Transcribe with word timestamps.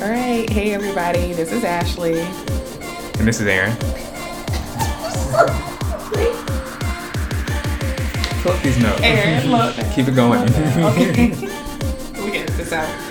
All 0.00 0.08
right. 0.08 0.48
Hey, 0.48 0.72
everybody. 0.72 1.34
This 1.34 1.52
is 1.52 1.62
Ashley. 1.62 2.20
And 3.18 3.28
this 3.28 3.38
is 3.38 3.46
Aaron. 3.46 3.72
Up 8.46 8.62
these 8.62 8.78
notes. 8.78 9.02
Aaron, 9.02 9.50
look. 9.50 9.76
Keep 9.92 10.08
it 10.08 10.14
going. 10.14 10.40
Okay. 10.40 11.28
we 12.24 12.30
can 12.30 12.46
this 12.56 12.72
out. 12.72 13.09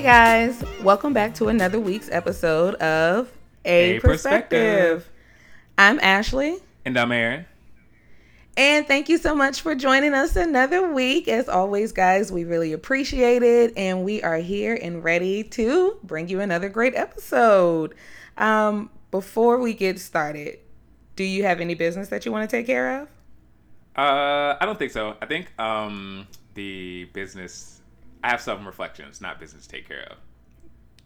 Hey 0.00 0.06
guys, 0.06 0.64
welcome 0.82 1.12
back 1.12 1.34
to 1.34 1.48
another 1.48 1.78
week's 1.78 2.08
episode 2.10 2.74
of 2.76 3.30
A, 3.66 3.98
A 3.98 4.00
Perspective. 4.00 5.04
Perspective. 5.04 5.10
I'm 5.76 6.00
Ashley, 6.00 6.56
and 6.86 6.98
I'm 6.98 7.12
Aaron. 7.12 7.44
and 8.56 8.86
thank 8.86 9.10
you 9.10 9.18
so 9.18 9.34
much 9.34 9.60
for 9.60 9.74
joining 9.74 10.14
us 10.14 10.36
another 10.36 10.90
week. 10.90 11.28
As 11.28 11.50
always, 11.50 11.92
guys, 11.92 12.32
we 12.32 12.44
really 12.44 12.72
appreciate 12.72 13.42
it, 13.42 13.74
and 13.76 14.02
we 14.02 14.22
are 14.22 14.38
here 14.38 14.74
and 14.80 15.04
ready 15.04 15.44
to 15.44 15.98
bring 16.02 16.30
you 16.30 16.40
another 16.40 16.70
great 16.70 16.94
episode. 16.94 17.94
Um, 18.38 18.88
before 19.10 19.58
we 19.58 19.74
get 19.74 20.00
started, 20.00 20.60
do 21.14 21.24
you 21.24 21.42
have 21.42 21.60
any 21.60 21.74
business 21.74 22.08
that 22.08 22.24
you 22.24 22.32
want 22.32 22.48
to 22.48 22.56
take 22.56 22.64
care 22.64 23.02
of? 23.02 23.08
Uh, 23.98 24.56
I 24.58 24.64
don't 24.64 24.78
think 24.78 24.92
so. 24.92 25.18
I 25.20 25.26
think 25.26 25.52
um 25.60 26.26
the 26.54 27.04
business. 27.12 27.79
I 28.22 28.30
have 28.30 28.40
some 28.40 28.66
reflections, 28.66 29.20
not 29.20 29.40
business 29.40 29.66
to 29.66 29.70
take 29.70 29.88
care 29.88 30.04
of. 30.10 30.18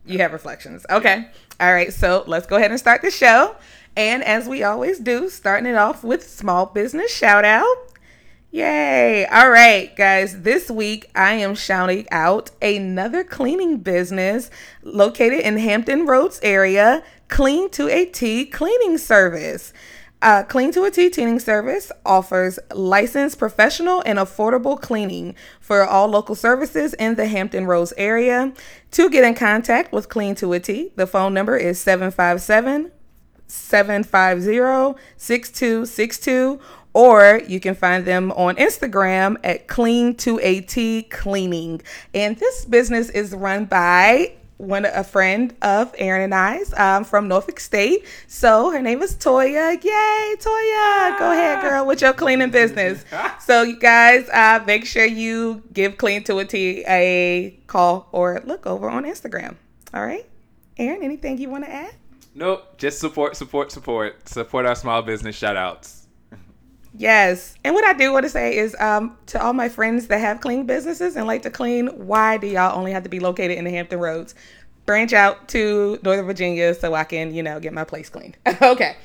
You 0.07 0.19
have 0.19 0.33
reflections. 0.33 0.85
Okay. 0.91 1.29
All 1.61 1.73
right. 1.73 1.93
So 1.93 2.25
let's 2.27 2.47
go 2.47 2.57
ahead 2.57 2.71
and 2.71 2.79
start 2.79 3.03
the 3.03 3.11
show. 3.11 3.57
And 3.97 4.23
as 4.25 4.49
we 4.49 4.63
always 4.63 4.99
do, 4.99 5.29
starting 5.29 5.71
it 5.71 5.77
off 5.77 6.05
with 6.05 6.29
small 6.29 6.67
business 6.67 7.15
shout 7.15 7.45
out. 7.45 7.77
Yay. 8.51 9.27
All 9.27 9.51
right, 9.51 9.97
guys. 9.97 10.43
This 10.43 10.71
week 10.71 11.11
I 11.15 11.35
am 11.35 11.55
shouting 11.55 12.07
out 12.11 12.51
another 12.61 13.25
cleaning 13.25 13.79
business 13.79 14.51
located 14.83 15.41
in 15.41 15.59
Hampton 15.59 16.07
Roads 16.07 16.39
area, 16.43 17.03
Clean 17.29 17.69
to 17.71 17.89
a 17.89 18.05
T 18.05 18.45
cleaning 18.47 18.99
service. 18.99 19.73
Uh, 20.25 20.43
Clean 20.43 20.73
to 20.73 20.85
a 20.85 20.91
T 20.91 21.11
cleaning 21.11 21.39
service 21.39 21.93
offers 22.07 22.59
licensed 22.73 23.39
professional 23.39 24.03
and 24.07 24.19
affordable 24.19 24.81
cleaning 24.81 25.35
for 25.61 25.85
all 25.85 26.09
local 26.09 26.35
services 26.35 26.95
in 26.95 27.17
the 27.17 27.27
Hampton 27.27 27.67
Roads 27.67 27.93
area. 27.99 28.55
To 28.93 29.11
get 29.11 29.23
in 29.23 29.35
contact 29.35 29.93
with 29.93 30.09
Clean 30.09 30.35
to 30.37 30.55
a 30.55 30.61
T, 30.61 30.93
the 30.97 31.07
phone 31.07 31.35
number 31.35 31.59
is 31.59 31.79
757 31.79 32.91
750 33.47 34.99
6262 35.19 36.59
or 36.95 37.43
you 37.47 37.61
can 37.61 37.75
find 37.75 38.07
them 38.07 38.33
on 38.33 38.57
Instagram 38.57 39.37
at 39.45 39.69
clean2at 39.69 41.11
cleaning. 41.11 41.83
And 42.15 42.39
this 42.39 42.65
business 42.65 43.11
is 43.11 43.35
run 43.35 43.67
by 43.67 44.33
one 44.65 44.85
a 44.85 45.05
friend 45.05 45.55
of 45.63 45.95
Aaron 45.99 46.23
and 46.23 46.35
I's 46.35 46.73
um, 46.75 47.05
from 47.05 47.29
Norfolk 47.29 47.61
State. 47.61 48.05
So 48.27 48.71
her 48.71 48.83
name 48.83 49.03
is 49.03 49.15
Toya. 49.17 49.83
Yay, 49.83 50.35
Toya! 50.39 51.19
Go 51.19 51.33
ahead, 51.33 51.63
girl, 51.63 51.87
with 51.87 52.01
your 52.01 52.13
cleaning 52.13 52.51
business. 52.51 53.05
So 53.41 53.63
you 53.63 53.79
guys, 53.79 54.29
uh, 54.31 54.63
make 54.67 54.87
sure 54.87 55.05
you 55.05 55.63
give 55.73 55.99
Clean 55.99 56.25
to 56.25 56.39
a 56.39 56.45
T 56.45 56.83
a 56.89 57.59
call 57.67 58.09
or 58.11 58.41
look 58.47 58.67
over 58.67 58.89
on 58.89 59.05
Instagram. 59.05 59.57
All 59.93 60.05
right, 60.05 60.27
Aaron, 60.79 61.03
anything 61.03 61.37
you 61.39 61.51
want 61.51 61.65
to 61.65 61.71
add? 61.71 61.95
Nope. 62.35 62.79
Just 62.79 63.01
support, 63.01 63.37
support, 63.37 63.71
support. 63.71 64.29
Support 64.29 64.67
our 64.67 64.75
small 64.75 65.03
business 65.03 65.37
shout 65.37 65.57
outs. 65.57 66.04
Yes. 66.97 67.55
And 67.65 67.75
what 67.75 67.85
I 67.85 67.93
do 67.93 68.13
want 68.13 68.25
to 68.25 68.31
say 68.31 68.57
is 68.57 68.77
um, 68.79 69.17
to 69.27 69.43
all 69.43 69.53
my 69.53 69.69
friends 69.69 70.07
that 70.07 70.21
have 70.21 70.41
clean 70.41 70.65
businesses 70.65 71.17
and 71.17 71.27
like 71.27 71.43
to 71.43 71.51
clean, 71.51 71.89
why 71.89 72.37
do 72.37 72.47
y'all 72.47 72.79
only 72.79 72.93
have 72.93 73.03
to 73.03 73.09
be 73.09 73.19
located 73.21 73.59
in 73.59 73.65
the 73.65 73.71
Hampton 73.71 73.99
Roads? 73.99 74.35
Branch 74.87 75.13
out 75.13 75.49
to 75.49 75.99
Northern 76.05 76.27
Virginia 76.27 76.73
so 76.75 76.95
I 76.95 77.05
can, 77.05 77.35
you 77.35 77.43
know, 77.43 77.59
get 77.59 77.73
my 77.73 77.85
place 77.85 78.09
cleaned. 78.09 78.37
okay. 78.63 78.97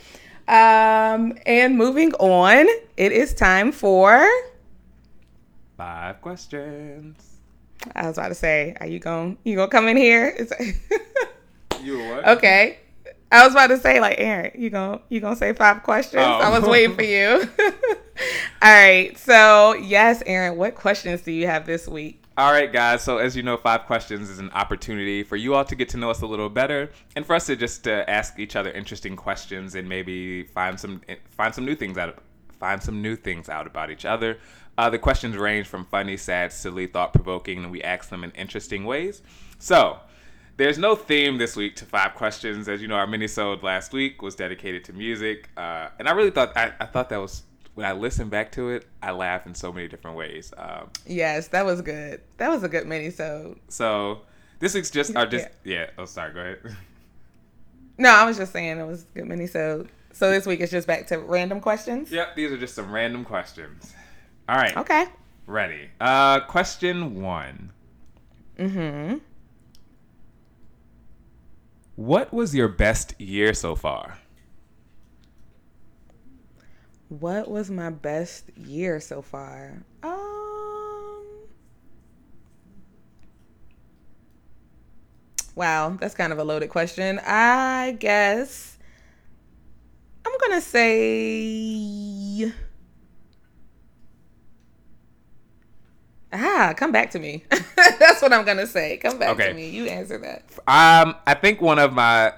Um, 0.47 1.37
and 1.45 1.77
moving 1.77 2.13
on, 2.15 2.67
it 2.97 3.11
is 3.11 3.33
time 3.33 3.71
for. 3.71 4.27
Five 5.77 6.21
questions. 6.21 7.25
I 7.95 8.07
was 8.07 8.17
about 8.17 8.27
to 8.29 8.35
say, 8.35 8.75
are 8.81 8.87
you 8.87 8.99
going 8.99 9.37
you 9.45 9.55
gonna 9.55 9.71
come 9.71 9.87
in 9.87 9.97
here? 9.97 10.27
It's- 10.37 10.73
You 11.81 11.97
what? 12.09 12.27
okay. 12.27 12.79
I 13.31 13.43
was 13.43 13.53
about 13.53 13.67
to 13.67 13.77
say, 13.77 13.99
like, 13.99 14.15
Aaron, 14.19 14.51
you 14.55 14.69
gonna 14.69 15.01
you 15.09 15.19
gonna 15.19 15.35
say 15.35 15.53
five 15.53 15.83
questions? 15.83 16.23
Oh. 16.25 16.39
I 16.39 16.49
was 16.49 16.67
waiting 16.67 16.95
for 16.95 17.03
you. 17.03 17.47
All 18.61 18.71
right. 18.73 19.17
So 19.17 19.73
yes, 19.73 20.23
Aaron, 20.25 20.57
what 20.57 20.75
questions 20.75 21.21
do 21.21 21.31
you 21.31 21.45
have 21.47 21.65
this 21.65 21.87
week? 21.87 22.23
All 22.37 22.51
right, 22.51 22.71
guys. 22.71 23.03
So 23.03 23.17
as 23.17 23.35
you 23.35 23.43
know, 23.43 23.57
five 23.57 23.85
questions 23.85 24.29
is 24.29 24.39
an 24.39 24.49
opportunity 24.51 25.23
for 25.23 25.35
you 25.35 25.55
all 25.55 25.65
to 25.65 25.75
get 25.75 25.89
to 25.89 25.97
know 25.97 26.09
us 26.09 26.21
a 26.21 26.25
little 26.25 26.49
better, 26.49 26.89
and 27.15 27.25
for 27.25 27.35
us 27.35 27.45
to 27.47 27.55
just 27.55 27.87
uh, 27.87 28.05
ask 28.07 28.39
each 28.39 28.55
other 28.55 28.71
interesting 28.71 29.15
questions 29.15 29.75
and 29.75 29.87
maybe 29.87 30.43
find 30.43 30.79
some 30.79 31.01
find 31.29 31.53
some 31.53 31.65
new 31.65 31.75
things 31.75 31.97
out 31.97 32.17
find 32.59 32.81
some 32.81 33.01
new 33.01 33.15
things 33.15 33.47
out 33.47 33.67
about 33.67 33.91
each 33.91 34.05
other. 34.05 34.37
Uh, 34.77 34.89
the 34.89 34.97
questions 34.97 35.35
range 35.35 35.67
from 35.67 35.85
funny, 35.85 36.15
sad, 36.17 36.51
silly, 36.51 36.87
thought 36.87 37.13
provoking, 37.13 37.63
and 37.63 37.71
we 37.71 37.83
ask 37.83 38.09
them 38.09 38.23
in 38.23 38.31
interesting 38.31 38.85
ways. 38.85 39.21
So. 39.59 39.99
There's 40.59 40.77
no 40.77 40.93
theme 40.93 41.37
this 41.37 41.55
week 41.55 41.77
to 41.77 41.85
five 41.85 42.15
questions. 42.15 42.67
As 42.67 42.81
you 42.81 42.89
know, 42.89 42.95
our 42.95 43.07
mini-sode 43.07 43.63
last 43.63 43.93
week 43.93 44.21
was 44.21 44.35
dedicated 44.35 44.83
to 44.83 44.93
music, 44.93 45.47
uh, 45.55 45.87
and 45.97 46.09
I 46.09 46.11
really 46.11 46.31
thought 46.31 46.51
I, 46.57 46.73
I 46.81 46.85
thought 46.85 47.07
that 47.11 47.21
was 47.21 47.43
when 47.75 47.87
I 47.87 47.93
listened 47.93 48.29
back 48.29 48.51
to 48.51 48.71
it, 48.71 48.85
I 49.01 49.11
laugh 49.11 49.47
in 49.47 49.55
so 49.55 49.71
many 49.71 49.87
different 49.87 50.17
ways. 50.17 50.53
Um, 50.57 50.89
Yes, 51.07 51.47
that 51.47 51.65
was 51.65 51.81
good. 51.81 52.19
That 52.39 52.49
was 52.49 52.63
a 52.63 52.67
good 52.67 52.85
mini 52.85 53.09
so 53.09 53.55
So 53.69 54.23
this 54.59 54.73
week's 54.73 54.91
just 54.91 55.15
our 55.15 55.25
just 55.25 55.47
yeah. 55.63 55.91
Oh, 55.97 56.03
sorry. 56.03 56.33
Go 56.33 56.41
ahead. 56.41 56.75
No, 57.97 58.09
I 58.09 58.25
was 58.25 58.37
just 58.37 58.51
saying 58.51 58.79
it 58.79 58.85
was 58.85 59.03
a 59.03 59.19
good 59.19 59.27
mini 59.29 59.47
so 59.47 59.87
so 60.11 60.29
this 60.29 60.45
week 60.45 60.59
is 60.59 60.71
just 60.71 60.87
back 60.87 61.07
to 61.07 61.19
random 61.19 61.61
questions. 61.61 62.11
Yep. 62.11 62.35
These 62.35 62.51
are 62.51 62.57
just 62.57 62.75
some 62.75 62.91
random 62.91 63.23
questions. 63.23 63.93
All 64.49 64.57
right. 64.57 64.75
Okay. 64.75 65.05
Ready. 65.47 65.87
Uh, 66.01 66.41
question 66.41 67.21
one. 67.21 67.71
Mm-hmm. 68.57 69.19
What 71.99 72.31
was 72.33 72.55
your 72.55 72.69
best 72.69 73.19
year 73.19 73.53
so 73.53 73.75
far? 73.75 74.19
What 77.09 77.51
was 77.51 77.69
my 77.69 77.89
best 77.89 78.45
year 78.55 79.01
so 79.01 79.21
far? 79.21 79.83
Um 80.01 81.25
Wow, 85.55 85.97
that's 85.99 86.15
kind 86.15 86.31
of 86.31 86.39
a 86.39 86.43
loaded 86.45 86.69
question. 86.69 87.19
I 87.19 87.97
guess 87.99 88.77
I'm 90.25 90.31
gonna 90.39 90.61
say 90.61 92.53
Ah, 96.31 96.73
come 96.77 96.91
back 96.91 97.11
to 97.11 97.19
me. 97.19 97.43
that's 97.75 98.21
what 98.21 98.31
I'm 98.33 98.45
gonna 98.45 98.67
say. 98.67 98.97
Come 98.97 99.17
back 99.17 99.29
Okay. 99.31 99.47
to 99.49 99.53
me. 99.53 99.69
You 99.69 99.85
answer 99.87 100.17
that. 100.19 100.43
Um, 100.67 101.15
I 101.25 101.33
think 101.33 101.61
one 101.61 101.79
of 101.79 101.93
my 101.93 102.33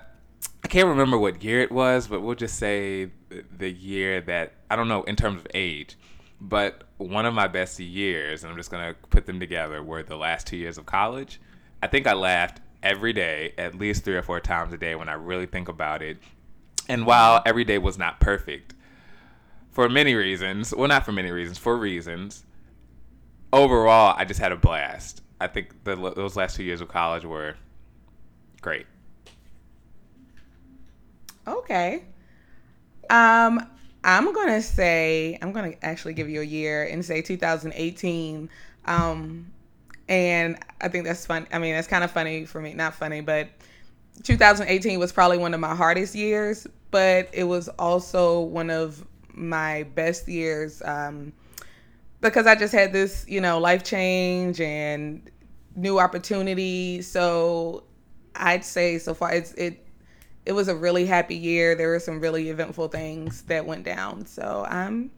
I 0.63 0.67
can't 0.67 0.87
remember 0.87 1.17
what 1.17 1.43
year 1.43 1.61
it 1.61 1.71
was, 1.71 2.07
but 2.07 2.21
we'll 2.21 2.35
just 2.35 2.57
say 2.57 3.05
the- 3.29 3.43
the 3.57 3.69
year 3.69 4.21
that 4.21 4.53
I 4.69 4.75
don't 4.75 4.87
know 4.87 5.03
in 5.03 5.15
terms 5.15 5.41
of 5.41 5.47
age, 5.53 5.97
but 6.39 6.83
one 6.97 7.25
of 7.25 7.33
my 7.33 7.47
best 7.47 7.79
years, 7.79 8.43
and 8.43 8.51
I'm 8.51 8.57
just 8.57 8.71
gonna 8.71 8.95
put 9.09 9.25
them 9.25 9.39
together, 9.39 9.81
were 9.83 10.03
the 10.03 10.15
last 10.15 10.47
two 10.47 10.57
years 10.57 10.77
of 10.77 10.85
college. 10.85 11.41
I 11.83 11.87
think 11.87 12.05
I 12.07 12.13
laughed 12.13 12.61
every 12.83 13.11
day, 13.11 13.53
at 13.57 13.75
least 13.75 14.03
three 14.05 14.15
or 14.15 14.21
four 14.21 14.39
times 14.39 14.71
a 14.71 14.77
day, 14.77 14.95
when 14.95 15.09
I 15.09 15.13
really 15.13 15.47
think 15.47 15.67
about 15.67 16.01
it. 16.01 16.17
And 16.87 17.05
while 17.05 17.41
every 17.45 17.63
day 17.63 17.77
was 17.79 17.97
not 17.97 18.19
perfect, 18.19 18.73
for 19.71 19.87
many 19.89 20.13
reasons, 20.15 20.73
well, 20.75 20.87
not 20.87 21.05
for 21.05 21.11
many 21.11 21.31
reasons, 21.31 21.57
for 21.57 21.75
reasons, 21.77 22.43
overall, 23.53 24.15
I 24.17 24.25
just 24.25 24.39
had 24.39 24.51
a 24.51 24.55
blast. 24.55 25.21
I 25.39 25.47
think 25.47 25.83
the, 25.83 25.95
those 25.95 26.35
last 26.35 26.55
two 26.55 26.63
years 26.63 26.81
of 26.81 26.87
college 26.87 27.25
were 27.25 27.55
great. 28.61 28.85
Okay. 31.47 32.03
Um, 33.09 33.67
I'm 34.03 34.33
gonna 34.33 34.61
say 34.61 35.37
I'm 35.41 35.51
gonna 35.51 35.73
actually 35.81 36.13
give 36.13 36.29
you 36.29 36.41
a 36.41 36.45
year 36.45 36.83
and 36.85 37.03
say 37.03 37.21
2018. 37.21 38.49
Um, 38.85 39.51
and 40.07 40.57
I 40.81 40.87
think 40.87 41.05
that's 41.05 41.25
fun. 41.25 41.47
I 41.51 41.59
mean, 41.59 41.73
that's 41.73 41.87
kind 41.87 42.03
of 42.03 42.11
funny 42.11 42.45
for 42.45 42.61
me. 42.61 42.73
Not 42.73 42.93
funny, 42.93 43.21
but 43.21 43.49
2018 44.23 44.99
was 44.99 45.11
probably 45.11 45.37
one 45.37 45.53
of 45.53 45.59
my 45.59 45.75
hardest 45.75 46.15
years, 46.15 46.67
but 46.91 47.29
it 47.33 47.45
was 47.45 47.69
also 47.79 48.41
one 48.41 48.69
of 48.69 49.05
my 49.33 49.83
best 49.95 50.27
years 50.27 50.81
um, 50.83 51.33
because 52.21 52.45
I 52.45 52.55
just 52.55 52.73
had 52.73 52.93
this, 52.93 53.25
you 53.27 53.41
know, 53.41 53.59
life 53.59 53.83
change 53.83 54.61
and 54.61 55.29
new 55.75 55.99
opportunity. 55.99 57.01
So 57.01 57.83
I'd 58.35 58.63
say 58.63 58.97
so 58.97 59.13
far 59.13 59.33
it's 59.33 59.53
it 59.53 59.85
it 60.45 60.53
was 60.53 60.67
a 60.67 60.75
really 60.75 61.05
happy 61.05 61.35
year. 61.35 61.75
There 61.75 61.89
were 61.89 61.99
some 61.99 62.19
really 62.19 62.49
eventful 62.49 62.87
things 62.87 63.43
that 63.43 63.65
went 63.65 63.83
down. 63.83 64.25
So 64.25 64.65
I'm 64.69 65.11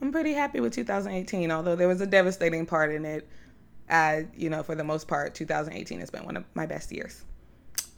I'm 0.00 0.12
pretty 0.12 0.32
happy 0.32 0.60
with 0.60 0.74
2018, 0.74 1.50
although 1.50 1.76
there 1.76 1.88
was 1.88 2.00
a 2.00 2.06
devastating 2.06 2.66
part 2.66 2.92
in 2.92 3.04
it. 3.04 3.28
Uh, 3.88 4.22
you 4.36 4.50
know, 4.50 4.62
for 4.62 4.74
the 4.74 4.84
most 4.84 5.06
part, 5.06 5.34
2018 5.34 6.00
has 6.00 6.10
been 6.10 6.24
one 6.24 6.36
of 6.36 6.44
my 6.54 6.66
best 6.66 6.90
years. 6.90 7.24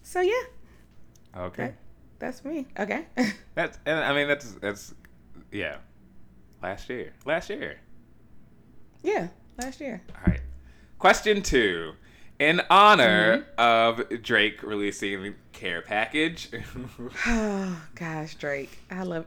So 0.02 0.20
yeah. 0.20 0.32
Okay. 1.36 1.64
That, 1.64 1.74
that's 2.18 2.44
me. 2.44 2.66
Okay. 2.78 3.06
That's 3.54 3.78
and 3.86 4.00
I 4.00 4.12
mean 4.14 4.28
that's 4.28 4.52
that's 4.54 4.94
yeah. 5.52 5.76
Last 6.62 6.88
year. 6.88 7.12
Last 7.24 7.50
year. 7.50 7.78
Yeah, 9.02 9.28
last 9.62 9.80
year. 9.80 10.00
All 10.14 10.22
right. 10.32 10.40
Question 10.98 11.42
two. 11.42 11.92
In 12.38 12.60
honor 12.70 13.46
Mm-hmm. 13.58 14.10
of 14.16 14.22
Drake 14.22 14.62
releasing 14.62 15.22
the 15.22 15.34
care 15.52 15.82
package, 15.82 16.50
Oh 17.26 17.82
gosh, 17.96 18.34
Drake. 18.36 18.78
I 18.90 19.02
love 19.02 19.26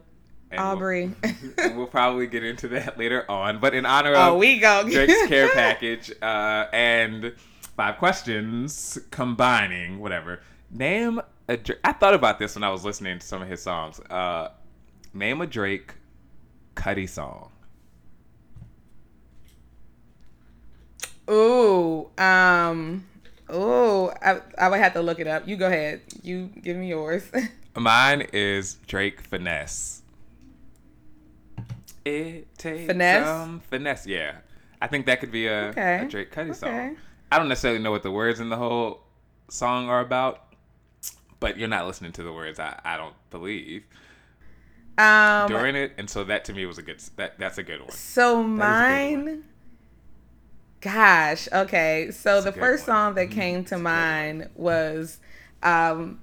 And 0.50 0.59
we'll- 0.62 0.68
Aubrey. 0.71 1.12
we'll 1.75 1.88
probably 1.88 2.27
get 2.27 2.44
into 2.45 2.69
that 2.69 2.97
later 2.97 3.29
on. 3.29 3.59
But 3.59 3.73
in 3.73 3.85
honor 3.85 4.13
of 4.13 4.33
oh, 4.33 4.38
we 4.38 4.59
go. 4.59 4.88
Drake's 4.89 5.27
care 5.27 5.50
package 5.50 6.12
uh, 6.21 6.67
and 6.71 7.33
five 7.75 7.97
questions 7.97 8.97
combining 9.12 10.00
whatever. 10.00 10.39
Name 10.69 11.19
a. 11.50 11.57
Dra- 11.57 11.75
I 11.83 11.91
thought 11.91 12.13
about 12.13 12.39
this 12.39 12.56
when 12.56 12.63
I 12.63 12.69
was 12.69 12.85
listening 12.85 13.19
to 13.19 13.25
some 13.27 13.41
of 13.41 13.47
his 13.50 13.62
songs. 13.62 14.00
Uh, 14.09 14.51
name 15.13 15.41
a 15.41 15.47
Drake 15.47 15.95
Cuddy 16.75 17.07
song. 17.07 17.50
Ooh, 21.31 22.10
um, 22.18 23.06
ooh, 23.54 24.10
I, 24.22 24.42
I 24.57 24.68
would 24.69 24.80
have 24.80 24.94
to 24.94 25.01
look 25.01 25.19
it 25.19 25.28
up. 25.28 25.48
You 25.48 25.56
go 25.56 25.68
ahead. 25.68 26.01
You 26.24 26.50
give 26.62 26.75
me 26.78 26.89
yours. 26.89 27.24
Mine 27.75 28.28
is 28.33 28.75
Drake 28.88 29.22
Finesse. 29.22 30.01
It 32.04 32.54
takes 32.57 32.88
Finesse? 32.88 33.28
some 33.28 33.60
finesse. 33.69 34.07
Yeah, 34.07 34.38
I 34.81 34.88
think 34.88 35.06
that 35.06 35.19
could 35.19 35.31
be 35.31 35.48
a, 35.48 35.69
Okay. 35.69 36.00
a 36.01 36.06
Drake 36.06 36.31
Cuddy 36.31 36.50
Okay. 36.50 36.57
song. 36.60 36.98
I 37.31 37.38
don't 37.38 37.48
necessarily 37.48 37.80
know 37.80 37.92
what 37.92 38.04
the 38.04 38.12
words 38.12 38.39
in 38.39 38.50
the 38.50 38.57
whole 38.57 39.01
song 39.50 39.88
are 39.88 40.01
about, 40.01 40.54
but 41.39 41.57
you're 41.57 41.68
not 41.69 41.86
listening 41.88 42.12
to 42.13 42.24
the 42.24 42.34
words. 42.34 42.60
I, 42.60 42.77
I 42.84 42.98
don't 42.98 43.13
believe 43.30 43.84
Um, 44.98 45.48
during 45.48 45.75
it, 45.75 45.94
and 45.98 46.10
so 46.10 46.24
that 46.25 46.44
to 46.45 46.54
me 46.54 46.66
was 46.66 46.77
a 46.77 46.81
good. 46.81 47.00
That 47.16 47.38
that's 47.39 47.57
a 47.57 47.63
good 47.63 47.80
one. 47.81 47.92
so 47.92 48.38
good 48.44 48.48
one. 48.50 48.57
mine. 48.57 49.44
Gosh, 50.81 51.48
okay. 51.54 52.10
So 52.12 52.39
a 52.39 52.42
the 52.42 52.51
first 52.51 52.88
one. 52.88 52.95
song 52.95 53.13
that 53.16 53.30
Mhm. 53.30 53.33
came 53.33 53.63
to 53.66 53.75
good 53.75 53.83
mind 53.83 54.50
was 54.56 55.19
um, 55.63 56.19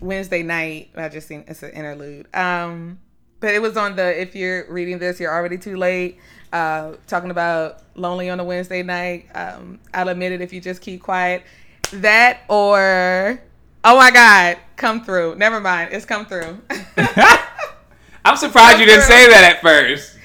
Wednesday 0.00 0.42
night. 0.42 0.90
I 0.96 1.08
just 1.08 1.26
seen 1.26 1.44
it's 1.48 1.62
an 1.62 1.70
interlude. 1.70 2.26
Um, 2.34 2.98
but 3.40 3.54
it 3.54 3.62
was 3.62 3.76
on 3.76 3.96
the. 3.96 4.20
If 4.20 4.36
you're 4.36 4.70
reading 4.70 4.98
this, 4.98 5.18
you're 5.18 5.32
already 5.34 5.56
too 5.58 5.76
late. 5.76 6.18
Uh, 6.52 6.92
talking 7.06 7.30
about 7.30 7.78
lonely 7.94 8.28
on 8.28 8.38
a 8.38 8.44
Wednesday 8.44 8.82
night. 8.82 9.26
Um, 9.34 9.80
I'll 9.94 10.10
admit 10.10 10.32
it 10.32 10.42
if 10.42 10.52
you 10.52 10.60
just 10.60 10.82
keep 10.82 11.02
quiet. 11.02 11.42
That 11.94 12.40
or 12.48 13.40
oh 13.84 13.96
my 13.96 14.10
God, 14.10 14.58
come 14.76 15.02
through. 15.04 15.36
Never 15.36 15.60
mind, 15.60 15.92
it's 15.92 16.04
come 16.04 16.26
through. 16.26 16.60
I'm 18.24 18.36
surprised 18.36 18.78
you 18.78 18.86
didn't 18.86 19.02
say 19.04 19.28
that 19.28 19.54
at 19.56 19.62
first. 19.62 20.16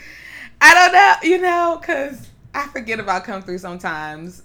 I 0.62 0.74
don't 0.74 0.94
know, 0.94 1.13
you 1.24 1.42
know, 1.42 1.78
because 1.80 2.26
I 2.57 2.68
forget 2.69 3.00
about 3.00 3.24
come 3.24 3.42
through 3.44 3.59
sometimes. 3.59 4.42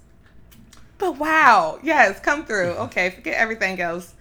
But 0.98 1.16
wow, 1.18 1.78
yes, 1.82 2.20
come 2.20 2.44
through. 2.44 2.72
Okay, 2.86 3.10
forget 3.10 3.34
everything 3.34 3.80
else. 3.80 4.14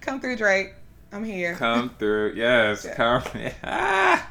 Come 0.00 0.20
through, 0.20 0.36
Drake. 0.36 0.74
I'm 1.12 1.24
here. 1.24 1.54
Come 1.54 1.90
through, 1.98 2.34
yes, 2.34 2.84
Yeah. 2.88 2.94
come. 2.94 3.22
Ah. 3.64 4.30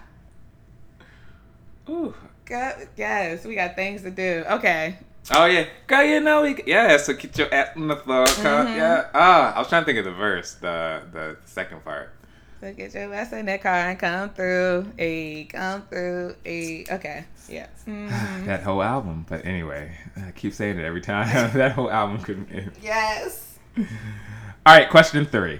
Ooh. 1.90 2.13
Go- 2.46 2.74
yes, 2.98 3.46
we 3.46 3.56
got 3.56 3.75
things 3.75 4.02
to 4.04 4.12
do. 4.12 4.44
Okay. 4.50 4.98
Oh 5.34 5.46
yeah, 5.46 5.66
girl, 5.88 6.04
you 6.04 6.19
know 6.19 6.42
we. 6.42 6.62
Yeah, 6.66 6.98
so 6.98 7.13
get 7.13 7.38
your 7.38 7.54
ass 7.54 7.69
on 7.75 7.88
the 7.88 7.96
floor. 7.96 8.25
Come, 8.25 8.68
Mhm. 8.68 8.75
Yeah. 8.75 9.08
Ah, 9.13 9.54
I 9.56 9.60
was 9.60 9.68
trying 9.69 9.84
to 9.84 9.86
think 9.86 10.00
of 10.00 10.06
the 10.06 10.12
verse, 10.12 10.56
the 10.56 11.02
the 11.13 11.38
second 11.46 11.84
part. 11.86 12.12
So 12.62 12.72
get 12.74 12.94
your 12.94 13.12
ass 13.12 13.34
in 13.34 13.48
that 13.48 13.63
car 13.63 13.74
and 13.74 13.98
come 13.98 14.30
through. 14.30 14.86
A 15.00 15.46
come 15.46 15.81
through. 15.90 16.36
A 16.46 16.86
okay. 16.92 17.25
Yeah. 17.50 17.66
Mhm. 17.88 18.46
That 18.46 18.62
whole 18.62 18.84
album, 18.84 19.25
but 19.28 19.44
anyway, 19.48 19.98
I 20.16 20.30
keep 20.30 20.54
saying 20.54 20.78
it 20.78 20.86
every 20.86 21.02
time. 21.02 21.28
that 21.58 21.72
whole 21.72 21.90
album 21.90 22.19
couldn't. 22.19 22.52
End. 22.52 22.72
yes. 22.80 23.58
All 23.78 23.86
right, 24.78 24.88
question 24.92 25.25
three. 25.25 25.60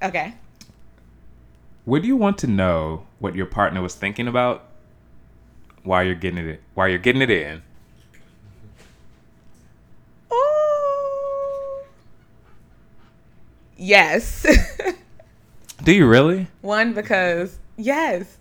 Okay. 0.00 0.34
Would 1.86 2.04
you 2.04 2.14
want 2.16 2.38
to 2.38 2.46
know 2.46 3.04
what 3.18 3.34
your 3.34 3.46
partner 3.46 3.82
was 3.82 3.96
thinking 3.96 4.28
about 4.28 4.68
while 5.82 6.04
you're 6.04 6.14
getting 6.14 6.46
it 6.46 6.60
while 6.74 6.86
you're 6.86 6.98
getting 6.98 7.20
it 7.20 7.30
in? 7.30 7.62
Ooh. 10.32 11.82
Yes. 13.76 14.46
Do 15.84 15.92
you 15.92 16.06
really? 16.06 16.46
One 16.62 16.94
because 16.94 17.58
yes. 17.76 18.38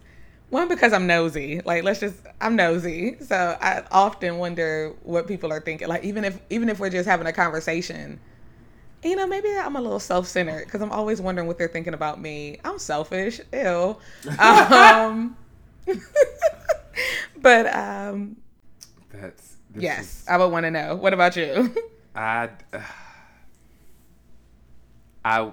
One 0.50 0.70
because 0.70 0.94
I'm 0.94 1.08
nosy. 1.08 1.62
Like 1.66 1.84
let's 1.84 2.00
just 2.00 2.16
I'm 2.40 2.56
nosy. 2.56 3.18
So 3.20 3.58
I 3.60 3.84
often 3.92 4.38
wonder 4.38 4.94
what 5.04 5.28
people 5.28 5.52
are 5.52 5.60
thinking. 5.60 5.90
Like 5.90 6.06
even 6.06 6.24
if 6.24 6.40
even 6.50 6.70
if 6.70 6.80
we're 6.80 6.90
just 6.90 7.08
having 7.08 7.28
a 7.28 7.34
conversation, 7.34 8.20
you 9.04 9.18
know, 9.18 9.28
maybe 9.28 9.50
I'm 9.50 9.76
a 9.76 9.82
little 9.82 10.00
self-centered 10.00 10.66
because 10.66 10.82
I'm 10.82 10.92
always 10.92 11.20
wondering 11.20 11.48
what 11.48 11.58
they're 11.58 11.68
thinking 11.68 11.94
about 11.94 12.22
me. 12.22 12.60
I'm 12.64 12.80
selfish. 12.80 13.42
Ew. 13.52 13.98
Um, 14.40 15.36
but 17.42 17.76
um, 17.76 18.38
That's 19.12 19.58
yes, 19.76 20.26
I 20.30 20.38
would 20.38 20.48
want 20.48 20.64
to 20.64 20.72
know. 20.72 20.96
What 20.96 21.14
about 21.14 21.36
you? 21.36 21.76
I, 22.16 22.50
I, 25.26 25.52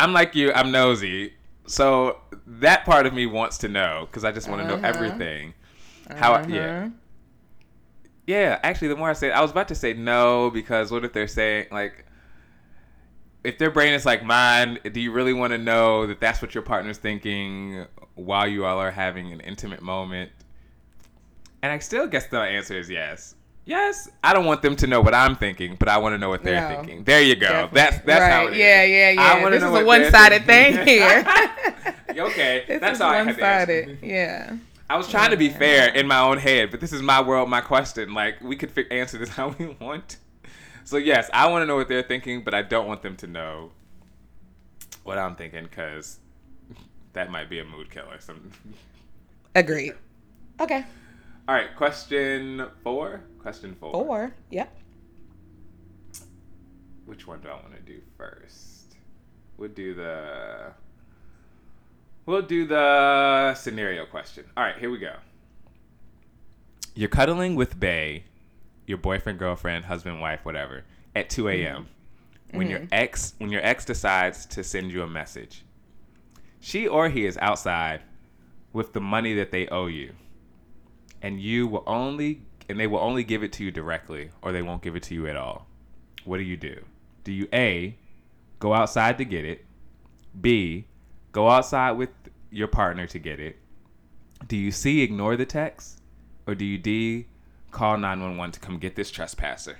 I'm 0.00 0.12
like 0.12 0.34
you. 0.34 0.52
I'm 0.52 0.70
nosy, 0.70 1.32
so 1.66 2.20
that 2.46 2.84
part 2.84 3.06
of 3.06 3.12
me 3.14 3.26
wants 3.26 3.58
to 3.58 3.68
know 3.68 4.06
because 4.10 4.24
I 4.24 4.32
just 4.32 4.48
want 4.48 4.62
to 4.62 4.68
know 4.68 4.74
Uh-huh. 4.74 4.86
everything. 4.86 5.54
How? 6.16 6.34
I- 6.34 6.46
Yeah. 6.46 6.78
Uh-huh. 6.78 6.88
Yeah. 8.26 8.58
Actually, 8.62 8.88
the 8.88 8.96
more 8.96 9.10
I 9.10 9.14
say, 9.14 9.30
I 9.32 9.40
was 9.40 9.50
about 9.50 9.68
to 9.68 9.74
say 9.74 9.92
no 9.94 10.50
because 10.50 10.90
what 10.90 11.04
if 11.04 11.12
they're 11.12 11.26
saying 11.26 11.66
like, 11.72 12.04
if 13.44 13.56
their 13.58 13.70
brain 13.70 13.94
is 13.94 14.04
like 14.04 14.22
mine, 14.24 14.78
do 14.92 15.00
you 15.00 15.12
really 15.12 15.32
want 15.32 15.52
to 15.52 15.58
know 15.58 16.06
that 16.06 16.20
that's 16.20 16.42
what 16.42 16.54
your 16.54 16.62
partner's 16.62 16.98
thinking 16.98 17.86
while 18.14 18.46
you 18.46 18.64
all 18.64 18.78
are 18.78 18.90
having 18.90 19.32
an 19.32 19.40
intimate 19.40 19.80
moment? 19.82 20.30
And 21.62 21.72
I 21.72 21.78
still 21.78 22.06
guess 22.06 22.26
the 22.26 22.38
answer 22.40 22.78
is 22.78 22.88
yes. 22.90 23.34
Yes, 23.68 24.08
I 24.24 24.32
don't 24.32 24.46
want 24.46 24.62
them 24.62 24.76
to 24.76 24.86
know 24.86 25.02
what 25.02 25.12
I'm 25.14 25.36
thinking, 25.36 25.76
but 25.78 25.88
I 25.90 25.98
want 25.98 26.14
to 26.14 26.18
know 26.18 26.30
what 26.30 26.42
they're 26.42 26.58
No. 26.70 26.74
thinking. 26.76 27.04
There 27.04 27.20
you 27.20 27.36
go. 27.36 27.48
Definitely. 27.48 27.74
That's 27.74 27.98
that's 28.06 28.20
right. 28.22 28.32
how 28.32 28.46
it 28.46 28.52
is. 28.54 28.58
yeah, 28.58 28.82
yeah, 28.84 29.10
yeah. 29.10 29.50
This 29.50 29.62
is 29.62 29.68
a 29.74 29.84
one-sided 29.84 30.44
thing 30.46 30.86
here. 30.86 31.24
okay, 32.10 32.64
This 32.66 32.80
that's 32.80 32.94
is 32.98 33.02
how 33.02 33.10
I 33.10 33.16
had 33.16 33.24
to 33.36 33.44
answer. 33.44 33.74
one-sided. 33.76 33.98
Yeah. 34.02 34.56
I 34.88 34.96
was 34.96 35.06
trying 35.06 35.32
to 35.32 35.36
be 35.36 35.50
fair 35.50 35.90
in 35.94 36.06
my 36.06 36.18
own 36.20 36.38
head, 36.38 36.70
but 36.70 36.80
this 36.80 36.94
is 36.94 37.02
my 37.02 37.20
world, 37.20 37.50
my 37.50 37.60
question. 37.60 38.14
Like 38.14 38.40
we 38.40 38.56
could 38.56 38.70
fi- 38.70 38.88
answer 38.90 39.18
this 39.18 39.28
how 39.36 39.48
we 39.58 39.66
want. 39.78 40.16
So 40.84 40.96
yes, 40.96 41.28
I 41.34 41.46
want 41.50 41.60
to 41.60 41.66
know 41.66 41.76
what 41.76 41.88
they're 41.88 42.02
thinking, 42.02 42.42
but 42.44 42.54
I 42.54 42.62
don't 42.62 42.86
want 42.86 43.02
them 43.02 43.16
to 43.16 43.26
know 43.26 43.70
what 45.04 45.18
I'm 45.18 45.36
thinking 45.36 45.64
because 45.64 46.20
that 47.12 47.30
might 47.30 47.50
be 47.50 47.58
a 47.58 47.64
mood 47.66 47.90
killer. 47.90 48.18
Some. 48.18 48.50
Agreed. 49.54 49.92
Okay. 50.58 50.86
All 51.46 51.54
right, 51.54 51.74
question 51.76 52.66
four. 52.82 53.20
Question 53.48 53.74
four. 53.80 53.92
Four. 53.92 54.34
Yep. 54.50 54.76
Which 57.06 57.26
one 57.26 57.40
do 57.40 57.48
I 57.48 57.54
want 57.54 57.74
to 57.74 57.80
do 57.80 57.98
first? 58.18 58.94
We'll 59.56 59.70
do 59.70 59.94
the. 59.94 60.72
We'll 62.26 62.42
do 62.42 62.66
the 62.66 63.54
scenario 63.54 64.04
question. 64.04 64.44
All 64.54 64.64
right, 64.64 64.76
here 64.76 64.90
we 64.90 64.98
go. 64.98 65.14
You're 66.94 67.08
cuddling 67.08 67.54
with 67.54 67.80
Bay, 67.80 68.24
your 68.86 68.98
boyfriend, 68.98 69.38
girlfriend, 69.38 69.86
husband, 69.86 70.20
wife, 70.20 70.40
whatever, 70.42 70.84
at 71.16 71.30
2 71.30 71.44
mm-hmm. 71.44 71.64
a.m. 71.64 71.88
When 72.52 72.68
your 72.68 72.80
mm-hmm. 72.80 72.92
ex, 72.92 73.32
when 73.38 73.50
your 73.50 73.64
ex 73.64 73.86
decides 73.86 74.44
to 74.44 74.62
send 74.62 74.92
you 74.92 75.02
a 75.02 75.08
message, 75.08 75.64
she 76.60 76.86
or 76.86 77.08
he 77.08 77.24
is 77.24 77.38
outside 77.40 78.02
with 78.74 78.92
the 78.92 79.00
money 79.00 79.32
that 79.36 79.52
they 79.52 79.68
owe 79.68 79.86
you, 79.86 80.12
and 81.22 81.40
you 81.40 81.66
will 81.66 81.84
only, 81.86 82.42
and 82.68 82.78
they 82.78 82.86
will 82.86 82.98
only 82.98 83.24
give 83.24 83.42
it 83.42 83.52
to 83.54 83.64
you 83.64 83.70
directly, 83.70 84.30
or 84.42 84.52
they 84.52 84.62
won't 84.62 84.82
give 84.82 84.96
it 84.96 85.02
to 85.04 85.14
you 85.14 85.26
at 85.26 85.36
all 85.36 85.68
what 86.28 86.36
do 86.36 86.42
you 86.42 86.56
do? 86.56 86.84
Do 87.24 87.32
you 87.32 87.48
A, 87.52 87.96
go 88.58 88.74
outside 88.74 89.18
to 89.18 89.24
get 89.24 89.44
it? 89.44 89.64
B, 90.38 90.84
go 91.32 91.48
outside 91.48 91.92
with 91.92 92.10
your 92.50 92.68
partner 92.68 93.06
to 93.06 93.18
get 93.18 93.40
it, 93.40 93.56
do 94.46 94.56
you 94.56 94.70
C, 94.70 95.02
ignore 95.02 95.36
the 95.36 95.46
text, 95.46 96.00
or 96.46 96.54
do 96.54 96.64
you 96.64 96.78
D, 96.78 97.26
call 97.70 97.96
911 97.96 98.52
to 98.52 98.60
come 98.60 98.78
get 98.78 98.94
this 98.94 99.10
trespasser? 99.10 99.78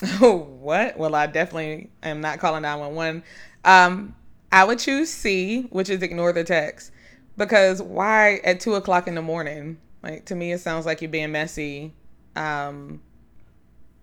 what? 0.18 0.98
Well, 0.98 1.14
I 1.14 1.26
definitely 1.26 1.90
am 2.02 2.20
not 2.20 2.40
calling 2.40 2.62
911. 2.62 3.22
Um, 3.64 4.16
I 4.50 4.64
would 4.64 4.78
choose 4.78 5.10
C, 5.10 5.62
which 5.70 5.88
is 5.88 6.02
ignore 6.02 6.32
the 6.32 6.42
text. 6.42 6.90
Because 7.36 7.80
why 7.80 8.40
at 8.44 8.60
two 8.60 8.74
o'clock 8.74 9.06
in 9.06 9.14
the 9.14 9.22
morning? 9.22 9.78
Like 10.02 10.26
to 10.26 10.34
me, 10.34 10.52
it 10.52 10.58
sounds 10.58 10.86
like 10.86 11.00
you're 11.00 11.10
being 11.10 11.32
messy. 11.32 11.92
Um, 12.34 13.00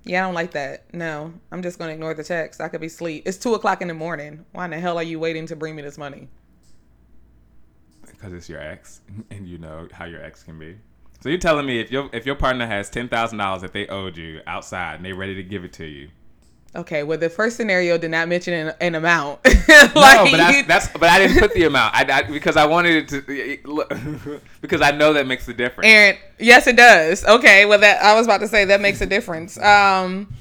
yeah, 0.04 0.24
I 0.24 0.26
don't 0.26 0.34
like 0.34 0.52
that. 0.52 0.94
No, 0.94 1.34
I'm 1.52 1.62
just 1.62 1.78
gonna 1.78 1.94
ignore 1.94 2.14
the 2.14 2.24
text. 2.24 2.62
I 2.62 2.70
could 2.70 2.82
be 2.82 2.88
asleep. 2.88 3.24
It's 3.26 3.38
two 3.38 3.54
o'clock 3.54 3.82
in 3.82 3.88
the 3.88 3.94
morning. 3.94 4.46
Why 4.54 4.66
in 4.66 4.72
the 4.72 4.80
hell 4.80 4.98
are 4.98 5.04
you 5.04 5.20
waiting 5.20 5.46
to 5.48 5.56
bring 5.56 5.76
me 5.76 5.82
this 5.82 5.98
money? 5.98 6.30
Because 8.06 8.34
it's 8.34 8.50
your 8.50 8.62
ex, 8.62 9.02
and 9.30 9.48
you 9.48 9.58
know 9.58 9.88
how 9.92 10.06
your 10.06 10.24
ex 10.24 10.44
can 10.44 10.58
be. 10.58 10.78
So 11.22 11.28
you're 11.28 11.38
telling 11.38 11.66
me 11.66 11.82
if 11.82 11.92
your 11.92 12.10
if 12.14 12.26
your 12.26 12.36
partner 12.36 12.66
has 12.66 12.90
ten 12.90 13.10
thousand 13.10 13.40
dollars 13.40 13.62
that 13.62 13.74
they 13.74 13.88
owed 13.88 14.18
you 14.18 14.42
outside 14.48 14.96
and 14.96 15.06
they're 15.06 15.16
ready 15.16 15.36
to 15.36 15.44
give 15.44 15.66
it 15.66 15.74
to 15.74 15.86
you, 15.86 16.10
Okay, 16.76 17.02
well, 17.02 17.18
the 17.18 17.30
first 17.30 17.58
scenario 17.58 17.98
did 17.98 18.12
not 18.12 18.28
mention 18.28 18.54
an, 18.54 18.76
an 18.80 18.94
amount. 18.96 19.40
like, 19.46 19.58
no, 19.96 20.28
but 20.30 20.38
that's, 20.38 20.68
that's, 20.68 20.88
but 20.90 21.10
I 21.10 21.18
didn't 21.18 21.40
put 21.40 21.54
the 21.54 21.64
amount. 21.64 21.96
I, 21.96 22.20
I 22.20 22.22
because 22.24 22.58
I 22.58 22.66
wanted 22.68 23.12
it 23.12 23.28
to 23.28 24.40
because 24.62 24.82
I 24.82 24.92
know 24.92 25.14
that 25.14 25.26
makes 25.26 25.48
a 25.48 25.54
difference. 25.54 25.88
Aaron, 25.88 26.18
yes, 26.38 26.68
it 26.68 26.76
does. 26.76 27.26
Okay, 27.26 27.66
well, 27.66 27.80
that 27.80 28.04
I 28.04 28.14
was 28.14 28.28
about 28.28 28.42
to 28.42 28.48
say 28.48 28.66
that 28.66 28.82
makes 28.82 29.02
a 29.02 29.08
difference. 29.08 29.58
Um, 29.58 30.32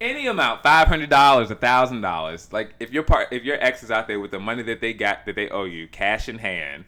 any 0.00 0.28
amount, 0.28 0.62
five 0.62 0.86
hundred 0.86 1.10
dollars, 1.10 1.50
a 1.50 1.56
thousand 1.56 2.02
dollars. 2.02 2.52
Like 2.52 2.74
if 2.78 2.92
your 2.92 3.02
part, 3.02 3.32
if 3.32 3.42
your 3.42 3.56
ex 3.60 3.82
is 3.82 3.90
out 3.90 4.06
there 4.06 4.20
with 4.20 4.30
the 4.30 4.40
money 4.40 4.62
that 4.62 4.80
they 4.80 4.92
got 4.92 5.26
that 5.26 5.34
they 5.34 5.48
owe 5.48 5.64
you, 5.64 5.88
cash 5.88 6.28
in 6.28 6.38
hand, 6.38 6.84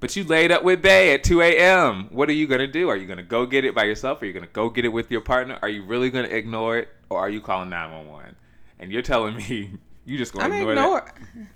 but 0.00 0.16
you 0.16 0.24
laid 0.24 0.50
up 0.50 0.64
with 0.64 0.82
Bay 0.82 1.14
at 1.14 1.22
2 1.22 1.42
a.m. 1.42 2.08
What 2.10 2.28
are 2.28 2.32
you 2.32 2.46
gonna 2.46 2.66
do? 2.66 2.88
Are 2.88 2.96
you 2.96 3.06
gonna 3.06 3.22
go 3.22 3.46
get 3.46 3.64
it 3.64 3.74
by 3.74 3.84
yourself? 3.84 4.20
Are 4.22 4.26
you 4.26 4.32
gonna 4.32 4.46
go 4.46 4.70
get 4.70 4.84
it 4.84 4.88
with 4.88 5.10
your 5.10 5.20
partner? 5.20 5.58
Are 5.62 5.68
you 5.68 5.84
really 5.84 6.10
gonna 6.10 6.28
ignore 6.28 6.78
it, 6.78 6.88
or 7.10 7.18
are 7.18 7.30
you 7.30 7.40
calling 7.40 7.68
911? 7.68 8.34
And 8.78 8.90
you're 8.90 9.02
telling 9.02 9.36
me 9.36 9.72
you 10.06 10.18
just 10.18 10.32
gonna 10.32 10.54
ignore, 10.54 10.72
ignore 10.72 11.14
that? 11.36 11.46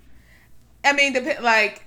I 0.83 0.93
mean, 0.93 1.13
like 1.41 1.84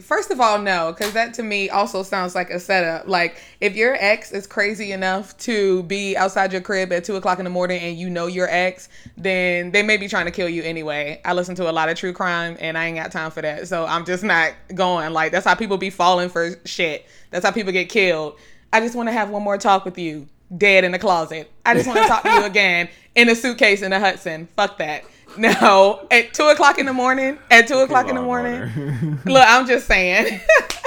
First 0.00 0.30
of 0.30 0.40
all, 0.40 0.58
no, 0.58 0.92
because 0.92 1.12
that 1.14 1.34
to 1.34 1.42
me 1.42 1.70
also 1.70 2.02
sounds 2.02 2.34
like 2.34 2.50
a 2.50 2.60
setup. 2.60 3.08
Like 3.08 3.40
if 3.60 3.76
your 3.76 3.96
ex 3.98 4.32
is 4.32 4.46
crazy 4.46 4.92
enough 4.92 5.36
to 5.38 5.82
be 5.84 6.16
outside 6.16 6.52
your 6.52 6.60
crib 6.60 6.92
at 6.92 7.04
two 7.04 7.16
o'clock 7.16 7.38
in 7.38 7.44
the 7.44 7.50
morning 7.50 7.80
and 7.80 7.96
you 7.96 8.10
know 8.10 8.26
your 8.26 8.48
ex, 8.48 8.88
then 9.16 9.70
they 9.70 9.82
may 9.82 9.96
be 9.96 10.08
trying 10.08 10.26
to 10.26 10.30
kill 10.30 10.48
you 10.48 10.62
anyway. 10.62 11.20
I 11.24 11.32
listen 11.32 11.54
to 11.56 11.70
a 11.70 11.72
lot 11.72 11.88
of 11.88 11.96
true 11.96 12.12
crime 12.12 12.56
and 12.60 12.76
I 12.76 12.86
ain't 12.86 12.96
got 12.96 13.10
time 13.12 13.30
for 13.30 13.42
that. 13.42 13.68
So 13.68 13.86
I'm 13.86 14.04
just 14.04 14.22
not 14.22 14.52
going. 14.74 15.12
Like 15.12 15.32
that's 15.32 15.46
how 15.46 15.54
people 15.54 15.78
be 15.78 15.90
falling 15.90 16.28
for 16.28 16.50
shit. 16.64 17.06
That's 17.30 17.44
how 17.44 17.52
people 17.52 17.72
get 17.72 17.88
killed. 17.88 18.38
I 18.72 18.80
just 18.80 18.94
want 18.94 19.08
to 19.08 19.12
have 19.12 19.30
one 19.30 19.42
more 19.42 19.58
talk 19.58 19.84
with 19.84 19.98
you, 19.98 20.28
dead 20.56 20.84
in 20.84 20.92
the 20.92 20.98
closet. 20.98 21.50
I 21.64 21.74
just 21.74 21.86
want 21.86 22.00
to 22.00 22.06
talk 22.06 22.22
to 22.22 22.30
you 22.30 22.44
again 22.44 22.88
in 23.14 23.28
a 23.28 23.34
suitcase 23.34 23.82
in 23.82 23.92
a 23.92 23.98
Hudson. 23.98 24.48
Fuck 24.56 24.78
that. 24.78 25.04
No, 25.38 26.06
at 26.10 26.34
two 26.34 26.44
o'clock 26.48 26.78
in 26.78 26.86
the 26.86 26.92
morning. 26.92 27.38
At 27.50 27.68
two 27.68 27.78
o'clock 27.78 28.08
in 28.08 28.14
the 28.14 28.22
morning. 28.22 29.18
Look, 29.24 29.44
I'm 29.46 29.66
just 29.66 29.86
saying. 29.86 30.40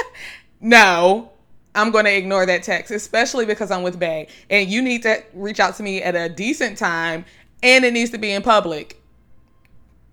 no, 0.62 1.32
I'm 1.76 1.92
going 1.92 2.06
to 2.06 2.16
ignore 2.16 2.46
that 2.46 2.64
text, 2.64 2.92
especially 2.92 3.46
because 3.46 3.72
I'm 3.72 3.84
with 3.84 4.00
Bay, 4.00 4.28
and 4.50 4.70
you 4.70 4.82
need 4.82 5.04
to 5.04 5.24
reach 5.34 5.60
out 5.60 5.76
to 5.76 5.84
me 5.84 6.02
at 6.02 6.16
a 6.16 6.30
decent 6.30 6.78
time, 6.78 7.26
and 7.64 7.86
it 7.86 7.94
needs 7.94 8.12
to 8.12 8.18
be 8.18 8.32
in 8.32 8.42
public. 8.42 9.02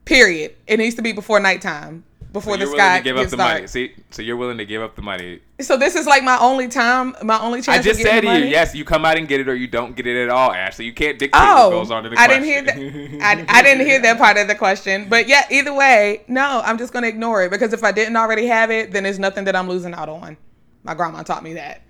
Period. 0.04 0.54
It 0.66 0.78
needs 0.78 0.94
to 0.96 1.02
be 1.02 1.12
before 1.12 1.40
nighttime 1.40 2.04
before 2.32 2.58
so 2.58 2.66
the 2.66 2.66
sky 2.66 3.00
give 3.00 3.16
up 3.16 3.28
the 3.28 3.36
dark. 3.36 3.54
money. 3.54 3.66
See, 3.66 3.94
so 4.10 4.22
you're 4.22 4.36
willing 4.36 4.58
to 4.58 4.64
give 4.64 4.82
up 4.82 4.94
the 4.96 5.02
money. 5.02 5.40
So 5.60 5.76
this 5.76 5.94
is 5.94 6.06
like 6.06 6.22
my 6.22 6.38
only 6.38 6.68
time, 6.68 7.16
my 7.22 7.40
only 7.40 7.62
chance. 7.62 7.80
I 7.80 7.82
just 7.82 8.00
said 8.00 8.20
to 8.20 8.38
you, 8.38 8.44
yes, 8.46 8.74
you 8.74 8.84
come 8.84 9.04
out 9.04 9.16
and 9.16 9.26
get 9.26 9.40
it, 9.40 9.48
or 9.48 9.54
you 9.54 9.66
don't 9.66 9.96
get 9.96 10.06
it 10.06 10.22
at 10.22 10.28
all, 10.28 10.52
Ashley. 10.52 10.84
You 10.84 10.92
can't 10.92 11.18
dictate 11.18 11.40
oh, 11.40 11.70
what 11.70 11.76
goes 11.76 11.90
on 11.90 12.04
in 12.04 12.12
the 12.12 12.20
I 12.20 12.26
question. 12.26 12.42
didn't 12.42 12.92
hear 12.92 13.18
that. 13.18 13.48
I, 13.48 13.58
I 13.58 13.62
didn't 13.62 13.86
hear 13.86 14.00
that 14.02 14.18
part 14.18 14.36
of 14.36 14.48
the 14.48 14.54
question, 14.54 15.08
but 15.08 15.28
yeah, 15.28 15.44
either 15.50 15.74
way, 15.74 16.24
no, 16.28 16.62
I'm 16.64 16.78
just 16.78 16.92
gonna 16.92 17.06
ignore 17.06 17.44
it 17.44 17.50
because 17.50 17.72
if 17.72 17.82
I 17.84 17.92
didn't 17.92 18.16
already 18.16 18.46
have 18.46 18.70
it, 18.70 18.92
then 18.92 19.04
there's 19.04 19.18
nothing 19.18 19.44
that 19.44 19.56
I'm 19.56 19.68
losing 19.68 19.94
out 19.94 20.08
on. 20.08 20.36
My 20.82 20.94
grandma 20.94 21.22
taught 21.22 21.42
me 21.42 21.54
that. 21.54 21.82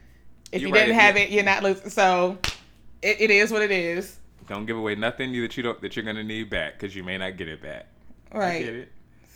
If 0.52 0.62
you're 0.62 0.69
you 0.69 0.75
didn't 0.75 0.95
have 0.95 1.16
yeah. 1.16 1.25
it, 1.25 1.31
you're 1.31 1.45
not 1.45 1.62
losing. 1.62 1.90
So 1.90 2.38
it, 3.02 3.21
it 3.21 3.31
is 3.31 3.50
what 3.50 3.62
it 3.62 3.71
is. 3.71 4.19
Don't 4.49 4.64
give 4.64 4.76
away 4.76 4.95
nothing 4.95 5.33
that 5.33 5.57
you 5.57 5.62
don't 5.62 5.81
that 5.81 5.97
you're 5.97 6.05
gonna 6.05 6.23
need 6.23 6.50
back 6.50 6.75
because 6.75 6.95
you 6.95 7.02
may 7.02 7.19
not 7.19 7.37
get 7.37 7.49
it 7.49 7.61
back. 7.61 7.87
Right. 8.33 8.88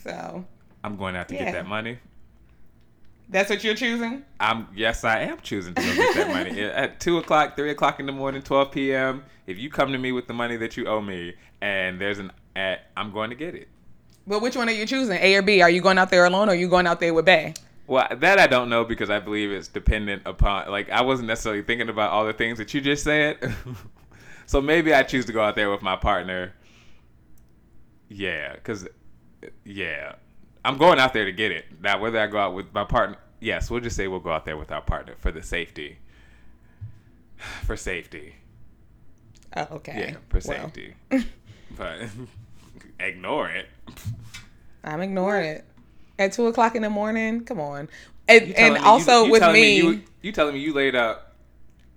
So 0.04 0.45
I'm 0.82 0.96
going 0.96 1.16
out 1.16 1.28
to 1.28 1.34
yeah. 1.34 1.44
get 1.44 1.52
that 1.52 1.66
money. 1.66 1.99
That's 3.28 3.49
what 3.49 3.62
you're 3.62 3.75
choosing. 3.75 4.25
I'm 4.40 4.66
yes, 4.75 5.04
I 5.04 5.20
am 5.20 5.38
choosing 5.40 5.75
to 5.75 5.80
go 5.80 5.94
get 5.94 6.14
that 6.16 6.28
money 6.28 6.60
at 6.64 6.99
two 6.99 7.18
o'clock, 7.18 7.54
three 7.54 7.70
o'clock 7.70 8.00
in 8.00 8.06
the 8.06 8.12
morning, 8.12 8.42
twelve 8.42 8.72
p.m. 8.72 9.25
If 9.46 9.58
you 9.58 9.70
come 9.70 9.92
to 9.92 9.99
me 9.99 10.10
with 10.10 10.26
the 10.26 10.34
money 10.34 10.56
that 10.56 10.76
you 10.76 10.87
owe 10.87 11.00
me, 11.00 11.34
and 11.60 12.00
there's 12.00 12.18
an 12.18 12.32
at, 12.56 12.87
I'm 12.96 13.12
going 13.12 13.30
to 13.30 13.37
get 13.37 13.54
it. 13.54 13.68
But 14.26 14.42
which 14.42 14.56
one 14.56 14.68
are 14.68 14.72
you 14.72 14.84
choosing, 14.84 15.18
A 15.20 15.34
or 15.37 15.42
B? 15.42 15.62
Are 15.62 15.70
you 15.70 15.80
going 15.80 15.96
out 15.96 16.10
there 16.10 16.25
alone, 16.25 16.49
or 16.49 16.52
are 16.52 16.56
you 16.56 16.68
going 16.68 16.87
out 16.87 16.99
there 16.99 17.14
with 17.14 17.25
Bay? 17.25 17.54
Well, 17.87 18.06
that 18.18 18.38
I 18.38 18.46
don't 18.46 18.68
know 18.68 18.84
because 18.84 19.10
I 19.10 19.18
believe 19.18 19.50
it's 19.50 19.68
dependent 19.68 20.22
upon. 20.25 20.70
Like 20.70 20.90
I 20.90 21.02
wasn't 21.02 21.28
necessarily 21.28 21.62
thinking 21.62 21.88
about 21.88 22.10
all 22.10 22.25
the 22.25 22.32
things 22.32 22.58
that 22.58 22.72
you 22.75 22.80
just 22.80 23.04
said. 23.04 23.54
so 24.46 24.60
maybe 24.60 24.94
I 24.94 25.02
choose 25.02 25.25
to 25.26 25.32
go 25.32 25.42
out 25.42 25.56
there 25.56 25.70
with 25.70 25.82
my 25.82 25.96
partner. 25.96 26.52
Yeah, 28.08 28.54
because 28.54 28.88
yeah, 29.64 30.14
I'm 30.64 30.76
going 30.76 30.99
out 30.99 31.12
there 31.12 31.25
to 31.25 31.33
get 31.33 31.50
it. 31.50 31.67
Now, 31.81 31.99
whether 32.00 32.21
I 32.21 32.26
go 32.26 32.38
out 32.38 32.55
with 32.55 32.73
my 32.75 32.85
partner, 32.85 33.17
yes, 33.40 33.71
we'll 33.71 33.81
just 33.81 33.97
say 33.97 34.09
we'll 34.09 34.21
go 34.21 34.33
out 34.33 34.45
there 34.45 34.57
with 34.57 34.71
our 34.71 34.83
partner 34.83 35.14
for 35.19 35.33
the 35.33 35.43
safety. 35.43 35.99
For 37.64 37.76
safety. 37.76 38.35
Oh, 39.57 39.67
okay. 39.73 40.11
Yeah, 40.11 40.17
for 40.29 40.40
safety. 40.40 40.95
Well. 41.11 41.23
but 41.76 42.02
ignore 43.00 43.49
it. 43.49 43.67
I'm 44.85 45.00
ignoring 45.00 45.47
it. 45.47 45.64
At 46.19 46.33
two 46.33 46.47
o'clock 46.47 46.76
in 46.76 46.83
the 46.83 46.90
morning, 46.90 47.45
come 47.45 47.59
on. 47.59 47.88
And, 48.29 48.52
and 48.52 48.76
also 48.79 49.25
you, 49.25 49.33
with 49.33 49.43
me, 49.43 49.52
me 49.52 49.76
you, 49.76 50.02
you 50.23 50.33
telling 50.33 50.55
me 50.55 50.61
you 50.61 50.73
laid 50.73 50.95
up, 50.95 51.35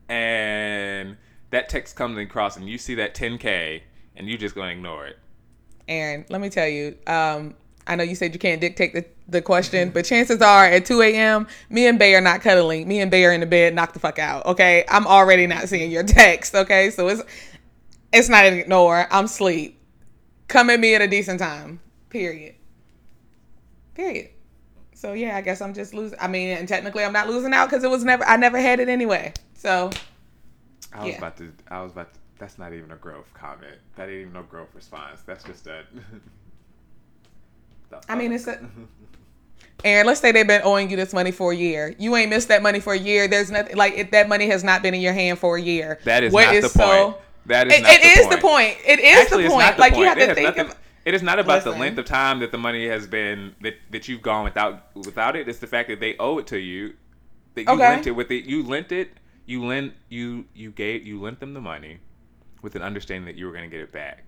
and 0.10 1.18
that 1.52 1.70
text 1.70 1.96
comes 1.96 2.18
across, 2.18 2.58
and 2.58 2.68
you 2.68 2.78
see 2.78 2.96
that 2.96 3.14
10k, 3.14 3.82
and 4.16 4.28
you 4.28 4.38
just 4.38 4.56
gonna 4.56 4.72
ignore 4.72 5.06
it. 5.06 5.20
Aaron, 5.88 6.26
let 6.30 6.42
me 6.42 6.50
tell 6.50 6.68
you, 6.68 6.98
um, 7.06 7.54
I 7.86 7.96
know 7.96 8.04
you 8.04 8.16
said 8.16 8.34
you 8.34 8.40
can't 8.40 8.62
dictate 8.62 8.94
the, 8.94 9.06
the 9.28 9.42
question, 9.42 9.90
but 9.90 10.06
chances 10.06 10.42
are 10.42 10.66
at 10.66 10.86
2 10.86 11.02
a.m., 11.02 11.48
me 11.70 11.88
and 11.88 12.00
Bay 12.00 12.16
are 12.16 12.22
not 12.22 12.42
cuddling. 12.42 12.88
Me 12.88 13.02
and 13.02 13.12
Bay 13.12 13.26
are 13.26 13.34
in 13.34 13.42
the 13.42 13.46
bed, 13.46 13.76
knock 13.76 13.94
the 13.94 14.00
fuck 14.00 14.20
out. 14.20 14.46
Okay. 14.46 14.86
I'm 14.90 15.06
already 15.06 15.48
not 15.48 15.68
seeing 15.68 15.92
your 15.92 16.04
text. 16.04 16.56
Okay. 16.56 16.90
So 16.90 17.08
it's 17.08 17.24
it's 18.14 18.30
not 18.30 18.46
an 18.46 18.54
ignore. 18.54 19.08
I'm 19.12 19.28
sleep. 19.28 19.80
Come 20.48 20.70
at 20.70 20.80
me 20.80 20.96
at 20.96 21.02
a 21.02 21.08
decent 21.08 21.40
time. 21.40 21.80
Period. 22.10 22.56
Period. 23.96 24.30
So 24.94 25.14
yeah, 25.14 25.36
I 25.36 25.42
guess 25.42 25.62
I'm 25.62 25.74
just 25.74 25.94
losing. 25.94 26.18
I 26.22 26.28
mean, 26.28 26.50
and 26.58 26.68
technically 26.68 27.04
I'm 27.04 27.12
not 27.12 27.28
losing 27.28 27.54
out 27.54 27.70
because 27.70 27.84
it 27.84 27.90
was 27.90 28.04
never 28.04 28.24
I 28.24 28.38
never 28.38 28.60
had 28.60 28.80
it 28.80 28.88
anyway. 28.88 29.34
So 29.56 29.90
I 30.94 31.04
was 31.04 31.12
yeah. 31.12 31.18
about 31.18 31.38
to 31.38 31.52
I 31.70 31.82
was 31.82 31.92
about 31.92 32.14
to, 32.14 32.20
that's 32.38 32.58
not 32.58 32.72
even 32.74 32.92
a 32.92 32.96
growth 32.96 33.34
comment. 33.34 33.78
That 33.96 34.10
ain't 34.10 34.22
even 34.22 34.34
no 34.34 34.44
growth 34.44 34.70
response. 34.74 35.22
That's 35.26 35.44
just 35.44 35.68
a 35.68 35.84
I 38.10 38.16
mean, 38.16 38.32
it's 38.32 38.48
a. 38.48 38.60
Aaron, 39.86 40.08
let's 40.08 40.22
say 40.22 40.32
they've 40.32 40.48
been 40.48 40.62
owing 40.64 40.90
you 40.90 40.96
this 40.96 41.14
money 41.14 41.32
for 41.32 41.52
a 41.52 41.56
year. 41.56 41.94
You 42.00 42.16
ain't 42.16 42.30
missed 42.30 42.48
that 42.48 42.64
money 42.64 42.80
for 42.80 42.94
a 42.94 42.98
year. 42.98 43.28
There's 43.28 43.52
nothing 43.52 43.76
like 43.76 43.96
if 43.96 44.12
that 44.12 44.30
money 44.30 44.48
has 44.48 44.64
not 44.64 44.82
been 44.82 44.94
in 44.94 45.02
your 45.02 45.12
hand 45.12 45.40
for 45.40 45.58
a 45.58 45.62
year. 45.62 46.00
That 46.06 46.24
is 46.24 46.32
what 46.32 46.46
not 46.46 46.56
is 46.56 46.64
the 46.64 46.70
so, 46.70 47.06
point. 47.06 47.18
That 47.48 47.68
is 47.68 47.74
it, 47.74 47.84
not 47.84 47.92
it 47.92 48.02
the, 48.02 48.08
is 48.08 48.20
point. 48.20 48.32
the 48.32 48.38
point. 48.38 48.78
It 48.86 49.00
is 49.00 49.18
Actually, 49.20 49.44
the 49.44 49.50
point. 49.50 49.80
like 49.80 49.94
point. 49.94 49.98
you 49.98 50.08
have 50.08 50.18
it 50.18 50.28
to 50.28 50.36
think 50.36 50.56
nothing, 50.56 50.72
of. 50.72 50.78
It 51.06 51.14
is 51.14 51.22
not 51.22 51.38
about 51.38 51.66
Listen. 51.66 51.74
the 51.74 51.80
length 51.80 51.98
of 51.98 52.06
time 52.06 52.40
that 52.40 52.52
the 52.54 52.58
money 52.58 52.88
has 52.88 53.08
been 53.08 53.56
that, 53.62 53.76
that 53.92 54.08
you've 54.08 54.22
gone 54.22 54.46
without 54.46 54.96
without 54.96 55.36
it. 55.36 55.50
It's 55.50 55.60
the 55.60 55.68
fact 55.68 55.90
that 55.90 56.00
they 56.00 56.16
owe 56.18 56.38
it 56.38 56.48
to 56.48 56.58
you. 56.58 56.94
That 57.56 57.64
you 57.64 57.74
okay. 57.74 57.90
lent 57.90 58.08
it 58.08 58.12
with 58.12 58.32
it. 58.32 58.46
You 58.46 58.64
lent 58.64 58.92
it. 58.94 59.12
You 59.46 59.66
lent 59.66 59.94
you 60.08 60.46
you 60.54 60.72
gave 60.72 61.06
you 61.06 61.22
lent 61.22 61.42
them 61.42 61.54
the 61.54 61.60
money, 61.60 62.00
with 62.62 62.76
an 62.76 62.82
understanding 62.82 63.26
that 63.26 63.36
you 63.36 63.46
were 63.46 63.52
going 63.52 63.70
to 63.70 63.76
get 63.76 63.84
it 63.84 63.92
back, 63.92 64.24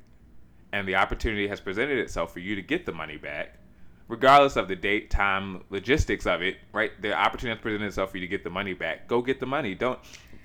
and 0.76 0.86
the 0.86 0.96
opportunity 0.96 1.48
has 1.48 1.62
presented 1.62 1.98
itself 1.98 2.34
for 2.34 2.40
you 2.40 2.56
to 2.56 2.62
get 2.62 2.86
the 2.86 2.92
money 2.92 3.16
back 3.18 3.60
regardless 4.08 4.56
of 4.56 4.68
the 4.68 4.76
date, 4.76 5.10
time, 5.10 5.64
logistics 5.72 6.28
of 6.28 6.44
it, 6.44 6.58
right? 6.74 6.92
The 7.02 7.12
opportunity 7.12 7.58
has 7.58 7.62
presented 7.64 7.88
itself 7.88 8.12
for 8.12 8.18
you 8.18 8.22
to 8.22 8.28
get 8.28 8.44
the 8.44 8.52
money 8.52 8.74
back. 8.74 9.08
Go 9.08 9.20
get 9.20 9.40
the 9.40 9.48
money. 9.48 9.74
Don't 9.74 9.98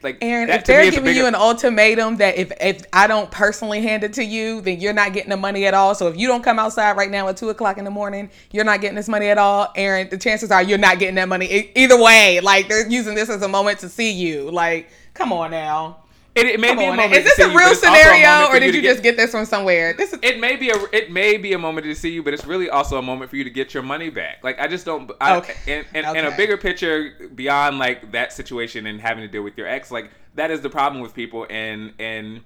like 0.02 0.16
Aaron. 0.22 0.48
If 0.48 0.64
they're 0.64 0.84
giving 0.84 1.04
bigger... 1.04 1.20
you 1.20 1.26
an 1.26 1.34
ultimatum 1.34 2.16
that 2.16 2.38
if 2.38 2.52
if 2.58 2.86
I 2.90 3.06
don't 3.06 3.30
personally 3.30 3.82
hand 3.82 4.02
it 4.02 4.14
to 4.14 4.24
you, 4.24 4.62
then 4.62 4.80
you're 4.80 4.94
not 4.94 5.12
getting 5.12 5.28
the 5.28 5.36
money 5.36 5.66
at 5.66 5.74
all. 5.74 5.94
So 5.94 6.08
if 6.08 6.16
you 6.16 6.26
don't 6.26 6.42
come 6.42 6.58
outside 6.58 6.96
right 6.96 7.10
now 7.10 7.28
at 7.28 7.36
two 7.36 7.50
o'clock 7.50 7.76
in 7.76 7.84
the 7.84 7.90
morning, 7.90 8.30
you're 8.50 8.64
not 8.64 8.80
getting 8.80 8.96
this 8.96 9.08
money 9.08 9.26
at 9.26 9.36
all, 9.36 9.70
Aaron. 9.76 10.08
The 10.08 10.16
chances 10.16 10.50
are 10.50 10.62
you're 10.62 10.78
not 10.78 10.98
getting 10.98 11.16
that 11.16 11.28
money 11.28 11.70
either 11.74 12.00
way. 12.00 12.40
Like 12.40 12.68
they're 12.68 12.88
using 12.88 13.14
this 13.14 13.28
as 13.28 13.42
a 13.42 13.48
moment 13.48 13.80
to 13.80 13.90
see 13.90 14.10
you. 14.10 14.50
Like, 14.50 14.88
come 15.12 15.34
on 15.34 15.50
now. 15.50 16.04
It, 16.34 16.46
it 16.46 16.60
may 16.60 16.68
Come 16.68 16.78
be 16.78 16.84
a 16.84 16.90
moment. 16.94 17.12
Is 17.12 17.24
this 17.24 17.38
a 17.40 17.42
you, 17.42 17.48
real 17.48 17.58
but 17.58 17.72
it's 17.72 17.82
a 17.82 17.86
scenario, 17.86 18.46
or 18.48 18.60
did 18.60 18.72
you 18.74 18.80
get- 18.80 18.92
just 18.92 19.02
get 19.02 19.16
this 19.16 19.32
from 19.32 19.44
somewhere? 19.44 19.94
This 19.94 20.12
is 20.12 20.20
It 20.22 20.38
may 20.38 20.54
be 20.56 20.70
a 20.70 20.76
it 20.92 21.10
may 21.10 21.36
be 21.36 21.52
a 21.54 21.58
moment 21.58 21.84
to 21.86 21.94
see 21.94 22.10
you, 22.10 22.22
but 22.22 22.32
it's 22.32 22.44
really 22.46 22.70
also 22.70 22.98
a 22.98 23.02
moment 23.02 23.30
for 23.30 23.36
you 23.36 23.42
to 23.44 23.50
get 23.50 23.74
your 23.74 23.82
money 23.82 24.10
back. 24.10 24.44
Like 24.44 24.60
I 24.60 24.68
just 24.68 24.84
don't. 24.86 25.10
I, 25.20 25.38
Okay. 25.38 25.54
And, 25.66 25.86
and, 25.92 26.16
and 26.16 26.26
a 26.26 26.36
bigger 26.36 26.56
picture 26.56 27.28
beyond 27.34 27.78
like 27.78 28.12
that 28.12 28.32
situation 28.32 28.86
and 28.86 29.00
having 29.00 29.22
to 29.22 29.28
deal 29.28 29.42
with 29.42 29.58
your 29.58 29.66
ex, 29.66 29.90
like 29.90 30.10
that 30.36 30.50
is 30.52 30.60
the 30.60 30.70
problem 30.70 31.02
with 31.02 31.14
people 31.14 31.46
and 31.50 31.92
and 31.98 32.42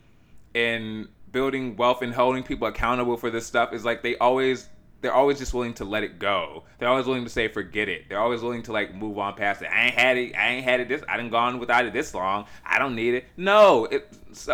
and 0.55 1.09
building 1.31 1.77
wealth 1.77 2.01
and 2.01 2.15
holding 2.15 2.43
people 2.43 2.67
accountable 2.69 3.17
for 3.17 3.29
this 3.29 3.47
stuff 3.47 3.73
is 3.73 3.85
like 3.85 4.03
they 4.03 4.17
always 4.19 4.69
they're 5.05 5.13
always 5.13 5.39
just 5.39 5.53
willing 5.53 5.75
to 5.75 5.85
let 5.85 6.03
it 6.03 6.19
go. 6.19 6.65
They're 6.79 6.89
always 6.89 7.05
willing 7.05 7.25
to 7.25 7.31
say 7.31 7.49
forget 7.49 7.91
it. 7.91 8.09
They're 8.09 8.19
always 8.19 8.41
willing 8.41 8.63
to 8.63 8.73
like 8.73 8.95
move 8.95 9.19
on 9.19 9.35
past 9.35 9.61
it. 9.61 9.69
I 9.71 9.85
ain't 9.85 9.95
had 9.95 10.17
it. 10.17 10.35
I 10.35 10.49
ain't 10.49 10.65
had 10.65 10.81
it 10.81 10.89
this. 10.89 11.03
I 11.07 11.19
didn't 11.19 11.31
gone 11.31 11.59
without 11.59 11.85
it 11.85 11.93
this 11.93 12.15
long. 12.15 12.47
I 12.65 12.79
don't 12.79 12.95
need 12.95 13.13
it. 13.13 13.27
No, 13.37 13.85
it's 13.85 14.49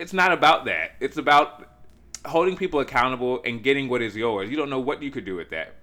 it's 0.00 0.12
not 0.12 0.32
about 0.32 0.64
that. 0.64 0.96
It's 0.98 1.18
about 1.18 1.68
holding 2.26 2.56
people 2.56 2.80
accountable 2.80 3.42
and 3.44 3.62
getting 3.62 3.88
what 3.88 4.02
is 4.02 4.16
yours. 4.16 4.50
You 4.50 4.56
don't 4.56 4.70
know 4.70 4.80
what 4.80 5.00
you 5.04 5.12
could 5.12 5.24
do 5.24 5.36
with 5.36 5.50
that. 5.50 5.76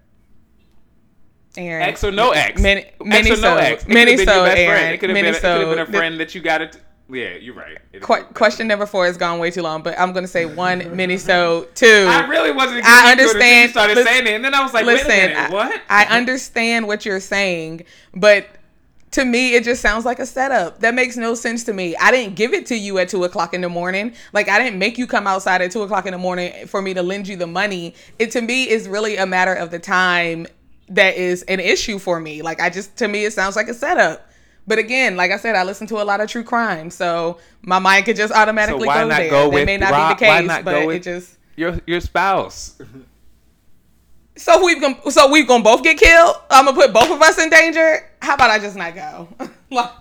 Aaron. 1.55 1.87
Ex 1.87 2.03
or 2.03 2.11
no 2.11 2.31
ex. 2.31 2.61
Many, 2.61 2.91
many 3.01 3.31
or 3.31 3.37
so, 3.37 3.41
no 3.41 3.57
ex. 3.57 3.83
It 3.83 3.89
many 3.89 4.17
been 4.17 4.27
so, 4.27 4.35
your 4.35 4.45
best 4.45 4.57
Aaron. 4.57 4.79
friend. 4.79 4.93
It 4.93 4.97
could 4.99 5.09
have 5.09 5.15
been, 5.15 5.23
many 5.23 5.39
could 5.39 5.43
have 5.45 5.69
been 5.69 5.79
a 5.79 5.97
friend 5.97 6.19
that 6.19 6.35
you 6.35 6.41
got 6.41 6.61
it. 6.61 6.77
Yeah, 7.11 7.35
you're 7.35 7.55
right. 7.55 7.77
Qu- 8.01 8.23
question 8.33 8.67
number 8.67 8.85
four 8.85 9.05
has 9.05 9.17
gone 9.17 9.39
way 9.39 9.49
too 9.49 9.63
long, 9.63 9.81
but 9.81 9.99
I'm 9.99 10.13
gonna 10.13 10.27
say 10.27 10.45
one 10.45 10.95
mini 10.95 11.17
so 11.17 11.67
two. 11.73 12.05
I 12.07 12.27
really 12.27 12.51
wasn't. 12.51 12.85
I 12.85 13.15
getting 13.15 13.25
into 13.25 13.39
it 13.39 13.41
until 13.41 13.41
understand. 13.41 13.67
You 13.67 13.71
started 13.71 13.95
Lis- 13.95 14.05
saying 14.07 14.27
it, 14.27 14.33
and 14.33 14.45
then 14.45 14.53
I 14.53 14.61
was 14.61 14.73
like, 14.73 14.85
Listen, 14.85 15.07
minute, 15.07 15.37
I, 15.37 15.49
what? 15.49 15.81
I 15.89 16.05
understand 16.05 16.87
what 16.87 17.05
you're 17.05 17.19
saying, 17.19 17.85
but 18.13 18.47
to 19.11 19.25
me, 19.25 19.55
it 19.55 19.63
just 19.63 19.81
sounds 19.81 20.05
like 20.05 20.19
a 20.19 20.25
setup. 20.25 20.79
That 20.81 20.93
makes 20.93 21.17
no 21.17 21.33
sense 21.33 21.63
to 21.63 21.73
me. 21.73 21.95
I 21.95 22.11
didn't 22.11 22.35
give 22.35 22.53
it 22.53 22.67
to 22.67 22.75
you 22.75 22.99
at 22.99 23.09
two 23.09 23.23
o'clock 23.23 23.55
in 23.55 23.61
the 23.61 23.69
morning. 23.69 24.13
Like 24.33 24.47
I 24.47 24.59
didn't 24.59 24.77
make 24.77 24.97
you 24.97 25.07
come 25.07 25.25
outside 25.25 25.61
at 25.61 25.71
two 25.71 25.81
o'clock 25.81 26.05
in 26.05 26.11
the 26.11 26.19
morning 26.19 26.67
for 26.67 26.81
me 26.81 26.93
to 26.93 27.01
lend 27.01 27.27
you 27.27 27.35
the 27.35 27.47
money. 27.47 27.95
It 28.19 28.31
to 28.31 28.41
me 28.41 28.69
is 28.69 28.87
really 28.87 29.17
a 29.17 29.25
matter 29.25 29.53
of 29.53 29.71
the 29.71 29.79
time 29.79 30.45
that 30.89 31.15
is 31.15 31.43
an 31.43 31.59
issue 31.59 31.97
for 31.97 32.19
me. 32.19 32.41
Like 32.43 32.61
I 32.61 32.69
just 32.69 32.97
to 32.97 33.07
me, 33.07 33.25
it 33.25 33.33
sounds 33.33 33.55
like 33.55 33.67
a 33.67 33.73
setup. 33.73 34.28
But 34.69 34.77
again, 34.77 35.17
like 35.17 35.31
I 35.31 35.37
said, 35.37 35.55
I 35.55 35.63
listen 35.63 35.87
to 35.87 35.95
a 36.01 36.05
lot 36.05 36.21
of 36.21 36.29
true 36.29 36.43
crime, 36.43 36.91
so 36.91 37.39
my 37.63 37.79
mind 37.79 38.05
could 38.05 38.15
just 38.15 38.31
automatically 38.31 38.87
why 38.87 39.01
go 39.01 39.07
not 39.09 39.17
there. 39.17 39.29
go 39.31 39.49
with- 39.49 39.65
may 39.65 39.77
not 39.77 39.91
why- 39.91 40.13
be 40.13 40.19
the 40.19 40.25
case, 40.25 40.47
not 40.47 40.63
but 40.63 40.75
it 40.83 41.03
just 41.03 41.37
your 41.55 41.79
your 41.87 41.99
spouse. 41.99 42.79
so 44.35 44.63
we've 44.63 44.79
gonna 44.79 45.11
so 45.11 45.29
we've 45.31 45.47
gonna 45.47 45.63
both 45.63 45.83
get 45.83 45.97
killed. 45.97 46.35
I'm 46.51 46.65
gonna 46.65 46.77
put 46.77 46.93
both 46.93 47.09
of 47.11 47.21
us 47.21 47.37
in 47.39 47.49
danger. 47.49 48.07
How 48.21 48.35
about 48.35 48.51
I 48.51 48.59
just 48.59 48.75
not 48.75 48.93
go? 48.95 49.27
Look, 49.71 49.91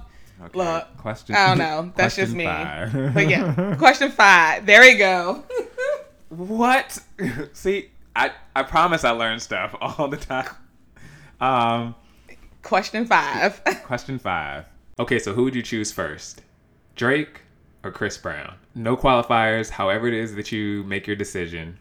Okay. 0.44 0.56
look. 0.58 0.96
Question. 0.98 1.34
I 1.34 1.48
don't 1.48 1.58
know. 1.66 1.92
That's 1.96 2.14
just 2.14 2.32
me. 2.34 2.44
five. 2.44 2.92
But 3.14 3.28
yeah, 3.28 3.74
question 3.78 4.10
five. 4.10 4.66
There 4.66 4.82
we 4.82 4.94
go. 4.96 5.44
What? 6.28 6.98
See, 7.54 7.90
I 8.14 8.32
I 8.54 8.62
promise 8.64 9.02
I 9.02 9.10
learn 9.12 9.40
stuff 9.40 9.74
all 9.80 10.08
the 10.08 10.16
time. 10.18 10.48
Um, 11.40 11.94
question 12.62 13.06
five. 13.06 13.62
question 13.84 14.18
five. 14.18 14.64
Okay, 14.98 15.18
so 15.18 15.32
who 15.32 15.44
would 15.44 15.54
you 15.54 15.62
choose 15.62 15.92
first, 15.92 16.42
Drake 16.96 17.42
or 17.84 17.90
Chris 17.90 18.16
Brown? 18.18 18.56
No 18.74 18.96
qualifiers. 18.96 19.70
However 19.70 20.08
it 20.08 20.14
is 20.14 20.34
that 20.34 20.50
you 20.52 20.82
make 20.84 21.06
your 21.06 21.16
decision, 21.16 21.78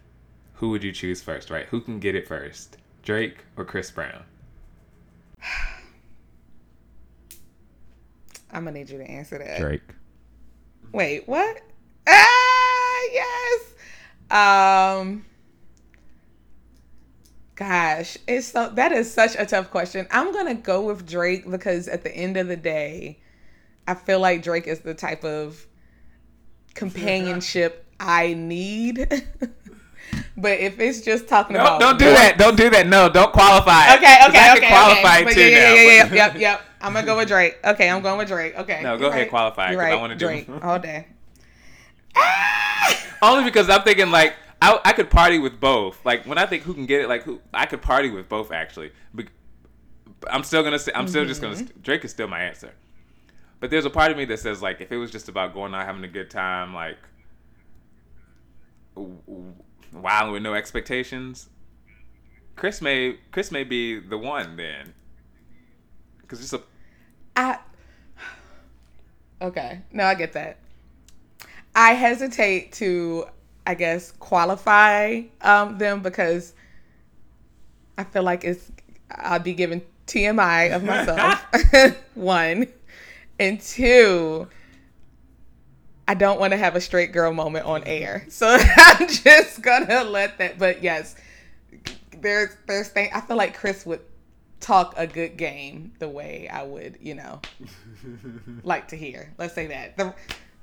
who 0.54 0.70
would 0.70 0.84
you 0.84 0.92
choose 0.92 1.22
first? 1.22 1.50
Right? 1.50 1.66
Who 1.68 1.82
can 1.82 2.00
get 2.00 2.16
it 2.16 2.28
first, 2.28 2.78
Drake 3.04 3.46
or 3.56 3.66
Chris 3.66 3.92
Brown? 3.92 4.24
I'm 8.52 8.64
gonna 8.64 8.80
need 8.80 8.90
you 8.90 8.98
to 8.98 9.10
answer 9.10 9.38
that. 9.38 9.60
Drake. 9.60 9.82
Wait, 10.94 11.28
what? 11.28 11.62
Ah, 12.08 13.00
yes. 13.12 13.74
Um. 14.32 15.26
Gosh, 17.58 18.20
it's 18.28 18.50
so 18.50 18.70
that 18.70 18.92
is 18.92 19.12
such 19.12 19.36
a 19.36 19.44
tough 19.44 19.72
question. 19.72 20.06
I'm 20.12 20.32
gonna 20.32 20.54
go 20.54 20.84
with 20.84 21.08
Drake 21.08 21.50
because 21.50 21.88
at 21.88 22.04
the 22.04 22.16
end 22.16 22.38
of 22.38 22.48
the 22.48 22.56
day, 22.56 23.18
I 23.88 23.96
feel 23.96 24.20
like 24.20 24.44
Drake 24.44 24.68
is 24.68 24.82
the 24.82 24.94
type 24.94 25.26
of 25.26 25.66
companionship 26.76 27.84
I 28.00 28.36
need. 28.36 28.98
but 30.38 30.60
if 30.60 30.80
it's 30.80 31.02
just 31.02 31.28
talking 31.28 31.56
No, 31.56 31.62
about 31.62 31.80
don't 31.80 31.98
do 31.98 32.06
that. 32.06 32.38
Don't 32.38 32.56
do 32.56 32.70
that. 32.70 32.86
No, 32.86 33.10
don't 33.10 33.34
qualify. 33.34 33.96
Okay, 33.96 34.18
okay, 34.28 34.40
I 34.40 34.48
can 34.50 34.58
okay. 34.58 34.68
qualify 34.68 35.20
okay. 35.22 35.34
too 35.34 35.42
yeah, 35.42 35.58
yeah, 35.58 35.64
now. 35.64 35.74
yeah, 35.74 35.92
yeah, 36.06 36.14
yep, 36.14 36.36
yep. 36.40 36.62
I'm 36.80 36.94
gonna 36.94 37.08
go 37.08 37.18
with 37.18 37.28
Drake. 37.28 37.58
Okay, 37.66 37.90
I'm 37.90 38.04
going 38.04 38.20
with 38.20 38.28
Drake. 38.28 38.56
Okay. 38.56 38.82
No, 38.84 38.98
go 38.98 39.06
You're 39.06 39.10
ahead, 39.10 39.22
right. 39.24 39.30
qualify 39.32 39.74
'cause 39.74 39.84
I 39.84 39.96
wanna 39.96 40.16
do- 40.16 40.26
Drake 40.28 40.48
all 40.62 40.78
day. 40.78 41.08
Ah! 42.16 42.96
Only 43.24 43.46
because 43.46 43.68
I'm 43.68 43.82
thinking 43.82 44.12
like 44.12 44.36
I, 44.62 44.80
I 44.86 44.94
could 44.94 45.10
party 45.10 45.40
with 45.40 45.60
both. 45.60 46.04
Like 46.06 46.26
when 46.26 46.38
I 46.38 46.46
think 46.46 46.64
who 46.64 46.74
can 46.74 46.86
get 46.86 47.02
it, 47.02 47.10
like 47.10 47.24
who 47.24 47.42
I 47.54 47.66
could 47.66 47.82
party 47.82 48.10
with 48.10 48.28
both 48.28 48.52
actually. 48.52 48.92
But 49.14 49.28
I'm 50.30 50.44
still 50.44 50.64
gonna 50.64 50.80
say 50.80 50.92
I'm 50.96 51.08
still 51.08 51.26
just 51.26 51.42
gonna 51.42 51.56
Mm-hmm. 51.56 51.82
Drake 51.82 52.04
is 52.06 52.12
still 52.12 52.28
my 52.28 52.42
answer. 52.42 52.74
But 53.60 53.72
there's 53.72 53.86
a 53.86 53.90
part 53.90 54.12
of 54.12 54.18
me 54.18 54.26
that 54.26 54.40
says 54.40 54.62
like 54.62 54.82
if 54.82 54.92
it 54.92 54.98
was 54.98 55.12
just 55.12 55.30
about 55.30 55.54
going 55.54 55.74
out 55.74 55.86
having 55.86 56.04
a 56.04 56.08
good 56.08 56.30
time, 56.30 56.74
like 56.74 56.98
w- 58.96 59.18
w- 59.28 60.34
with 60.34 60.44
no 60.44 60.54
expectations, 60.54 61.50
Chris 62.56 62.82
may 62.82 63.18
Chris 63.32 63.52
may 63.52 63.64
be 63.64 64.00
the 64.00 64.18
one 64.18 64.58
then. 64.58 64.94
Because 66.22 66.40
just 66.40 66.54
a 66.54 66.62
I 67.36 67.60
okay. 69.42 69.82
No, 69.92 70.04
I 70.06 70.16
get 70.16 70.34
that. 70.34 70.58
I 71.76 71.94
hesitate 71.94 72.72
to, 72.74 73.28
I 73.68 73.74
guess, 73.74 74.14
qualify 74.14 75.24
um, 75.42 75.78
them 75.78 76.02
because 76.02 76.54
I 77.98 78.06
feel 78.06 78.24
like 78.24 78.46
it's 78.46 78.72
I'll 79.12 79.40
be 79.40 79.54
giving 79.54 79.82
TMI 80.08 80.74
of 80.74 80.86
myself. 80.86 81.46
one, 82.16 82.68
and 83.38 83.60
two. 83.60 84.48
I 86.08 86.14
don't 86.14 86.40
want 86.40 86.52
to 86.52 86.58
have 86.58 86.78
a 86.78 86.82
straight 86.82 87.12
girl 87.12 87.34
moment 87.34 87.66
on 87.66 87.84
air, 87.84 88.26
so 88.30 88.48
I'm 88.78 89.10
just 89.10 89.62
gonna 89.62 90.06
let 90.06 90.38
that. 90.38 90.58
But 90.58 90.82
yes, 90.82 91.18
there's 92.22 92.56
there's 92.68 92.88
thing. 92.88 93.10
I 93.14 93.20
feel 93.20 93.36
like 93.36 93.54
Chris 93.54 93.86
would 93.86 94.00
talk 94.62 94.94
a 94.96 95.06
good 95.06 95.36
game 95.36 95.92
the 96.00 96.08
way 96.08 96.48
I 96.48 96.64
would, 96.64 97.00
you 97.02 97.16
know, 97.16 97.42
like 98.64 98.88
to 98.88 98.96
hear. 98.96 99.34
Let's 99.38 99.54
say 99.54 99.68
that 99.68 99.98
the 99.98 100.16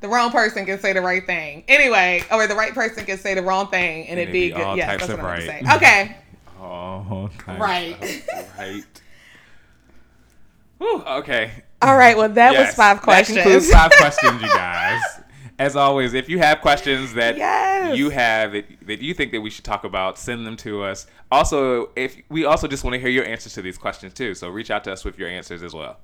the 0.04 0.10
wrong 0.10 0.30
person 0.30 0.66
can 0.66 0.78
say 0.78 0.92
the 0.92 1.00
right 1.00 1.24
thing 1.24 1.64
anyway, 1.66 2.22
or 2.30 2.46
the 2.46 2.54
right 2.54 2.74
person 2.74 3.06
can 3.06 3.16
say 3.16 3.32
the 3.32 3.40
wrong 3.40 3.68
thing, 3.68 4.06
and, 4.06 4.20
it'd 4.20 4.30
be, 4.30 4.48
be 4.48 4.54
good. 4.54 4.62
all 4.62 4.76
Yes, 4.76 4.86
types 4.86 5.06
that's 5.06 5.12
of 5.14 5.24
what 5.24 5.32
I'm 5.32 5.40
saying. 5.46 5.70
Okay, 5.70 6.16
oh 6.60 7.30
Right. 7.48 8.22
right. 8.58 8.84
Whew, 10.76 11.02
okay. 11.02 11.52
all 11.80 11.96
right. 11.96 12.18
Well, 12.18 12.28
that 12.28 12.54
was 12.54 12.74
five 12.74 13.00
questions. 13.00 13.36
That 13.38 13.42
concludes 13.44 13.70
five 13.70 13.90
questions, 13.96 14.42
you 14.42 14.48
guys. 14.48 15.00
As 15.58 15.74
always, 15.74 16.12
if 16.12 16.28
you 16.28 16.38
have 16.38 16.60
questions 16.60 17.14
that 17.14 17.38
Yes. 17.38 17.96
you 17.96 18.10
have 18.10 18.52
that, 18.52 18.66
that 18.86 19.00
you 19.00 19.14
think 19.14 19.32
that 19.32 19.40
we 19.40 19.48
should 19.48 19.64
talk 19.64 19.84
about, 19.84 20.18
send 20.18 20.46
them 20.46 20.58
to 20.58 20.82
us. 20.82 21.06
Also, 21.32 21.88
if 21.96 22.14
we 22.28 22.44
also 22.44 22.68
just 22.68 22.84
want 22.84 22.92
to 22.92 23.00
hear 23.00 23.08
your 23.08 23.24
answers 23.24 23.54
to 23.54 23.62
these 23.62 23.78
questions 23.78 24.12
too, 24.12 24.34
so 24.34 24.50
reach 24.50 24.70
out 24.70 24.84
to 24.84 24.92
us 24.92 25.02
with 25.02 25.18
your 25.18 25.30
answers 25.30 25.62
as 25.62 25.72
well. 25.72 25.96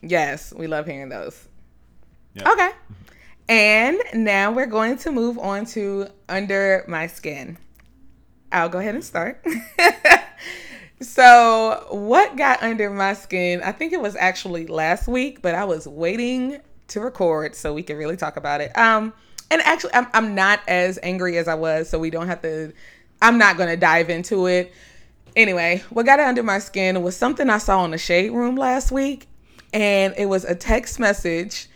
Yes, 0.00 0.52
we 0.56 0.68
love 0.68 0.86
hearing 0.86 1.08
those. 1.08 1.48
Yep. 2.34 2.46
Okay. 2.46 2.70
And 3.48 3.98
now 4.14 4.52
we're 4.52 4.66
going 4.66 4.96
to 4.98 5.12
move 5.12 5.38
on 5.38 5.66
to 5.66 6.08
Under 6.28 6.84
My 6.88 7.06
Skin. 7.06 7.58
I'll 8.50 8.68
go 8.68 8.78
ahead 8.78 8.94
and 8.94 9.04
start. 9.04 9.44
so, 11.00 11.86
what 11.90 12.36
got 12.36 12.62
under 12.62 12.88
my 12.88 13.12
skin? 13.12 13.60
I 13.62 13.72
think 13.72 13.92
it 13.92 14.00
was 14.00 14.14
actually 14.14 14.66
last 14.66 15.08
week, 15.08 15.42
but 15.42 15.56
I 15.56 15.64
was 15.64 15.88
waiting 15.88 16.60
to 16.88 17.00
record 17.00 17.56
so 17.56 17.74
we 17.74 17.82
could 17.82 17.96
really 17.96 18.16
talk 18.16 18.36
about 18.36 18.60
it. 18.60 18.76
Um, 18.78 19.12
and 19.50 19.60
actually, 19.62 19.94
I'm, 19.94 20.06
I'm 20.14 20.34
not 20.36 20.60
as 20.68 20.98
angry 21.02 21.36
as 21.36 21.48
I 21.48 21.54
was, 21.54 21.88
so 21.88 21.98
we 21.98 22.10
don't 22.10 22.28
have 22.28 22.42
to, 22.42 22.72
I'm 23.20 23.38
not 23.38 23.56
going 23.56 23.68
to 23.68 23.76
dive 23.76 24.08
into 24.08 24.46
it. 24.46 24.72
Anyway, 25.34 25.82
what 25.90 26.06
got 26.06 26.20
under 26.20 26.44
my 26.44 26.60
skin 26.60 27.02
was 27.02 27.16
something 27.16 27.50
I 27.50 27.58
saw 27.58 27.84
in 27.84 27.90
the 27.90 27.98
shade 27.98 28.30
room 28.30 28.54
last 28.54 28.92
week, 28.92 29.26
and 29.72 30.14
it 30.16 30.26
was 30.26 30.44
a 30.44 30.54
text 30.54 31.00
message 31.00 31.66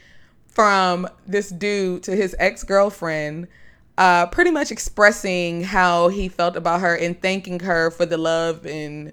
from 0.49 1.09
this 1.27 1.51
dude 1.51 2.03
to 2.05 2.17
his 2.17 2.35
ex 2.39 2.65
girlfriend, 2.65 3.49
uh, 3.97 4.27
pretty 4.27 4.51
much 4.51 4.71
expressing 4.71 5.63
how 5.63 6.09
he 6.09 6.29
felt 6.29 6.57
about 6.57 6.81
her 6.81 6.95
and 6.97 7.21
thanking 7.21 7.61
her 7.61 7.91
for 7.91 8.07
the 8.07 8.19
love 8.19 8.67
and 8.67 9.13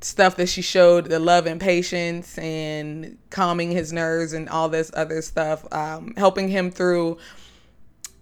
stuff 0.00 0.36
that 0.36 0.48
she 0.48 0.62
showed, 0.62 1.06
the 1.06 1.18
love 1.18 1.46
and 1.46 1.60
patience 1.60 2.38
and 2.38 3.18
calming 3.30 3.70
his 3.70 3.92
nerves 3.92 4.32
and 4.32 4.48
all 4.48 4.68
this 4.68 4.90
other 4.94 5.22
stuff, 5.22 5.70
um, 5.72 6.14
helping 6.16 6.48
him 6.48 6.70
through 6.70 7.18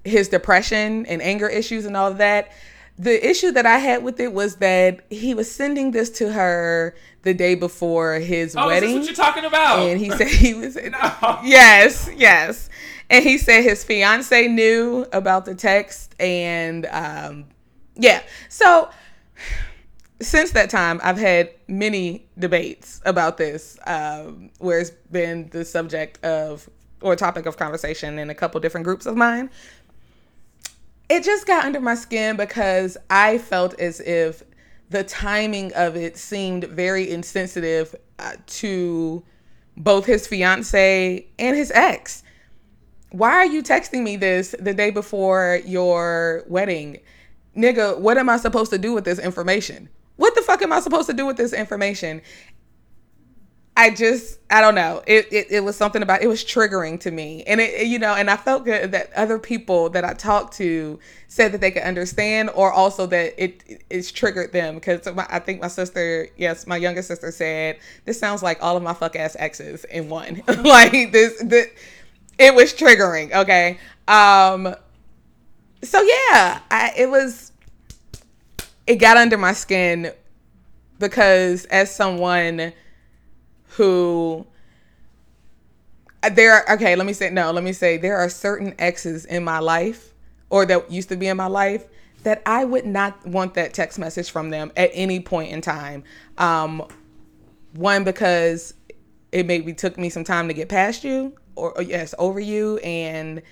his 0.05 0.29
depression 0.29 1.05
and 1.07 1.21
anger 1.21 1.49
issues 1.49 1.85
and 1.85 1.97
all 1.97 2.11
of 2.11 2.19
that. 2.19 2.51
The 2.99 3.29
issue 3.29 3.51
that 3.53 3.67
I 3.67 3.79
had 3.79 4.03
with 4.03 4.19
it 4.21 4.33
was 4.33 4.57
that 4.57 5.01
he 5.11 5.35
was 5.35 5.51
sending 5.51 5.91
this 5.91 6.09
to 6.13 6.33
her 6.33 6.95
the 7.23 7.35
day 7.35 7.55
before 7.55 8.15
his 8.15 8.57
Oh, 8.57 8.67
wedding. 8.69 8.95
what 8.97 9.05
you're 9.05 9.15
talking 9.15 9.45
about? 9.45 9.81
and 9.81 10.01
he 10.01 10.11
said 10.11 10.29
he 10.29 10.55
was 10.55 10.77
No. 10.77 11.41
yes, 11.45 12.09
yes. 12.17 12.71
and 13.11 13.23
he 13.23 13.37
said 13.39 13.63
his 13.63 13.85
fiance 13.85 14.49
knew 14.49 15.07
about 15.13 15.45
the 15.45 15.55
text 15.55 16.15
and 16.19 16.87
um 16.87 17.45
yeah 17.97 18.23
so 18.49 18.89
since 20.21 20.53
that 20.53 20.71
time 20.71 21.01
i've 21.05 21.19
had 21.19 21.51
many 21.69 22.27
debates 22.39 23.01
about 23.05 23.37
this 23.37 23.79
um 23.87 24.51
where 24.59 24.81
it's 24.81 24.91
been 25.11 25.49
the 25.51 25.65
subject 25.65 26.23
of 26.25 26.69
or 27.03 27.15
topic 27.15 27.45
of 27.47 27.57
conversation 27.59 28.19
in 28.19 28.31
a 28.31 28.35
couple 28.35 28.59
different 28.61 28.85
groups 28.85 29.05
of 29.07 29.17
mine 29.17 29.51
it 31.09 31.23
just 31.25 31.47
got 31.47 31.65
under 31.65 31.81
my 31.81 31.95
skin 31.95 32.37
because 32.37 32.97
i 33.11 33.39
felt 33.39 33.79
as 33.79 34.01
if 34.01 34.43
the 34.91 35.05
timing 35.05 35.73
of 35.75 35.97
it 35.97 36.17
seemed 36.17 36.65
very 36.65 37.11
insensitive 37.11 37.95
uh, 38.19 38.33
to 38.47 39.23
both 39.77 40.07
his 40.07 40.27
fiance 40.27 41.27
and 41.39 41.57
his 41.57 41.71
ex 41.73 42.23
why 43.11 43.33
are 43.33 43.47
you 43.47 43.63
texting 43.63 44.03
me 44.03 44.17
this 44.17 44.55
the 44.59 44.75
day 44.75 44.91
before 44.91 45.61
your 45.65 46.45
wedding? 46.49 46.99
Nigga, 47.57 47.99
what 47.99 48.19
am 48.19 48.29
I 48.29 48.37
supposed 48.37 48.71
to 48.73 48.79
do 48.79 48.93
with 48.93 49.05
this 49.05 49.19
information? 49.19 49.89
What 50.17 50.35
the 50.35 50.43
fuck 50.43 50.61
am 50.63 50.73
I 50.73 50.81
supposed 50.81 51.07
to 51.09 51.15
do 51.15 51.25
with 51.25 51.37
this 51.37 51.53
information? 51.53 52.21
I 53.79 53.91
just, 53.91 54.39
I 54.51 54.63
don't 54.63 54.75
know. 54.75 55.03
It, 55.07 55.31
it, 55.31 55.47
it 55.51 55.61
was 55.61 55.77
something 55.77 56.03
about, 56.03 56.23
it 56.23 56.29
was 56.29 56.43
triggering 56.43 56.99
to 57.01 57.11
me. 57.11 57.45
And 57.47 57.61
it, 57.61 57.87
you 57.87 57.99
know, 57.99 58.15
and 58.15 58.31
I 58.31 58.37
felt 58.37 58.65
good 58.65 58.93
that 58.93 59.13
other 59.13 59.39
people 59.39 59.91
that 59.91 60.03
I 60.03 60.15
talked 60.15 60.55
to 60.57 60.99
said 61.29 61.53
that 61.53 61.61
they 61.61 61.71
could 61.71 61.83
understand 61.83 62.49
or 62.55 62.73
also 62.73 63.07
that 63.07 63.35
it, 63.37 63.63
it 63.67 63.85
it's 63.91 64.11
triggered 64.11 64.53
them. 64.53 64.81
Cause 64.81 65.07
I 65.07 65.41
think 65.41 65.61
my 65.61 65.69
sister, 65.69 66.29
yes, 66.39 66.67
my 66.67 66.79
younger 66.79 67.03
sister 67.03 67.31
said, 67.31 67.79
this 68.07 68.19
sounds 68.19 68.43
like 68.43 68.63
all 68.63 68.79
of 68.79 68.83
my 68.83 68.95
fuck 68.95 69.15
ass 69.15 69.37
exes 69.39 69.85
in 69.85 70.09
one. 70.09 70.43
like 70.49 71.13
this, 71.13 71.43
this, 71.43 71.67
it 72.39 72.55
was 72.55 72.73
triggering. 72.73 73.33
Okay. 73.35 73.79
Um. 74.09 74.75
So 75.83 76.01
yeah, 76.01 76.61
I, 76.71 76.93
it 76.97 77.11
was. 77.11 77.53
It 78.87 78.97
got 78.97 79.17
under 79.17 79.37
my 79.37 79.53
skin 79.53 80.13
because 80.99 81.65
as 81.67 81.95
someone 81.95 82.73
who 83.77 84.47
there 86.33 86.53
are 86.53 86.75
okay 86.75 86.97
let 86.97 87.07
me 87.07 87.13
say 87.13 87.31
no 87.31 87.53
let 87.53 87.63
me 87.63 87.73
say 87.73 87.97
there 87.97 88.17
are 88.17 88.29
certain 88.29 88.75
exes 88.79 89.25
in 89.27 89.45
my 89.45 89.59
life 89.59 90.13
or 90.51 90.65
that 90.67 90.91
used 90.91 91.09
to 91.09 91.17
be 91.17 91.29
in 91.29 91.37
my 91.37 91.47
life 91.47 91.85
that 92.23 92.43
i 92.47 92.65
would 92.65 92.87
not 92.87 93.25
want 93.27 93.55
that 93.55 93.75
text 93.75 93.99
message 93.99 94.31
from 94.31 94.51
them 94.51 94.73
at 94.77 94.91
any 94.93 95.21
point 95.21 95.53
in 95.53 95.61
time 95.61 96.03
um 96.39 96.83
one 97.75 98.03
because 98.03 98.75
it 99.31 99.47
maybe 99.47 99.73
took 99.73 99.99
me 99.99 100.09
some 100.09 100.25
time 100.25 100.49
to 100.49 100.55
get 100.55 100.69
past 100.69 101.05
you 101.05 101.37
or, 101.55 101.73
or 101.73 101.83
yes 101.83 102.15
over 102.19 102.41
you 102.41 102.79
and 102.79 103.43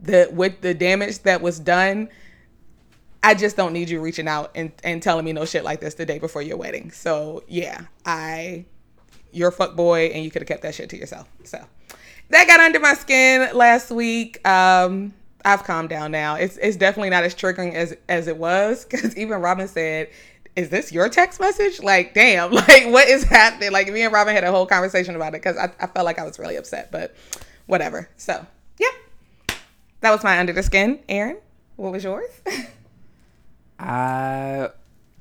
the 0.00 0.28
with 0.32 0.60
the 0.62 0.72
damage 0.72 1.20
that 1.20 1.40
was 1.40 1.60
done 1.60 2.08
I 3.22 3.34
just 3.34 3.56
don't 3.56 3.72
need 3.72 3.90
you 3.90 4.00
reaching 4.00 4.28
out 4.28 4.52
and, 4.54 4.70
and 4.84 5.02
telling 5.02 5.24
me 5.24 5.32
no 5.32 5.44
shit 5.44 5.64
like 5.64 5.80
this 5.80 5.94
the 5.94 6.06
day 6.06 6.20
before 6.20 6.40
your 6.40 6.56
wedding. 6.56 6.92
So 6.92 7.42
yeah, 7.48 7.86
I 8.06 8.64
you're 9.32 9.48
a 9.48 9.52
fuck 9.52 9.76
boy 9.76 10.06
and 10.06 10.24
you 10.24 10.30
could 10.30 10.42
have 10.42 10.48
kept 10.48 10.62
that 10.62 10.74
shit 10.74 10.90
to 10.90 10.96
yourself. 10.96 11.28
So 11.44 11.64
that 12.30 12.46
got 12.46 12.60
under 12.60 12.80
my 12.80 12.94
skin 12.94 13.56
last 13.56 13.90
week. 13.90 14.46
Um 14.46 15.14
I've 15.44 15.64
calmed 15.64 15.88
down 15.88 16.10
now. 16.10 16.34
It's 16.34 16.56
it's 16.58 16.76
definitely 16.76 17.10
not 17.10 17.24
as 17.24 17.34
triggering 17.34 17.74
as 17.74 17.96
as 18.08 18.26
it 18.26 18.36
was 18.36 18.84
because 18.84 19.16
even 19.16 19.40
Robin 19.40 19.68
said, 19.68 20.08
"Is 20.56 20.68
this 20.68 20.92
your 20.92 21.08
text 21.08 21.40
message?" 21.40 21.80
Like, 21.80 22.14
damn, 22.14 22.50
like 22.52 22.86
what 22.86 23.08
is 23.08 23.24
happening? 23.24 23.72
Like 23.72 23.90
me 23.92 24.02
and 24.02 24.12
Robin 24.12 24.34
had 24.34 24.44
a 24.44 24.50
whole 24.50 24.66
conversation 24.66 25.14
about 25.16 25.28
it 25.28 25.42
because 25.42 25.56
I, 25.56 25.72
I 25.80 25.86
felt 25.86 26.04
like 26.04 26.18
I 26.18 26.24
was 26.24 26.38
really 26.38 26.56
upset, 26.56 26.90
but 26.90 27.14
whatever. 27.66 28.08
So 28.16 28.44
yeah, 28.78 29.56
that 30.00 30.10
was 30.10 30.24
my 30.24 30.38
under 30.38 30.52
the 30.52 30.62
skin. 30.62 31.00
Aaron, 31.08 31.38
what 31.76 31.92
was 31.92 32.04
yours? 32.04 32.30
I 33.78 34.70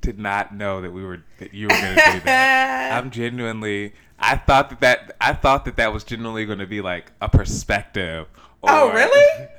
did 0.07 0.17
not 0.17 0.55
know 0.55 0.79
that 0.79 0.91
we 0.91 1.03
were 1.03 1.21
that 1.39 1.53
you 1.53 1.65
were 1.65 1.73
going 1.73 1.95
to 1.97 2.11
do 2.13 2.19
that. 2.21 2.93
I'm 2.97 3.11
genuinely. 3.11 3.93
I 4.17 4.37
thought 4.37 4.69
that 4.69 4.79
that 4.79 5.17
I 5.19 5.33
thought 5.33 5.65
that 5.65 5.75
that 5.75 5.91
was 5.91 6.05
genuinely 6.05 6.45
going 6.45 6.59
to 6.59 6.65
be 6.65 6.79
like 6.79 7.11
a 7.19 7.27
perspective. 7.27 8.27
Oh, 8.63 8.87
or, 8.87 8.91
oh 8.91 9.49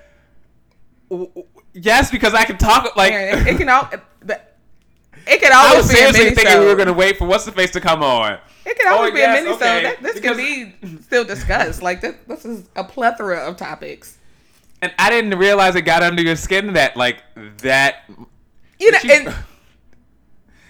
really? 1.11 1.45
yes, 1.75 2.11
because 2.11 2.33
I 2.33 2.45
can 2.45 2.57
talk 2.57 2.97
like 2.97 3.13
Aaron, 3.13 3.47
it, 3.47 3.55
it, 3.55 3.59
can 3.59 3.69
all. 3.69 3.91
It 3.93 5.43
could 5.43 5.53
always 5.53 5.75
I 5.75 5.77
was 5.77 5.89
be 5.91 5.95
seriously 5.97 6.31
thinking 6.31 6.61
we 6.61 6.65
were 6.65 6.77
going 6.77 6.87
to 6.87 6.95
wait 6.95 7.19
for 7.19 7.27
what's 7.27 7.45
the 7.45 7.53
face 7.53 7.73
to 7.73 7.83
come 7.83 8.03
on. 8.03 8.39
It 8.65 8.79
could 8.79 8.89
always 8.89 9.11
oh, 9.11 9.15
be 9.15 9.21
yes, 9.21 9.41
a 9.41 9.43
mini 9.43 9.55
okay. 9.57 9.95
so 9.97 10.03
this 10.03 10.15
because, 10.15 10.37
can 10.39 10.73
be 10.81 10.99
still 11.03 11.25
discussed. 11.25 11.83
Like 11.83 12.01
this, 12.01 12.17
this 12.27 12.47
is 12.47 12.71
a 12.75 12.85
plethora 12.85 13.41
of 13.41 13.59
topics. 13.59 14.17
And 14.81 14.95
I 14.99 15.11
didn't 15.11 15.39
realize 15.39 15.75
it 15.75 15.83
got 15.83 16.03
under 16.03 16.23
your 16.23 16.37
skin 16.37 16.73
that 16.73 16.97
like 16.97 17.23
that. 17.59 18.09
You 18.79 18.93
know, 18.93 18.99
and, 19.11 19.35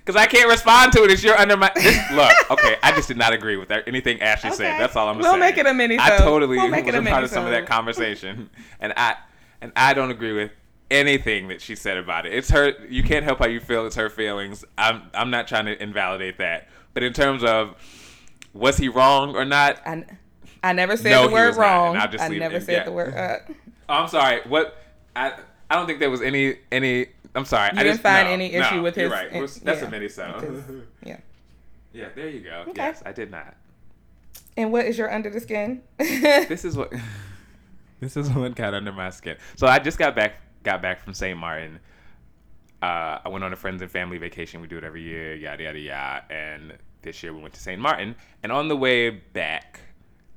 because 0.09 0.23
I 0.23 0.27
can't 0.27 0.49
respond 0.49 0.93
to 0.93 1.05
it. 1.05 1.11
It's 1.11 1.23
your 1.23 1.39
under 1.39 1.55
my 1.55 1.71
this, 1.75 1.99
look. 2.13 2.33
Okay, 2.51 2.77
I 2.83 2.93
just 2.93 3.09
did 3.09 3.19
not 3.19 3.35
agree 3.35 3.59
with 3.59 3.69
that, 3.69 3.87
anything 3.87 4.23
Ashley 4.23 4.49
okay. 4.49 4.57
said. 4.57 4.81
That's 4.81 4.97
all 4.97 5.07
I'm 5.07 5.17
we'll 5.17 5.25
saying. 5.25 5.33
We'll 5.35 5.49
make 5.51 5.59
it 5.59 5.67
a 5.67 5.75
mini. 5.75 5.99
I 6.01 6.17
totally 6.17 6.57
we'll 6.57 6.69
make 6.69 6.87
was 6.87 6.95
it 6.95 7.05
a, 7.05 7.07
a 7.07 7.11
part 7.11 7.25
of 7.25 7.31
some 7.31 7.45
of 7.45 7.51
that 7.51 7.67
conversation, 7.67 8.49
and 8.81 8.95
I 8.97 9.17
and 9.61 9.71
I 9.77 9.93
don't 9.93 10.11
agree 10.11 10.33
with 10.33 10.51
anything 10.91 11.49
that 11.49 11.61
she 11.61 11.75
said 11.75 11.99
about 11.99 12.25
it. 12.25 12.33
It's 12.33 12.49
her. 12.49 12.73
You 12.89 13.03
can't 13.03 13.23
help 13.23 13.41
how 13.41 13.49
you 13.49 13.61
feel. 13.61 13.85
It's 13.85 13.97
her 13.97 14.09
feelings. 14.09 14.65
I'm 14.79 15.03
I'm 15.13 15.29
not 15.29 15.47
trying 15.47 15.67
to 15.67 15.81
invalidate 15.83 16.39
that. 16.39 16.69
But 16.95 17.03
in 17.03 17.13
terms 17.13 17.45
of 17.45 17.75
was 18.55 18.79
he 18.79 18.89
wrong 18.89 19.37
or 19.37 19.45
not? 19.45 19.79
I, 19.87 20.07
I 20.65 20.73
never 20.73 20.97
said 20.97 21.11
no, 21.11 21.27
the 21.27 21.35
word 21.35 21.57
wrong. 21.57 21.97
Not, 21.97 22.19
I 22.19 22.29
never 22.29 22.61
said 22.61 22.73
yeah. 22.73 22.85
the 22.85 22.93
word. 22.93 23.15
Uh, 23.15 23.37
oh, 23.91 23.95
I'm 23.95 24.09
sorry. 24.09 24.41
What 24.47 24.75
I 25.15 25.35
I 25.71 25.75
don't 25.75 25.87
think 25.87 25.99
there 25.99 26.11
was 26.11 26.23
any 26.23 26.57
any 26.73 27.09
I'm 27.39 27.45
sorry. 27.45 27.71
You 27.73 27.81
I 27.81 27.83
didn't 27.85 27.95
just, 27.95 28.03
find 28.03 28.29
no, 28.29 28.35
any 28.35 28.53
issue 28.53 28.77
no, 28.77 28.83
with 28.83 28.97
his. 28.97 29.11
Right. 29.11 29.31
That's 29.31 29.63
yeah, 29.65 29.87
a 29.87 29.91
mini 29.91 30.09
so. 30.09 30.85
Yeah. 31.05 31.19
Yeah. 31.93 32.09
There 32.15 32.29
you 32.29 32.41
go. 32.41 32.65
Okay. 32.69 32.73
Yes, 32.77 33.03
I 33.07 33.13
did 33.13 33.31
not. 33.31 33.55
And 34.57 34.73
what 34.73 34.87
is 34.87 34.99
your 34.99 35.13
under 35.13 35.31
the 35.31 35.41
skin? 35.41 35.83
this 35.99 36.65
is 36.65 36.77
what. 36.77 36.93
this 38.01 38.17
is 38.17 38.31
what 38.31 38.55
got 38.55 38.75
under 38.75 38.93
my 38.93 39.11
skin. 39.11 39.37
So 39.57 39.67
I 39.67 39.79
just 39.79 39.99
got 39.99 40.17
back 40.17 40.35
got 40.65 40.83
back 40.83 41.01
from 41.01 41.15
St. 41.15 41.39
Martin. 41.39 41.79
Uh, 42.83 43.19
I 43.25 43.29
went 43.29 43.45
on 43.45 43.53
a 43.53 43.57
friends 43.57 43.83
and 43.83 43.91
family 43.91 44.19
vacation. 44.19 44.61
We 44.61 44.67
do 44.69 44.79
it 44.79 44.85
every 44.85 45.03
year. 45.03 45.35
Yada 45.35 45.63
yada 45.63 45.79
yada. 45.79 46.25
And 46.31 46.75
this 47.03 47.23
year 47.23 47.33
we 47.33 47.41
went 47.41 47.55
to 47.55 47.61
St. 47.61 47.81
Martin. 47.81 48.17
And 48.43 48.51
on 48.51 48.69
the 48.69 48.77
way 48.77 49.11
back, 49.11 49.81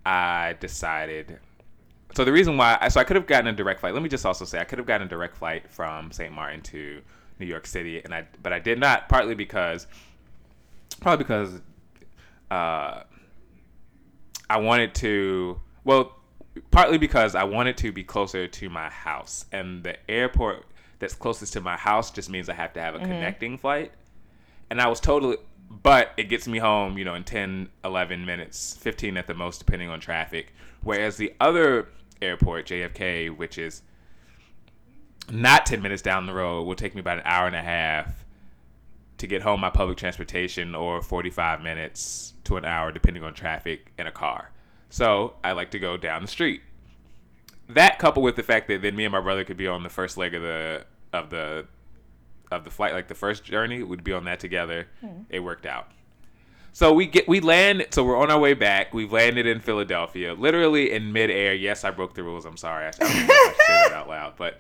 I 0.06 0.56
decided 0.60 1.40
so 2.14 2.26
the 2.26 2.32
reason 2.32 2.58
why, 2.58 2.88
so 2.90 3.00
I 3.00 3.04
could 3.04 3.16
have 3.16 3.28
gotten 3.28 3.48
a 3.48 3.54
direct 3.54 3.80
flight. 3.80 3.94
Let 3.94 4.04
me 4.04 4.10
just 4.10 4.26
also 4.26 4.46
say 4.46 4.60
I 4.60 4.64
could 4.64 4.78
have 4.78 4.88
gotten 4.88 5.08
a 5.08 5.10
direct 5.10 5.38
flight 5.38 5.70
from 5.70 6.12
St. 6.12 6.34
Martin 6.34 6.62
to 6.62 7.02
New 7.40 7.46
York 7.46 7.66
City, 7.66 8.02
and 8.04 8.14
I, 8.14 8.26
but 8.42 8.54
I 8.54 8.60
did 8.60 8.80
not. 8.80 9.10
Partly 9.10 9.36
because, 9.36 9.88
probably 11.00 11.24
because, 11.24 11.62
uh, 12.50 13.04
I 14.50 14.58
wanted 14.58 14.94
to. 14.96 15.60
Well, 15.84 16.18
partly 16.72 16.98
because 16.98 17.36
I 17.36 17.44
wanted 17.44 17.78
to 17.78 17.92
be 17.92 18.04
closer 18.04 18.48
to 18.48 18.70
my 18.70 18.90
house, 18.90 19.46
and 19.52 19.84
the 19.84 19.98
airport 20.10 20.66
that's 21.00 21.16
closest 21.16 21.54
to 21.54 21.62
my 21.62 21.78
house 21.78 22.12
just 22.12 22.30
means 22.30 22.50
I 22.50 22.54
have 22.54 22.74
to 22.74 22.82
have 22.82 22.96
a 22.96 23.00
mm-hmm. 23.00 23.08
connecting 23.08 23.58
flight. 23.58 23.92
And 24.70 24.80
I 24.80 24.88
was 24.88 25.00
totally, 25.00 25.38
but 25.70 26.12
it 26.16 26.26
gets 26.26 26.48
me 26.48 26.60
home, 26.60 26.98
you 26.98 27.04
know, 27.04 27.16
in 27.16 27.24
10, 27.24 27.70
11 27.84 28.26
minutes, 28.26 28.78
15 28.78 29.18
at 29.18 29.28
the 29.28 29.34
most, 29.34 29.58
depending 29.58 29.90
on 29.90 30.00
traffic. 30.00 30.54
Whereas 30.84 31.18
the 31.18 31.34
other 31.40 31.90
airport, 32.22 32.68
JFK, 32.68 33.36
which 33.36 33.58
is 33.58 33.82
not 35.30 35.66
10 35.66 35.82
minutes 35.82 36.02
down 36.02 36.26
the 36.26 36.34
road, 36.34 36.64
will 36.64 36.76
take 36.76 36.96
me 36.96 37.02
about 37.02 37.18
an 37.18 37.24
hour 37.26 37.48
and 37.48 37.56
a 37.56 37.62
half 37.62 38.26
to 39.18 39.28
get 39.28 39.42
home 39.42 39.62
by 39.62 39.70
public 39.70 39.98
transportation 39.98 40.74
or 40.74 41.02
45 41.02 41.62
minutes 41.62 42.34
to 42.44 42.58
an 42.58 42.66
hour, 42.66 42.92
depending 42.92 43.24
on 43.24 43.34
traffic 43.34 43.92
in 43.98 44.08
a 44.08 44.12
car. 44.12 44.52
So 44.90 45.36
I 45.44 45.52
like 45.54 45.72
to 45.72 45.80
go 45.80 45.96
down 45.96 46.22
the 46.22 46.28
street. 46.28 46.62
That 47.70 48.00
coupled 48.00 48.26
with 48.26 48.36
the 48.36 48.44
fact 48.44 48.68
that 48.68 48.82
then 48.82 48.96
me 48.96 49.06
and 49.06 49.12
my 49.12 49.22
brother 49.22 49.44
could 49.44 49.58
be 49.58 49.68
on 49.68 49.84
the 49.84 49.90
first 49.90 50.18
leg 50.18 50.34
of 50.34 50.42
the 50.42 50.86
of 51.14 51.30
the 51.30 51.68
of 52.52 52.66
the 52.66 52.70
flight, 52.70 52.94
like 52.94 53.08
the 53.08 53.16
first 53.16 53.44
journey, 53.46 53.82
would 53.82 54.04
be 54.04 54.12
on 54.12 54.26
that 54.26 54.40
together. 54.40 54.88
Mm. 55.04 55.26
It 55.30 55.40
worked 55.40 55.66
out. 55.66 55.90
So 56.74 56.94
we 56.94 57.06
get 57.06 57.28
we 57.28 57.42
land. 57.42 57.86
So 57.92 58.04
we're 58.04 58.18
on 58.18 58.32
our 58.32 58.40
way 58.40 58.54
back. 58.54 58.94
We've 58.94 59.12
landed 59.12 59.46
in 59.46 59.60
Philadelphia, 59.60 60.34
literally 60.34 60.92
in 60.92 61.12
midair. 61.12 61.54
Yes, 61.54 61.84
I 61.84 61.92
broke 61.92 62.14
the 62.14 62.24
rules. 62.24 62.46
I'm 62.46 62.58
sorry. 62.58 62.86
I, 62.86 62.90
I 62.90 62.92
don't 62.92 63.10
I 63.10 63.14
should 63.18 63.56
say 63.58 63.90
that 63.90 63.94
out 63.94 64.08
loud, 64.08 64.34
but 64.38 64.58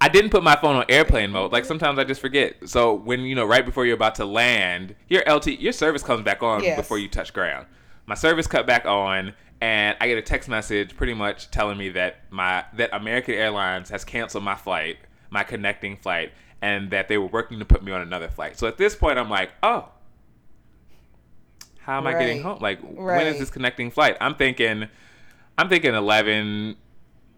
I 0.00 0.08
didn't 0.08 0.30
put 0.30 0.42
my 0.42 0.56
phone 0.56 0.76
on 0.76 0.84
airplane 0.88 1.30
mode. 1.30 1.52
Like 1.52 1.64
sometimes 1.64 1.98
I 1.98 2.04
just 2.04 2.20
forget. 2.20 2.68
So 2.68 2.94
when 2.94 3.20
you 3.20 3.34
know, 3.34 3.44
right 3.44 3.64
before 3.64 3.84
you're 3.84 3.94
about 3.94 4.14
to 4.16 4.24
land, 4.24 4.94
your 5.08 5.22
LT, 5.30 5.60
your 5.60 5.72
service 5.72 6.02
comes 6.02 6.22
back 6.22 6.42
on 6.42 6.62
yes. 6.62 6.76
before 6.76 6.98
you 6.98 7.08
touch 7.08 7.32
ground. 7.32 7.66
My 8.06 8.14
service 8.14 8.46
cut 8.46 8.66
back 8.66 8.86
on, 8.86 9.32
and 9.60 9.96
I 10.00 10.08
get 10.08 10.18
a 10.18 10.22
text 10.22 10.48
message 10.48 10.96
pretty 10.96 11.14
much 11.14 11.50
telling 11.50 11.78
me 11.78 11.90
that 11.90 12.16
my 12.30 12.64
that 12.74 12.90
American 12.92 13.34
Airlines 13.34 13.90
has 13.90 14.04
canceled 14.04 14.44
my 14.44 14.54
flight, 14.54 14.96
my 15.30 15.42
connecting 15.42 15.96
flight, 15.96 16.32
and 16.62 16.90
that 16.90 17.08
they 17.08 17.18
were 17.18 17.26
working 17.26 17.58
to 17.58 17.64
put 17.64 17.82
me 17.82 17.92
on 17.92 18.00
another 18.00 18.28
flight. 18.28 18.58
So 18.58 18.66
at 18.66 18.78
this 18.78 18.96
point, 18.96 19.18
I'm 19.18 19.30
like, 19.30 19.50
oh 19.62 19.88
how 21.84 21.98
am 21.98 22.04
right. 22.06 22.16
I 22.16 22.18
getting 22.18 22.42
home? 22.42 22.58
Like, 22.60 22.80
right. 22.82 23.18
when 23.18 23.26
is 23.26 23.38
this 23.38 23.50
connecting 23.50 23.90
flight? 23.90 24.16
I'm 24.20 24.34
thinking, 24.34 24.88
I'm 25.56 25.68
thinking 25.68 25.94
11, 25.94 26.76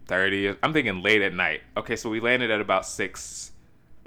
thirty. 0.07 0.55
I'm 0.63 0.73
thinking 0.73 1.03
late 1.03 1.21
at 1.21 1.33
night. 1.33 1.61
Okay, 1.75 1.95
so 1.95 2.09
we 2.09 2.19
landed 2.19 2.49
at 2.49 2.61
about 2.61 2.85
six 2.85 3.51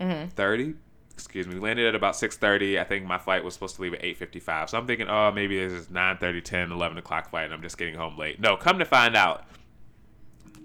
Mm-hmm. 0.01 0.73
Excuse 1.13 1.47
me. 1.47 1.55
We 1.55 1.61
landed 1.61 1.87
at 1.87 1.95
about 1.95 2.17
six 2.17 2.39
thirty. 2.39 2.79
I 2.79 2.85
think 2.85 3.05
my 3.05 3.19
flight 3.19 3.45
was 3.45 3.53
supposed 3.53 3.77
to 3.77 3.83
leave 3.83 3.93
at 3.93 4.03
eight 4.03 4.17
fifty 4.17 4.41
five. 4.41 4.71
So 4.71 4.79
I'm 4.79 4.87
thinking, 4.87 5.09
oh, 5.09 5.31
maybe 5.31 5.59
this 5.59 5.73
is 5.73 5.89
9:30, 5.89 6.43
10, 6.43 6.73
11 6.73 6.97
o'clock 6.97 7.29
flight, 7.29 7.45
and 7.45 7.53
I'm 7.53 7.61
just 7.61 7.77
getting 7.77 7.95
home 7.95 8.17
late. 8.17 8.41
No, 8.41 8.57
come 8.57 8.79
to 8.79 8.87
find 8.87 9.15
out, 9.15 9.45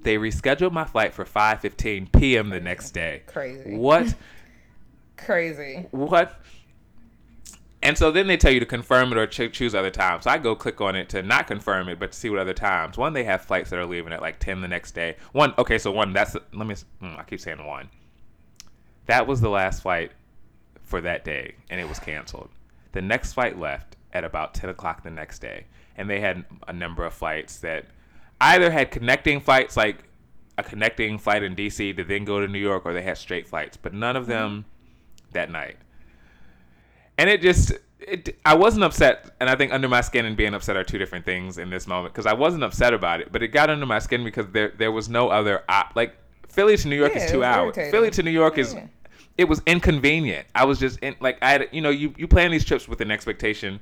they 0.03 0.15
rescheduled 0.15 0.71
my 0.71 0.85
flight 0.85 1.13
for 1.13 1.25
5:15 1.25 2.17
p.m. 2.17 2.49
the 2.49 2.61
next 2.61 2.91
day. 2.91 3.23
Crazy. 3.27 3.75
What? 3.75 4.15
Crazy. 5.17 5.87
what? 5.91 6.39
And 7.85 7.95
so 7.95 8.09
then 8.09 8.25
they 8.25 8.35
tell 8.35 8.51
you 8.51 8.59
to 8.59 8.65
confirm 8.65 9.11
it 9.11 9.17
or 9.17 9.27
ch- 9.27 9.53
choose 9.53 9.75
other 9.75 9.91
times. 9.91 10.23
So 10.23 10.31
I 10.31 10.39
go 10.39 10.55
click 10.55 10.81
on 10.81 10.95
it 10.95 11.07
to 11.09 11.21
not 11.21 11.45
confirm 11.45 11.87
it, 11.87 11.99
but 11.99 12.13
to 12.13 12.17
see 12.17 12.31
what 12.31 12.39
other 12.39 12.53
times. 12.53 12.97
One, 12.97 13.13
they 13.13 13.23
have 13.25 13.43
flights 13.43 13.69
that 13.69 13.77
are 13.77 13.85
leaving 13.85 14.11
at 14.11 14.23
like 14.23 14.39
10 14.39 14.61
the 14.61 14.67
next 14.67 14.93
day. 14.95 15.17
One, 15.33 15.53
okay, 15.59 15.77
so 15.77 15.91
one, 15.91 16.11
that's, 16.11 16.35
let 16.51 16.65
me, 16.65 16.73
hmm, 16.99 17.13
I 17.15 17.21
keep 17.21 17.39
saying 17.39 17.63
one. 17.63 17.89
That 19.05 19.27
was 19.27 19.39
the 19.39 19.51
last 19.51 19.83
flight 19.83 20.13
for 20.81 20.99
that 21.01 21.23
day, 21.23 21.53
and 21.69 21.79
it 21.79 21.87
was 21.87 21.99
canceled. 21.99 22.49
The 22.93 23.03
next 23.03 23.33
flight 23.33 23.59
left 23.59 23.97
at 24.13 24.23
about 24.23 24.55
10 24.55 24.71
o'clock 24.71 25.03
the 25.03 25.11
next 25.11 25.37
day, 25.37 25.65
and 25.95 26.09
they 26.09 26.19
had 26.19 26.43
a 26.67 26.73
number 26.73 27.05
of 27.05 27.13
flights 27.13 27.59
that 27.59 27.85
either 28.41 28.71
had 28.71 28.89
connecting 28.89 29.39
flights, 29.39 29.77
like 29.77 30.05
a 30.57 30.63
connecting 30.63 31.19
flight 31.19 31.43
in 31.43 31.55
DC 31.55 31.95
to 31.97 32.03
then 32.03 32.25
go 32.25 32.39
to 32.39 32.47
New 32.47 32.57
York, 32.57 32.83
or 32.83 32.93
they 32.93 33.03
had 33.03 33.19
straight 33.19 33.47
flights, 33.47 33.77
but 33.77 33.93
none 33.93 34.15
of 34.15 34.25
them 34.25 34.65
that 35.33 35.51
night. 35.51 35.77
And 37.17 37.29
it 37.29 37.41
just, 37.41 37.71
it, 37.99 38.37
I 38.45 38.55
wasn't 38.55 38.83
upset, 38.83 39.35
and 39.39 39.49
I 39.49 39.55
think 39.55 39.71
under 39.73 39.87
my 39.87 40.01
skin 40.01 40.25
and 40.25 40.35
being 40.35 40.53
upset 40.53 40.75
are 40.75 40.83
two 40.83 40.97
different 40.97 41.25
things 41.25 41.57
in 41.57 41.69
this 41.69 41.87
moment 41.87 42.13
because 42.13 42.25
I 42.25 42.33
wasn't 42.33 42.63
upset 42.63 42.93
about 42.93 43.21
it, 43.21 43.31
but 43.31 43.41
it 43.41 43.49
got 43.49 43.69
under 43.69 43.85
my 43.85 43.99
skin 43.99 44.23
because 44.23 44.47
there 44.51 44.73
there 44.77 44.91
was 44.91 45.09
no 45.09 45.29
other 45.29 45.63
op. 45.69 45.95
Like 45.95 46.15
Philly 46.49 46.77
to 46.77 46.87
New 46.87 46.95
York 46.95 47.13
Yeah, 47.15 47.25
is 47.25 47.31
two 47.31 47.43
hours. 47.43 47.75
Philly 47.75 48.11
to 48.11 48.23
New 48.23 48.31
York 48.31 48.57
is 48.57 48.75
it 49.37 49.45
was 49.45 49.61
inconvenient. 49.65 50.47
I 50.55 50.65
was 50.65 50.79
just 50.79 50.99
in 50.99 51.15
like 51.19 51.37
I 51.41 51.51
had 51.51 51.69
you 51.71 51.81
know 51.81 51.89
you 51.89 52.13
you 52.17 52.27
plan 52.27 52.51
these 52.51 52.65
trips 52.65 52.87
with 52.87 53.01
an 53.01 53.11
expectation, 53.11 53.79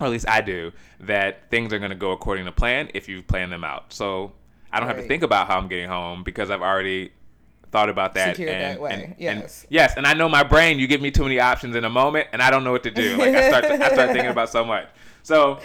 or 0.00 0.06
at 0.06 0.10
least 0.12 0.28
I 0.28 0.40
do, 0.40 0.72
that 1.00 1.50
things 1.50 1.72
are 1.72 1.78
going 1.78 1.90
to 1.90 1.96
go 1.96 2.12
according 2.12 2.44
to 2.46 2.52
plan 2.52 2.90
if 2.94 3.08
you 3.08 3.22
plan 3.22 3.50
them 3.50 3.64
out. 3.64 3.92
So 3.92 4.32
I 4.72 4.80
don't 4.80 4.88
have 4.88 4.98
to 4.98 5.06
think 5.06 5.22
about 5.22 5.48
how 5.48 5.58
I'm 5.58 5.68
getting 5.68 5.88
home 5.88 6.24
because 6.24 6.50
I've 6.50 6.62
already 6.62 7.12
thought 7.70 7.88
about 7.88 8.14
that. 8.14 8.36
Secured 8.36 8.50
and, 8.54 8.76
that 8.76 8.80
way, 8.80 8.90
and- 8.92 9.02
and- 9.02 9.14
yes. 9.18 9.66
yes, 9.68 9.94
and 9.96 10.06
I 10.06 10.14
know 10.14 10.28
my 10.28 10.42
brain. 10.42 10.78
You 10.78 10.86
give 10.86 11.00
me 11.00 11.10
too 11.10 11.22
many 11.22 11.38
options 11.40 11.76
in 11.76 11.84
a 11.84 11.90
moment, 11.90 12.28
and 12.32 12.40
I 12.42 12.50
don't 12.50 12.64
know 12.64 12.72
what 12.72 12.82
to 12.84 12.90
do. 12.90 13.16
Like 13.16 13.34
I 13.34 13.48
start 13.48 13.64
to, 13.64 13.72
I 13.74 13.92
start 13.92 14.10
thinking 14.10 14.30
about 14.30 14.50
so 14.50 14.64
much. 14.64 14.88
So. 15.22 15.58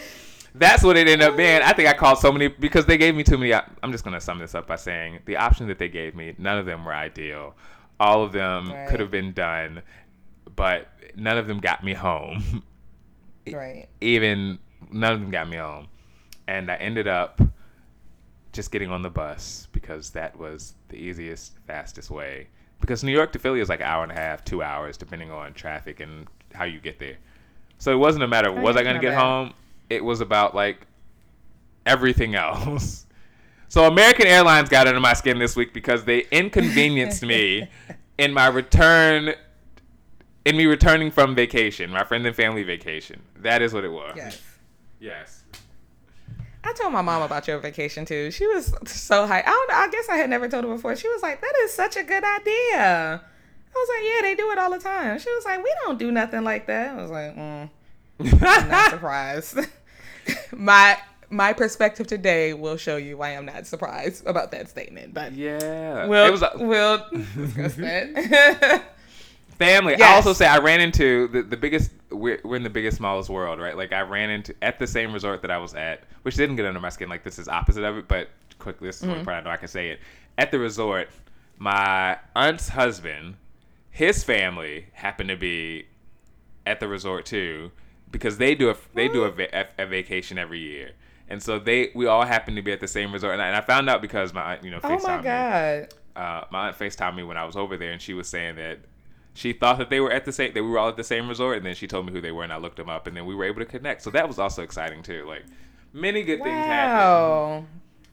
That's 0.56 0.84
what 0.84 0.98
it 0.98 1.08
ended 1.08 1.28
up 1.28 1.36
being. 1.36 1.64
I 1.64 1.74
think 1.74 1.90
I 1.90 1.94
called 1.94 2.20
so 2.20 2.32
many 2.32 2.48
because 2.48 2.86
they 2.86 2.96
gave 2.96 3.16
me 3.16 3.24
too 3.24 3.40
many. 3.40 3.52
op- 3.54 3.72
I'm 3.82 3.92
just 3.92 4.04
gonna 4.04 4.22
sum 4.22 4.38
this 4.38 4.54
up 4.54 4.68
by 4.68 4.76
saying 4.76 5.22
the 5.26 5.38
options 5.38 5.68
that 5.70 5.80
they 5.80 5.88
gave 5.90 6.14
me, 6.14 6.36
none 6.38 6.60
of 6.60 6.68
them 6.68 6.86
were 6.86 6.94
ideal. 6.94 7.56
All 8.00 8.22
of 8.24 8.34
them 8.34 8.72
Right. 8.72 8.88
could 8.88 9.00
have 9.00 9.10
been 9.10 9.34
done, 9.34 9.82
but 10.56 10.90
none 11.16 11.40
of 11.40 11.48
them 11.48 11.60
got 11.60 11.84
me 11.84 11.96
home. 11.96 12.62
Right. 13.52 13.88
Even 14.00 14.60
none 14.92 15.14
of 15.14 15.22
them 15.22 15.32
got 15.32 15.50
me 15.50 15.58
home, 15.58 15.88
and 16.48 16.70
I 16.72 16.76
ended 16.76 17.08
up 17.08 17.42
just 18.54 18.72
getting 18.72 18.92
on 18.92 19.02
the 19.02 19.10
bus 19.10 19.68
because 19.74 20.12
that 20.12 20.38
was 20.38 20.76
the 20.90 20.96
easiest, 20.96 21.58
fastest 21.68 22.10
way. 22.10 22.48
Because 22.80 23.04
New 23.04 23.12
York 23.12 23.32
to 23.34 23.40
Philly 23.40 23.60
is 23.60 23.70
like 23.70 23.80
an 23.82 23.86
hour 23.88 24.04
and 24.04 24.12
a 24.12 24.16
half, 24.16 24.46
two 24.46 24.62
hours, 24.64 24.96
depending 24.98 25.32
on 25.32 25.54
traffic 25.54 26.00
and 26.00 26.28
how 26.54 26.64
you 26.66 26.80
get 26.80 27.00
there. 27.00 27.18
So 27.80 27.92
it 27.92 27.98
wasn't 27.98 28.24
a 28.24 28.28
matter 28.28 28.50
of 28.50 28.58
Oh, 28.58 28.62
was 28.62 28.76
I 28.78 28.84
gonna 28.84 29.00
get 29.00 29.12
bad. 29.12 29.20
home. 29.20 29.54
It 29.90 30.04
was 30.04 30.22
about 30.22 30.56
like 30.56 30.86
everything 31.86 32.36
else. 32.36 33.06
So 33.70 33.86
American 33.88 34.28
Airlines 34.28 34.70
got 34.70 34.88
under 34.88 35.00
my 35.00 35.14
skin 35.14 35.40
this 35.40 35.56
week 35.56 35.74
because 35.74 36.04
they 36.06 36.26
inconvenienced 36.32 37.24
me 37.24 37.68
in 38.18 38.34
my 38.34 38.48
return 38.48 39.34
in 40.46 40.58
me 40.58 40.66
returning 40.66 41.10
from 41.10 41.34
vacation, 41.36 41.90
my 41.90 42.04
friend 42.04 42.26
and 42.28 42.36
family 42.36 42.64
vacation. 42.64 43.22
That 43.38 43.62
is 43.62 43.74
what 43.74 43.86
it 43.86 43.92
was. 43.92 44.14
Yes. 44.16 44.42
Yes. 45.00 45.43
I 46.64 46.74
told 46.74 46.94
my 46.94 47.02
mom 47.02 47.22
about 47.22 47.48
your 47.48 47.60
vacation 47.60 48.06
too. 48.06 48.32
She 48.32 48.48
was 48.48 48.74
so 48.86 49.28
high. 49.28 49.42
I 49.42 49.46
don't. 49.46 49.72
I 49.72 49.90
guess 49.90 50.08
I 50.10 50.16
had 50.16 50.30
never 50.30 50.48
told 50.48 50.64
her 50.64 50.74
before. 50.74 50.96
She 50.96 51.10
was 51.10 51.22
like, 51.22 51.42
"That 51.42 51.54
is 51.64 51.74
such 51.74 51.98
a 51.98 52.04
good 52.04 52.24
idea." 52.24 53.22
I 53.76 53.80
was 53.80 53.90
like, 53.90 54.04
"Yeah, 54.04 54.22
they 54.22 54.36
do 54.36 54.52
it 54.52 54.58
all 54.58 54.72
the 54.72 54.80
time." 54.80 55.20
She 55.20 55.30
was 55.32 55.46
like, 55.46 55.64
"We 55.64 55.72
don't 55.84 56.00
do 56.00 56.12
nothing 56.12 56.44
like 56.44 56.68
that." 56.68 56.98
I 56.98 57.02
was 57.02 57.12
like, 57.12 57.36
mm, 57.36 57.70
"I'm 58.20 58.70
not 58.70 58.92
surprised." 58.92 59.60
my 60.52 60.98
my 61.30 61.52
perspective 61.52 62.08
today 62.08 62.54
will 62.54 62.78
show 62.78 62.98
you 62.98 63.18
why 63.18 63.30
I'm 63.32 63.46
not 63.46 63.68
surprised 63.68 64.26
about 64.26 64.52
that 64.52 64.70
statement. 64.70 65.14
But 65.14 65.34
yeah. 65.34 66.06
we'll 66.06 66.28
it 66.28 66.32
was 66.32 66.44
a 66.44 66.52
we'll 66.56 67.06
discuss 67.36 67.76
that. 67.76 68.84
family. 69.58 69.96
I 69.96 70.16
also 70.16 70.34
say 70.34 70.48
I 70.48 70.60
ran 70.60 70.80
into 70.80 71.28
the, 71.28 71.44
the 71.44 71.58
biggest. 71.58 71.92
We're, 72.14 72.40
we're 72.44 72.56
in 72.56 72.64
the 72.64 72.70
biggest, 72.70 72.98
smallest 72.98 73.30
world, 73.30 73.60
right? 73.60 73.76
Like 73.76 73.92
I 73.94 74.02
ran 74.02 74.30
into 74.30 74.56
at 74.62 74.80
the 74.80 74.88
same 74.88 75.14
resort 75.14 75.42
that 75.42 75.52
I 75.52 75.58
was 75.58 75.74
at, 75.74 76.04
which 76.24 76.36
didn't 76.36 76.56
get 76.56 76.66
under 76.66 76.80
my 76.80 76.90
skin. 76.90 77.10
Like 77.10 77.24
this 77.24 77.40
is 77.40 77.48
opposite 77.48 77.84
of 77.84 77.98
it, 77.98 78.08
but 78.08 78.30
quickly, 78.60 78.88
this 78.88 78.98
is 78.98 79.02
the 79.02 79.08
Mm-hmm. 79.08 79.14
only 79.14 79.26
part 79.26 79.38
I 79.38 79.42
know 79.42 79.50
I 79.50 79.58
can 79.58 79.68
say 79.68 79.90
it. 79.90 80.00
At 80.38 80.52
the 80.52 80.60
resort, 80.60 81.10
my 81.58 82.18
aunt's 82.36 82.70
husband, 82.70 83.36
his 83.90 84.24
family 84.24 84.88
happened 84.94 85.30
to 85.30 85.36
be 85.38 85.86
at 86.66 86.80
the 86.80 86.88
resort 86.88 87.26
too, 87.26 87.72
because 88.12 88.38
they 88.38 88.56
do 88.56 88.70
a 88.70 88.76
they 88.94 89.08
do 89.08 89.26
a, 89.26 89.34
a, 89.54 89.66
a 89.80 89.86
vacation 89.86 90.38
every 90.38 90.60
year. 90.60 90.92
And 91.30 91.42
so 91.42 91.58
they, 91.58 91.92
we 91.96 92.06
all 92.06 92.26
happened 92.26 92.58
to 92.58 92.62
be 92.62 92.72
at 92.74 92.80
the 92.80 92.88
same 92.88 93.12
resort, 93.14 93.34
and 93.34 93.42
I, 93.42 93.48
and 93.48 93.56
I 93.56 93.62
found 93.62 93.90
out 93.90 94.02
because 94.02 94.34
my, 94.34 94.54
aunt, 94.54 94.64
you 94.64 94.72
know, 94.72 94.80
oh 94.84 94.90
my 94.90 94.98
FaceTimed 94.98 95.18
me 95.20 95.24
god. 95.24 95.94
uh, 96.16 96.44
my 96.52 96.68
aunt 96.68 96.78
FaceTimed 96.78 97.16
me 97.16 97.24
when 97.24 97.38
I 97.38 97.46
was 97.46 97.56
over 97.56 97.78
there, 97.78 97.92
and 97.92 98.02
she 98.02 98.14
was 98.14 98.28
saying 98.28 98.56
that 98.58 98.80
she 99.34 99.54
thought 99.54 99.78
that 99.80 99.90
they 99.90 100.00
were 100.00 100.12
at 100.12 100.26
the 100.26 100.32
same, 100.32 100.54
that 100.54 100.64
we 100.64 100.70
were 100.70 100.78
all 100.80 100.90
at 100.90 100.98
the 100.98 101.04
same 101.04 101.28
resort, 101.28 101.58
and 101.58 101.66
then 101.66 101.76
she 101.76 101.88
told 101.88 102.06
me 102.06 102.12
who 102.12 102.22
they 102.22 102.32
were, 102.32 102.44
and 102.44 102.54
I 102.54 102.58
looked 102.58 102.78
them 102.78 102.90
up, 102.90 103.08
and 103.08 103.16
then 103.18 103.26
we 103.26 103.34
were 103.36 103.46
able 103.46 103.60
to 103.60 103.66
connect. 103.66 104.02
So 104.04 104.10
that 104.12 104.28
was 104.28 104.38
also 104.40 104.62
exciting 104.64 105.02
too. 105.04 105.26
Like 105.28 105.44
many 105.92 106.24
good 106.24 106.42
things 106.44 106.56
happened. 106.66 107.68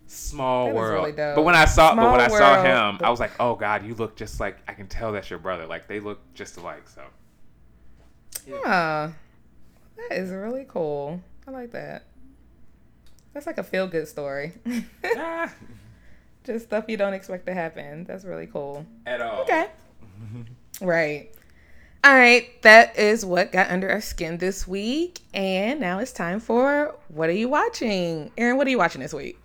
Small 0.06 0.66
That 0.66 0.74
world. 0.74 1.04
really 1.04 1.12
dope. 1.16 1.37
But 1.37 1.42
when 1.42 1.54
I 1.54 1.66
saw, 1.66 1.94
but 1.94 2.11
when 2.11 2.20
I 2.20 2.26
Small 2.28 2.38
saw 2.38 2.62
him, 2.62 2.98
I 3.02 3.11
was 3.11 3.20
like, 3.20 3.33
oh 3.38 3.54
god, 3.54 3.85
you 3.87 3.94
look 3.94 4.16
just 4.16 4.40
like 4.40 4.59
I 4.66 4.72
can 4.72 4.87
tell 4.88 5.12
that's 5.12 5.30
your 5.30 5.38
brother. 5.38 5.66
Like 5.66 5.87
they 5.87 6.00
look 6.00 6.18
just 6.35 6.56
alike. 6.56 6.88
So 6.88 7.02
Huh. 8.64 9.09
That 9.96 10.12
is 10.18 10.30
really 10.30 10.64
cool. 10.66 11.20
I 11.46 11.50
like 11.50 11.70
that. 11.72 12.04
That's 13.35 13.46
like 13.46 13.59
a 13.59 13.62
feel 13.62 13.87
good 13.87 14.09
story. 14.09 14.52
Ah, 15.04 15.52
Just 16.44 16.66
stuff 16.66 16.87
you 16.88 16.96
don't 16.96 17.12
expect 17.14 17.46
to 17.46 17.54
happen. 17.54 18.04
That's 18.04 18.24
really 18.24 18.46
cool. 18.46 18.87
at 19.06 19.20
all. 19.20 19.42
Okay. 19.42 19.66
right. 20.80 21.30
All 22.02 22.14
right. 22.14 22.60
That 22.62 22.98
is 22.98 23.24
what 23.24 23.52
got 23.52 23.70
under 23.70 23.88
our 23.90 24.00
skin 24.00 24.38
this 24.38 24.66
week. 24.66 25.20
And 25.34 25.80
now 25.80 25.98
it's 25.98 26.12
time 26.12 26.40
for 26.40 26.96
what 27.08 27.28
are 27.28 27.32
you 27.32 27.48
watching? 27.48 28.30
Aaron, 28.38 28.56
what 28.56 28.66
are 28.66 28.70
you 28.70 28.78
watching 28.78 29.00
this 29.00 29.12
week? 29.12 29.38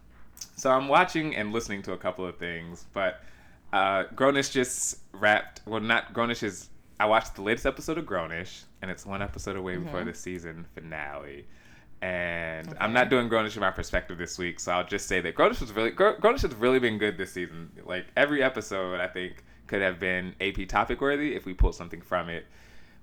So 0.55 0.71
I'm 0.71 0.87
watching 0.87 1.35
and 1.35 1.51
listening 1.51 1.81
to 1.83 1.93
a 1.93 1.97
couple 1.97 2.25
of 2.25 2.37
things, 2.37 2.85
but 2.93 3.21
uh, 3.73 4.05
Grownish 4.15 4.51
just 4.51 4.99
wrapped. 5.11 5.61
Well, 5.65 5.81
not 5.81 6.13
Grownish 6.13 6.43
is. 6.43 6.69
I 6.97 7.07
watched 7.07 7.35
the 7.35 7.41
latest 7.41 7.65
episode 7.65 7.97
of 7.97 8.05
Grownish, 8.05 8.63
and 8.81 8.89
it's 8.89 9.05
one 9.05 9.21
episode 9.21 9.57
away 9.57 9.75
before 9.75 10.05
the 10.05 10.13
season 10.13 10.65
finale. 10.73 11.45
And 12.01 12.73
I'm 12.79 12.93
not 12.93 13.09
doing 13.09 13.29
Grownish 13.29 13.51
from 13.51 13.61
my 13.61 13.71
perspective 13.71 14.17
this 14.17 14.37
week, 14.37 14.61
so 14.61 14.71
I'll 14.71 14.85
just 14.85 15.07
say 15.07 15.19
that 15.21 15.35
Grownish 15.35 15.59
was 15.59 15.73
really 15.73 15.91
Grow- 15.91 16.15
Grownish 16.15 16.43
has 16.43 16.53
really 16.55 16.79
been 16.79 16.97
good 16.97 17.17
this 17.17 17.33
season. 17.33 17.69
Like 17.85 18.05
every 18.15 18.41
episode, 18.41 19.01
I 19.01 19.07
think 19.07 19.43
could 19.67 19.81
have 19.81 19.99
been 19.99 20.35
AP 20.41 20.67
topic 20.67 21.01
worthy 21.01 21.35
if 21.35 21.45
we 21.45 21.53
pulled 21.53 21.75
something 21.75 22.01
from 22.01 22.29
it. 22.29 22.45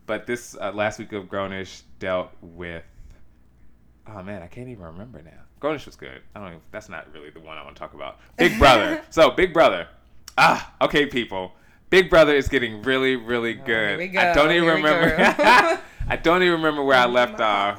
But 0.06 0.26
this 0.26 0.56
uh, 0.60 0.72
last 0.72 0.98
week 0.98 1.12
of 1.12 1.26
Grownish 1.26 1.82
dealt 1.98 2.30
with 2.40 2.84
Oh 4.06 4.22
man, 4.22 4.42
I 4.42 4.46
can't 4.46 4.68
even 4.68 4.84
remember 4.84 5.22
now. 5.22 5.30
Grownish 5.60 5.86
was 5.86 5.96
good. 5.96 6.22
I 6.34 6.40
don't. 6.40 6.48
Even, 6.48 6.60
that's 6.72 6.88
not 6.88 7.12
really 7.12 7.30
the 7.30 7.40
one 7.40 7.56
I 7.56 7.62
want 7.62 7.76
to 7.76 7.80
talk 7.80 7.94
about. 7.94 8.18
Big 8.36 8.58
Brother. 8.58 9.02
so 9.10 9.30
Big 9.30 9.52
Brother. 9.52 9.86
Ah, 10.36 10.74
okay, 10.80 11.06
people. 11.06 11.52
Big 11.90 12.10
Brother 12.10 12.34
is 12.34 12.48
getting 12.48 12.82
really, 12.82 13.16
really 13.16 13.54
good. 13.54 14.00
here 14.00 14.10
we 14.10 14.18
I 14.18 14.34
don't 14.34 14.50
even 14.50 14.64
Here 14.64 14.74
remember. 14.74 15.80
I 16.08 16.16
don't 16.16 16.42
even 16.42 16.54
remember 16.54 16.82
where 16.82 16.96
I 16.96 17.04
left 17.04 17.40
off. 17.40 17.78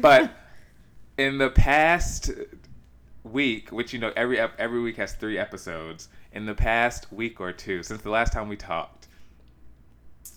But 0.00 0.30
in 1.18 1.38
the 1.38 1.50
past 1.50 2.30
week, 3.24 3.72
which 3.72 3.92
you 3.92 3.98
know 3.98 4.12
every 4.16 4.38
every 4.38 4.80
week 4.80 4.96
has 4.98 5.14
three 5.14 5.38
episodes. 5.38 6.08
In 6.34 6.46
the 6.46 6.54
past 6.54 7.12
week 7.12 7.40
or 7.40 7.52
two, 7.52 7.82
since 7.82 8.02
the 8.02 8.10
last 8.10 8.32
time 8.32 8.48
we 8.48 8.56
talked, 8.56 9.06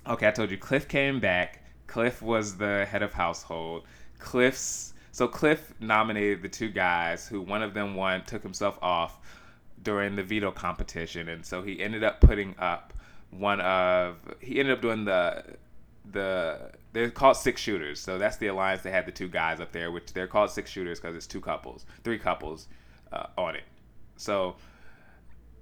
okay, 0.08 0.28
I 0.28 0.32
told 0.32 0.52
you 0.52 0.58
Cliff 0.58 0.88
came 0.88 1.20
back. 1.20 1.64
Cliff 1.88 2.22
was 2.22 2.56
the 2.56 2.86
head 2.86 3.02
of 3.02 3.14
household. 3.14 3.84
Cliff's 4.20 4.94
so 5.12 5.28
Cliff 5.28 5.74
nominated 5.80 6.44
the 6.44 6.50
two 6.50 6.70
guys 6.70 7.28
who 7.28 7.42
one 7.42 7.64
of 7.64 7.74
them 7.74 7.96
won, 7.96 8.24
took 8.24 8.44
himself 8.44 8.78
off 8.84 9.18
during 9.82 10.16
the 10.16 10.22
veto 10.22 10.52
competition, 10.52 11.30
and 11.30 11.44
so 11.44 11.64
he 11.64 11.82
ended 11.82 12.04
up 12.04 12.22
putting 12.22 12.54
up 12.60 12.94
one 13.32 13.60
of 13.62 14.18
he 14.40 14.60
ended 14.60 14.76
up 14.76 14.82
doing 14.82 15.04
the 15.06 15.44
the 16.12 16.72
they're 16.94 17.10
called 17.10 17.38
six 17.38 17.60
shooters. 17.60 18.00
So 18.00 18.20
that's 18.20 18.38
the 18.38 18.48
alliance 18.48 18.84
that 18.84 18.92
had 18.92 19.08
the 19.08 19.12
two 19.12 19.28
guys 19.28 19.60
up 19.60 19.72
there, 19.72 19.92
which 19.92 20.14
they're 20.14 20.28
called 20.28 20.52
six 20.52 20.70
shooters 20.70 21.00
because 21.00 21.16
it's 21.16 21.28
two 21.28 21.42
couples, 21.42 21.88
three 22.04 22.20
couples 22.20 22.68
uh, 23.12 23.26
on 23.38 23.56
it. 23.56 23.64
So 24.18 24.56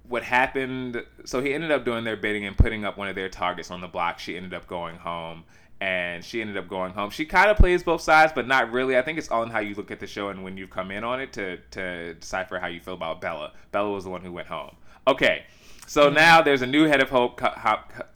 what 0.08 0.22
happened 0.22 1.02
so 1.24 1.40
he 1.42 1.52
ended 1.52 1.70
up 1.70 1.84
doing 1.84 2.04
their 2.04 2.16
bidding 2.16 2.44
and 2.46 2.56
putting 2.56 2.84
up 2.84 2.96
one 2.96 3.08
of 3.08 3.14
their 3.14 3.28
targets 3.28 3.70
on 3.70 3.80
the 3.80 3.88
block. 3.88 4.18
She 4.18 4.36
ended 4.36 4.54
up 4.54 4.66
going 4.66 4.96
home 4.96 5.44
and 5.80 6.24
she 6.24 6.40
ended 6.40 6.56
up 6.56 6.68
going 6.68 6.92
home. 6.92 7.10
She 7.10 7.26
kind 7.26 7.50
of 7.50 7.56
plays 7.56 7.82
both 7.82 8.00
sides 8.00 8.32
but 8.34 8.46
not 8.46 8.70
really. 8.70 8.96
I 8.96 9.02
think 9.02 9.18
it's 9.18 9.30
all 9.30 9.42
in 9.42 9.50
how 9.50 9.60
you 9.60 9.74
look 9.74 9.90
at 9.90 10.00
the 10.00 10.06
show 10.06 10.28
and 10.28 10.44
when 10.44 10.56
you've 10.56 10.70
come 10.70 10.90
in 10.90 11.04
on 11.04 11.20
it 11.20 11.32
to 11.34 11.58
to 11.72 12.14
decipher 12.14 12.58
how 12.58 12.68
you 12.68 12.80
feel 12.80 12.94
about 12.94 13.20
bella. 13.20 13.52
Bella 13.72 13.90
was 13.90 14.04
the 14.04 14.10
one 14.10 14.22
who 14.22 14.32
went 14.32 14.48
home. 14.48 14.76
Okay 15.06 15.44
so 15.86 16.06
mm-hmm. 16.06 16.16
now 16.16 16.42
there's 16.42 16.62
a 16.62 16.66
new 16.66 16.84
head 16.84 17.00
of 17.00 17.08
hope 17.08 17.40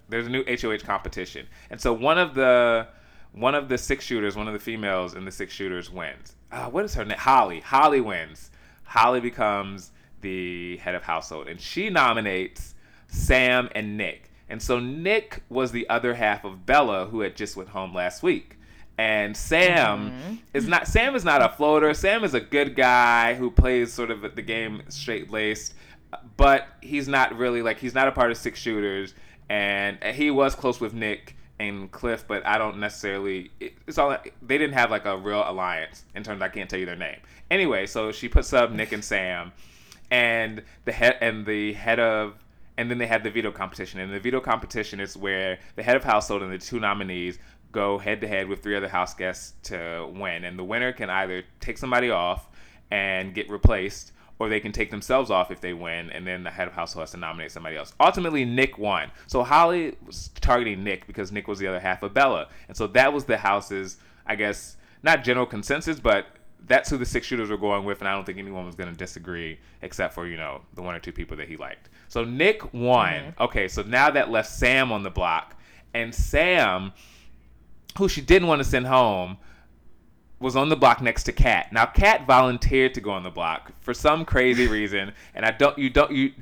there's 0.09 0.27
a 0.27 0.31
new 0.31 0.45
hoh 0.45 0.79
competition. 0.79 1.47
And 1.71 1.81
so 1.81 1.93
one 1.93 2.19
of 2.19 2.35
the 2.35 2.89
one 3.33 3.55
of 3.55 3.69
the 3.69 3.79
six 3.79 4.05
shooters 4.05 4.37
one 4.37 4.49
of 4.49 4.53
the 4.53 4.59
females 4.59 5.15
in 5.15 5.25
the 5.25 5.31
six 5.31 5.53
shooters 5.53 5.91
wins. 5.91 6.35
Uh, 6.51 6.67
what 6.67 6.85
is 6.85 6.95
her 6.95 7.05
name 7.05 7.19
holly. 7.19 7.61
Holly 7.61 8.01
wins. 8.01 8.51
Holly 8.83 9.21
becomes 9.21 9.93
the 10.21 10.77
head 10.79 10.95
of 10.95 11.03
household, 11.03 11.49
and 11.49 11.61
she 11.61 11.91
nominates 11.91 12.75
Sam 13.09 13.69
and 13.75 13.97
Nick. 13.97 14.31
And 14.49 14.61
so 14.61 14.81
Nick 14.81 15.43
was 15.49 15.71
the 15.73 15.89
other 15.89 16.15
half 16.15 16.45
of 16.45 16.67
Bella, 16.67 17.07
who 17.07 17.21
had 17.21 17.37
just 17.37 17.57
went 17.57 17.69
home 17.69 17.95
last 17.95 18.23
week. 18.23 18.59
And 18.99 19.35
Sam 19.35 20.11
mm-hmm. 20.11 20.35
is 20.53 20.67
not 20.67 20.87
Sam 20.87 21.15
is 21.15 21.25
not 21.25 21.41
a 21.41 21.49
floater. 21.49 21.95
Sam 21.95 22.23
is 22.23 22.35
a 22.35 22.41
good 22.41 22.77
guy 22.77 23.35
who 23.35 23.51
plays 23.51 23.93
sort 23.93 24.11
of 24.11 24.35
the 24.35 24.43
game 24.43 24.83
straight 24.89 25.31
laced, 25.31 25.75
but 26.37 26.67
he's 26.83 27.09
not 27.09 27.37
really 27.39 27.63
like 27.63 27.79
he's 27.79 27.95
not 27.95 28.09
a 28.09 28.13
part 28.13 28.31
of 28.31 28.37
six 28.37 28.61
shooters. 28.61 29.15
And 29.49 30.03
he 30.05 30.31
was 30.31 30.55
close 30.55 30.81
with 30.81 30.93
Nick 30.93 31.35
and 31.59 31.91
Cliff, 31.91 32.25
but 32.27 32.45
I 32.47 32.59
don't 32.59 32.79
necessarily. 32.79 33.51
It's 33.61 33.99
all 33.99 34.17
they 34.43 34.59
didn't 34.59 34.75
have 34.75 34.91
like 34.91 35.07
a 35.07 35.17
real 35.17 35.45
alliance 35.47 36.05
in 36.15 36.23
terms. 36.23 36.43
I 36.43 36.49
can't 36.49 36.69
tell 36.69 36.79
you 36.79 36.87
their 36.87 36.97
name. 36.97 37.21
Anyway, 37.51 37.87
so 37.87 38.13
she 38.13 38.29
puts 38.29 38.53
up 38.53 38.71
Nick 38.71 38.93
and 38.93 39.05
Sam, 39.05 39.53
and 40.11 40.63
the 40.85 40.93
head 40.93 41.17
and 41.21 41.47
the 41.47 41.73
head 41.73 42.01
of 42.01 42.35
and 42.77 42.91
then 42.91 42.97
they 42.97 43.07
have 43.07 43.23
the 43.23 43.31
veto 43.31 43.53
competition. 43.53 44.01
And 44.01 44.13
the 44.13 44.21
veto 44.21 44.41
competition 44.41 45.01
is 45.01 45.15
where 45.15 45.59
the 45.77 45.83
head 45.83 45.97
of 45.97 46.05
household 46.05 46.43
and 46.43 46.51
the 46.51 46.57
two 46.57 46.81
nominees 46.81 47.39
go 47.73 47.99
head 47.99 48.23
to 48.23 48.29
head 48.29 48.49
with 48.49 48.63
three 48.63 48.75
other 48.75 48.89
house 48.89 49.13
guests 49.13 49.53
to 49.65 50.11
win. 50.15 50.45
And 50.45 50.59
the 50.59 50.65
winner 50.65 50.93
can 50.93 51.11
either 51.11 51.45
take 51.61 51.77
somebody 51.77 52.11
off 52.11 52.49
and 52.91 53.35
get 53.35 53.51
replaced 53.51 54.13
or 54.39 54.49
they 54.49 54.61
can 54.61 54.73
take 54.73 54.91
themselves 54.91 55.31
off 55.31 55.51
if 55.51 55.61
they 55.61 55.75
win 55.75 56.11
and 56.11 56.27
then 56.27 56.43
the 56.43 56.51
head 56.51 56.67
of 56.67 56.73
household 56.73 57.03
has 57.03 57.11
to 57.11 57.19
nominate 57.19 57.53
somebody 57.53 57.77
else. 57.77 57.93
Ultimately 58.01 58.47
nick 58.47 58.79
won. 58.79 59.11
So 59.27 59.43
holly 59.43 59.97
was 60.05 60.31
targeting 60.41 60.83
nick 60.83 61.07
because 61.07 61.31
nick 61.31 61.47
was 61.47 61.59
the 61.59 61.67
other 61.67 61.81
half 61.81 62.03
of 62.03 62.15
bella. 62.15 62.49
And 62.67 62.77
so 62.77 62.87
that 62.89 63.13
was 63.13 63.27
the 63.27 63.37
house's 63.37 63.99
i 64.27 64.35
guess 64.35 64.77
not 65.03 65.23
general 65.23 65.47
consensus 65.47 66.01
but 66.01 66.27
that's 66.67 66.91
who 66.91 66.97
the 66.97 67.07
six 67.07 67.27
shooters 67.27 67.51
were 67.51 67.57
going 67.57 67.85
with, 67.85 68.01
and 68.01 68.09
I 68.09 68.15
don't 68.15 68.25
think 68.25 68.39
anyone 68.39 68.67
was 68.67 68.75
going 68.75 68.91
to 68.91 68.97
disagree 68.97 69.59
except 69.83 70.15
for 70.15 70.27
you 70.27 70.37
know 70.37 70.63
the 70.75 70.83
one 70.83 70.95
or 70.95 71.01
two 71.01 71.13
people 71.13 71.37
that 71.37 71.49
he 71.49 71.57
liked. 71.57 71.89
So 72.09 72.25
Nick 72.25 72.73
won. 72.73 73.13
Mm-hmm. 73.13 73.43
Okay, 73.43 73.69
so 73.69 73.83
now 73.83 74.11
that 74.11 74.31
left 74.31 74.49
Sam 74.49 74.93
on 74.93 75.03
the 75.03 75.11
block, 75.11 75.57
and 75.95 76.15
Sam, 76.15 76.93
who 77.99 78.09
she 78.09 78.21
didn't 78.21 78.49
want 78.49 78.61
to 78.63 78.69
send 78.69 78.87
home, 78.87 79.39
was 80.39 80.57
on 80.57 80.69
the 80.69 80.77
block 80.77 81.03
next 81.03 81.25
to 81.25 81.33
Kat. 81.33 81.73
Now 81.73 81.87
Kat 81.87 82.27
volunteered 82.27 82.95
to 82.95 83.01
go 83.01 83.11
on 83.11 83.23
the 83.23 83.31
block 83.31 83.73
for 83.81 83.95
some 83.95 84.25
crazy 84.25 84.67
reason, 84.79 85.13
and 85.35 85.45
I 85.45 85.51
don't 85.51 85.79
you 85.79 85.91
don't 85.91 86.13
you 86.13 86.33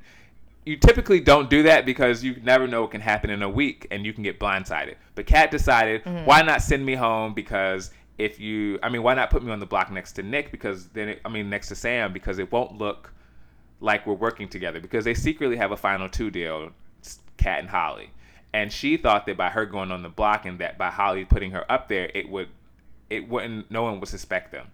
you 0.68 0.76
typically 0.76 1.18
don't 1.18 1.48
do 1.48 1.62
that 1.62 1.86
because 1.86 2.22
you 2.22 2.36
never 2.42 2.66
know 2.66 2.82
what 2.82 2.90
can 2.90 3.00
happen 3.00 3.30
in 3.30 3.42
a 3.42 3.48
week 3.48 3.86
and 3.90 4.04
you 4.04 4.12
can 4.12 4.22
get 4.22 4.38
blindsided. 4.38 4.96
But 5.14 5.24
Kat 5.24 5.50
decided, 5.50 6.04
mm-hmm. 6.04 6.26
why 6.26 6.42
not 6.42 6.60
send 6.60 6.84
me 6.84 6.94
home 6.94 7.32
because 7.32 7.90
if 8.18 8.40
you, 8.40 8.80
I 8.82 8.88
mean, 8.88 9.02
why 9.02 9.14
not 9.14 9.30
put 9.30 9.44
me 9.44 9.52
on 9.52 9.60
the 9.60 9.66
block 9.66 9.90
next 9.90 10.12
to 10.14 10.22
Nick? 10.22 10.50
Because 10.50 10.88
then, 10.88 11.08
it, 11.10 11.20
I 11.24 11.28
mean, 11.28 11.48
next 11.48 11.68
to 11.68 11.76
Sam, 11.76 12.12
because 12.12 12.38
it 12.38 12.50
won't 12.50 12.76
look 12.76 13.12
like 13.80 14.06
we're 14.06 14.14
working 14.14 14.48
together 14.48 14.80
because 14.80 15.04
they 15.04 15.14
secretly 15.14 15.56
have 15.56 15.70
a 15.70 15.76
final 15.76 16.08
two 16.08 16.30
deal, 16.30 16.70
Kat 17.36 17.60
and 17.60 17.68
Holly. 17.68 18.10
And 18.52 18.72
she 18.72 18.96
thought 18.96 19.26
that 19.26 19.36
by 19.36 19.50
her 19.50 19.66
going 19.66 19.92
on 19.92 20.02
the 20.02 20.08
block 20.08 20.46
and 20.46 20.58
that 20.58 20.76
by 20.76 20.90
Holly 20.90 21.24
putting 21.24 21.52
her 21.52 21.70
up 21.70 21.88
there, 21.88 22.10
it 22.12 22.28
would, 22.28 22.48
it 23.08 23.28
wouldn't, 23.28 23.70
no 23.70 23.84
one 23.84 24.00
would 24.00 24.08
suspect 24.08 24.50
them. 24.50 24.66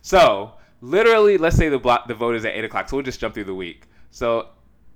So 0.00 0.54
literally, 0.80 1.36
let's 1.36 1.56
say 1.56 1.68
the 1.68 1.78
block, 1.78 2.08
the 2.08 2.14
vote 2.14 2.34
is 2.34 2.46
at 2.46 2.54
eight 2.54 2.64
o'clock. 2.64 2.88
So 2.88 2.96
we'll 2.96 3.04
just 3.04 3.20
jump 3.20 3.34
through 3.34 3.44
the 3.44 3.54
week. 3.54 3.82
So 4.10 4.48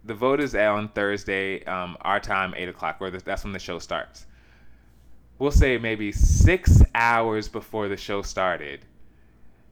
the 0.04 0.14
vote 0.14 0.40
is 0.40 0.54
on 0.54 0.88
Thursday, 0.88 1.62
um, 1.64 1.98
our 2.00 2.18
time, 2.18 2.54
eight 2.56 2.68
o'clock, 2.68 3.00
where 3.00 3.10
that's 3.10 3.44
when 3.44 3.52
the 3.52 3.58
show 3.58 3.78
starts 3.78 4.26
we'll 5.44 5.52
say 5.52 5.76
maybe 5.76 6.10
six 6.10 6.82
hours 6.94 7.48
before 7.48 7.86
the 7.86 7.98
show 7.98 8.22
started, 8.22 8.80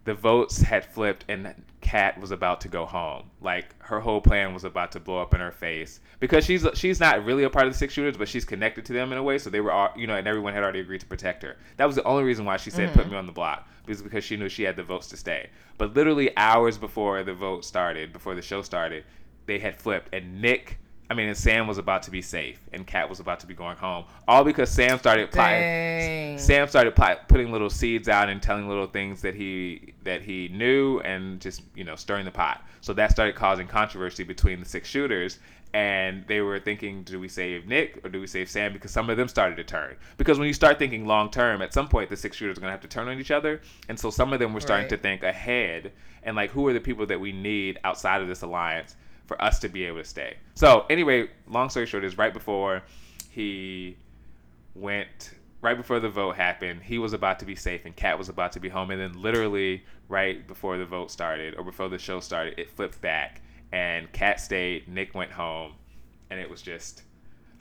the 0.05 0.13
votes 0.13 0.61
had 0.61 0.85
flipped 0.85 1.25
and 1.31 1.55
Kat 1.81 2.21
was 2.21 2.31
about 2.31 2.61
to 2.61 2.69
go 2.69 2.85
home. 2.85 3.31
Like 3.41 3.75
her 3.83 3.99
whole 3.99 4.21
plan 4.21 4.53
was 4.53 4.65
about 4.65 4.93
to 4.93 5.01
blow 5.01 5.23
up 5.23 5.33
in 5.33 5.41
her 5.41 5.51
face 5.51 6.01
because 6.21 6.45
she's 6.45 6.67
she's 6.75 7.01
not 7.01 7.25
really 7.25 7.45
a 7.45 7.51
part 7.51 7.67
of 7.67 7.73
the 7.73 7.79
six 7.79 7.95
shooters, 7.95 8.19
but 8.19 8.29
she's 8.29 8.45
connected 8.45 8.85
to 8.85 8.93
them 8.93 9.13
in 9.13 9.19
a 9.19 9.23
way. 9.23 9.39
So 9.39 9.49
they 9.49 9.63
were 9.63 9.73
all 9.73 9.89
you 9.97 10.07
know, 10.07 10.15
and 10.15 10.29
everyone 10.29 10.53
had 10.53 10.63
already 10.63 10.81
agreed 10.81 11.01
to 11.01 11.07
protect 11.07 11.43
her. 11.43 11.57
That 11.79 11.87
was 11.87 11.97
the 11.97 12.05
only 12.05 12.25
reason 12.25 12.45
why 12.45 12.59
she 12.59 12.69
said 12.69 12.91
mm-hmm. 12.91 12.99
put 12.99 13.11
me 13.11 13.17
on 13.17 13.25
the 13.25 13.33
block 13.33 13.67
because 13.87 14.03
because 14.03 14.25
she 14.25 14.37
knew 14.37 14.51
she 14.51 14.65
had 14.65 14.77
the 14.77 14.83
votes 14.83 15.09
to 15.09 15.17
stay. 15.17 15.49
But 15.79 15.97
literally 15.97 16.37
hours 16.37 16.77
before 16.77 17.25
the 17.25 17.33
vote 17.33 17.65
started, 17.65 18.13
before 18.13 18.35
the 18.35 18.43
show 18.43 18.61
started, 18.61 19.05
they 19.47 19.59
had 19.59 19.75
flipped 19.75 20.15
and 20.15 20.43
Nick 20.43 20.79
I 21.12 21.14
mean, 21.14 21.29
and 21.29 21.37
Sam 21.37 21.66
was 21.66 21.77
about 21.77 22.03
to 22.05 22.11
be 22.11 22.22
safe, 22.22 22.59
and 22.72 22.87
Kat 22.87 23.07
was 23.07 23.20
about 23.20 23.38
to 23.40 23.46
be 23.46 23.53
going 23.53 23.77
home, 23.77 24.07
all 24.27 24.44
because 24.44 24.70
Sam 24.70 24.98
started 24.98 25.31
plotting. 25.31 26.38
Sam 26.38 26.66
started 26.68 26.96
plot, 26.96 27.29
putting 27.29 27.53
little 27.53 27.68
seeds 27.68 28.09
out 28.09 28.31
and 28.31 28.40
telling 28.40 28.66
little 28.66 28.87
things 28.87 29.20
that 29.20 29.35
he 29.35 29.92
that 30.05 30.22
he 30.22 30.48
knew, 30.48 31.01
and 31.01 31.38
just 31.38 31.64
you 31.75 31.85
know 31.85 31.96
stirring 31.96 32.25
the 32.25 32.31
pot. 32.31 32.64
So 32.81 32.94
that 32.94 33.11
started 33.11 33.35
causing 33.35 33.66
controversy 33.66 34.25
between 34.25 34.59
the 34.59 34.64
six 34.64 34.88
shooters, 34.88 35.38
and 35.75 36.27
they 36.29 36.40
were 36.40 36.59
thinking, 36.59 37.03
do 37.03 37.20
we 37.20 37.29
save 37.29 37.66
Nick 37.66 38.01
or 38.03 38.09
do 38.09 38.18
we 38.18 38.27
save 38.27 38.48
Sam? 38.48 38.72
Because 38.72 38.90
some 38.90 39.11
of 39.11 39.18
them 39.18 39.29
started 39.29 39.57
to 39.57 39.64
turn. 39.64 39.96
Because 40.16 40.38
when 40.38 40.48
you 40.48 40.55
start 40.55 40.79
thinking 40.79 41.05
long 41.05 41.31
term, 41.31 41.61
at 41.61 41.75
some 41.75 41.88
point 41.88 42.09
the 42.09 42.16
six 42.16 42.38
shooters 42.38 42.57
are 42.57 42.62
gonna 42.62 42.72
have 42.72 42.81
to 42.81 42.88
turn 42.88 43.09
on 43.09 43.20
each 43.20 43.31
other, 43.31 43.61
and 43.90 44.01
so 44.01 44.09
some 44.09 44.33
of 44.33 44.38
them 44.38 44.55
were 44.55 44.61
starting 44.62 44.85
right. 44.85 44.96
to 44.96 44.96
think 44.96 45.25
ahead 45.25 45.92
and 46.22 46.37
like 46.37 46.53
who 46.53 46.66
are 46.68 46.72
the 46.72 46.81
people 46.81 47.05
that 47.05 47.20
we 47.20 47.33
need 47.33 47.79
outside 47.85 48.22
of 48.22 48.29
this 48.29 48.40
alliance 48.40 48.96
for 49.33 49.42
us 49.42 49.59
to 49.61 49.68
be 49.71 49.85
able 49.85 49.97
to 49.97 50.05
stay. 50.05 50.37
So 50.55 50.85
anyway, 50.90 51.31
long 51.49 51.71
story 51.71 51.87
short 51.87 52.05
is 52.05 52.18
right 52.18 52.35
before 52.35 52.83
he 53.31 53.97
went 54.75 55.31
right 55.62 55.77
before 55.77 56.01
the 56.01 56.09
vote 56.09 56.37
happened, 56.37 56.83
he 56.83 56.99
was 56.99 57.14
about 57.14 57.38
to 57.38 57.47
be 57.47 57.55
safe 57.55 57.87
and 57.87 57.97
Kat 57.97 58.18
was 58.18 58.29
about 58.29 58.53
to 58.53 58.61
be 58.61 58.68
home 58.68 58.90
and 58.90 59.01
then 59.01 59.23
literally 59.23 59.85
right 60.09 60.47
before 60.47 60.77
the 60.77 60.85
vote 60.85 61.11
started 61.11 61.55
or 61.57 61.62
before 61.64 61.88
the 61.88 61.99
show 61.99 62.21
started, 62.21 62.59
it 62.59 62.68
flipped 62.68 63.01
back 63.01 63.40
and 63.71 64.11
Kat 64.12 64.38
stayed, 64.38 64.87
Nick 64.88 65.14
went 65.14 65.31
home 65.31 65.73
and 66.29 66.38
it 66.38 66.51
was 66.51 66.61
just 66.61 67.03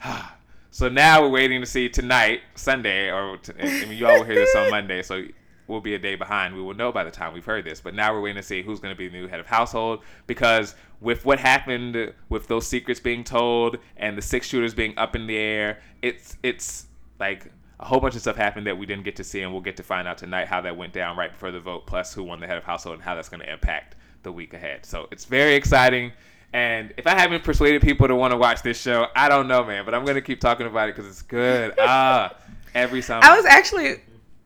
so 0.70 0.90
now 0.90 1.22
we're 1.22 1.30
waiting 1.30 1.60
to 1.60 1.66
see 1.66 1.88
tonight, 1.88 2.40
Sunday, 2.54 3.08
or 3.08 3.38
I 3.58 3.62
mean, 3.62 3.92
you 3.92 4.06
all 4.06 4.18
will 4.18 4.24
hear 4.24 4.34
this 4.34 4.54
on 4.54 4.70
Monday, 4.70 5.02
so 5.02 5.24
we'll 5.72 5.80
be 5.80 5.94
a 5.94 5.98
day 5.98 6.14
behind. 6.14 6.54
We 6.54 6.62
will 6.62 6.74
know 6.74 6.92
by 6.92 7.02
the 7.02 7.10
time 7.10 7.32
we've 7.32 7.44
heard 7.44 7.64
this. 7.64 7.80
But 7.80 7.94
now 7.94 8.12
we're 8.12 8.20
waiting 8.20 8.40
to 8.40 8.46
see 8.46 8.62
who's 8.62 8.78
going 8.78 8.94
to 8.94 8.98
be 8.98 9.08
the 9.08 9.18
new 9.18 9.26
head 9.26 9.40
of 9.40 9.46
household 9.46 10.02
because 10.28 10.76
with 11.00 11.24
what 11.24 11.40
happened 11.40 12.12
with 12.28 12.46
those 12.46 12.66
secrets 12.66 13.00
being 13.00 13.24
told 13.24 13.78
and 13.96 14.16
the 14.16 14.22
six 14.22 14.46
shooters 14.46 14.74
being 14.74 14.96
up 14.96 15.16
in 15.16 15.26
the 15.26 15.36
air, 15.36 15.80
it's 16.02 16.36
it's 16.42 16.86
like 17.18 17.50
a 17.80 17.84
whole 17.84 17.98
bunch 17.98 18.14
of 18.14 18.20
stuff 18.20 18.36
happened 18.36 18.66
that 18.68 18.78
we 18.78 18.86
didn't 18.86 19.04
get 19.04 19.16
to 19.16 19.24
see, 19.24 19.40
and 19.40 19.50
we'll 19.50 19.60
get 19.60 19.76
to 19.78 19.82
find 19.82 20.06
out 20.06 20.16
tonight 20.16 20.46
how 20.46 20.60
that 20.60 20.76
went 20.76 20.92
down 20.92 21.16
right 21.16 21.32
before 21.32 21.50
the 21.50 21.58
vote, 21.58 21.84
plus 21.86 22.14
who 22.14 22.22
won 22.22 22.38
the 22.38 22.46
head 22.46 22.56
of 22.56 22.62
household 22.62 22.94
and 22.94 23.02
how 23.02 23.16
that's 23.16 23.28
going 23.28 23.40
to 23.40 23.52
impact 23.52 23.96
the 24.22 24.30
week 24.30 24.54
ahead. 24.54 24.86
So 24.86 25.08
it's 25.10 25.24
very 25.24 25.54
exciting. 25.54 26.12
And 26.52 26.92
if 26.96 27.06
I 27.06 27.18
haven't 27.18 27.42
persuaded 27.42 27.82
people 27.82 28.06
to 28.06 28.14
want 28.14 28.32
to 28.32 28.36
watch 28.36 28.62
this 28.62 28.80
show, 28.80 29.06
I 29.16 29.28
don't 29.28 29.48
know, 29.48 29.64
man. 29.64 29.84
But 29.84 29.94
I'm 29.94 30.04
going 30.04 30.16
to 30.16 30.20
keep 30.20 30.38
talking 30.38 30.66
about 30.66 30.90
it 30.90 30.94
because 30.94 31.10
it's 31.10 31.22
good. 31.22 31.74
Ah, 31.80 32.36
every 32.74 33.02
summer. 33.02 33.24
I 33.24 33.36
was 33.36 33.44
actually 33.46 34.00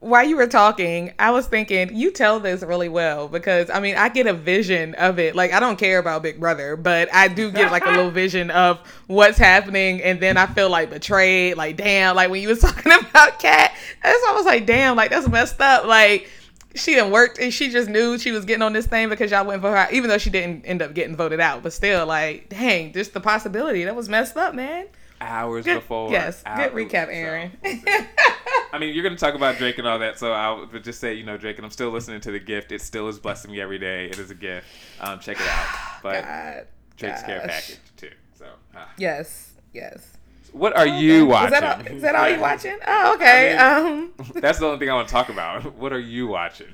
while 0.07 0.25
you 0.25 0.37
were 0.37 0.47
talking, 0.47 1.13
I 1.19 1.33
was 1.33 1.47
thinking 1.47 1.95
you 1.95 2.11
tell 2.11 2.39
this 2.39 2.63
really 2.63 2.89
well 2.89 3.29
because 3.29 3.69
I 3.71 3.81
mean 3.81 3.97
I 3.97 4.09
get 4.09 4.27
a 4.27 4.33
vision 4.33 4.95
of 4.95 5.19
it. 5.19 5.35
Like 5.35 5.53
I 5.53 5.61
don't 5.61 5.77
care 5.79 5.99
about 5.99 6.23
Big 6.23 6.39
Brother, 6.39 6.77
but 6.77 7.13
I 7.13 7.29
do 7.29 7.51
get 7.51 7.73
like 7.73 7.85
a 7.85 7.91
little 7.91 8.11
vision 8.23 8.51
of 8.51 8.79
what's 9.09 9.39
happening, 9.39 10.01
and 10.03 10.21
then 10.21 10.37
I 10.37 10.47
feel 10.47 10.71
like 10.71 10.91
betrayed. 10.91 11.57
Like 11.57 11.77
damn, 11.77 12.15
like 12.15 12.31
when 12.31 12.41
you 12.41 12.49
was 12.49 12.61
talking 12.63 12.93
about 12.93 13.39
Kat, 13.41 13.73
that's 14.03 14.25
I 14.29 14.33
was 14.33 14.47
like 14.47 14.65
damn, 14.67 14.97
like 14.97 15.11
that's 15.11 15.29
messed 15.29 15.61
up. 15.61 15.85
Like 15.85 16.31
she 16.75 16.95
didn't 16.95 17.11
work 17.11 17.39
and 17.41 17.53
she 17.53 17.71
just 17.71 17.89
knew 17.89 18.19
she 18.19 18.31
was 18.31 18.45
getting 18.45 18.63
on 18.63 18.73
this 18.75 18.87
thing 18.87 19.09
because 19.09 19.31
y'all 19.31 19.47
went 19.47 19.63
for 19.63 19.75
her, 19.75 19.89
even 19.91 20.09
though 20.09 20.19
she 20.19 20.31
didn't 20.31 20.65
end 20.67 20.83
up 20.83 20.95
getting 20.95 21.17
voted 21.17 21.41
out. 21.41 21.63
But 21.63 21.73
still, 21.73 22.07
like 22.07 22.49
dang, 22.49 22.93
just 22.93 23.13
the 23.13 23.21
possibility 23.21 23.85
that 23.85 23.97
was 23.97 24.09
messed 24.09 24.37
up, 24.37 24.55
man 24.55 24.87
hours 25.21 25.65
good, 25.65 25.77
before. 25.77 26.11
Yes, 26.11 26.43
hours, 26.47 26.71
good 26.71 26.91
recap, 26.91 27.09
Aaron. 27.11 27.53
So, 27.63 27.69
I 28.73 28.79
mean, 28.79 28.95
you're 28.95 29.03
going 29.03 29.15
to 29.15 29.21
talk 29.21 29.35
about 29.35 29.57
Drake 29.59 29.79
and 29.79 29.87
all 29.87 29.99
that, 29.99 30.19
so 30.19 30.33
I'll 30.33 30.67
just 30.67 31.01
say, 31.01 31.15
you 31.15 31.25
know, 31.25 31.37
Drake, 31.37 31.57
and 31.57 31.65
I'm 31.65 31.71
still 31.71 31.91
listening 31.91 32.21
to 32.23 32.31
the 32.31 32.39
gift. 32.39 32.73
It 32.73 32.81
still 32.81 33.09
is 33.09 33.19
blessing 33.19 33.51
me 33.51 33.61
every 33.61 33.79
day. 33.79 34.07
It 34.07 34.19
is 34.19 34.31
a 34.31 34.35
gift. 34.35 34.67
Um, 35.01 35.19
check 35.21 35.41
it 35.41 35.47
out. 35.47 35.67
But 36.03 36.25
God, 36.25 36.67
Drake's 36.97 37.21
gosh. 37.23 37.27
care 37.27 37.41
package 37.41 37.79
too. 37.97 38.11
So 38.39 38.47
ah. 38.77 38.89
yes, 38.97 39.55
yes. 39.73 40.17
What 40.53 40.77
are 40.77 40.87
okay. 40.87 41.01
you 41.01 41.27
watching? 41.27 41.55
Is 41.55 41.61
that 41.61 41.65
all, 41.65 41.87
is 41.87 42.03
that 42.03 42.15
all 42.15 42.29
you 42.31 42.41
watching? 42.41 42.79
Oh, 42.87 43.15
okay. 43.15 43.57
I 43.59 43.83
mean, 43.83 44.13
um, 44.19 44.41
that's 44.41 44.59
the 44.59 44.67
only 44.67 44.79
thing 44.79 44.89
I 44.89 44.95
want 44.95 45.09
to 45.09 45.13
talk 45.13 45.29
about. 45.29 45.75
What 45.75 45.93
are 45.93 45.99
you 45.99 46.29
watching? 46.29 46.69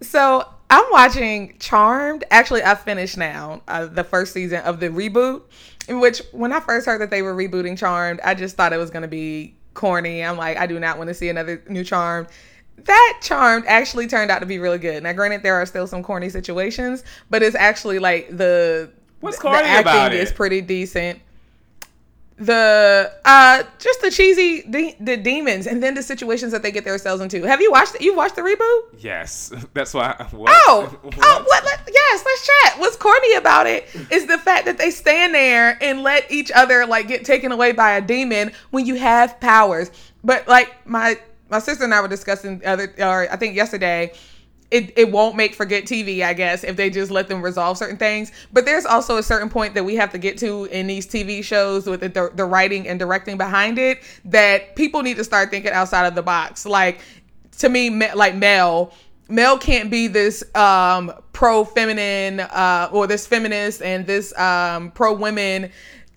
So 0.00 0.46
I'm 0.70 0.84
watching 0.90 1.56
Charmed. 1.58 2.24
Actually, 2.30 2.62
I 2.62 2.74
finished 2.74 3.16
now 3.16 3.62
uh, 3.68 3.86
the 3.86 4.04
first 4.04 4.32
season 4.32 4.60
of 4.60 4.80
the 4.80 4.88
reboot. 4.88 5.42
In 5.88 6.00
which, 6.00 6.22
when 6.32 6.52
I 6.52 6.60
first 6.60 6.86
heard 6.86 7.00
that 7.00 7.10
they 7.10 7.22
were 7.22 7.34
rebooting 7.34 7.76
Charmed, 7.76 8.20
I 8.22 8.34
just 8.34 8.56
thought 8.56 8.72
it 8.72 8.76
was 8.76 8.90
going 8.90 9.02
to 9.02 9.08
be 9.08 9.54
corny. 9.74 10.22
I'm 10.22 10.36
like, 10.36 10.56
I 10.56 10.66
do 10.66 10.78
not 10.78 10.98
want 10.98 11.08
to 11.08 11.14
see 11.14 11.28
another 11.28 11.62
new 11.68 11.82
Charmed. 11.82 12.28
That 12.84 13.20
Charmed 13.22 13.64
actually 13.66 14.06
turned 14.06 14.30
out 14.30 14.38
to 14.40 14.46
be 14.46 14.58
really 14.58 14.78
good. 14.78 15.02
Now, 15.02 15.12
granted, 15.12 15.42
there 15.42 15.54
are 15.54 15.66
still 15.66 15.86
some 15.86 16.02
corny 16.02 16.28
situations, 16.28 17.02
but 17.30 17.42
it's 17.42 17.56
actually 17.56 17.98
like 17.98 18.28
the 18.36 18.90
What's 19.20 19.36
the 19.38 19.42
corny 19.42 19.64
acting 19.66 19.80
about 19.80 20.12
is 20.14 20.30
it? 20.30 20.36
pretty 20.36 20.60
decent. 20.60 21.20
The 22.38 23.12
uh, 23.24 23.64
just 23.78 24.00
the 24.00 24.10
cheesy 24.12 24.62
de- 24.62 24.96
the 25.00 25.16
demons, 25.16 25.66
and 25.66 25.82
then 25.82 25.94
the 25.94 26.02
situations 26.04 26.52
that 26.52 26.62
they 26.62 26.70
get 26.70 26.84
themselves 26.84 27.20
into. 27.20 27.42
Have 27.42 27.60
you 27.60 27.70
watched? 27.72 28.00
You 28.00 28.14
watched 28.14 28.36
the 28.36 28.42
reboot? 28.42 28.80
Yes, 29.02 29.52
that's 29.74 29.92
why. 29.92 30.14
What? 30.30 30.52
Oh, 30.68 30.98
What? 31.02 31.14
oh, 31.22 31.44
what? 31.46 31.64
Let, 31.64 31.88
yes, 31.92 32.22
let's 32.24 32.46
chat. 32.46 32.78
What's 32.78 32.96
corny 32.96 33.34
about 33.34 33.66
it 33.66 33.88
is 34.10 34.26
the 34.26 34.38
fact 34.38 34.66
that 34.66 34.78
they 34.78 34.90
stand 34.90 35.34
there 35.34 35.76
and 35.82 36.02
let 36.04 36.30
each 36.30 36.52
other 36.52 36.86
like 36.86 37.08
get 37.08 37.24
taken 37.24 37.50
away 37.50 37.72
by 37.72 37.92
a 37.96 38.00
demon 38.00 38.52
when 38.70 38.86
you 38.86 38.94
have 38.94 39.40
powers. 39.40 39.90
But 40.22 40.46
like 40.46 40.86
my 40.86 41.18
my 41.50 41.58
sister 41.58 41.82
and 41.84 41.92
I 41.94 42.00
were 42.00 42.08
discussing 42.08 42.60
the 42.60 42.66
other, 42.68 42.94
or 42.98 43.28
I 43.32 43.36
think 43.36 43.56
yesterday. 43.56 44.12
It, 44.70 44.92
it 44.98 45.10
won't 45.10 45.34
make 45.34 45.54
for 45.54 45.64
good 45.64 45.84
TV, 45.84 46.22
I 46.22 46.34
guess, 46.34 46.62
if 46.62 46.76
they 46.76 46.90
just 46.90 47.10
let 47.10 47.28
them 47.28 47.40
resolve 47.40 47.78
certain 47.78 47.96
things. 47.96 48.32
But 48.52 48.66
there's 48.66 48.84
also 48.84 49.16
a 49.16 49.22
certain 49.22 49.48
point 49.48 49.72
that 49.74 49.84
we 49.84 49.94
have 49.94 50.12
to 50.12 50.18
get 50.18 50.36
to 50.38 50.66
in 50.66 50.86
these 50.86 51.06
TV 51.06 51.42
shows 51.42 51.86
with 51.86 52.00
the, 52.00 52.30
the 52.34 52.44
writing 52.44 52.86
and 52.86 52.98
directing 52.98 53.38
behind 53.38 53.78
it 53.78 54.02
that 54.26 54.76
people 54.76 55.02
need 55.02 55.16
to 55.16 55.24
start 55.24 55.50
thinking 55.50 55.72
outside 55.72 56.06
of 56.06 56.14
the 56.14 56.22
box. 56.22 56.66
Like, 56.66 57.00
to 57.58 57.68
me, 57.70 57.88
like 58.14 58.34
Mel, 58.34 58.92
Mel 59.28 59.58
can't 59.58 59.90
be 59.90 60.06
this 60.06 60.42
um, 60.54 61.12
pro 61.32 61.64
feminine 61.64 62.40
uh, 62.40 62.88
or 62.92 63.06
this 63.06 63.26
feminist 63.26 63.82
and 63.82 64.06
this 64.06 64.36
um, 64.38 64.90
pro 64.92 65.12
women 65.12 65.70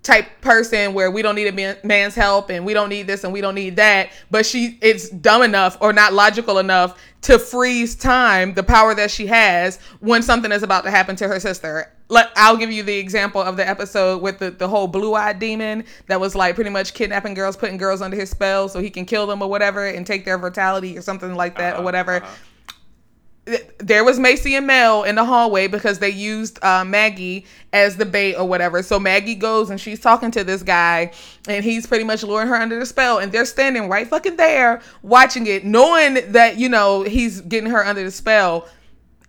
type 0.04 0.26
person 0.42 0.94
where 0.94 1.12
we 1.12 1.22
don't 1.22 1.36
need 1.36 1.48
a 1.48 1.78
man's 1.86 2.16
help 2.16 2.50
and 2.50 2.66
we 2.66 2.74
don't 2.74 2.90
need 2.90 3.06
this 3.06 3.24
and 3.24 3.32
we 3.32 3.40
don't 3.40 3.54
need 3.54 3.76
that 3.76 4.10
but 4.32 4.46
she 4.46 4.78
it's 4.82 5.10
dumb 5.10 5.44
enough 5.44 5.78
or 5.80 5.94
not 5.94 6.12
logical 6.12 6.58
enough 6.58 7.00
to 7.22 7.38
freeze 7.38 7.96
time 7.96 8.54
the 8.56 8.64
power 8.64 8.96
that 8.96 9.12
she 9.12 9.28
has 9.28 9.80
when 10.00 10.24
something 10.24 10.52
is 10.52 10.64
about 10.64 10.84
to 10.84 10.90
happen 10.90 11.16
to 11.16 11.28
her 11.28 11.40
sister 11.40 11.92
let 12.10 12.30
I'll 12.36 12.58
give 12.58 12.72
you 12.72 12.84
the 12.84 12.98
example 12.98 13.42
of 13.42 13.56
the 13.58 13.68
episode 13.68 14.22
with 14.22 14.40
the, 14.40 14.50
the 14.52 14.68
whole 14.68 14.88
blue-eyed 14.88 15.38
demon 15.40 15.86
that 16.08 16.20
was 16.20 16.36
like 16.36 16.56
pretty 16.56 16.72
much 16.72 16.94
kidnapping 16.96 17.36
girls 17.36 17.56
putting 17.56 17.78
girls 17.78 18.02
under 18.02 18.18
his 18.18 18.30
spell 18.32 18.68
so 18.70 18.80
he 18.80 18.90
can 18.90 19.06
kill 19.06 19.28
them 19.28 19.42
or 19.42 19.50
whatever 19.50 19.86
and 19.86 20.06
take 20.08 20.26
their 20.26 20.38
vitality 20.40 20.98
or 20.98 21.02
something 21.02 21.36
like 21.36 21.58
that 21.58 21.74
or 21.74 21.76
Uh-huh, 21.76 21.84
whatever 21.84 22.16
uh-huh. 22.18 22.36
There 23.80 24.04
was 24.04 24.20
Macy 24.20 24.56
and 24.56 24.68
Mel 24.68 25.04
in 25.04 25.16
the 25.16 25.26
hallway 25.26 25.68
because 25.68 25.98
they 26.00 26.10
used 26.10 26.64
uh, 26.64 26.86
Maggie 26.86 27.46
as 27.74 27.98
the 27.98 28.06
bait 28.06 28.36
or 28.36 28.48
whatever. 28.48 28.84
So 28.84 29.00
Maggie 29.00 29.36
goes 29.36 29.70
and 29.72 29.82
she's 29.82 30.00
talking 30.00 30.30
to 30.32 30.44
this 30.44 30.62
guy, 30.62 31.12
and 31.48 31.66
he's 31.66 31.88
pretty 31.88 32.04
much 32.04 32.24
luring 32.24 32.48
her 32.48 32.56
under 32.56 32.78
the 32.78 32.86
spell. 32.86 33.18
And 33.18 33.32
they're 33.32 33.46
standing 33.46 33.90
right 33.90 34.08
fucking 34.08 34.36
there 34.36 34.82
watching 35.02 35.48
it, 35.48 35.66
knowing 35.66 36.32
that 36.32 36.58
you 36.58 36.70
know 36.70 37.04
he's 37.04 37.42
getting 37.42 37.72
her 37.72 37.84
under 37.86 38.04
the 38.04 38.12
spell. 38.12 38.68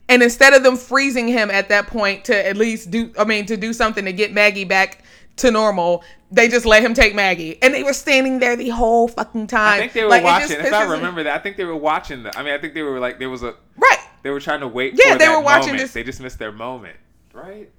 And 0.09 0.23
instead 0.23 0.53
of 0.53 0.63
them 0.63 0.77
freezing 0.77 1.29
him 1.29 1.51
at 1.51 1.71
that 1.71 1.87
point 1.87 2.27
to 2.27 2.47
at 2.47 2.57
least 2.57 2.91
do, 2.91 3.13
I 3.19 3.25
mean, 3.25 3.47
to 3.47 3.57
do 3.57 3.73
something 3.73 4.05
to 4.05 4.13
get 4.13 4.33
Maggie 4.33 4.65
back 4.65 5.03
to 5.37 5.51
normal, 5.51 6.05
they 6.31 6.49
just 6.49 6.67
let 6.67 6.83
him 6.83 6.95
take 6.95 7.15
Maggie. 7.15 7.59
And 7.63 7.73
they 7.75 7.83
were 7.83 7.93
standing 7.93 8.39
there 8.39 8.57
the 8.57 8.69
whole 8.71 9.09
fucking 9.09 9.47
time. 9.47 9.75
I 9.75 9.79
think 9.81 9.93
they 9.93 10.05
were 10.05 10.11
Like, 10.11 10.25
watching. 10.25 10.61
If 10.61 10.73
I 10.73 10.85
remember 10.85 11.23
that, 11.25 11.39
I 11.39 11.43
think 11.43 11.57
they 11.57 11.65
were 11.65 11.77
watching. 11.77 12.23
The, 12.23 12.37
I 12.39 12.43
mean, 12.43 12.53
I 12.55 12.59
think 12.59 12.75
they 12.75 12.83
were 12.83 12.99
like 13.01 13.19
there 13.19 13.31
was 13.31 13.43
a. 13.43 13.55
Right. 13.77 13.99
They 14.23 14.31
were 14.31 14.41
trying 14.41 14.61
to 14.61 14.69
wait. 14.69 14.95
Yeah, 14.97 15.13
for 15.13 15.19
they 15.19 15.27
that 15.27 15.37
were 15.37 15.43
watching 15.43 15.77
this- 15.77 15.93
They 15.93 16.05
just 16.05 16.21
missed 16.21 16.39
their 16.39 16.53
moment, 16.53 16.97
right? 17.33 17.71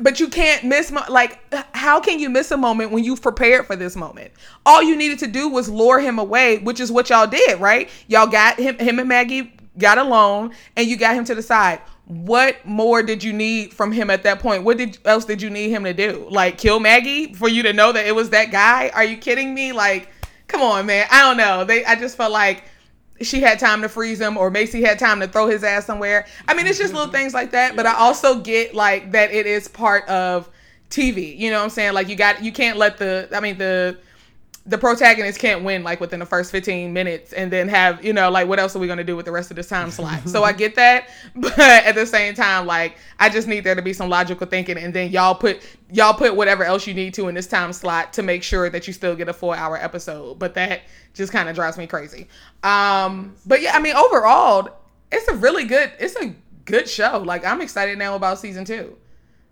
But 0.00 0.20
you 0.20 0.28
can't 0.28 0.64
miss 0.64 0.92
mo- 0.92 1.04
like 1.08 1.40
how 1.74 1.98
can 1.98 2.18
you 2.18 2.28
miss 2.28 2.50
a 2.50 2.56
moment 2.58 2.90
when 2.90 3.02
you've 3.02 3.22
prepared 3.22 3.66
for 3.66 3.74
this 3.74 3.96
moment 3.96 4.30
all 4.66 4.82
you 4.82 4.94
needed 4.94 5.18
to 5.20 5.26
do 5.26 5.48
was 5.48 5.66
lure 5.70 5.98
him 5.98 6.18
away 6.18 6.58
which 6.58 6.78
is 6.78 6.92
what 6.92 7.08
y'all 7.08 7.26
did 7.26 7.58
right 7.58 7.88
y'all 8.06 8.26
got 8.26 8.58
him 8.58 8.78
him 8.78 8.98
and 8.98 9.08
maggie 9.08 9.54
got 9.78 9.96
alone 9.96 10.52
and 10.76 10.86
you 10.86 10.96
got 10.98 11.14
him 11.14 11.24
to 11.24 11.34
the 11.34 11.40
side 11.42 11.80
what 12.06 12.64
more 12.64 13.02
did 13.02 13.24
you 13.24 13.32
need 13.32 13.74
from 13.74 13.90
him 13.90 14.10
at 14.10 14.22
that 14.22 14.38
point? 14.38 14.62
What 14.62 14.78
did 14.78 14.98
else 15.04 15.24
did 15.24 15.42
you 15.42 15.50
need 15.50 15.70
him 15.70 15.84
to 15.84 15.92
do? 15.92 16.28
Like 16.30 16.56
kill 16.56 16.78
maggie 16.78 17.34
for 17.34 17.48
you 17.48 17.64
to 17.64 17.72
know 17.72 17.92
that 17.92 18.06
it 18.06 18.14
was 18.14 18.30
that 18.30 18.52
guy? 18.52 18.90
Are 18.94 19.04
you 19.04 19.16
kidding 19.16 19.52
me? 19.54 19.72
Like 19.72 20.08
come 20.46 20.62
on 20.62 20.86
man. 20.86 21.06
I 21.10 21.22
don't 21.22 21.36
know. 21.36 21.64
They 21.64 21.84
i 21.84 21.96
just 21.96 22.16
felt 22.16 22.32
like 22.32 22.64
she 23.22 23.40
had 23.40 23.58
time 23.58 23.82
to 23.82 23.88
freeze 23.88 24.20
him 24.20 24.36
or 24.36 24.50
Macy 24.50 24.82
had 24.82 24.98
time 24.98 25.20
to 25.20 25.26
throw 25.26 25.48
his 25.48 25.64
ass 25.64 25.86
somewhere. 25.86 26.26
I 26.46 26.54
mean, 26.54 26.66
it's 26.66 26.78
just 26.78 26.92
little 26.92 27.10
things 27.10 27.34
like 27.34 27.50
that, 27.52 27.74
but 27.74 27.86
I 27.86 27.94
also 27.94 28.40
get 28.40 28.74
like 28.74 29.12
that 29.12 29.32
it 29.32 29.46
is 29.46 29.68
part 29.68 30.08
of 30.08 30.48
TV. 30.90 31.36
You 31.36 31.50
know 31.50 31.58
what 31.58 31.64
I'm 31.64 31.70
saying? 31.70 31.94
Like 31.94 32.08
you 32.08 32.14
got 32.14 32.42
you 32.42 32.52
can't 32.52 32.78
let 32.78 32.98
the 32.98 33.28
I 33.32 33.40
mean 33.40 33.58
the 33.58 33.98
the 34.68 34.76
protagonist 34.76 35.38
can't 35.38 35.62
win 35.62 35.84
like 35.84 36.00
within 36.00 36.18
the 36.18 36.26
first 36.26 36.50
15 36.50 36.92
minutes 36.92 37.32
and 37.32 37.52
then 37.52 37.68
have, 37.68 38.04
you 38.04 38.12
know, 38.12 38.30
like 38.30 38.48
what 38.48 38.58
else 38.58 38.74
are 38.74 38.80
we 38.80 38.86
going 38.88 38.98
to 38.98 39.04
do 39.04 39.14
with 39.14 39.24
the 39.24 39.30
rest 39.30 39.50
of 39.50 39.56
this 39.56 39.68
time 39.68 39.92
slot? 39.92 40.28
so 40.28 40.42
I 40.42 40.52
get 40.52 40.74
that, 40.74 41.08
but 41.36 41.56
at 41.58 41.94
the 41.94 42.04
same 42.04 42.34
time 42.34 42.66
like 42.66 42.96
I 43.20 43.28
just 43.28 43.46
need 43.46 43.62
there 43.62 43.76
to 43.76 43.82
be 43.82 43.92
some 43.92 44.08
logical 44.08 44.46
thinking 44.46 44.76
and 44.76 44.92
then 44.92 45.10
y'all 45.12 45.36
put 45.36 45.62
y'all 45.92 46.14
put 46.14 46.34
whatever 46.34 46.64
else 46.64 46.84
you 46.86 46.94
need 46.94 47.14
to 47.14 47.28
in 47.28 47.34
this 47.36 47.46
time 47.46 47.72
slot 47.72 48.12
to 48.14 48.22
make 48.22 48.42
sure 48.42 48.68
that 48.68 48.88
you 48.88 48.92
still 48.92 49.14
get 49.14 49.28
a 49.28 49.32
4-hour 49.32 49.76
episode. 49.76 50.38
But 50.38 50.54
that 50.54 50.82
just 51.14 51.30
kind 51.32 51.48
of 51.48 51.54
drives 51.54 51.78
me 51.78 51.86
crazy. 51.86 52.26
Um 52.64 53.36
but 53.46 53.62
yeah, 53.62 53.76
I 53.76 53.78
mean 53.80 53.94
overall 53.94 54.68
it's 55.12 55.28
a 55.28 55.34
really 55.36 55.64
good 55.64 55.92
it's 56.00 56.16
a 56.16 56.34
good 56.64 56.88
show. 56.88 57.22
Like 57.24 57.44
I'm 57.46 57.60
excited 57.60 57.98
now 57.98 58.16
about 58.16 58.40
season 58.40 58.64
2. 58.64 58.96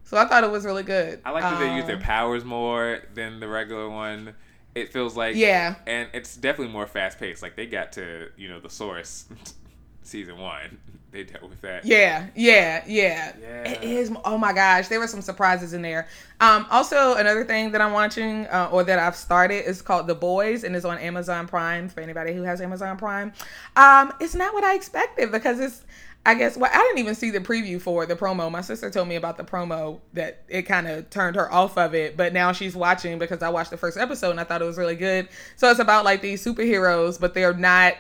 So 0.07 0.17
I 0.19 0.27
thought 0.27 0.45
it 0.45 0.51
was 0.51 0.65
really 0.65 0.83
good. 0.83 1.21
I 1.25 1.31
like 1.31 1.43
that 1.43 1.59
they 1.59 1.77
use 1.77 1.87
their 1.87 1.97
Um, 1.97 2.03
powers 2.03 2.45
more 2.45 3.01
than 3.15 3.41
the 3.41 3.49
regular 3.49 3.89
one. 3.89 4.35
It 4.75 4.93
feels 4.93 5.16
like 5.16 5.37
Yeah. 5.37 5.77
and 5.87 6.09
it's 6.12 6.37
definitely 6.37 6.72
more 6.72 6.87
fast 6.87 7.18
paced. 7.18 7.43
Like 7.43 7.57
they 7.57 7.66
got 7.66 7.93
to 7.93 8.29
you 8.37 8.49
know 8.49 8.61
the 8.61 8.70
source, 8.70 9.27
season 10.03 10.39
one. 10.39 10.79
They 11.14 11.22
dealt 11.22 11.49
with 11.49 11.61
that. 11.61 11.85
Yeah, 11.85 12.27
yeah, 12.35 12.83
yeah, 12.89 13.33
Yeah. 13.41 13.68
It 13.70 13.85
is. 13.85 14.11
Oh 14.25 14.37
my 14.37 14.53
gosh, 14.53 14.89
there 14.89 14.99
were 14.99 15.07
some 15.07 15.22
surprises 15.22 15.72
in 15.72 15.81
there. 15.81 16.09
Um, 16.41 16.66
also 16.72 17.14
another 17.14 17.45
thing 17.45 17.70
that 17.70 17.81
I'm 17.81 17.93
watching 17.93 18.47
uh, 18.49 18.68
or 18.72 18.83
that 18.83 18.99
I've 18.99 19.14
started 19.14 19.64
is 19.64 19.81
called 19.81 20.09
The 20.09 20.16
Boys 20.16 20.64
and 20.64 20.75
it's 20.75 20.85
on 20.85 20.99
Amazon 20.99 21.47
Prime 21.47 21.89
for 21.89 22.01
anybody 22.01 22.33
who 22.35 22.43
has 22.43 22.61
Amazon 22.61 22.97
Prime. 22.97 23.33
Um, 23.77 24.12
it's 24.18 24.35
not 24.35 24.55
what 24.55 24.64
I 24.64 24.75
expected 24.75 25.31
because 25.31 25.61
it's. 25.61 25.83
I 26.27 26.35
guess 26.35 26.57
well, 26.57 26.70
I 26.72 26.79
didn't 26.79 26.99
even 26.99 27.14
see 27.14 27.31
the 27.31 27.41
preview 27.41 27.81
for 27.81 28.07
the 28.07 28.16
promo. 28.16 28.51
My 28.51 28.62
sister 28.62 28.91
told 28.91 29.09
me 29.09 29.16
about 29.16 29.37
the 29.37 29.45
promo 29.45 30.01
that 30.14 30.43
it 30.49 30.62
kind 30.62 30.89
of 30.89 31.11
turned 31.11 31.37
her 31.37 31.53
off 31.53 31.77
of 31.77 31.95
it, 31.95 32.16
but 32.16 32.33
now 32.33 32.53
she's 32.53 32.75
watching 32.75 33.18
because 33.18 33.43
I 33.43 33.51
watched 33.51 33.70
the 33.70 33.77
first 33.77 33.99
episode 33.99 34.31
and 34.31 34.41
I 34.41 34.45
thought 34.45 34.62
it 34.62 34.64
was 34.64 34.79
really 34.79 34.97
good. 34.97 35.29
So 35.57 35.70
it's 35.70 35.81
about 35.81 36.05
like 36.05 36.22
these 36.22 36.43
superheroes, 36.43 37.20
but 37.20 37.35
they're 37.35 37.53
not 37.53 37.95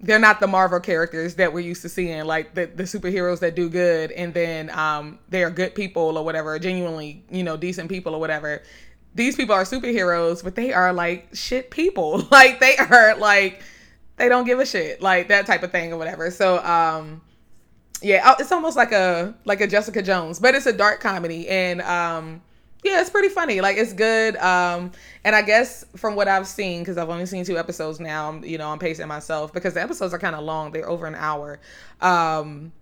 they're 0.00 0.18
not 0.18 0.40
the 0.40 0.46
Marvel 0.46 0.80
characters 0.80 1.36
that 1.36 1.52
we're 1.52 1.60
used 1.60 1.82
to 1.82 1.88
seeing, 1.88 2.24
like 2.24 2.54
the, 2.54 2.66
the 2.66 2.82
superheroes 2.82 3.40
that 3.40 3.54
do 3.54 3.68
good 3.68 4.10
and 4.12 4.32
then 4.34 4.70
um, 4.70 5.18
they 5.28 5.42
are 5.42 5.50
good 5.50 5.74
people 5.74 6.18
or 6.18 6.24
whatever, 6.24 6.58
genuinely, 6.58 7.24
you 7.30 7.42
know, 7.42 7.56
decent 7.56 7.88
people 7.88 8.14
or 8.14 8.20
whatever. 8.20 8.62
These 9.14 9.36
people 9.36 9.54
are 9.54 9.64
superheroes, 9.64 10.44
but 10.44 10.54
they 10.54 10.72
are 10.72 10.92
like 10.92 11.28
shit 11.34 11.70
people. 11.70 12.26
like 12.30 12.60
they 12.60 12.76
are 12.76 13.16
like 13.16 13.62
they 14.16 14.30
don't 14.30 14.44
give 14.44 14.60
a 14.60 14.66
shit, 14.66 15.02
like 15.02 15.28
that 15.28 15.46
type 15.46 15.62
of 15.62 15.72
thing 15.72 15.92
or 15.92 15.98
whatever. 15.98 16.30
So 16.30 16.62
um 16.64 17.20
yeah, 18.02 18.22
oh, 18.24 18.36
it's 18.38 18.52
almost 18.52 18.76
like 18.76 18.92
a 18.92 19.34
like 19.44 19.60
a 19.60 19.66
Jessica 19.66 20.02
Jones, 20.02 20.38
but 20.38 20.54
it's 20.54 20.66
a 20.66 20.72
dark 20.72 21.00
comedy 21.00 21.48
and 21.48 21.80
um 21.82 22.42
yeah, 22.84 23.00
it's 23.00 23.10
pretty 23.10 23.30
funny. 23.30 23.60
Like 23.60 23.76
it's 23.78 23.92
good. 23.92 24.36
Um 24.36 24.92
and 25.24 25.34
I 25.34 25.42
guess 25.42 25.84
from 25.96 26.14
what 26.14 26.28
I've 26.28 26.46
seen 26.46 26.84
cuz 26.84 26.98
I've 26.98 27.08
only 27.08 27.26
seen 27.26 27.44
two 27.44 27.58
episodes 27.58 27.98
now, 28.00 28.40
you 28.42 28.58
know, 28.58 28.68
I'm 28.70 28.78
pacing 28.78 29.08
myself 29.08 29.52
because 29.52 29.74
the 29.74 29.82
episodes 29.82 30.12
are 30.12 30.18
kind 30.18 30.36
of 30.36 30.44
long. 30.44 30.72
They're 30.72 30.88
over 30.88 31.06
an 31.06 31.14
hour. 31.14 31.58
Um 32.00 32.72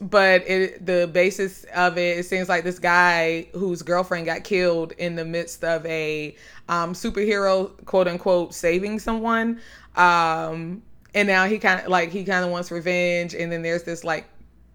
but 0.00 0.46
it 0.48 0.84
the 0.84 1.08
basis 1.12 1.64
of 1.74 1.96
it 1.96 2.18
it 2.18 2.26
seems 2.26 2.48
like 2.48 2.64
this 2.64 2.78
guy 2.78 3.46
whose 3.52 3.80
girlfriend 3.82 4.26
got 4.26 4.44
killed 4.44 4.92
in 4.92 5.14
the 5.14 5.24
midst 5.24 5.64
of 5.64 5.84
a 5.86 6.34
um 6.68 6.92
superhero 6.92 7.72
quote 7.86 8.08
unquote 8.08 8.52
saving 8.52 8.98
someone 8.98 9.60
um 9.96 10.82
and 11.14 11.28
now 11.28 11.46
he 11.46 11.58
kind 11.58 11.80
of 11.80 11.88
like 11.88 12.10
he 12.10 12.24
kind 12.24 12.44
of 12.44 12.50
wants 12.50 12.70
revenge 12.70 13.34
and 13.34 13.52
then 13.52 13.62
there's 13.62 13.84
this 13.84 14.02
like 14.02 14.26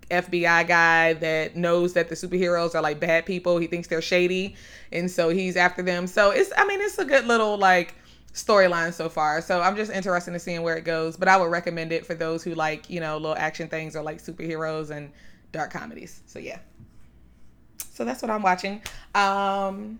FBI 0.10 0.68
guy 0.68 1.14
that 1.14 1.56
knows 1.56 1.94
that 1.94 2.10
the 2.10 2.16
superheroes 2.16 2.76
are 2.76 2.82
like 2.82 3.00
bad 3.00 3.26
people. 3.26 3.58
He 3.58 3.68
thinks 3.68 3.88
they're 3.88 4.02
shady, 4.02 4.56
and 4.92 5.10
so 5.10 5.30
he's 5.30 5.56
after 5.56 5.82
them. 5.82 6.08
So 6.08 6.32
it's 6.32 6.52
I 6.58 6.66
mean 6.66 6.82
it's 6.82 6.98
a 6.98 7.06
good 7.06 7.26
little 7.26 7.58
like 7.58 7.96
storyline 8.34 8.94
so 8.94 9.10
far. 9.10 9.42
So 9.42 9.62
I'm 9.62 9.76
just 9.76 9.92
interested 9.92 10.34
in 10.34 10.40
seeing 10.40 10.62
where 10.62 10.78
it 10.78 10.84
goes. 10.84 11.18
But 11.18 11.28
I 11.28 11.38
would 11.38 11.52
recommend 11.52 11.92
it 11.92 12.06
for 12.06 12.16
those 12.16 12.44
who 12.44 12.56
like 12.56 12.90
you 12.90 13.00
know 13.00 13.18
little 13.18 13.38
action 13.38 13.68
things 13.68 13.96
or 13.96 14.04
like 14.04 14.18
superheroes 14.20 14.90
and 14.90 15.12
dark 15.52 15.72
comedies. 15.72 16.22
So 16.26 16.40
yeah. 16.40 16.60
So 17.92 18.06
that's 18.06 18.22
what 18.22 18.32
I'm 18.32 18.42
watching. 18.42 18.82
Um, 19.14 20.00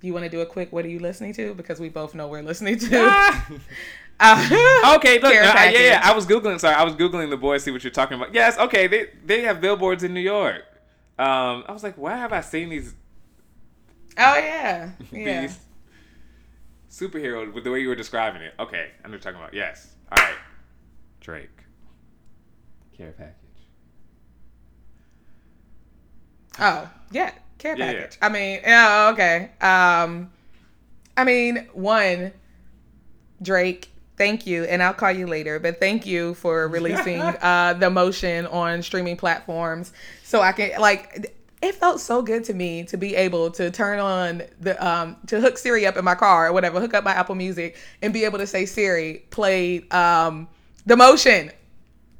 you 0.00 0.12
want 0.12 0.24
to 0.24 0.30
do 0.30 0.40
a 0.40 0.46
quick? 0.46 0.72
What 0.72 0.84
are 0.84 0.88
you 0.88 1.00
listening 1.00 1.32
to? 1.34 1.54
Because 1.54 1.80
we 1.80 1.88
both 1.88 2.14
know 2.14 2.28
we're 2.28 2.42
listening 2.42 2.78
to. 2.78 3.60
Uh, 4.18 4.94
Okay, 4.96 5.18
look, 5.18 5.32
I- 5.34 5.70
yeah, 5.72 5.78
yeah. 5.80 6.00
I 6.02 6.14
was 6.14 6.26
googling. 6.26 6.58
Sorry, 6.60 6.74
I 6.74 6.84
was 6.84 6.94
googling 6.94 7.28
the 7.30 7.36
boys. 7.36 7.62
See 7.64 7.70
what 7.70 7.84
you're 7.84 7.90
talking 7.92 8.16
about. 8.16 8.32
Yes, 8.34 8.56
okay. 8.58 8.86
They 8.86 9.10
they 9.24 9.42
have 9.42 9.60
billboards 9.60 10.02
in 10.04 10.14
New 10.14 10.20
York. 10.20 10.62
Um, 11.18 11.64
I 11.68 11.72
was 11.72 11.82
like, 11.82 11.96
why 11.98 12.16
have 12.16 12.32
I 12.32 12.40
seen 12.40 12.68
these 12.70 12.94
Oh 14.18 14.36
yeah, 14.38 14.90
yeah. 15.12 15.40
these 15.42 15.58
superhero 16.90 17.52
with 17.52 17.64
the 17.64 17.70
way 17.70 17.80
you 17.80 17.88
were 17.88 17.94
describing 17.94 18.40
it? 18.42 18.54
Okay, 18.58 18.90
I 19.04 19.08
know 19.08 19.10
what 19.10 19.10
you're 19.12 19.18
talking 19.20 19.38
about. 19.40 19.52
Yes. 19.54 19.94
All 20.10 20.24
right. 20.24 20.34
Drake. 21.20 21.50
Care 22.96 23.12
package. 23.12 23.34
Oh 26.58 26.88
yeah, 27.10 27.32
care 27.58 27.76
Yeah, 27.76 27.90
yeah. 27.90 28.00
package. 28.02 28.18
I 28.22 28.28
mean, 28.30 28.60
yeah, 28.62 29.10
okay. 29.12 29.50
Um, 29.60 30.30
I 31.16 31.24
mean, 31.24 31.68
one, 31.74 32.32
Drake. 33.42 33.90
Thank 34.16 34.46
you, 34.46 34.64
and 34.64 34.82
I'll 34.82 34.94
call 34.94 35.12
you 35.12 35.26
later. 35.26 35.58
But 35.58 35.78
thank 35.80 36.06
you 36.06 36.34
for 36.34 36.68
releasing 36.76 37.20
uh, 37.20 37.74
the 37.78 37.90
motion 37.90 38.46
on 38.46 38.82
streaming 38.82 39.16
platforms, 39.16 39.92
so 40.22 40.40
I 40.40 40.52
can 40.52 40.80
like. 40.80 41.32
It 41.62 41.74
felt 41.74 42.00
so 42.00 42.20
good 42.20 42.44
to 42.44 42.54
me 42.54 42.84
to 42.84 42.98
be 42.98 43.16
able 43.16 43.50
to 43.52 43.70
turn 43.70 43.98
on 43.98 44.42
the 44.60 44.86
um 44.86 45.16
to 45.26 45.40
hook 45.40 45.56
Siri 45.56 45.86
up 45.86 45.96
in 45.96 46.04
my 46.04 46.14
car 46.14 46.48
or 46.48 46.52
whatever, 46.52 46.78
hook 46.80 46.92
up 46.94 47.02
my 47.02 47.12
Apple 47.12 47.34
Music 47.34 47.76
and 48.02 48.12
be 48.12 48.24
able 48.24 48.38
to 48.38 48.46
say 48.46 48.66
Siri 48.66 49.24
play 49.30 49.88
um 49.88 50.48
the 50.84 50.96
motion 50.96 51.50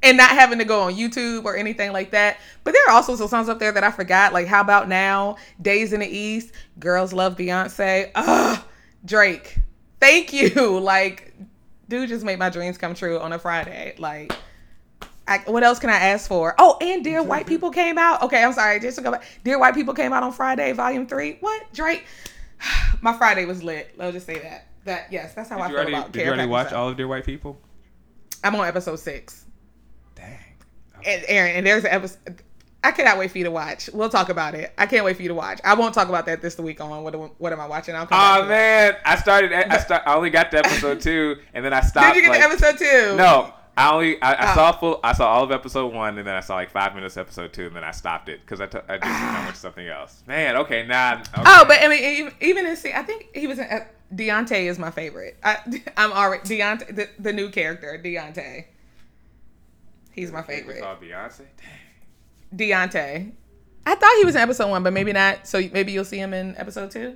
and 0.03 0.17
not 0.17 0.31
having 0.31 0.59
to 0.59 0.65
go 0.65 0.81
on 0.81 0.93
YouTube 0.95 1.45
or 1.45 1.55
anything 1.55 1.91
like 1.91 2.11
that. 2.11 2.37
But 2.63 2.73
there 2.73 2.81
are 2.87 2.91
also 2.91 3.15
some 3.15 3.27
songs 3.27 3.49
up 3.49 3.59
there 3.59 3.71
that 3.71 3.83
I 3.83 3.91
forgot, 3.91 4.33
like 4.33 4.47
How 4.47 4.61
About 4.61 4.87
Now, 4.87 5.37
Days 5.61 5.93
in 5.93 6.01
the 6.01 6.07
East, 6.07 6.51
Girls 6.79 7.13
Love 7.13 7.35
Beyonce, 7.35 8.11
Ugh, 8.15 8.59
Drake. 9.05 9.57
Thank 9.99 10.33
you. 10.33 10.79
Like, 10.87 11.33
dude 11.89 12.09
just 12.09 12.25
made 12.25 12.39
my 12.39 12.49
dreams 12.49 12.77
come 12.77 12.93
true 12.93 13.19
on 13.19 13.33
a 13.33 13.39
Friday. 13.39 13.95
Like, 13.97 14.33
I, 15.27 15.39
what 15.45 15.63
else 15.63 15.79
can 15.79 15.89
I 15.89 15.95
ask 15.97 16.27
for? 16.27 16.55
Oh, 16.57 16.77
and 16.81 17.03
Dear 17.03 17.21
White 17.23 17.47
People 17.47 17.69
came 17.71 17.97
out. 17.97 18.21
Okay, 18.23 18.43
I'm 18.43 18.53
sorry. 18.53 18.79
Just 18.79 18.97
to 18.97 19.03
go 19.03 19.11
back. 19.11 19.23
Dear 19.43 19.59
White 19.59 19.73
People 19.73 19.93
came 19.93 20.13
out 20.13 20.23
on 20.23 20.31
Friday, 20.31 20.71
Volume 20.71 21.05
Three. 21.07 21.37
What 21.41 21.71
Drake? 21.73 22.05
My 23.01 23.13
Friday 23.13 23.45
was 23.45 23.61
lit. 23.63 23.93
Let's 23.97 24.13
just 24.13 24.25
say 24.25 24.39
that. 24.39 24.67
That 24.85 25.11
yes, 25.11 25.33
that's 25.33 25.49
how 25.49 25.59
I 25.59 25.67
Did 25.67 25.69
you 25.69 25.69
feel 25.69 25.77
already, 25.77 25.93
about. 25.93 26.11
did 26.13 26.21
you 26.21 26.27
already 26.27 26.47
watch 26.47 26.71
all 26.71 26.89
of 26.89 26.95
Dear 26.97 27.07
White 27.09 27.25
People? 27.25 27.59
I'm 28.43 28.55
on 28.55 28.65
episode 28.65 28.95
six. 28.99 29.45
Dang. 30.15 30.37
And 31.05 31.23
Aaron, 31.27 31.55
and 31.57 31.67
there's 31.67 31.83
an 31.83 31.91
episode. 31.91 32.41
I 32.87 32.91
cannot 32.91 33.17
wait 33.17 33.31
for 33.31 33.37
you 33.37 33.43
to 33.43 33.51
watch. 33.51 33.89
We'll 33.93 34.07
talk 34.07 34.29
about 34.29 34.55
it. 34.55 34.71
I 34.77 34.85
can't 34.85 35.03
wait 35.03 35.17
for 35.17 35.21
you 35.21 35.27
to 35.27 35.33
watch. 35.33 35.59
I 35.65 35.73
won't 35.73 35.93
talk 35.93 36.07
about 36.07 36.25
that 36.27 36.41
this 36.41 36.57
week 36.57 36.79
on 36.79 37.03
what 37.03 37.13
am- 37.13 37.31
what 37.37 37.51
am 37.51 37.59
I 37.59 37.67
watching? 37.67 37.95
I'll 37.95 38.07
come 38.07 38.17
Oh 38.17 38.47
man, 38.47 38.95
I 39.03 39.17
started. 39.17 39.51
I 39.51 39.77
start. 39.79 40.03
I 40.05 40.15
only 40.15 40.29
got 40.29 40.51
to 40.51 40.59
episode 40.59 41.01
two, 41.01 41.35
and 41.53 41.65
then 41.65 41.73
I 41.73 41.81
stopped. 41.81 42.07
Did 42.15 42.23
you 42.23 42.31
get 42.31 42.39
like, 42.39 42.59
to 42.59 42.65
episode 42.65 42.77
two? 42.79 43.15
No, 43.17 43.53
I 43.75 43.91
only 43.91 44.21
I, 44.21 44.33
I 44.33 44.51
Oh. 44.51 44.55
saw 44.55 44.71
full. 44.71 44.99
I 45.03 45.11
saw 45.13 45.27
all 45.27 45.43
of 45.43 45.51
episode 45.51 45.93
one, 45.93 46.17
and 46.17 46.25
then 46.25 46.33
I 46.35 46.39
saw 46.39 46.55
like 46.55 46.71
five 46.71 46.95
minutes 46.95 47.17
of 47.17 47.27
episode 47.27 47.51
two, 47.51 47.65
and 47.67 47.75
then 47.75 47.83
I 47.83 47.91
stopped 47.91 48.29
it 48.29 48.39
because 48.39 48.61
I 48.61 48.67
t- 48.67 48.77
I 48.87 48.97
just 48.99 49.05
I 49.11 49.39
went 49.43 49.55
to 49.55 49.59
something 49.59 49.87
else. 49.87 50.23
Man, 50.25 50.55
okay, 50.55 50.87
nah. 50.87 51.15
Okay. 51.19 51.43
Oh, 51.45 51.65
but 51.67 51.81
I 51.83 51.89
mean, 51.89 52.01
even, 52.03 52.33
even 52.39 52.65
in 52.65 52.75
see, 52.77 52.93
I 52.93 53.03
think 53.03 53.27
he 53.35 53.47
was 53.47 53.59
in. 53.59 53.65
Uh, 53.65 53.79
D'Unte 54.15 54.53
is 54.53 54.79
my 54.79 54.89
favorite. 54.91 55.35
I, 55.43 55.57
I'm 55.97 56.13
already 56.13 56.47
D'Unte, 56.57 56.95
the, 56.95 57.09
the 57.19 57.33
new 57.33 57.49
character, 57.49 57.97
D'Unte. 57.97 58.63
He's 60.13 60.31
my 60.31 60.41
favorite. 60.41 60.81
called 60.81 61.01
Beyonce. 61.01 61.39
Dang. 61.39 61.47
D'Unte. 62.55 63.33
I 63.85 63.95
thought 63.95 64.15
he 64.17 64.25
was 64.25 64.35
in 64.35 64.41
episode 64.41 64.69
one, 64.69 64.83
but 64.83 64.93
maybe 64.93 65.13
not. 65.13 65.47
So 65.47 65.59
maybe 65.71 65.91
you'll 65.91 66.05
see 66.05 66.17
him 66.17 66.33
in 66.33 66.55
episode 66.57 66.91
two. 66.91 67.15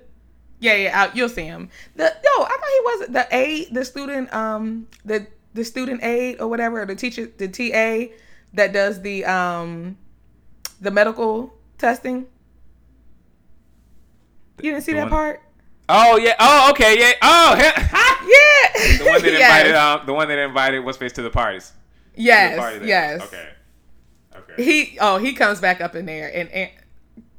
Yeah, 0.59 0.75
yeah, 0.75 1.03
uh, 1.03 1.11
you'll 1.13 1.29
see 1.29 1.43
him. 1.43 1.69
The 1.95 2.03
no, 2.03 2.43
I 2.43 2.49
thought 2.49 2.59
he 2.69 2.79
was 2.83 3.07
the 3.09 3.27
aide, 3.35 3.67
the 3.71 3.83
student, 3.83 4.33
um, 4.33 4.87
the 5.03 5.27
the 5.53 5.65
student 5.65 6.03
aide 6.03 6.39
or 6.39 6.47
whatever, 6.47 6.85
the 6.85 6.95
teacher, 6.95 7.27
the 7.37 7.47
TA 7.47 8.13
that 8.53 8.71
does 8.71 9.01
the 9.01 9.25
um, 9.25 9.97
the 10.79 10.91
medical 10.91 11.53
testing. 11.77 12.27
You 14.61 14.71
didn't 14.71 14.83
see 14.83 14.93
that 14.93 15.01
one- 15.03 15.09
part? 15.09 15.41
Oh 15.89 16.17
yeah. 16.17 16.35
Oh 16.39 16.69
okay. 16.71 16.97
Yeah. 16.99 17.11
Oh. 17.21 17.55
yeah. 17.57 17.71
Yeah. 17.81 18.97
the 18.97 19.05
one 19.05 19.21
that 19.21 19.31
Yes. 19.33 19.41
invited. 19.65 19.75
Um. 19.75 20.05
The 20.05 20.13
one 20.13 20.27
that 20.29 20.37
invited 20.37 20.79
what's 20.79 20.97
face 20.97 21.11
to 21.13 21.21
the 21.21 21.29
parties. 21.29 21.69
To 21.69 22.15
the 22.17 22.21
Yes. 22.21 22.57
party. 22.57 22.85
Yes. 22.85 23.21
Okay. 23.23 23.49
Okay. 24.53 24.63
He 24.63 24.97
oh 24.99 25.17
he 25.17 25.33
comes 25.33 25.59
back 25.61 25.81
up 25.81 25.95
in 25.95 26.05
there 26.05 26.31
and, 26.33 26.49
and 26.51 26.69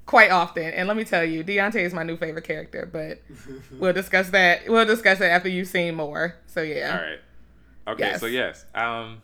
quite 0.07 0.31
often. 0.31 0.65
And 0.65 0.89
let 0.89 0.97
me 0.97 1.05
tell 1.05 1.25
you, 1.25 1.43
D'Unte 1.43 1.77
is 1.77 1.95
my 1.95 2.03
new 2.03 2.17
favorite 2.17 2.45
character. 2.45 2.89
But 2.91 3.23
we'll 3.79 3.93
discuss 3.93 4.31
that. 4.31 4.69
We'll 4.69 4.87
discuss 4.87 5.19
that 5.19 5.31
after 5.31 5.49
you've 5.49 5.69
seen 5.69 5.95
more. 5.95 6.37
So 6.47 6.63
yeah. 6.63 6.97
All 6.97 7.03
right. 7.05 7.19
Okay. 7.95 8.05
Yes. 8.05 8.21
So 8.21 8.27
yes. 8.27 8.65
Um. 8.75 9.23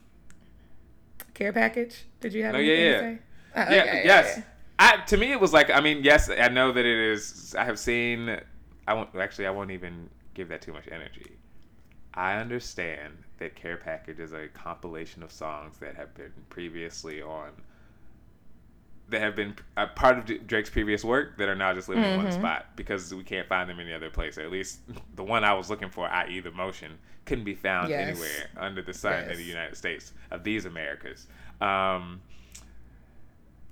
Care 1.35 1.53
package. 1.53 2.05
Did 2.21 2.33
you 2.33 2.43
have 2.45 2.55
No, 2.55 2.59
anything 2.59 2.81
yeah, 2.81 3.01
to 3.01 3.07
yeah. 3.07 3.15
say? 3.15 3.19
Uh, 3.55 3.75
Yeah. 3.75 3.83
okay, 3.83 4.03
yes. 4.05 4.33
okay. 4.39 4.47
I 4.81 4.97
to 5.07 5.17
me 5.17 5.33
it 5.33 5.41
was 5.41 5.53
like 5.53 5.71
I 5.71 5.81
mean 5.81 6.05
yes 6.05 6.31
I 6.31 6.49
know 6.49 6.71
that 6.73 6.85
it 6.85 7.13
is 7.13 7.55
I 7.59 7.65
have 7.65 7.79
seen 7.79 8.41
I 8.87 8.95
won't 8.95 9.15
actually 9.17 9.47
I 9.47 9.51
won't 9.51 9.71
even 9.73 10.09
give 10.35 10.49
that 10.49 10.63
too 10.63 10.73
much 10.73 10.89
energy. 10.91 11.33
I 12.15 12.37
understand 12.37 13.15
that 13.39 13.55
Care 13.55 13.77
Package 13.77 14.19
is 14.19 14.33
a 14.33 14.49
compilation 14.49 15.23
of 15.23 15.31
songs 15.31 15.79
that 15.79 15.95
have 15.97 16.15
been 16.15 16.33
previously 16.49 17.23
on 17.23 17.51
that 19.11 19.21
have 19.21 19.35
been 19.35 19.55
a 19.77 19.87
part 19.87 20.19
of 20.19 20.47
Drake's 20.47 20.69
previous 20.71 21.03
work 21.03 21.39
that 21.39 21.49
are 21.49 21.55
now 21.55 21.73
just 21.73 21.89
living 21.89 22.05
in 22.05 22.15
one 22.17 22.27
Mhm. 22.29 22.33
spot 22.35 22.67
because 22.77 23.15
we 23.15 23.25
can't 23.25 23.49
find 23.49 23.69
them 23.71 23.81
any 23.81 23.93
other 23.95 24.11
place. 24.11 24.37
Or 24.37 24.43
at 24.43 24.51
least 24.51 24.81
the 25.17 25.25
one 25.25 25.45
I 25.45 25.55
was 25.55 25.71
looking 25.71 25.89
for, 25.89 26.07
i.e., 26.09 26.41
the 26.41 26.51
motion, 26.51 26.99
couldn't 27.25 27.45
be 27.45 27.55
found 27.55 27.89
Yes. 27.91 28.01
anywhere 28.09 28.49
under 28.57 28.83
the 28.83 28.93
sun 28.93 29.25
in 29.31 29.37
the 29.37 29.45
United 29.45 29.77
States 29.77 30.13
of 30.31 30.45
these 30.45 30.65
Americas. 30.67 31.27
Um, 31.61 32.21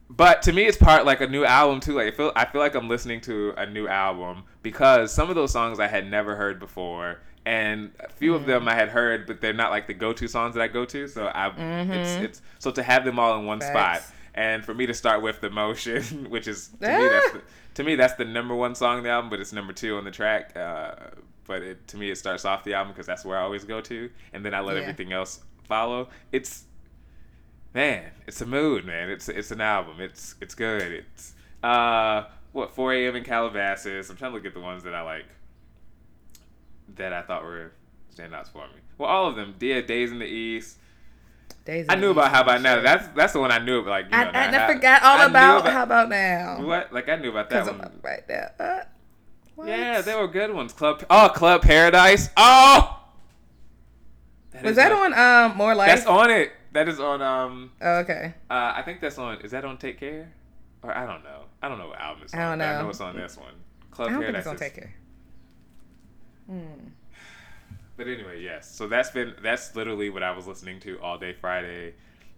but 0.09 0.43
to 0.43 0.53
me, 0.53 0.65
it's 0.65 0.77
part 0.77 1.05
like 1.05 1.21
a 1.21 1.27
new 1.27 1.45
album 1.45 1.81
too. 1.81 1.95
Like 1.95 2.07
I 2.07 2.17
feel, 2.17 2.33
I 2.37 2.45
feel 2.45 2.61
like 2.61 2.75
I'm 2.75 2.89
listening 2.89 3.21
to 3.23 3.53
a 3.57 3.67
new 3.67 3.89
album 3.89 4.45
because 4.63 5.13
some 5.13 5.29
of 5.31 5.35
those 5.35 5.51
songs 5.53 5.81
I 5.81 5.89
had 5.89 6.09
never 6.09 6.37
heard 6.37 6.61
before, 6.61 7.19
and 7.45 7.91
a 8.01 8.09
few 8.09 8.35
of 8.35 8.43
Mm. 8.43 8.47
them 8.47 8.69
I 8.69 8.75
had 8.75 8.89
heard, 8.89 9.27
but 9.27 9.41
they're 9.41 9.53
not 9.53 9.71
like 9.71 9.87
the 9.87 9.95
go-to 9.95 10.29
songs 10.29 10.55
that 10.55 10.63
I 10.63 10.69
go 10.69 10.85
to. 10.85 11.09
So 11.09 11.27
I, 11.27 11.49
it's 11.49 12.17
Mhm. 12.17 12.23
it's 12.23 12.43
so 12.59 12.71
to 12.71 12.83
have 12.83 13.05
them 13.05 13.19
all 13.19 13.37
in 13.39 13.47
one 13.47 13.61
Facts. 13.61 14.07
spot, 14.07 14.16
and 14.37 14.65
for 14.65 14.75
me 14.75 14.87
to 14.87 14.95
start 14.95 15.23
with 15.23 15.41
the 15.41 15.51
motion, 15.51 16.03
which 16.31 16.47
is 16.47 16.69
to 16.81 16.99
me 16.99 17.09
that's 17.09 17.33
the, 17.33 17.43
to 17.75 17.85
me 17.85 17.97
that's 17.97 18.15
the 18.15 18.25
number 18.25 18.55
one 18.55 18.75
song 18.75 18.99
on 18.99 19.03
the 19.03 19.11
album, 19.11 19.31
but 19.31 19.41
it's 19.41 19.53
number 19.53 19.73
two 19.73 19.97
on 19.97 20.05
the 20.05 20.11
track. 20.11 20.57
Uh, 20.57 20.95
but 21.45 21.63
it, 21.63 21.87
to 21.89 21.97
me, 21.97 22.11
it 22.11 22.17
starts 22.19 22.45
off 22.45 22.65
the 22.65 22.75
album 22.75 22.93
because 22.93 23.07
that's 23.07 23.25
where 23.25 23.39
I 23.39 23.43
always 23.43 23.65
go 23.65 23.81
to, 23.81 24.11
and 24.33 24.45
then 24.45 24.53
I 24.55 24.61
let 24.61 24.77
Yeah. 24.77 24.83
everything 24.83 25.13
else 25.13 25.41
follow. 25.65 26.09
It's 26.33 26.65
man, 27.75 28.11
it's 28.27 28.41
a 28.41 28.47
mood, 28.47 28.85
man. 28.85 29.09
It's 29.11 29.29
it's 29.29 29.51
an 29.51 29.61
album. 29.61 30.01
It's 30.01 30.35
it's 30.41 30.55
good. 30.55 30.93
It's 30.93 31.35
uh 31.63 32.25
what 32.53 32.75
4 32.75 32.95
a.m. 32.95 33.17
in 33.17 33.25
Calabasas. 33.25 34.09
I'm 34.11 34.17
trying 34.17 34.33
to 34.33 34.37
look 34.37 34.47
at 34.47 34.55
the 34.55 34.61
ones 34.61 34.83
that 34.85 34.95
I 34.95 35.03
like 35.03 35.27
that 36.97 37.13
I 37.13 37.23
thought 37.23 37.43
were 37.43 37.73
standouts 38.17 38.49
for 38.49 38.67
me. 38.69 38.81
Well, 38.99 39.09
all 39.11 39.29
of 39.29 39.37
them. 39.37 39.55
Yeah, 39.61 39.81
Days 39.83 40.11
in 40.11 40.19
the 40.19 40.27
East. 40.27 40.79
Days 41.67 41.87
I 41.89 41.97
knew 41.97 42.11
about 42.13 42.31
How 42.31 42.43
About 42.43 42.63
Now. 42.63 42.81
That's 42.81 43.09
that's 43.09 43.33
the 43.35 43.41
one 43.41 43.51
I 43.53 43.59
knew. 43.59 43.83
Like 43.83 44.07
you 44.07 44.11
I, 44.17 44.25
know, 44.25 44.31
I, 44.31 44.51
now, 44.51 44.65
I 44.69 44.73
forgot 44.73 45.03
all 45.03 45.17
I 45.19 45.25
knew 45.25 45.31
about, 45.31 45.67
How 45.73 45.83
About 45.83 46.09
Now. 46.09 46.63
what? 46.65 46.93
Like 46.93 47.09
I 47.09 47.17
knew 47.17 47.31
about 47.31 47.51
that 47.51 47.67
one. 47.67 47.81
I'm 47.81 48.01
right 48.03 48.27
there. 48.29 48.55
Uh? 48.59 49.65
Yeah, 49.67 50.01
they 50.01 50.15
were 50.15 50.29
good 50.29 50.53
ones. 50.55 50.73
Club. 50.73 51.05
Oh, 51.11 51.29
Club 51.35 51.63
Paradise. 51.63 52.31
Oh. 52.37 53.03
Was 54.63 54.77
that 54.77 54.93
my- 54.93 54.99
on 55.19 55.51
um 55.51 55.57
More 55.59 55.75
Life? 55.75 55.89
That's 55.89 56.07
on 56.07 56.31
it. 56.31 56.53
That 56.73 56.89
is 56.89 57.01
on. 57.01 57.21
Um. 57.21 57.73
Oh, 57.83 57.97
okay. 57.99 58.35
Uh, 58.51 58.73
I 58.77 58.83
think 58.83 59.01
that's 59.01 59.19
on. 59.19 59.41
Is 59.41 59.51
that 59.51 59.65
on 59.65 59.77
Take 59.77 59.99
Care? 59.99 60.33
Or 60.83 60.97
I 60.97 61.05
don't 61.07 61.25
know. 61.25 61.45
I 61.63 61.69
don't 61.69 61.79
know 61.79 61.89
what 61.89 62.01
album 62.01 62.23
it's 62.25 62.33
on. 62.35 62.41
I 62.41 62.49
don't 62.51 62.59
but 62.59 62.65
I 62.65 62.73
know. 62.77 62.83
know 62.85 62.89
it's 62.91 63.01
on 63.01 63.17
this 63.17 63.37
one. 63.37 63.47
I 63.49 63.95
Club 63.97 64.09
don't 64.11 64.21
think 64.21 64.33
Paradise. 64.33 64.39
it's 64.39 64.45
gonna 64.47 64.55
is- 64.55 64.61
take 64.61 64.75
care. 64.75 64.95
Hmm. 66.49 66.89
But 67.97 68.09
anyway, 68.09 68.43
yes. 68.43 68.71
So 68.75 68.89
that's 68.89 69.11
been 69.11 69.35
that's 69.43 69.75
literally 69.75 70.11
what 70.11 70.23
I 70.23 70.31
was 70.37 70.47
listening 70.47 70.81
to 70.81 71.01
all 71.01 71.19
day 71.19 71.33
Friday, 71.33 71.95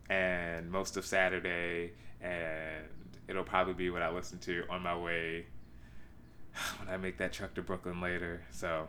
and 0.09 0.71
most 0.71 0.97
of 0.97 1.05
Saturday, 1.05 1.93
and 2.21 2.85
it'll 3.27 3.45
probably 3.45 3.75
be 3.75 3.91
what 3.91 4.03
I 4.03 4.11
listen 4.11 4.39
to 4.41 4.65
on 4.71 4.83
my 4.83 4.97
way 4.97 5.47
when 6.79 6.89
I 6.89 6.97
make 6.97 7.19
that 7.19 7.33
truck 7.33 7.55
to 7.55 7.63
Brooklyn 7.63 8.01
later. 8.01 8.45
So. 8.51 8.89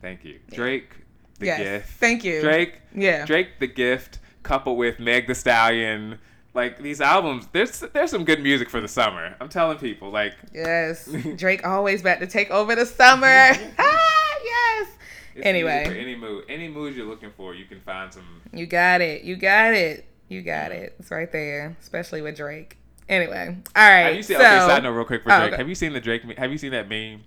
Thank 0.00 0.24
you, 0.24 0.40
Drake. 0.50 0.90
The 1.38 1.46
yes. 1.46 1.58
gift. 1.60 1.88
Thank 2.00 2.24
you. 2.24 2.40
Drake. 2.40 2.80
Yeah. 2.92 3.24
Drake 3.24 3.60
the 3.60 3.68
Gift 3.68 4.18
coupled 4.42 4.76
with 4.76 4.98
Meg 4.98 5.28
the 5.28 5.34
Stallion. 5.34 6.18
Like 6.54 6.82
these 6.82 7.00
albums, 7.00 7.48
there's 7.52 7.80
there's 7.94 8.10
some 8.10 8.24
good 8.24 8.42
music 8.42 8.68
for 8.68 8.80
the 8.80 8.88
summer. 8.88 9.34
I'm 9.40 9.48
telling 9.48 9.78
people, 9.78 10.10
like 10.10 10.34
Yes. 10.52 11.08
Drake 11.36 11.66
always 11.66 12.02
back 12.02 12.18
to 12.20 12.26
take 12.26 12.50
over 12.50 12.74
the 12.74 12.84
summer. 12.86 13.26
ah, 13.78 14.34
yes. 14.44 14.88
it's 15.34 15.46
Anyway. 15.46 15.86
any 15.98 16.14
mood, 16.14 16.44
any 16.50 16.68
mood 16.68 16.94
you're 16.94 17.06
looking 17.06 17.30
for, 17.36 17.54
you 17.54 17.64
can 17.64 17.80
find 17.80 18.12
some. 18.12 18.42
You 18.52 18.66
got 18.66 19.00
it. 19.00 19.22
You 19.22 19.36
got 19.36 19.72
it. 19.72 20.04
You 20.28 20.42
got 20.42 20.72
it. 20.72 20.94
It's 20.98 21.10
right 21.10 21.30
there, 21.32 21.76
especially 21.80 22.20
with 22.22 22.36
Drake. 22.36 22.76
Anyway, 23.08 23.56
all 23.76 23.82
right. 23.90 24.02
Have 24.04 24.16
you 24.16 24.22
seen? 24.22 24.36
so, 24.36 24.42
okay, 24.42 24.58
side 24.60 24.82
note, 24.84 24.92
real 24.92 25.04
quick 25.04 25.22
for 25.22 25.32
Oh, 25.32 25.38
Drake. 25.40 25.52
okay. 25.52 25.56
Have 25.60 25.68
you 25.68 25.74
seen 25.74 25.92
the 25.92 26.00
Drake? 26.00 26.22
Have 26.38 26.52
you 26.52 26.56
seen 26.58 26.70
that 26.72 26.88
meme 26.88 27.22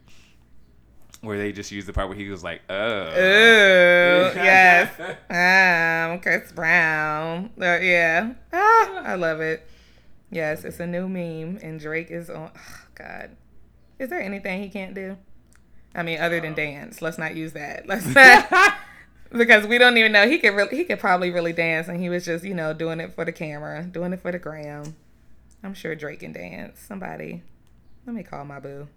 where 1.26 1.38
they 1.38 1.51
just 1.51 1.71
used 1.71 1.88
the 1.88 1.93
part 1.93 2.07
where 2.07 2.17
he 2.17 2.30
was 2.30 2.43
like, 2.43 2.61
"Oh, 2.69 3.07
Ooh, 3.09 3.11
yes, 4.36 4.99
um, 5.30 6.19
Chris 6.21 6.51
Brown, 6.51 7.51
uh, 7.59 7.80
yeah, 7.82 8.34
ah, 8.53 9.01
I 9.03 9.15
love 9.15 9.41
it. 9.41 9.67
Yes, 10.32 10.63
it's 10.63 10.80
a 10.80 10.88
new 10.88 11.07
meme, 11.07 11.59
and 11.61 11.80
Drake 11.80 12.11
is 12.11 12.30
on. 12.30 12.51
Oh, 12.55 12.80
God, 12.95 13.36
is 13.99 14.09
there 14.09 14.21
anything 14.21 14.61
he 14.61 14.69
can't 14.69 14.93
do? 14.93 15.17
I 15.95 16.03
mean, 16.03 16.19
other 16.19 16.41
than 16.41 16.53
dance. 16.53 17.01
Let's 17.01 17.17
not 17.17 17.36
use 17.36 17.53
that. 17.53 17.88
Let's 17.88 18.05
not, 18.05 18.76
because 19.32 19.65
we 19.65 19.78
don't 19.78 19.97
even 19.97 20.11
know 20.11 20.28
he 20.28 20.38
could. 20.39 20.53
Really, 20.53 20.76
he 20.76 20.84
could 20.84 20.99
probably 20.99 21.32
really 21.32 21.53
dance, 21.53 21.88
and 21.88 21.99
he 21.99 22.09
was 22.09 22.26
just, 22.26 22.43
you 22.43 22.53
know, 22.53 22.73
doing 22.73 22.99
it 22.99 23.13
for 23.13 23.26
the 23.26 23.32
camera, 23.32 23.84
doing 23.84 24.13
it 24.13 24.21
for 24.21 24.32
the 24.32 24.39
gram. 24.39 24.95
I'm 25.63 25.73
sure 25.73 25.95
Drake 25.95 26.19
can 26.19 26.34
dance. 26.34 26.80
Somebody, 26.80 27.41
let 28.05 28.15
me 28.15 28.23
call 28.23 28.45
my 28.45 28.59
boo. 28.59 28.88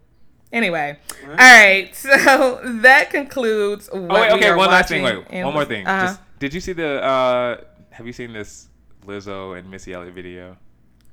Anyway, 0.53 0.99
all 1.25 1.35
right. 1.35 1.95
So 1.95 2.61
that 2.81 3.11
concludes. 3.11 3.89
What 3.93 4.01
oh 4.11 4.15
wait, 4.15 4.33
we 4.33 4.39
okay. 4.39 4.55
One 4.55 4.69
last 4.71 4.89
thing. 4.89 5.03
Wait, 5.03 5.45
one 5.45 5.53
more 5.55 5.65
thing. 5.65 5.87
Uh-huh. 5.87 6.07
Just, 6.07 6.21
did 6.39 6.55
you 6.55 6.61
see 6.61 6.73
the? 6.73 7.03
uh 7.03 7.61
Have 7.91 8.07
you 8.07 8.13
seen 8.13 8.33
this 8.33 8.69
Lizzo 9.07 9.59
and 9.59 9.71
Missy 9.71 9.93
Elliott 9.93 10.15
video? 10.15 10.57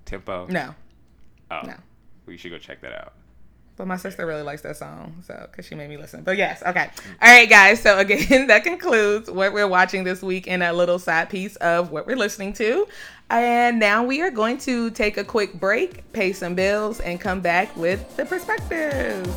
Tempo. 0.05 0.45
no, 0.47 0.75
Oh, 1.49 1.61
no. 1.63 1.69
well, 1.73 2.31
you 2.31 2.37
should 2.37 2.51
go 2.51 2.59
check 2.59 2.79
that 2.81 2.93
out. 2.93 3.13
But 3.77 3.87
my 3.87 3.97
sister 3.97 4.25
really 4.25 4.41
likes 4.41 4.61
that 4.61 4.77
song, 4.77 5.21
so 5.25 5.47
because 5.51 5.65
she 5.65 5.75
made 5.75 5.89
me 5.89 5.97
listen. 5.97 6.23
But 6.23 6.37
yes, 6.37 6.63
okay. 6.65 6.89
All 7.21 7.29
right, 7.29 7.49
guys. 7.49 7.81
So 7.81 7.97
again, 7.97 8.47
that 8.47 8.63
concludes 8.63 9.29
what 9.29 9.53
we're 9.53 9.67
watching 9.67 10.03
this 10.03 10.21
week 10.21 10.47
in 10.47 10.61
a 10.61 10.71
little 10.71 10.99
side 10.99 11.29
piece 11.29 11.55
of 11.57 11.91
what 11.91 12.07
we're 12.07 12.15
listening 12.15 12.53
to. 12.53 12.87
And 13.29 13.79
now 13.79 14.03
we 14.03 14.21
are 14.21 14.31
going 14.31 14.59
to 14.59 14.91
take 14.91 15.17
a 15.17 15.23
quick 15.23 15.59
break, 15.59 16.11
pay 16.13 16.31
some 16.31 16.55
bills, 16.55 16.99
and 16.99 17.19
come 17.19 17.41
back 17.41 17.75
with 17.75 18.15
the 18.15 18.25
perspectives. 18.25 19.29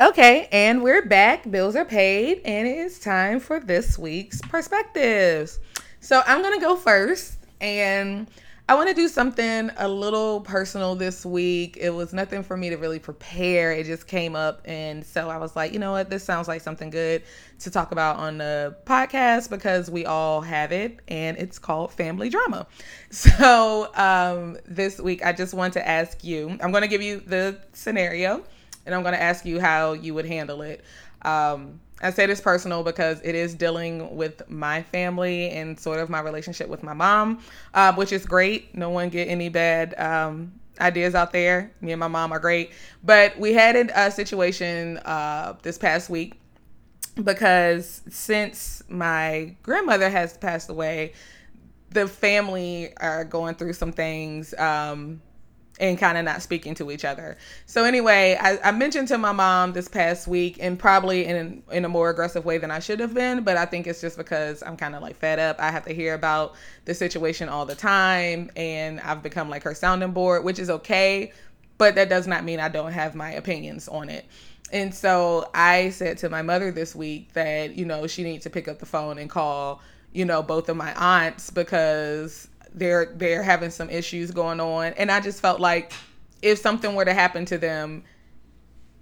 Okay, 0.00 0.48
and 0.50 0.82
we're 0.82 1.04
back. 1.04 1.50
Bills 1.50 1.76
are 1.76 1.84
paid, 1.84 2.40
and 2.46 2.66
it 2.66 2.78
is 2.78 2.98
time 2.98 3.38
for 3.38 3.60
this 3.60 3.98
week's 3.98 4.40
perspectives. 4.40 5.58
So 6.00 6.22
I'm 6.26 6.40
gonna 6.40 6.58
go 6.58 6.74
first, 6.74 7.34
and 7.60 8.26
I 8.66 8.76
want 8.76 8.88
to 8.88 8.94
do 8.94 9.08
something 9.08 9.70
a 9.76 9.86
little 9.86 10.40
personal 10.40 10.94
this 10.94 11.26
week. 11.26 11.76
It 11.78 11.90
was 11.90 12.14
nothing 12.14 12.42
for 12.42 12.56
me 12.56 12.70
to 12.70 12.76
really 12.76 12.98
prepare. 12.98 13.72
It 13.72 13.84
just 13.84 14.06
came 14.06 14.34
up, 14.34 14.62
and 14.64 15.04
so 15.04 15.28
I 15.28 15.36
was 15.36 15.54
like, 15.54 15.74
you 15.74 15.78
know 15.78 15.92
what, 15.92 16.08
this 16.08 16.24
sounds 16.24 16.48
like 16.48 16.62
something 16.62 16.88
good 16.88 17.22
to 17.58 17.70
talk 17.70 17.92
about 17.92 18.16
on 18.16 18.38
the 18.38 18.76
podcast 18.86 19.50
because 19.50 19.90
we 19.90 20.06
all 20.06 20.40
have 20.40 20.72
it, 20.72 20.98
and 21.08 21.36
it's 21.36 21.58
called 21.58 21.92
family 21.92 22.30
drama. 22.30 22.66
So 23.10 23.94
um, 23.94 24.56
this 24.64 24.98
week, 24.98 25.22
I 25.26 25.34
just 25.34 25.52
want 25.52 25.74
to 25.74 25.86
ask 25.86 26.24
you. 26.24 26.56
I'm 26.62 26.72
gonna 26.72 26.88
give 26.88 27.02
you 27.02 27.20
the 27.20 27.58
scenario 27.74 28.44
and 28.86 28.94
I'm 28.94 29.02
going 29.02 29.14
to 29.14 29.22
ask 29.22 29.44
you 29.44 29.60
how 29.60 29.92
you 29.92 30.14
would 30.14 30.26
handle 30.26 30.62
it. 30.62 30.84
Um, 31.22 31.80
I 32.02 32.10
say 32.10 32.26
this 32.26 32.40
personal 32.40 32.82
because 32.82 33.20
it 33.22 33.34
is 33.34 33.54
dealing 33.54 34.16
with 34.16 34.48
my 34.48 34.82
family 34.84 35.50
and 35.50 35.78
sort 35.78 36.00
of 36.00 36.08
my 36.08 36.20
relationship 36.20 36.68
with 36.68 36.82
my 36.82 36.94
mom, 36.94 37.40
uh, 37.74 37.92
which 37.94 38.12
is 38.12 38.24
great. 38.24 38.74
No 38.74 38.88
one 38.88 39.10
get 39.10 39.28
any 39.28 39.50
bad 39.50 39.98
um, 40.00 40.52
ideas 40.80 41.14
out 41.14 41.32
there. 41.32 41.70
Me 41.82 41.92
and 41.92 42.00
my 42.00 42.08
mom 42.08 42.32
are 42.32 42.38
great, 42.38 42.72
but 43.04 43.38
we 43.38 43.52
had 43.52 43.76
a 43.76 44.10
situation 44.10 44.96
uh, 44.98 45.54
this 45.62 45.76
past 45.76 46.08
week 46.08 46.40
because 47.22 48.00
since 48.08 48.82
my 48.88 49.54
grandmother 49.62 50.08
has 50.08 50.36
passed 50.38 50.70
away, 50.70 51.12
the 51.90 52.06
family 52.06 52.94
are 52.98 53.24
going 53.24 53.56
through 53.56 53.74
some 53.74 53.92
things. 53.92 54.54
Um, 54.54 55.20
and 55.80 55.98
kind 55.98 56.18
of 56.18 56.24
not 56.24 56.42
speaking 56.42 56.74
to 56.74 56.90
each 56.90 57.04
other. 57.04 57.38
So 57.64 57.84
anyway, 57.84 58.36
I, 58.38 58.58
I, 58.62 58.70
mentioned 58.70 59.08
to 59.08 59.18
my 59.18 59.32
mom 59.32 59.72
this 59.72 59.88
past 59.88 60.28
week, 60.28 60.58
and 60.60 60.78
probably 60.78 61.24
in 61.24 61.62
in 61.72 61.84
a 61.84 61.88
more 61.88 62.10
aggressive 62.10 62.44
way 62.44 62.58
than 62.58 62.70
I 62.70 62.78
should 62.78 63.00
have 63.00 63.14
been. 63.14 63.42
But 63.42 63.56
I 63.56 63.64
think 63.64 63.86
it's 63.86 64.00
just 64.00 64.18
because 64.18 64.62
I'm 64.62 64.76
kind 64.76 64.94
of 64.94 65.02
like 65.02 65.16
fed 65.16 65.38
up. 65.38 65.58
I 65.58 65.70
have 65.70 65.84
to 65.86 65.94
hear 65.94 66.14
about 66.14 66.54
the 66.84 66.94
situation 66.94 67.48
all 67.48 67.64
the 67.64 67.74
time, 67.74 68.50
and 68.54 69.00
I've 69.00 69.22
become 69.22 69.48
like 69.48 69.62
her 69.64 69.74
sounding 69.74 70.12
board, 70.12 70.44
which 70.44 70.58
is 70.58 70.68
okay. 70.70 71.32
But 71.78 71.94
that 71.94 72.10
does 72.10 72.26
not 72.26 72.44
mean 72.44 72.60
I 72.60 72.68
don't 72.68 72.92
have 72.92 73.14
my 73.14 73.32
opinions 73.32 73.88
on 73.88 74.10
it. 74.10 74.26
And 74.70 74.94
so 74.94 75.50
I 75.54 75.90
said 75.90 76.18
to 76.18 76.28
my 76.28 76.42
mother 76.42 76.70
this 76.70 76.94
week 76.94 77.32
that 77.32 77.74
you 77.74 77.86
know 77.86 78.06
she 78.06 78.22
needs 78.22 78.44
to 78.44 78.50
pick 78.50 78.68
up 78.68 78.78
the 78.78 78.86
phone 78.86 79.18
and 79.18 79.30
call 79.30 79.80
you 80.12 80.26
know 80.26 80.42
both 80.42 80.68
of 80.68 80.76
my 80.76 80.92
aunts 80.94 81.50
because 81.50 82.48
they're 82.74 83.12
they're 83.16 83.42
having 83.42 83.70
some 83.70 83.90
issues 83.90 84.30
going 84.30 84.60
on. 84.60 84.92
And 84.94 85.10
i 85.10 85.20
just 85.20 85.40
felt 85.40 85.60
like 85.60 85.92
if 86.42 86.58
something 86.58 86.94
were 86.94 87.04
to 87.04 87.14
happen 87.14 87.44
to 87.46 87.58
them 87.58 88.04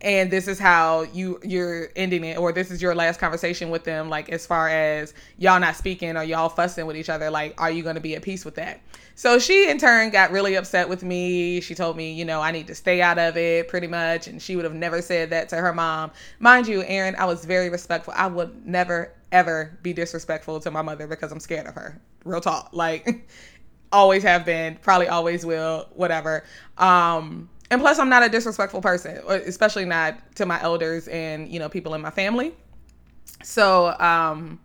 and 0.01 0.31
this 0.31 0.47
is 0.47 0.59
how 0.59 1.03
you 1.03 1.41
you're 1.43 1.89
ending 1.97 2.25
it 2.25 2.39
or 2.39 2.53
this 2.53 2.71
is 2.71 2.81
your 2.81 2.95
last 2.95 3.19
conversation 3.19 3.69
with 3.71 3.85
them 3.85 4.09
like 4.09 4.29
as 4.29 4.47
far 4.47 4.69
as 4.69 5.13
y'all 5.39 5.59
not 5.59 5.75
speaking 5.75 6.17
or 6.17 6.23
y'all 6.23 6.49
fussing 6.49 6.87
with 6.87 6.97
each 6.97 7.09
other 7.09 7.31
like 7.31 7.61
are 7.61 7.71
you 7.71 7.83
going 7.83 7.97
to 7.97 8.01
be 8.01 8.15
at 8.15 8.23
peace 8.23 8.45
with 8.45 8.55
that? 8.55 8.81
So 9.17 9.41
she 9.41 9.69
in 9.69 9.79
turn 9.79 10.11
got 10.11 10.31
really 10.31 10.55
upset 10.55 10.89
with 10.89 11.03
me. 11.03 11.61
She 11.61 11.75
told 11.75 11.97
me 11.97 12.13
you 12.13 12.25
know 12.25 12.41
i 12.41 12.53
need 12.53 12.69
to 12.69 12.75
stay 12.75 13.03
out 13.03 13.19
of 13.19 13.37
it 13.37 13.69
pretty 13.69 13.89
much. 13.89 14.29
And 14.29 14.41
she 14.41 14.55
would 14.55 14.65
have 14.65 14.75
never 14.75 15.03
said 15.03 15.31
that 15.31 15.49
to 15.51 15.57
her 15.57 15.73
mom. 15.73 16.13
Mind 16.39 16.69
you 16.69 16.85
aaron 16.85 17.17
i 17.19 17.25
was 17.25 17.45
very 17.45 17.69
respectful. 17.69 18.15
I 18.17 18.29
would 18.29 18.67
never 18.67 19.13
ever 19.33 19.79
be 19.83 19.93
disrespectful 19.93 20.61
to 20.61 20.71
my 20.71 20.83
mother 20.83 21.07
because 21.07 21.33
i'm 21.33 21.41
scared 21.41 21.67
of 21.67 21.75
her. 21.75 22.01
Real 22.25 22.41
talk. 22.41 22.71
Like 22.73 23.29
always 23.93 24.23
have 24.23 24.45
been 24.45 24.77
probably 24.83 25.09
always 25.09 25.45
will 25.45 25.89
whatever 25.95 26.45
um 26.79 27.49
and 27.71 27.81
plus 27.81 27.99
i'm 27.99 28.09
not 28.09 28.23
a 28.23 28.29
disrespectful 28.29 28.81
person 28.81 29.17
especially 29.29 29.85
not 29.85 30.15
to 30.35 30.47
my 30.47 30.61
elders 30.63 31.09
and 31.09 31.49
you 31.49 31.59
know 31.59 31.69
people 31.69 31.95
in 31.95 32.01
my 32.01 32.11
family 32.11 32.55
so 33.43 33.99
um 33.99 34.61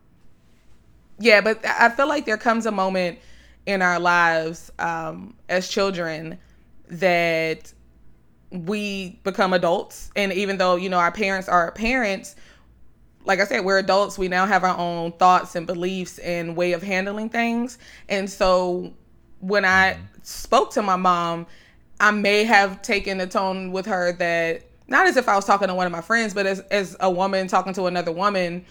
yeah 1.20 1.42
but 1.42 1.64
i 1.66 1.90
feel 1.90 2.08
like 2.08 2.26
there 2.26 2.38
comes 2.38 2.66
a 2.66 2.72
moment 2.72 3.18
in 3.66 3.82
our 3.82 4.00
lives 4.00 4.72
um 4.80 5.34
as 5.50 5.70
children 5.70 6.38
that 6.90 7.72
we 8.52 9.20
become 9.24 9.54
adults 9.54 10.12
and 10.16 10.34
even 10.34 10.58
though 10.58 10.76
you 10.76 10.90
know 10.90 11.00
our 11.00 11.12
parents 11.12 11.48
are 11.48 11.62
our 11.62 11.72
parents 11.72 12.36
like 13.26 13.40
I 13.40 13.46
said, 13.46 13.64
we're 13.64 13.80
adults. 13.80 14.18
We 14.18 14.28
now 14.28 14.46
have 14.46 14.64
our 14.64 14.78
own 14.78 15.14
thoughts 15.14 15.56
and 15.56 15.66
beliefs 15.66 16.20
and 16.20 16.56
way 16.56 16.74
of 16.74 16.84
handling 16.84 17.30
things. 17.30 17.78
And 18.10 18.30
so 18.30 18.94
when 19.44 19.66
I 19.66 19.94
mm-hmm. 19.94 20.04
spoke 20.24 20.72
to 20.72 20.82
my 20.82 20.96
mom, 20.96 21.46
I 22.00 22.12
may 22.12 22.44
have 22.46 22.82
taken 22.82 23.18
the 23.18 23.28
tone 23.28 23.72
with 23.72 23.86
her 23.86 24.14
that 24.14 24.64
not 24.88 25.08
as 25.08 25.18
if 25.18 25.28
I 25.28 25.36
was 25.36 25.46
talking 25.46 25.68
to 25.68 25.76
one 25.76 25.86
of 25.86 25.92
my 25.92 26.02
friends, 26.02 26.34
but 26.34 26.46
as, 26.46 26.60
as 26.72 26.96
a 27.00 27.10
woman 27.10 27.48
talking 27.48 27.74
to 27.74 27.86
another 27.86 28.12
woman, 28.12 28.66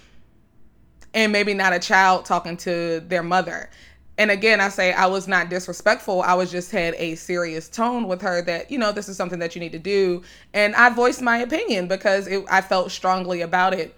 and 1.15 1.31
maybe 1.31 1.53
not 1.53 1.73
a 1.73 1.79
child 1.79 2.25
talking 2.25 2.57
to 2.59 3.01
their 3.01 3.23
mother. 3.23 3.71
And 4.19 4.31
again, 4.31 4.61
I 4.61 4.69
say 4.69 4.93
I 4.93 5.07
was 5.07 5.27
not 5.27 5.51
disrespectful. 5.51 6.23
I 6.23 6.35
was 6.35 6.51
just 6.51 6.71
had 6.71 6.95
a 6.95 7.15
serious 7.17 7.69
tone 7.69 8.09
with 8.09 8.23
her 8.23 8.43
that, 8.43 8.71
you 8.71 8.79
know, 8.79 8.93
this 8.93 9.09
is 9.09 9.17
something 9.17 9.39
that 9.39 9.55
you 9.55 9.61
need 9.61 9.73
to 9.73 9.79
do. 9.79 10.23
And 10.55 10.75
I 10.75 10.91
voiced 10.91 11.23
my 11.23 11.39
opinion 11.39 11.89
because 11.89 12.27
it, 12.27 12.45
I 12.51 12.61
felt 12.61 12.91
strongly 12.91 13.41
about 13.41 13.75
it. 13.75 13.95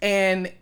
And 0.00 0.52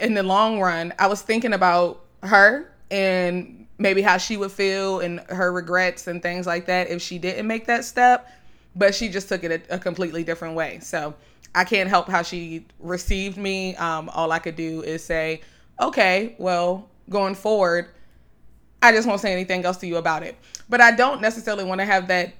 in 0.00 0.14
the 0.14 0.22
long 0.22 0.60
run, 0.60 0.92
I 0.98 1.06
was 1.06 1.22
thinking 1.22 1.52
about 1.52 2.04
her 2.22 2.72
and 2.90 3.61
maybe 3.78 4.02
how 4.02 4.16
she 4.18 4.36
would 4.36 4.52
feel 4.52 5.00
and 5.00 5.20
her 5.28 5.52
regrets 5.52 6.06
and 6.06 6.22
things 6.22 6.46
like 6.46 6.66
that 6.66 6.88
if 6.88 7.02
she 7.02 7.18
didn't 7.18 7.46
make 7.46 7.66
that 7.66 7.84
step. 7.84 8.30
But 8.74 8.94
she 8.94 9.08
just 9.08 9.28
took 9.28 9.44
it 9.44 9.66
a, 9.68 9.74
a 9.74 9.78
completely 9.78 10.24
different 10.24 10.54
way. 10.54 10.78
So 10.80 11.14
I 11.54 11.64
can't 11.64 11.88
help 11.88 12.08
how 12.08 12.22
she 12.22 12.64
received 12.80 13.36
me. 13.36 13.76
Um, 13.76 14.08
all 14.10 14.32
I 14.32 14.38
could 14.38 14.56
do 14.56 14.82
is 14.82 15.04
say, 15.04 15.42
okay, 15.80 16.34
well, 16.38 16.88
going 17.10 17.34
forward, 17.34 17.88
I 18.82 18.92
just 18.92 19.06
won't 19.06 19.20
say 19.20 19.32
anything 19.32 19.64
else 19.64 19.76
to 19.78 19.86
you 19.86 19.96
about 19.96 20.22
it. 20.22 20.36
But 20.68 20.80
I 20.80 20.92
don't 20.92 21.20
necessarily 21.20 21.64
want 21.64 21.80
to 21.80 21.84
have 21.84 22.08
that 22.08 22.34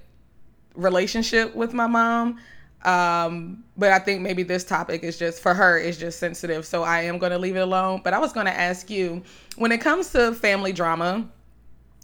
relationship 0.75 1.55
with 1.55 1.73
my 1.73 1.87
mom. 1.87 2.39
Um, 2.83 3.63
but 3.77 3.91
I 3.91 3.99
think 3.99 4.21
maybe 4.21 4.43
this 4.43 4.63
topic 4.63 5.03
is 5.03 5.17
just 5.17 5.41
for 5.41 5.53
her 5.53 5.77
is 5.77 5.97
just 5.97 6.19
sensitive, 6.19 6.65
so 6.65 6.83
I 6.83 7.01
am 7.03 7.17
going 7.17 7.31
to 7.31 7.37
leave 7.37 7.55
it 7.55 7.61
alone. 7.61 8.01
But 8.03 8.13
I 8.13 8.19
was 8.19 8.33
going 8.33 8.45
to 8.45 8.57
ask 8.57 8.89
you, 8.89 9.23
when 9.55 9.71
it 9.71 9.79
comes 9.79 10.11
to 10.11 10.33
family 10.33 10.73
drama 10.73 11.27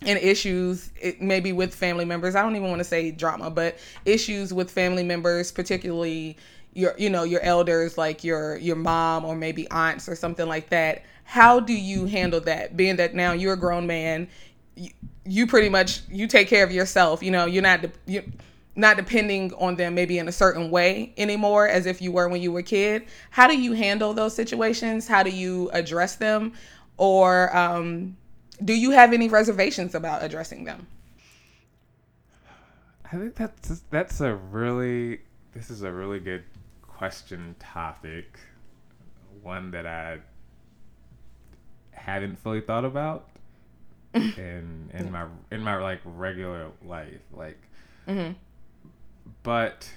and 0.05 0.17
issues, 0.19 0.91
it, 1.01 1.21
maybe 1.21 1.51
with 1.51 1.75
family 1.75 2.05
members, 2.05 2.36
I 2.36 2.41
don't 2.41 2.55
even 2.55 2.69
want 2.69 2.80
to 2.80 2.86
say 2.86 3.11
drama, 3.11 3.49
but 3.49 3.77
issues 4.05 4.53
with 4.53 4.71
family 4.71 5.03
members, 5.03 5.51
particularly 5.51 6.38
your, 6.73 6.95
you 6.97 7.09
know, 7.09 7.23
your 7.23 7.41
elders, 7.41 7.97
like 7.97 8.23
your 8.23 8.55
your 8.57 8.77
mom 8.77 9.25
or 9.25 9.36
maybe 9.36 9.69
aunts 9.71 10.07
or 10.07 10.15
something 10.15 10.47
like 10.47 10.69
that. 10.69 11.03
How 11.25 11.59
do 11.59 11.73
you 11.73 12.05
handle 12.05 12.39
that? 12.41 12.77
Being 12.77 12.95
that 12.95 13.13
now 13.13 13.34
you're 13.34 13.53
a 13.53 13.57
grown 13.57 13.86
man, 13.86 14.30
you, 14.75 14.91
you 15.25 15.45
pretty 15.45 15.69
much 15.69 16.01
you 16.09 16.25
take 16.25 16.47
care 16.47 16.63
of 16.63 16.71
yourself. 16.71 17.21
You 17.21 17.32
know, 17.32 17.45
you're 17.45 17.63
not 17.63 17.86
you 18.05 18.23
not 18.80 18.95
depending 18.95 19.53
on 19.55 19.75
them 19.75 19.93
maybe 19.93 20.17
in 20.17 20.27
a 20.27 20.32
certain 20.32 20.71
way 20.71 21.13
anymore 21.17 21.67
as 21.67 21.86
if 21.86 22.01
you 22.01 22.11
were 22.11 22.30
when 22.30 22.41
you 22.41 22.51
were 22.51 22.59
a 22.59 22.63
kid. 22.63 23.05
How 23.30 23.45
do 23.47 23.59
you 23.59 23.73
handle 23.73 24.13
those 24.13 24.34
situations? 24.34 25.07
How 25.07 25.21
do 25.21 25.30
you 25.30 25.69
address 25.73 26.15
them? 26.15 26.53
Or 26.97 27.55
um, 27.55 28.15
do 28.63 28.73
you 28.73 28.91
have 28.91 29.11
any 29.11 29.27
reservations 29.27 29.95
about 29.95 30.23
addressing 30.23 30.63
them? 30.63 30.88
I 33.11 33.17
think 33.17 33.36
that's 33.36 33.82
that's 33.89 34.21
a 34.21 34.36
really 34.36 35.21
this 35.53 35.69
is 35.69 35.82
a 35.82 35.91
really 35.91 36.19
good 36.19 36.43
question 36.88 37.55
topic, 37.59 38.39
one 39.41 39.71
that 39.71 39.86
I 39.88 40.19
hadn't 41.91 42.38
fully 42.39 42.61
thought 42.61 42.86
about 42.86 43.27
in 44.13 44.89
in 44.93 45.11
my 45.11 45.25
in 45.51 45.61
my 45.61 45.75
like 45.77 45.99
regular 46.05 46.69
life, 46.86 47.21
like. 47.34 47.57
Mm-hmm. 48.07 48.34
But 49.43 49.91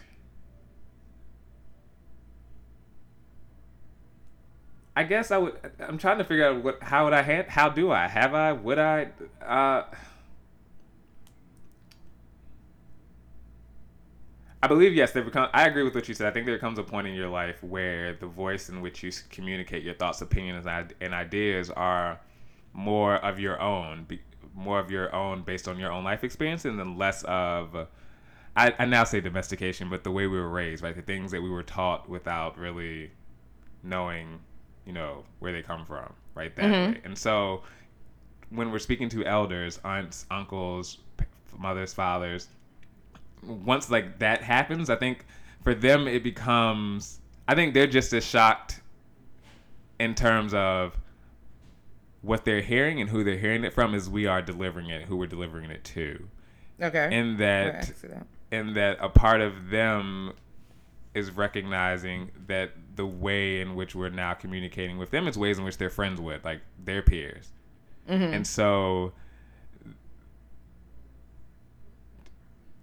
I 4.94 5.04
guess 5.04 5.30
I 5.30 5.38
would. 5.38 5.54
I'm 5.80 5.96
trying 5.96 6.18
to 6.18 6.24
figure 6.24 6.46
out 6.46 6.62
what. 6.62 6.82
How 6.82 7.04
would 7.04 7.14
I 7.14 7.22
hand? 7.22 7.48
How 7.48 7.68
do 7.68 7.90
I? 7.90 8.08
Have 8.08 8.34
I? 8.34 8.52
Would 8.52 8.78
I? 8.78 9.08
Uh, 9.44 9.84
I 14.62 14.68
believe 14.68 14.94
yes. 14.94 15.12
There 15.12 15.22
become. 15.22 15.48
I 15.54 15.66
agree 15.66 15.82
with 15.82 15.94
what 15.94 16.08
you 16.08 16.14
said. 16.14 16.26
I 16.26 16.30
think 16.30 16.44
there 16.44 16.58
comes 16.58 16.78
a 16.78 16.82
point 16.82 17.06
in 17.06 17.14
your 17.14 17.28
life 17.30 17.62
where 17.62 18.14
the 18.14 18.26
voice 18.26 18.68
in 18.68 18.82
which 18.82 19.02
you 19.02 19.10
communicate 19.30 19.82
your 19.82 19.94
thoughts, 19.94 20.20
opinions, 20.20 20.66
and 21.00 21.14
ideas 21.14 21.70
are 21.70 22.20
more 22.74 23.16
of 23.16 23.38
your 23.38 23.60
own, 23.60 24.06
more 24.54 24.78
of 24.78 24.90
your 24.90 25.14
own 25.14 25.42
based 25.42 25.68
on 25.68 25.78
your 25.78 25.90
own 25.90 26.04
life 26.04 26.22
experience, 26.22 26.66
and 26.66 26.78
then 26.78 26.98
less 26.98 27.22
of. 27.24 27.88
I, 28.56 28.74
I 28.78 28.84
now 28.84 29.04
say 29.04 29.20
domestication, 29.20 29.88
but 29.88 30.04
the 30.04 30.10
way 30.10 30.26
we 30.26 30.38
were 30.38 30.48
raised, 30.48 30.82
right? 30.82 30.94
The 30.94 31.02
things 31.02 31.30
that 31.30 31.42
we 31.42 31.48
were 31.48 31.62
taught 31.62 32.08
without 32.08 32.58
really 32.58 33.10
knowing, 33.82 34.40
you 34.86 34.92
know, 34.92 35.24
where 35.38 35.52
they 35.52 35.62
come 35.62 35.86
from, 35.86 36.12
right? 36.34 36.54
That 36.56 36.64
mm-hmm. 36.64 36.92
way. 36.92 37.00
And 37.04 37.16
so 37.16 37.62
when 38.50 38.70
we're 38.70 38.78
speaking 38.78 39.08
to 39.10 39.24
elders, 39.24 39.80
aunts, 39.84 40.26
uncles, 40.30 40.98
mothers, 41.58 41.94
fathers, 41.94 42.48
once 43.42 43.90
like 43.90 44.18
that 44.18 44.42
happens, 44.42 44.90
I 44.90 44.96
think 44.96 45.24
for 45.62 45.74
them 45.74 46.06
it 46.06 46.22
becomes 46.22 47.20
I 47.48 47.54
think 47.54 47.74
they're 47.74 47.86
just 47.86 48.12
as 48.12 48.24
shocked 48.24 48.80
in 49.98 50.14
terms 50.14 50.54
of 50.54 50.96
what 52.22 52.44
they're 52.44 52.60
hearing 52.60 53.00
and 53.00 53.10
who 53.10 53.24
they're 53.24 53.38
hearing 53.38 53.64
it 53.64 53.72
from 53.72 53.94
as 53.94 54.08
we 54.08 54.26
are 54.26 54.40
delivering 54.40 54.90
it, 54.90 55.02
who 55.02 55.16
we're 55.16 55.26
delivering 55.26 55.70
it 55.70 55.82
to. 55.84 56.28
Okay. 56.80 57.16
In 57.16 57.36
that, 57.38 57.92
that, 58.02 58.26
in 58.52 58.74
that 58.74 58.98
a 59.00 59.08
part 59.08 59.40
of 59.40 59.70
them 59.70 60.32
is 61.14 61.30
recognizing 61.30 62.30
that 62.46 62.70
the 62.94 63.06
way 63.06 63.60
in 63.60 63.74
which 63.74 63.94
we're 63.94 64.10
now 64.10 64.34
communicating 64.34 64.98
with 64.98 65.10
them 65.10 65.26
is 65.26 65.36
ways 65.36 65.58
in 65.58 65.64
which 65.64 65.78
they're 65.78 65.90
friends 65.90 66.20
with, 66.20 66.44
like 66.44 66.60
their 66.84 67.02
peers. 67.02 67.50
Mm-hmm. 68.08 68.34
And 68.34 68.46
so 68.46 69.12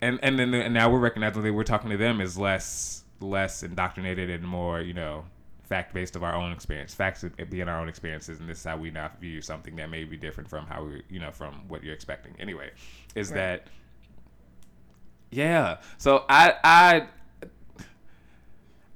and 0.01 0.19
and 0.23 0.39
then 0.39 0.53
and 0.53 0.73
now 0.73 0.89
we're 0.89 0.99
recognizing 0.99 1.41
that 1.41 1.53
we're 1.53 1.63
talking 1.63 1.89
to 1.89 1.97
them 1.97 2.21
is 2.21 2.37
less 2.37 3.03
less 3.19 3.63
indoctrinated 3.63 4.29
and 4.29 4.47
more 4.47 4.81
you 4.81 4.93
know 4.93 5.25
fact 5.63 5.93
based 5.93 6.15
of 6.15 6.23
our 6.23 6.33
own 6.33 6.51
experience 6.51 6.93
facts 6.93 7.23
being 7.49 7.67
our 7.67 7.79
own 7.79 7.89
experiences 7.89 8.39
and 8.39 8.49
this 8.49 8.59
is 8.59 8.63
how 8.63 8.77
we 8.77 8.89
now 8.89 9.11
view 9.19 9.41
something 9.41 9.75
that 9.75 9.89
may 9.89 10.03
be 10.03 10.17
different 10.17 10.49
from 10.49 10.65
how 10.65 10.83
we 10.83 11.03
you 11.09 11.19
know 11.19 11.31
from 11.31 11.53
what 11.67 11.83
you're 11.83 11.93
expecting 11.93 12.33
anyway 12.39 12.71
is 13.13 13.29
right. 13.29 13.35
that 13.35 13.67
yeah 15.31 15.77
so 15.97 16.25
i 16.29 16.53
i 16.63 17.07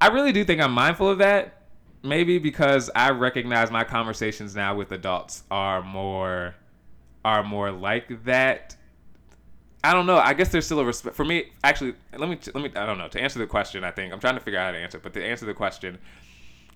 i 0.01 0.07
really 0.07 0.31
do 0.31 0.43
think 0.43 0.61
i'm 0.61 0.71
mindful 0.73 1.09
of 1.09 1.17
that 1.19 1.61
maybe 2.01 2.37
because 2.37 2.89
i 2.95 3.09
recognize 3.09 3.71
my 3.71 3.83
conversations 3.83 4.55
now 4.55 4.75
with 4.75 4.91
adults 4.91 5.43
are 5.51 5.81
more 5.81 6.55
are 7.23 7.43
more 7.43 7.71
like 7.71 8.25
that 8.25 8.75
I 9.83 9.93
don't 9.93 10.05
know. 10.05 10.17
I 10.17 10.33
guess 10.33 10.49
there's 10.49 10.65
still 10.65 10.79
a 10.79 10.85
respect 10.85 11.15
for 11.15 11.25
me. 11.25 11.51
Actually, 11.63 11.95
let 12.17 12.29
me 12.29 12.37
let 12.53 12.63
me. 12.63 12.71
I 12.73 12.85
don't 12.85 12.97
know. 12.97 13.09
To 13.09 13.19
answer 13.19 13.37
the 13.37 13.47
question, 13.47 13.83
I 13.83 13.91
think 13.91 14.13
I'm 14.13 14.19
trying 14.19 14.35
to 14.35 14.39
figure 14.39 14.57
out 14.57 14.67
how 14.67 14.71
to 14.71 14.77
answer. 14.77 14.97
But 14.97 15.13
to 15.13 15.23
answer 15.23 15.45
the 15.45 15.53
question, 15.53 15.99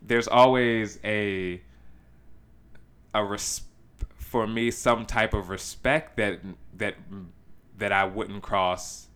there's 0.01 0.27
always 0.27 0.99
a 1.05 1.61
a 3.15 3.23
res- 3.23 3.61
for 4.17 4.45
me 4.45 4.71
some 4.71 5.05
type 5.05 5.33
of 5.33 5.49
respect 5.49 6.17
that 6.17 6.41
that 6.75 6.95
that 7.77 7.93
I 7.93 8.03
wouldn't 8.03 8.43
cross, 8.43 9.06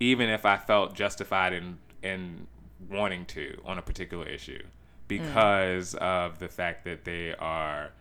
even 0.00 0.28
if 0.28 0.44
I 0.44 0.56
felt 0.56 0.94
justified 0.94 1.52
in 1.52 1.78
in 2.02 2.46
wanting 2.88 3.26
to 3.26 3.60
on 3.64 3.78
a 3.78 3.82
particular 3.82 4.26
issue, 4.26 4.62
because 5.08 5.94
mm. 5.94 5.98
of 5.98 6.38
the 6.38 6.48
fact 6.48 6.84
that 6.84 7.04
they 7.04 7.34
are 7.34 7.92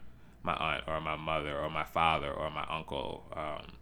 my 0.44 0.54
aunt 0.54 0.84
or 0.88 1.02
my 1.02 1.16
mother 1.16 1.58
or 1.58 1.70
my 1.70 1.84
father 1.84 2.32
or 2.32 2.50
my 2.50 2.66
uncle. 2.70 3.24
Um, 3.36 3.74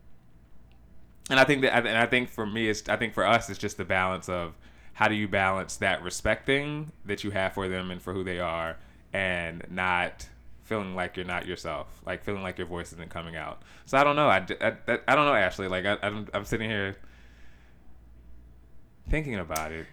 and 1.30 1.40
I 1.40 1.44
think 1.44 1.62
that, 1.64 1.86
and 1.86 1.98
I 1.98 2.06
think 2.06 2.30
for 2.30 2.46
me, 2.46 2.70
it's 2.70 2.88
I 2.88 2.98
think 2.98 3.14
for 3.14 3.26
us, 3.26 3.50
it's 3.50 3.60
just 3.60 3.78
the 3.78 3.86
balance 3.86 4.30
of 4.30 4.56
how 4.94 5.08
do 5.08 5.16
you 5.16 5.28
balance 5.28 5.76
that 5.78 6.02
respecting 6.02 6.92
that 7.06 7.24
you 7.24 7.32
have 7.32 7.54
for 7.54 7.68
them 7.68 7.92
and 7.92 8.02
for 8.02 8.14
who 8.14 8.24
they 8.24 8.40
are, 8.40 8.78
and 9.14 9.66
not 9.70 10.28
feeling 10.64 10.96
like 10.96 11.16
you're 11.16 11.26
not 11.26 11.46
yourself, 11.46 12.02
like 12.06 12.24
feeling 12.24 12.42
like 12.42 12.58
your 12.58 12.68
voice 12.68 12.92
isn't 12.94 13.10
coming 13.10 13.36
out. 13.36 13.62
So 13.86 13.98
I 13.98 14.04
don't 14.04 14.16
know. 14.16 14.28
I, 14.28 14.46
I, 14.62 15.00
I 15.08 15.16
don't 15.16 15.26
know, 15.26 15.36
Ashley. 15.36 15.68
Like 15.68 15.86
I, 15.86 15.98
I'm, 16.02 16.28
I'm 16.34 16.46
sitting 16.46 16.70
here 16.70 16.96
thinking 19.10 19.36
about 19.36 19.72
it. 19.72 19.86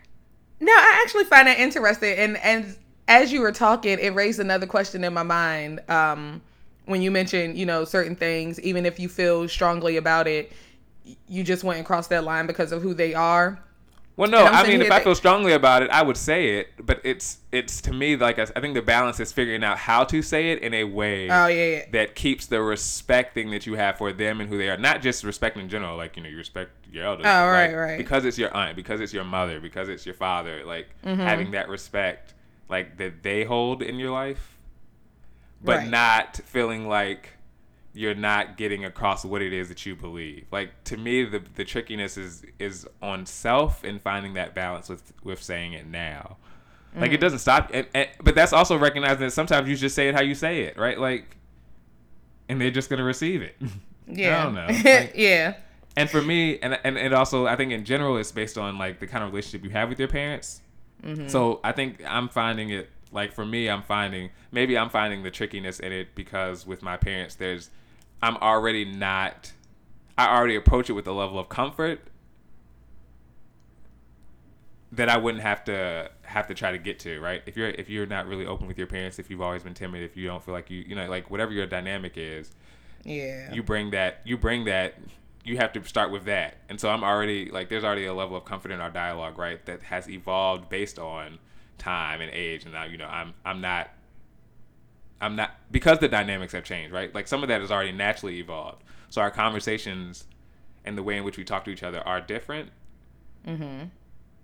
No, 0.60 0.72
I 0.72 1.00
actually 1.02 1.24
find 1.24 1.48
that 1.48 1.58
interesting, 1.58 2.16
and 2.18 2.36
and 2.38 2.76
as 3.08 3.32
you 3.32 3.40
were 3.40 3.52
talking, 3.52 3.98
it 3.98 4.14
raised 4.14 4.40
another 4.40 4.66
question 4.66 5.04
in 5.04 5.12
my 5.12 5.22
mind. 5.22 5.80
Um, 5.88 6.40
when 6.86 7.02
you 7.02 7.10
mentioned, 7.10 7.56
you 7.56 7.66
know, 7.66 7.84
certain 7.84 8.16
things, 8.16 8.60
even 8.60 8.86
if 8.86 8.98
you 8.98 9.08
feel 9.08 9.48
strongly 9.48 9.96
about 9.96 10.26
it, 10.26 10.52
you 11.28 11.42
just 11.42 11.64
went 11.64 11.78
and 11.78 11.86
crossed 11.86 12.10
that 12.10 12.24
line 12.24 12.46
because 12.46 12.72
of 12.72 12.82
who 12.82 12.94
they 12.94 13.14
are. 13.14 13.62
Well, 14.14 14.30
no, 14.30 14.44
I 14.44 14.66
mean, 14.66 14.82
if 14.82 14.90
I 14.90 15.02
feel 15.02 15.14
strongly 15.14 15.52
about 15.52 15.82
it, 15.82 15.90
I 15.90 16.02
would 16.02 16.18
say 16.18 16.58
it, 16.58 16.68
but 16.84 17.00
it's 17.02 17.38
it's 17.50 17.80
to 17.82 17.94
me 17.94 18.14
like 18.14 18.38
I, 18.38 18.42
I, 18.54 18.60
think 18.60 18.74
the 18.74 18.82
balance 18.82 19.18
is 19.20 19.32
figuring 19.32 19.64
out 19.64 19.78
how 19.78 20.04
to 20.04 20.20
say 20.20 20.52
it 20.52 20.62
in 20.62 20.74
a 20.74 20.84
way 20.84 21.30
oh, 21.30 21.46
yeah, 21.46 21.64
yeah. 21.64 21.84
that 21.92 22.14
keeps 22.14 22.46
the 22.46 22.60
respecting 22.60 23.50
that 23.52 23.66
you 23.66 23.74
have 23.74 23.96
for 23.96 24.12
them 24.12 24.42
and 24.42 24.50
who 24.50 24.58
they 24.58 24.68
are, 24.68 24.76
not 24.76 25.00
just 25.00 25.24
respect 25.24 25.56
in 25.56 25.68
general, 25.70 25.96
like 25.96 26.16
you 26.16 26.22
know 26.22 26.28
you 26.28 26.36
respect 26.36 26.72
your 26.92 27.06
elders. 27.06 27.24
Oh, 27.26 27.46
right, 27.46 27.72
right. 27.72 27.98
Because 27.98 28.26
it's 28.26 28.36
your 28.36 28.54
aunt, 28.54 28.76
because 28.76 29.00
it's 29.00 29.14
your 29.14 29.24
mother, 29.24 29.60
because 29.60 29.88
it's 29.88 30.04
your 30.04 30.14
father, 30.14 30.62
like 30.66 30.88
mm-hmm. 31.02 31.18
having 31.18 31.52
that 31.52 31.70
respect, 31.70 32.34
like 32.68 32.98
that 32.98 33.22
they 33.22 33.44
hold 33.44 33.82
in 33.82 33.98
your 33.98 34.10
life, 34.10 34.58
but 35.64 35.78
right. 35.78 35.88
not 35.88 36.36
feeling 36.44 36.86
like 36.86 37.30
you're 37.94 38.14
not 38.14 38.56
getting 38.56 38.84
across 38.84 39.24
what 39.24 39.42
it 39.42 39.52
is 39.52 39.68
that 39.68 39.84
you 39.84 39.94
believe. 39.94 40.46
Like 40.50 40.84
to 40.84 40.96
me, 40.96 41.24
the 41.24 41.42
the 41.54 41.64
trickiness 41.64 42.16
is 42.16 42.44
is 42.58 42.86
on 43.02 43.26
self 43.26 43.84
and 43.84 44.00
finding 44.00 44.34
that 44.34 44.54
balance 44.54 44.88
with 44.88 45.12
with 45.22 45.42
saying 45.42 45.74
it 45.74 45.86
now. 45.86 46.36
Like 46.94 47.10
mm. 47.10 47.14
it 47.14 47.20
doesn't 47.20 47.38
stop, 47.38 47.70
and, 47.72 47.86
and, 47.94 48.08
but 48.22 48.34
that's 48.34 48.52
also 48.52 48.76
recognizing 48.76 49.20
that 49.20 49.32
sometimes 49.32 49.68
you 49.68 49.76
just 49.76 49.94
say 49.94 50.08
it 50.08 50.14
how 50.14 50.20
you 50.20 50.34
say 50.34 50.62
it, 50.62 50.76
right? 50.76 50.98
Like, 50.98 51.36
and 52.50 52.60
they're 52.60 52.70
just 52.70 52.90
gonna 52.90 53.04
receive 53.04 53.42
it. 53.42 53.56
Yeah, 54.08 54.40
I 54.40 54.42
don't 54.42 54.54
know. 54.54 54.66
Like, 54.90 55.12
yeah. 55.14 55.54
And 55.96 56.10
for 56.10 56.20
me, 56.20 56.58
and 56.58 56.78
and 56.82 56.98
it 56.98 57.14
also, 57.14 57.46
I 57.46 57.54
think 57.54 57.70
in 57.70 57.84
general, 57.84 58.16
it's 58.16 58.32
based 58.32 58.58
on 58.58 58.76
like 58.76 58.98
the 58.98 59.06
kind 59.06 59.22
of 59.22 59.30
relationship 59.30 59.64
you 59.64 59.70
have 59.70 59.88
with 59.88 59.98
your 59.98 60.08
parents. 60.08 60.60
Mm-hmm. 61.04 61.28
So 61.28 61.60
I 61.62 61.70
think 61.70 62.02
I'm 62.04 62.28
finding 62.28 62.70
it 62.70 62.90
like 63.12 63.32
for 63.32 63.46
me, 63.46 63.68
I'm 63.68 63.82
finding 63.82 64.30
maybe 64.50 64.76
I'm 64.76 64.90
finding 64.90 65.22
the 65.22 65.30
trickiness 65.30 65.80
in 65.80 65.92
it 65.92 66.14
because 66.14 66.66
with 66.66 66.82
my 66.82 66.96
parents, 66.96 67.36
there's 67.36 67.70
I'm 68.22 68.36
already 68.36 68.84
not 68.84 69.52
I 70.16 70.28
already 70.36 70.56
approach 70.56 70.90
it 70.90 70.92
with 70.92 71.06
a 71.06 71.12
level 71.12 71.38
of 71.38 71.48
comfort 71.48 72.00
that 74.92 75.08
I 75.08 75.16
wouldn't 75.16 75.42
have 75.42 75.64
to 75.64 76.10
have 76.22 76.46
to 76.48 76.54
try 76.54 76.70
to 76.72 76.78
get 76.78 76.98
to, 77.00 77.18
right? 77.20 77.42
If 77.46 77.56
you're 77.56 77.70
if 77.70 77.88
you're 77.88 78.06
not 78.06 78.26
really 78.26 78.46
open 78.46 78.66
with 78.66 78.78
your 78.78 78.86
parents, 78.86 79.18
if 79.18 79.30
you've 79.30 79.40
always 79.40 79.62
been 79.62 79.74
timid, 79.74 80.02
if 80.02 80.16
you 80.16 80.26
don't 80.26 80.42
feel 80.44 80.54
like 80.54 80.70
you 80.70 80.84
you 80.86 80.94
know 80.94 81.08
like 81.08 81.30
whatever 81.30 81.52
your 81.52 81.66
dynamic 81.66 82.12
is, 82.16 82.52
yeah, 83.04 83.52
you 83.52 83.62
bring 83.62 83.90
that 83.92 84.20
you 84.24 84.36
bring 84.36 84.64
that 84.66 84.94
you 85.44 85.56
have 85.56 85.72
to 85.72 85.82
start 85.84 86.10
with 86.12 86.24
that. 86.26 86.58
And 86.68 86.78
so 86.78 86.88
I'm 86.90 87.02
already 87.02 87.50
like 87.50 87.68
there's 87.68 87.84
already 87.84 88.04
a 88.04 88.14
level 88.14 88.36
of 88.36 88.44
comfort 88.44 88.70
in 88.70 88.80
our 88.80 88.90
dialogue, 88.90 89.38
right? 89.38 89.64
That 89.66 89.82
has 89.82 90.08
evolved 90.08 90.68
based 90.68 90.98
on 90.98 91.38
time 91.78 92.20
and 92.20 92.30
age 92.32 92.62
and 92.62 92.72
now 92.72 92.84
you 92.84 92.96
know 92.96 93.06
I'm 93.06 93.34
I'm 93.44 93.60
not 93.60 93.90
I'm 95.22 95.36
not 95.36 95.52
because 95.70 95.98
the 96.00 96.08
dynamics 96.08 96.52
have 96.52 96.64
changed, 96.64 96.92
right? 96.92 97.14
Like 97.14 97.28
some 97.28 97.42
of 97.42 97.48
that 97.48 97.60
has 97.60 97.70
already 97.70 97.92
naturally 97.92 98.38
evolved. 98.38 98.82
So 99.08 99.20
our 99.20 99.30
conversations 99.30 100.24
and 100.84 100.98
the 100.98 101.02
way 101.02 101.16
in 101.16 101.24
which 101.24 101.38
we 101.38 101.44
talk 101.44 101.64
to 101.64 101.70
each 101.70 101.82
other 101.82 102.00
are 102.00 102.20
different. 102.20 102.70
Mm-hmm. 103.46 103.84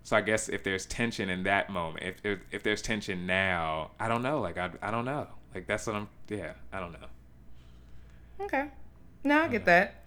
So 0.04 0.16
I 0.16 0.20
guess 0.22 0.48
if 0.48 0.62
there's 0.62 0.86
tension 0.86 1.28
in 1.28 1.42
that 1.42 1.68
moment, 1.68 2.04
if, 2.04 2.24
if 2.24 2.38
if 2.52 2.62
there's 2.62 2.80
tension 2.80 3.26
now, 3.26 3.90
I 4.00 4.08
don't 4.08 4.22
know. 4.22 4.40
Like 4.40 4.56
I 4.56 4.70
I 4.80 4.90
don't 4.90 5.04
know. 5.04 5.26
Like 5.54 5.66
that's 5.66 5.86
what 5.86 5.96
I'm. 5.96 6.08
Yeah, 6.28 6.52
I 6.72 6.80
don't 6.80 6.92
know. 6.92 7.08
Okay. 8.40 8.68
No, 9.24 9.38
I, 9.40 9.44
I 9.44 9.48
get 9.48 9.62
know. 9.62 9.66
that. 9.66 10.04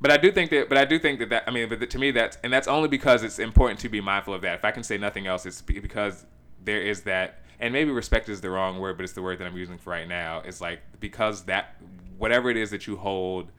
but 0.00 0.10
I 0.10 0.16
do 0.16 0.32
think 0.32 0.50
that, 0.50 0.68
but 0.68 0.78
I 0.78 0.84
do 0.84 0.98
think 0.98 1.18
that 1.20 1.28
that 1.30 1.44
I 1.46 1.50
mean, 1.50 1.68
but 1.68 1.88
to 1.88 1.98
me 1.98 2.10
that's 2.10 2.38
and 2.42 2.52
that's 2.52 2.66
only 2.66 2.88
because 2.88 3.22
it's 3.22 3.38
important 3.38 3.78
to 3.80 3.88
be 3.88 4.00
mindful 4.00 4.34
of 4.34 4.42
that. 4.42 4.54
If 4.58 4.64
I 4.64 4.70
can 4.70 4.82
say 4.82 4.96
nothing 4.98 5.26
else, 5.26 5.46
it's 5.46 5.60
because 5.60 6.24
there 6.64 6.80
is 6.80 7.02
that, 7.02 7.43
and 7.60 7.72
maybe 7.72 7.90
respect 7.90 8.28
is 8.28 8.40
the 8.40 8.50
wrong 8.50 8.78
word, 8.78 8.96
but 8.96 9.04
it's 9.04 9.12
the 9.12 9.22
word 9.22 9.38
that 9.38 9.46
I'm 9.46 9.56
using 9.56 9.78
for 9.78 9.90
right 9.90 10.08
now. 10.08 10.42
It's 10.44 10.60
like 10.60 10.80
because 11.00 11.44
that 11.44 11.76
whatever 12.18 12.50
it 12.50 12.56
is 12.56 12.70
that 12.70 12.86
you 12.86 12.96
hold 12.96 13.50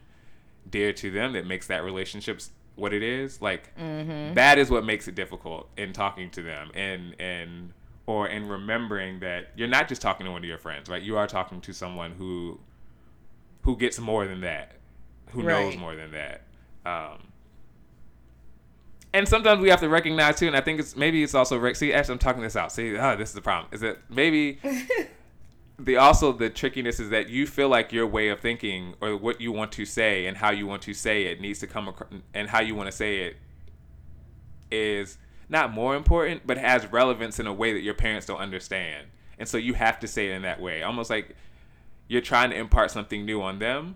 dear 0.69 0.93
to 0.93 1.11
them 1.11 1.33
that 1.33 1.45
makes 1.45 1.67
that 1.67 1.83
relationship 1.83 2.41
what 2.75 2.93
it 2.93 3.03
is, 3.03 3.41
like 3.41 3.75
mm-hmm. 3.77 4.33
that 4.33 4.57
is 4.57 4.69
what 4.69 4.85
makes 4.85 5.07
it 5.07 5.15
difficult 5.15 5.69
in 5.77 5.93
talking 5.93 6.29
to 6.31 6.41
them 6.41 6.71
and 6.73 7.15
and 7.19 7.73
or 8.07 8.27
in 8.27 8.47
remembering 8.47 9.19
that 9.19 9.47
you're 9.55 9.67
not 9.67 9.87
just 9.87 10.01
talking 10.01 10.25
to 10.25 10.31
one 10.31 10.41
of 10.41 10.47
your 10.47 10.57
friends, 10.57 10.89
right? 10.89 11.01
You 11.01 11.17
are 11.17 11.27
talking 11.27 11.61
to 11.61 11.73
someone 11.73 12.11
who 12.11 12.59
who 13.61 13.75
gets 13.75 13.99
more 13.99 14.27
than 14.27 14.41
that, 14.41 14.73
who 15.31 15.41
right. 15.41 15.63
knows 15.63 15.77
more 15.77 15.95
than 15.95 16.11
that. 16.11 16.43
Um, 16.85 17.27
and 19.15 19.25
sometimes 19.25 19.61
we 19.61 19.69
have 19.69 19.79
to 19.79 19.87
recognize 19.87 20.37
too, 20.37 20.47
and 20.47 20.57
I 20.57 20.61
think 20.61 20.77
it's 20.77 20.95
maybe 20.97 21.23
it's 21.23 21.33
also 21.33 21.73
see. 21.73 21.93
Actually, 21.93 22.13
I'm 22.13 22.19
talking 22.19 22.41
this 22.41 22.57
out. 22.57 22.73
See, 22.73 22.97
oh, 22.97 23.15
this 23.15 23.29
is 23.29 23.35
the 23.35 23.41
problem. 23.41 23.69
Is 23.71 23.79
that 23.79 23.97
maybe 24.09 24.59
the 25.79 25.95
also 25.95 26.33
the 26.33 26.49
trickiness 26.49 26.99
is 26.99 27.09
that 27.11 27.29
you 27.29 27.47
feel 27.47 27.69
like 27.69 27.93
your 27.93 28.05
way 28.05 28.27
of 28.27 28.41
thinking 28.41 28.93
or 28.99 29.15
what 29.15 29.39
you 29.39 29.53
want 29.53 29.71
to 29.73 29.85
say 29.85 30.25
and 30.25 30.35
how 30.35 30.51
you 30.51 30.67
want 30.67 30.81
to 30.81 30.93
say 30.93 31.27
it 31.27 31.39
needs 31.39 31.59
to 31.59 31.67
come 31.67 31.87
across, 31.87 32.09
and 32.33 32.49
how 32.49 32.59
you 32.59 32.75
want 32.75 32.87
to 32.87 32.91
say 32.91 33.21
it 33.21 33.37
is 34.69 35.17
not 35.47 35.71
more 35.71 35.95
important, 35.95 36.45
but 36.45 36.57
has 36.57 36.85
relevance 36.91 37.39
in 37.39 37.47
a 37.47 37.53
way 37.53 37.71
that 37.71 37.81
your 37.81 37.93
parents 37.93 38.25
don't 38.25 38.39
understand. 38.39 39.07
And 39.39 39.47
so 39.47 39.57
you 39.57 39.75
have 39.75 39.97
to 40.01 40.07
say 40.09 40.31
it 40.31 40.33
in 40.33 40.41
that 40.41 40.59
way. 40.59 40.83
Almost 40.83 41.09
like 41.09 41.37
you're 42.09 42.21
trying 42.21 42.49
to 42.49 42.57
impart 42.57 42.91
something 42.91 43.25
new 43.25 43.41
on 43.41 43.59
them 43.59 43.95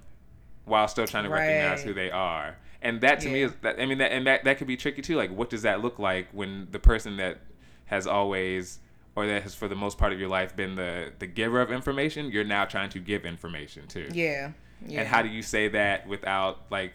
while 0.64 0.88
still 0.88 1.08
trying 1.08 1.26
to 1.26 1.30
right. 1.30 1.46
recognize 1.46 1.84
who 1.84 1.94
they 1.94 2.10
are. 2.10 2.56
And 2.82 3.02
that 3.02 3.20
to 3.22 3.28
yeah. 3.28 3.34
me 3.34 3.42
is 3.44 3.52
that 3.62 3.80
I 3.80 3.86
mean 3.86 3.98
that 3.98 4.12
and 4.12 4.26
that, 4.28 4.44
that 4.46 4.58
could 4.58 4.68
be 4.68 4.78
tricky 4.78 5.02
too. 5.02 5.16
Like 5.16 5.32
what 5.32 5.50
does 5.50 5.64
that 5.64 5.82
look 5.82 6.00
like 6.00 6.28
when 6.32 6.68
the 6.72 6.80
person 6.80 7.18
that 7.18 7.40
has 7.86 8.08
always 8.08 8.80
or 9.16 9.28
that 9.28 9.44
has 9.44 9.56
for 9.56 9.68
the 9.68 9.76
most 9.76 9.98
part 9.98 10.14
of 10.14 10.20
your 10.20 10.30
life 10.30 10.56
been 10.56 10.76
the 10.76 11.12
the 11.20 11.28
giver 11.28 11.62
of 11.62 11.72
information, 11.72 12.32
you're 12.32 12.44
now 12.44 12.66
trying 12.66 12.90
to 12.92 13.00
give 13.00 13.26
information 13.26 13.88
too. 13.88 14.08
Yeah. 14.14 14.52
yeah. 14.86 15.02
And 15.02 15.08
how 15.08 15.22
do 15.22 15.30
you 15.30 15.42
say 15.42 15.68
that 15.70 16.08
without 16.08 16.60
like 16.70 16.94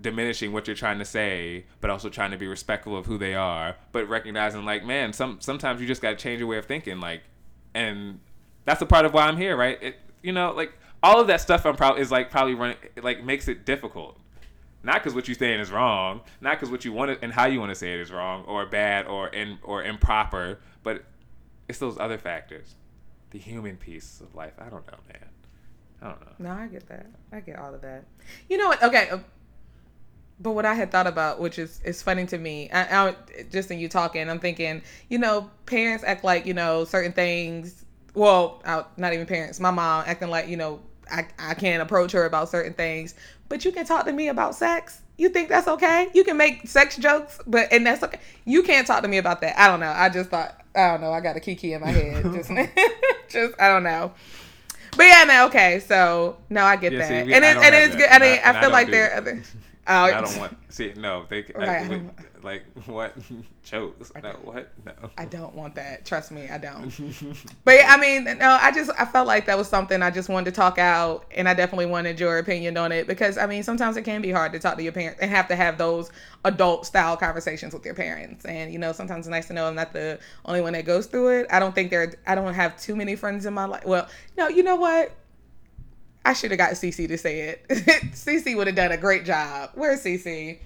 diminishing 0.00 0.52
what 0.52 0.66
you're 0.66 0.76
trying 0.76 0.98
to 0.98 1.04
say, 1.04 1.64
but 1.80 1.90
also 1.90 2.08
trying 2.08 2.30
to 2.30 2.36
be 2.36 2.46
respectful 2.46 2.96
of 2.96 3.06
who 3.06 3.18
they 3.18 3.34
are, 3.34 3.76
but 3.92 4.08
recognizing 4.08 4.64
like, 4.64 4.84
man, 4.84 5.12
some 5.12 5.38
sometimes 5.40 5.80
you 5.80 5.86
just 5.86 6.02
got 6.02 6.10
to 6.10 6.16
change 6.16 6.38
your 6.38 6.48
way 6.48 6.58
of 6.58 6.66
thinking, 6.66 7.00
like, 7.00 7.22
and 7.74 8.20
that's 8.64 8.82
a 8.82 8.86
part 8.86 9.04
of 9.04 9.14
why 9.14 9.26
I'm 9.26 9.36
here, 9.36 9.56
right? 9.56 9.82
It, 9.82 9.96
you 10.22 10.32
know, 10.32 10.52
like 10.52 10.72
all 11.06 11.20
of 11.20 11.28
that 11.28 11.40
stuff 11.40 11.64
I'm 11.64 11.76
probably 11.76 12.02
is 12.02 12.10
like 12.10 12.30
probably 12.30 12.54
running 12.54 12.76
like 13.00 13.22
makes 13.22 13.46
it 13.46 13.64
difficult. 13.64 14.18
Not 14.82 15.02
because 15.02 15.14
what 15.14 15.26
you're 15.28 15.36
saying 15.36 15.60
is 15.60 15.70
wrong, 15.70 16.20
not 16.40 16.56
because 16.56 16.70
what 16.70 16.84
you 16.84 16.92
want 16.92 17.12
to, 17.12 17.24
and 17.24 17.32
how 17.32 17.46
you 17.46 17.58
want 17.60 17.70
to 17.70 17.74
say 17.74 17.94
it 17.94 18.00
is 18.00 18.12
wrong 18.12 18.44
or 18.44 18.66
bad 18.66 19.06
or 19.06 19.28
in 19.28 19.58
or 19.62 19.82
improper, 19.84 20.58
but 20.82 21.04
it's 21.68 21.78
those 21.78 21.98
other 21.98 22.18
factors, 22.18 22.74
the 23.30 23.38
human 23.38 23.76
piece 23.76 24.20
of 24.20 24.34
life. 24.34 24.52
I 24.58 24.68
don't 24.68 24.86
know, 24.86 24.98
man. 25.12 25.28
I 26.02 26.08
don't 26.08 26.20
know. 26.20 26.50
No, 26.50 26.50
I 26.50 26.66
get 26.66 26.88
that. 26.88 27.06
I 27.32 27.40
get 27.40 27.58
all 27.58 27.74
of 27.74 27.82
that. 27.82 28.04
You 28.48 28.58
know 28.58 28.68
what? 28.68 28.82
Okay, 28.82 29.08
uh, 29.10 29.18
but 30.40 30.52
what 30.52 30.66
I 30.66 30.74
had 30.74 30.90
thought 30.90 31.06
about, 31.06 31.40
which 31.40 31.58
is 31.58 31.80
is 31.84 32.02
funny 32.02 32.26
to 32.26 32.38
me, 32.38 32.68
I, 32.70 33.08
I, 33.08 33.16
just 33.50 33.70
in 33.70 33.78
you 33.78 33.88
talking, 33.88 34.28
I'm 34.28 34.40
thinking, 34.40 34.82
you 35.08 35.18
know, 35.18 35.50
parents 35.66 36.04
act 36.04 36.24
like 36.24 36.46
you 36.46 36.54
know 36.54 36.84
certain 36.84 37.12
things. 37.12 37.84
Well, 38.14 38.62
not 38.96 39.12
even 39.12 39.26
parents. 39.26 39.60
My 39.60 39.70
mom 39.70 40.04
acting 40.06 40.30
like 40.30 40.48
you 40.48 40.56
know 40.56 40.80
I 41.10 41.26
I 41.38 41.54
can't 41.54 41.82
approach 41.82 42.12
her 42.12 42.24
about 42.24 42.48
certain 42.48 42.72
things, 42.72 43.14
but 43.48 43.64
you 43.64 43.72
can 43.72 43.86
talk 43.86 44.06
to 44.06 44.12
me 44.12 44.28
about 44.28 44.54
sex. 44.54 45.00
You 45.18 45.30
think 45.30 45.48
that's 45.48 45.66
okay? 45.66 46.10
You 46.12 46.24
can 46.24 46.36
make 46.36 46.68
sex 46.68 46.96
jokes, 46.96 47.40
but 47.46 47.72
and 47.72 47.86
that's 47.86 48.02
okay. 48.02 48.20
You 48.44 48.62
can't 48.62 48.86
talk 48.86 49.02
to 49.02 49.08
me 49.08 49.18
about 49.18 49.40
that. 49.40 49.58
I 49.58 49.68
don't 49.68 49.80
know. 49.80 49.92
I 49.94 50.08
just 50.08 50.30
thought 50.30 50.60
I 50.74 50.90
don't 50.90 51.00
know. 51.00 51.12
I 51.12 51.20
got 51.20 51.36
a 51.36 51.40
kiki 51.40 51.72
in 51.72 51.80
my 51.80 51.90
head. 51.90 52.24
just 52.32 52.50
just 53.28 53.60
I 53.60 53.68
don't 53.68 53.82
know. 53.82 54.12
But 54.96 55.04
yeah, 55.04 55.24
man. 55.26 55.46
Okay, 55.48 55.80
so 55.80 56.36
no, 56.50 56.64
I 56.64 56.76
get 56.76 56.92
yeah, 56.92 56.98
that, 56.98 57.08
see, 57.08 57.22
we, 57.24 57.34
and 57.34 57.44
it, 57.44 57.56
and 57.56 57.74
it's 57.74 57.96
good. 57.96 58.08
I 58.08 58.18
mean, 58.18 58.38
I, 58.44 58.50
I 58.50 58.60
feel 58.60 58.70
like 58.70 58.90
there 58.90 59.12
are 59.12 59.16
other. 59.16 59.42
Oh, 59.88 59.94
I 59.94 60.20
don't 60.20 60.38
want 60.38 60.56
see 60.68 60.92
no 60.96 61.24
they 61.28 61.44
right. 61.54 61.90
I, 61.90 62.00
like 62.46 62.64
what? 62.86 63.14
Jokes? 63.62 64.12
No 64.22 64.30
what? 64.42 64.72
No. 64.86 64.92
I 65.18 65.24
don't 65.36 65.54
want 65.54 65.74
that. 65.74 66.06
Trust 66.06 66.30
me 66.30 66.48
I 66.48 66.56
don't. 66.56 66.90
But 67.64 67.74
yeah, 67.74 67.88
I 67.90 67.98
mean 67.98 68.24
no 68.24 68.58
I 68.60 68.70
just 68.72 68.90
I 68.98 69.04
felt 69.04 69.26
like 69.26 69.44
that 69.46 69.58
was 69.58 69.68
something 69.68 70.00
I 70.00 70.10
just 70.10 70.30
wanted 70.30 70.46
to 70.46 70.52
talk 70.52 70.78
out 70.78 71.26
and 71.34 71.48
I 71.48 71.54
definitely 71.54 71.86
wanted 71.86 72.18
your 72.18 72.38
opinion 72.38 72.78
on 72.78 72.92
it 72.92 73.06
because 73.06 73.36
I 73.36 73.46
mean 73.46 73.62
sometimes 73.62 73.96
it 73.98 74.02
can 74.02 74.22
be 74.22 74.30
hard 74.30 74.52
to 74.52 74.58
talk 74.58 74.76
to 74.76 74.82
your 74.82 74.92
parents 74.92 75.20
and 75.20 75.30
have 75.30 75.48
to 75.48 75.56
have 75.56 75.76
those 75.76 76.10
adult 76.44 76.86
style 76.86 77.16
conversations 77.16 77.74
with 77.74 77.84
your 77.84 77.94
parents. 77.94 78.46
And 78.46 78.72
you 78.72 78.78
know 78.78 78.92
sometimes 78.92 79.26
it's 79.26 79.30
nice 79.30 79.48
to 79.48 79.52
know 79.52 79.66
I'm 79.66 79.74
not 79.74 79.92
the 79.92 80.18
only 80.46 80.62
one 80.62 80.72
that 80.72 80.86
goes 80.86 81.06
through 81.06 81.40
it. 81.40 81.46
I 81.50 81.58
don't 81.58 81.74
think 81.74 81.90
there 81.90 82.14
I 82.26 82.34
don't 82.34 82.54
have 82.54 82.80
too 82.80 82.96
many 82.96 83.16
friends 83.16 83.44
in 83.44 83.52
my 83.52 83.66
life 83.66 83.84
well 83.84 84.08
no 84.38 84.48
you 84.48 84.62
know 84.62 84.76
what? 84.76 85.12
I 86.24 86.32
should 86.32 86.50
have 86.50 86.58
got 86.58 86.70
Cece 86.70 87.06
to 87.06 87.18
say 87.18 87.40
it. 87.40 87.68
Cece 87.68 88.56
would 88.56 88.66
have 88.66 88.74
done 88.74 88.90
a 88.90 88.96
great 88.96 89.24
job. 89.24 89.70
Where's 89.74 90.02
Cece? 90.02 90.58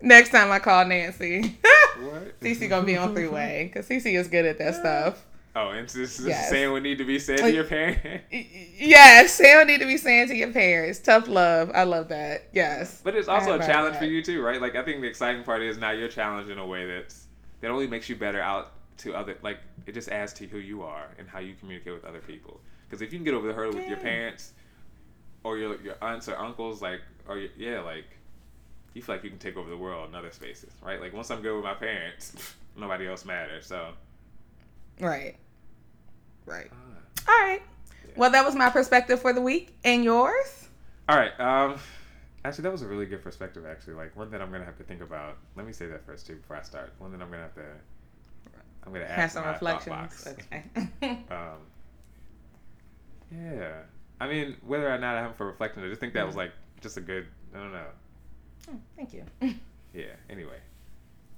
Next 0.00 0.30
time 0.30 0.50
I 0.50 0.58
call 0.58 0.84
Nancy. 0.84 1.58
what? 2.00 2.40
Cece 2.40 2.68
gonna 2.68 2.86
be 2.86 2.96
on 2.96 3.14
three 3.14 3.28
way 3.28 3.70
because 3.72 3.88
Cece 3.88 4.18
is 4.18 4.28
good 4.28 4.44
at 4.44 4.58
that 4.58 4.74
stuff. 4.76 5.24
Oh, 5.56 5.70
and 5.70 5.88
this 5.88 6.20
is 6.20 6.26
yes. 6.26 6.50
saying 6.50 6.70
what 6.70 6.84
need 6.84 6.98
to 6.98 7.04
be 7.04 7.18
said 7.18 7.38
to 7.38 7.52
your 7.52 7.64
parents. 7.64 8.24
Yes, 8.80 9.32
saying 9.32 9.56
what 9.56 9.66
need 9.66 9.80
to 9.80 9.86
be 9.86 9.96
saying 9.96 10.28
to 10.28 10.36
your 10.36 10.52
parents. 10.52 11.00
Tough 11.00 11.26
love. 11.26 11.72
I 11.74 11.82
love 11.82 12.08
that. 12.08 12.44
Yes. 12.52 13.00
But 13.02 13.16
it's 13.16 13.26
also 13.26 13.58
a 13.58 13.58
challenge 13.58 13.94
that. 13.94 13.98
for 13.98 14.04
you 14.04 14.22
too, 14.22 14.40
right? 14.40 14.60
Like 14.60 14.76
I 14.76 14.84
think 14.84 15.00
the 15.00 15.08
exciting 15.08 15.42
part 15.42 15.62
is 15.62 15.78
now 15.78 15.90
you're 15.90 16.08
challenged 16.08 16.50
in 16.50 16.58
a 16.58 16.66
way 16.66 16.86
that's 16.86 17.26
that 17.60 17.72
only 17.72 17.88
makes 17.88 18.08
you 18.08 18.14
better 18.14 18.40
out 18.40 18.72
to 18.98 19.14
other. 19.14 19.36
Like 19.42 19.58
it 19.86 19.92
just 19.92 20.10
adds 20.10 20.32
to 20.34 20.46
who 20.46 20.58
you 20.58 20.82
are 20.82 21.08
and 21.18 21.28
how 21.28 21.40
you 21.40 21.54
communicate 21.54 21.92
with 21.92 22.04
other 22.04 22.20
people. 22.20 22.60
Because 22.88 23.02
if 23.02 23.12
you 23.12 23.18
can 23.18 23.24
get 23.24 23.34
over 23.34 23.48
the 23.48 23.52
hurdle 23.52 23.74
yeah. 23.74 23.80
with 23.80 23.88
your 23.88 23.98
parents 23.98 24.52
or 25.42 25.58
your 25.58 25.80
your 25.82 25.96
aunts 26.00 26.28
or 26.28 26.38
uncles, 26.38 26.80
like, 26.80 27.00
or 27.26 27.38
your, 27.38 27.50
yeah, 27.56 27.80
like, 27.80 28.06
you 28.94 29.02
feel 29.02 29.14
like 29.14 29.24
you 29.24 29.30
can 29.30 29.38
take 29.38 29.56
over 29.56 29.68
the 29.68 29.76
world 29.76 30.08
in 30.08 30.14
other 30.14 30.30
spaces, 30.30 30.72
right? 30.82 31.00
Like 31.00 31.12
once 31.12 31.30
I'm 31.30 31.42
good 31.42 31.54
with 31.54 31.64
my 31.64 31.74
parents, 31.74 32.54
nobody 32.76 33.06
else 33.06 33.24
matters. 33.24 33.66
So, 33.66 33.90
right, 35.00 35.36
right, 36.46 36.70
uh, 36.70 37.30
all 37.30 37.46
right. 37.46 37.62
Yeah. 38.06 38.14
Well, 38.16 38.30
that 38.30 38.44
was 38.44 38.54
my 38.54 38.70
perspective 38.70 39.20
for 39.20 39.32
the 39.32 39.40
week, 39.40 39.76
and 39.84 40.04
yours. 40.04 40.68
All 41.08 41.16
right. 41.16 41.38
Um, 41.40 41.78
actually, 42.44 42.62
that 42.62 42.72
was 42.72 42.82
a 42.82 42.86
really 42.86 43.06
good 43.06 43.22
perspective. 43.22 43.64
Actually, 43.66 43.94
like 43.94 44.16
one 44.16 44.30
that 44.30 44.40
I'm 44.40 44.50
gonna 44.50 44.64
have 44.64 44.78
to 44.78 44.84
think 44.84 45.00
about. 45.00 45.38
Let 45.56 45.66
me 45.66 45.72
say 45.72 45.86
that 45.86 46.04
first 46.04 46.26
too 46.26 46.36
before 46.36 46.56
I 46.56 46.62
start. 46.62 46.92
One 46.98 47.12
that 47.12 47.22
I'm 47.22 47.30
gonna 47.30 47.42
have 47.42 47.54
to. 47.54 47.64
I'm 48.86 48.92
gonna 48.92 49.04
ask 49.04 49.34
some 49.34 49.46
reflections. 49.46 50.26
Okay. 50.26 50.64
um, 51.30 51.58
yeah. 53.30 53.82
I 54.20 54.28
mean, 54.28 54.56
whether 54.66 54.92
or 54.92 54.98
not 54.98 55.16
I 55.16 55.22
have 55.22 55.36
for 55.36 55.46
reflection, 55.46 55.84
I 55.84 55.88
just 55.88 56.00
think 56.00 56.14
that 56.14 56.26
was 56.26 56.36
like 56.36 56.52
just 56.80 56.96
a 56.96 57.00
good. 57.00 57.26
I 57.54 57.58
don't 57.58 57.72
know. 57.72 57.86
Oh, 58.68 58.76
thank 58.96 59.12
you. 59.12 59.24
yeah. 59.94 60.04
Anyway, 60.28 60.58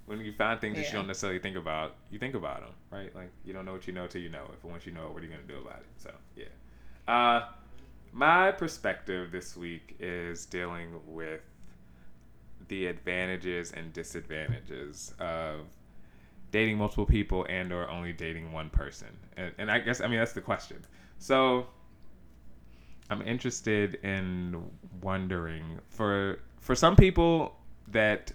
when 0.06 0.20
you 0.20 0.32
find 0.32 0.60
things 0.60 0.76
yeah. 0.76 0.82
that 0.82 0.88
you 0.88 0.98
don't 0.98 1.06
necessarily 1.06 1.38
think 1.38 1.56
about, 1.56 1.96
you 2.10 2.18
think 2.18 2.34
about 2.34 2.60
them, 2.60 2.72
right? 2.90 3.14
Like 3.14 3.30
you 3.44 3.52
don't 3.52 3.64
know 3.64 3.72
what 3.72 3.86
you 3.86 3.92
know 3.92 4.06
till 4.06 4.20
you 4.20 4.28
know 4.28 4.44
it. 4.44 4.58
But 4.62 4.70
once 4.70 4.86
you 4.86 4.92
know 4.92 5.06
it, 5.06 5.12
what 5.12 5.22
are 5.22 5.26
you 5.26 5.30
gonna 5.30 5.42
do 5.42 5.58
about 5.58 5.80
it? 5.80 5.86
So 5.96 6.10
yeah. 6.36 6.44
Uh, 7.06 7.48
my 8.12 8.50
perspective 8.50 9.30
this 9.30 9.56
week 9.56 9.96
is 10.00 10.46
dealing 10.46 11.00
with 11.06 11.40
the 12.68 12.86
advantages 12.86 13.72
and 13.72 13.92
disadvantages 13.92 15.14
of 15.18 15.66
dating 16.50 16.78
multiple 16.78 17.06
people 17.06 17.46
and 17.48 17.72
or 17.72 17.88
only 17.88 18.12
dating 18.12 18.52
one 18.52 18.70
person. 18.70 19.08
And, 19.36 19.52
and 19.58 19.70
I 19.70 19.78
guess 19.78 20.00
I 20.00 20.06
mean 20.06 20.18
that's 20.18 20.32
the 20.32 20.40
question. 20.40 20.78
So 21.18 21.66
I'm 23.10 23.22
interested 23.22 23.96
in 24.04 24.62
wondering 25.02 25.80
for 25.88 26.40
for 26.60 26.74
some 26.74 26.96
people 26.96 27.56
that 27.88 28.32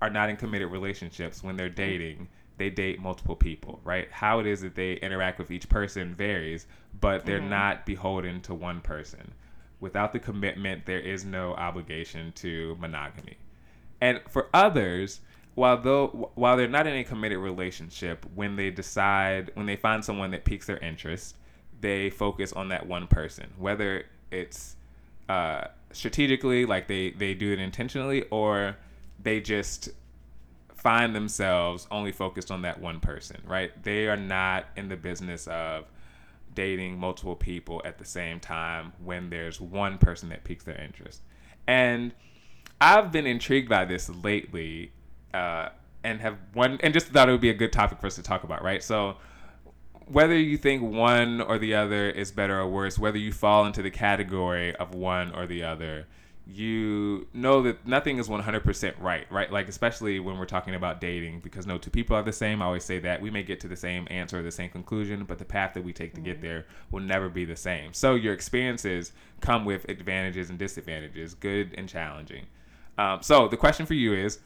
are 0.00 0.10
not 0.10 0.30
in 0.30 0.36
committed 0.36 0.70
relationships 0.70 1.42
when 1.42 1.56
they're 1.56 1.68
dating 1.68 2.28
they 2.56 2.70
date 2.70 3.00
multiple 3.00 3.34
people 3.34 3.80
right? 3.84 4.08
How 4.10 4.38
it 4.38 4.46
is 4.46 4.60
that 4.60 4.74
they 4.74 4.94
interact 4.94 5.38
with 5.38 5.50
each 5.50 5.68
person 5.68 6.14
varies 6.14 6.66
but 7.00 7.26
they're 7.26 7.40
mm-hmm. 7.40 7.50
not 7.50 7.86
beholden 7.86 8.40
to 8.42 8.54
one 8.54 8.80
person. 8.80 9.32
Without 9.80 10.12
the 10.12 10.20
commitment 10.20 10.86
there 10.86 11.00
is 11.00 11.24
no 11.24 11.54
obligation 11.54 12.32
to 12.36 12.76
monogamy. 12.78 13.36
And 14.00 14.20
for 14.28 14.48
others 14.54 15.20
while 15.54 15.80
though 15.80 16.30
while 16.34 16.56
they're 16.56 16.68
not 16.68 16.86
in 16.86 16.94
a 16.94 17.04
committed 17.04 17.38
relationship 17.38 18.24
when 18.34 18.56
they 18.56 18.70
decide 18.70 19.50
when 19.54 19.66
they 19.66 19.76
find 19.76 20.04
someone 20.04 20.30
that 20.30 20.44
piques 20.44 20.66
their 20.66 20.78
interest 20.78 21.36
they 21.80 22.08
focus 22.08 22.52
on 22.54 22.68
that 22.68 22.86
one 22.86 23.06
person, 23.06 23.52
whether 23.58 24.04
it's 24.30 24.76
uh, 25.28 25.64
strategically, 25.94 26.66
like 26.66 26.88
they 26.88 27.10
they 27.10 27.34
do 27.34 27.52
it 27.52 27.58
intentionally, 27.58 28.24
or 28.30 28.76
they 29.22 29.40
just 29.40 29.88
find 30.74 31.14
themselves 31.14 31.86
only 31.90 32.12
focused 32.12 32.50
on 32.50 32.62
that 32.62 32.80
one 32.80 33.00
person. 33.00 33.40
Right? 33.46 33.70
They 33.82 34.06
are 34.08 34.16
not 34.16 34.66
in 34.76 34.88
the 34.88 34.96
business 34.96 35.46
of 35.46 35.86
dating 36.54 36.98
multiple 36.98 37.34
people 37.34 37.82
at 37.84 37.98
the 37.98 38.04
same 38.04 38.38
time 38.38 38.92
when 39.02 39.30
there's 39.30 39.60
one 39.60 39.98
person 39.98 40.28
that 40.28 40.44
piques 40.44 40.64
their 40.64 40.80
interest. 40.80 41.22
And 41.66 42.12
I've 42.80 43.10
been 43.10 43.26
intrigued 43.26 43.68
by 43.68 43.84
this 43.86 44.08
lately, 44.10 44.92
uh, 45.32 45.70
and 46.04 46.20
have 46.20 46.36
one 46.52 46.78
and 46.82 46.92
just 46.92 47.06
thought 47.08 47.28
it 47.28 47.32
would 47.32 47.40
be 47.40 47.50
a 47.50 47.54
good 47.54 47.72
topic 47.72 48.00
for 48.00 48.06
us 48.06 48.16
to 48.16 48.22
talk 48.22 48.44
about. 48.44 48.62
Right, 48.62 48.82
so 48.82 49.16
whether 50.06 50.38
you 50.38 50.56
think 50.56 50.82
one 50.82 51.40
or 51.40 51.58
the 51.58 51.74
other 51.74 52.08
is 52.10 52.30
better 52.30 52.58
or 52.58 52.68
worse, 52.68 52.98
whether 52.98 53.18
you 53.18 53.32
fall 53.32 53.66
into 53.66 53.82
the 53.82 53.90
category 53.90 54.74
of 54.76 54.94
one 54.94 55.34
or 55.34 55.46
the 55.46 55.64
other, 55.64 56.06
you 56.46 57.26
know 57.32 57.62
that 57.62 57.86
nothing 57.86 58.18
is 58.18 58.28
100% 58.28 59.00
right, 59.00 59.26
right? 59.30 59.50
Like, 59.50 59.68
especially 59.68 60.20
when 60.20 60.38
we're 60.38 60.44
talking 60.44 60.74
about 60.74 61.00
dating, 61.00 61.40
because 61.40 61.66
no 61.66 61.78
two 61.78 61.90
people 61.90 62.16
are 62.16 62.22
the 62.22 62.32
same. 62.32 62.60
I 62.60 62.66
always 62.66 62.84
say 62.84 62.98
that 62.98 63.22
we 63.22 63.30
may 63.30 63.42
get 63.42 63.60
to 63.60 63.68
the 63.68 63.76
same 63.76 64.06
answer 64.10 64.40
or 64.40 64.42
the 64.42 64.50
same 64.50 64.68
conclusion, 64.68 65.24
but 65.24 65.38
the 65.38 65.44
path 65.44 65.72
that 65.74 65.82
we 65.82 65.92
take 65.92 66.12
to 66.14 66.20
get 66.20 66.42
there 66.42 66.66
will 66.90 67.00
never 67.00 67.30
be 67.30 67.46
the 67.46 67.56
same. 67.56 67.94
So, 67.94 68.14
your 68.14 68.34
experiences 68.34 69.12
come 69.40 69.64
with 69.64 69.88
advantages 69.88 70.50
and 70.50 70.58
disadvantages, 70.58 71.32
good 71.34 71.74
and 71.78 71.88
challenging. 71.88 72.46
Um, 72.98 73.22
so, 73.22 73.48
the 73.48 73.56
question 73.56 73.86
for 73.86 73.94
you 73.94 74.12
is 74.12 74.40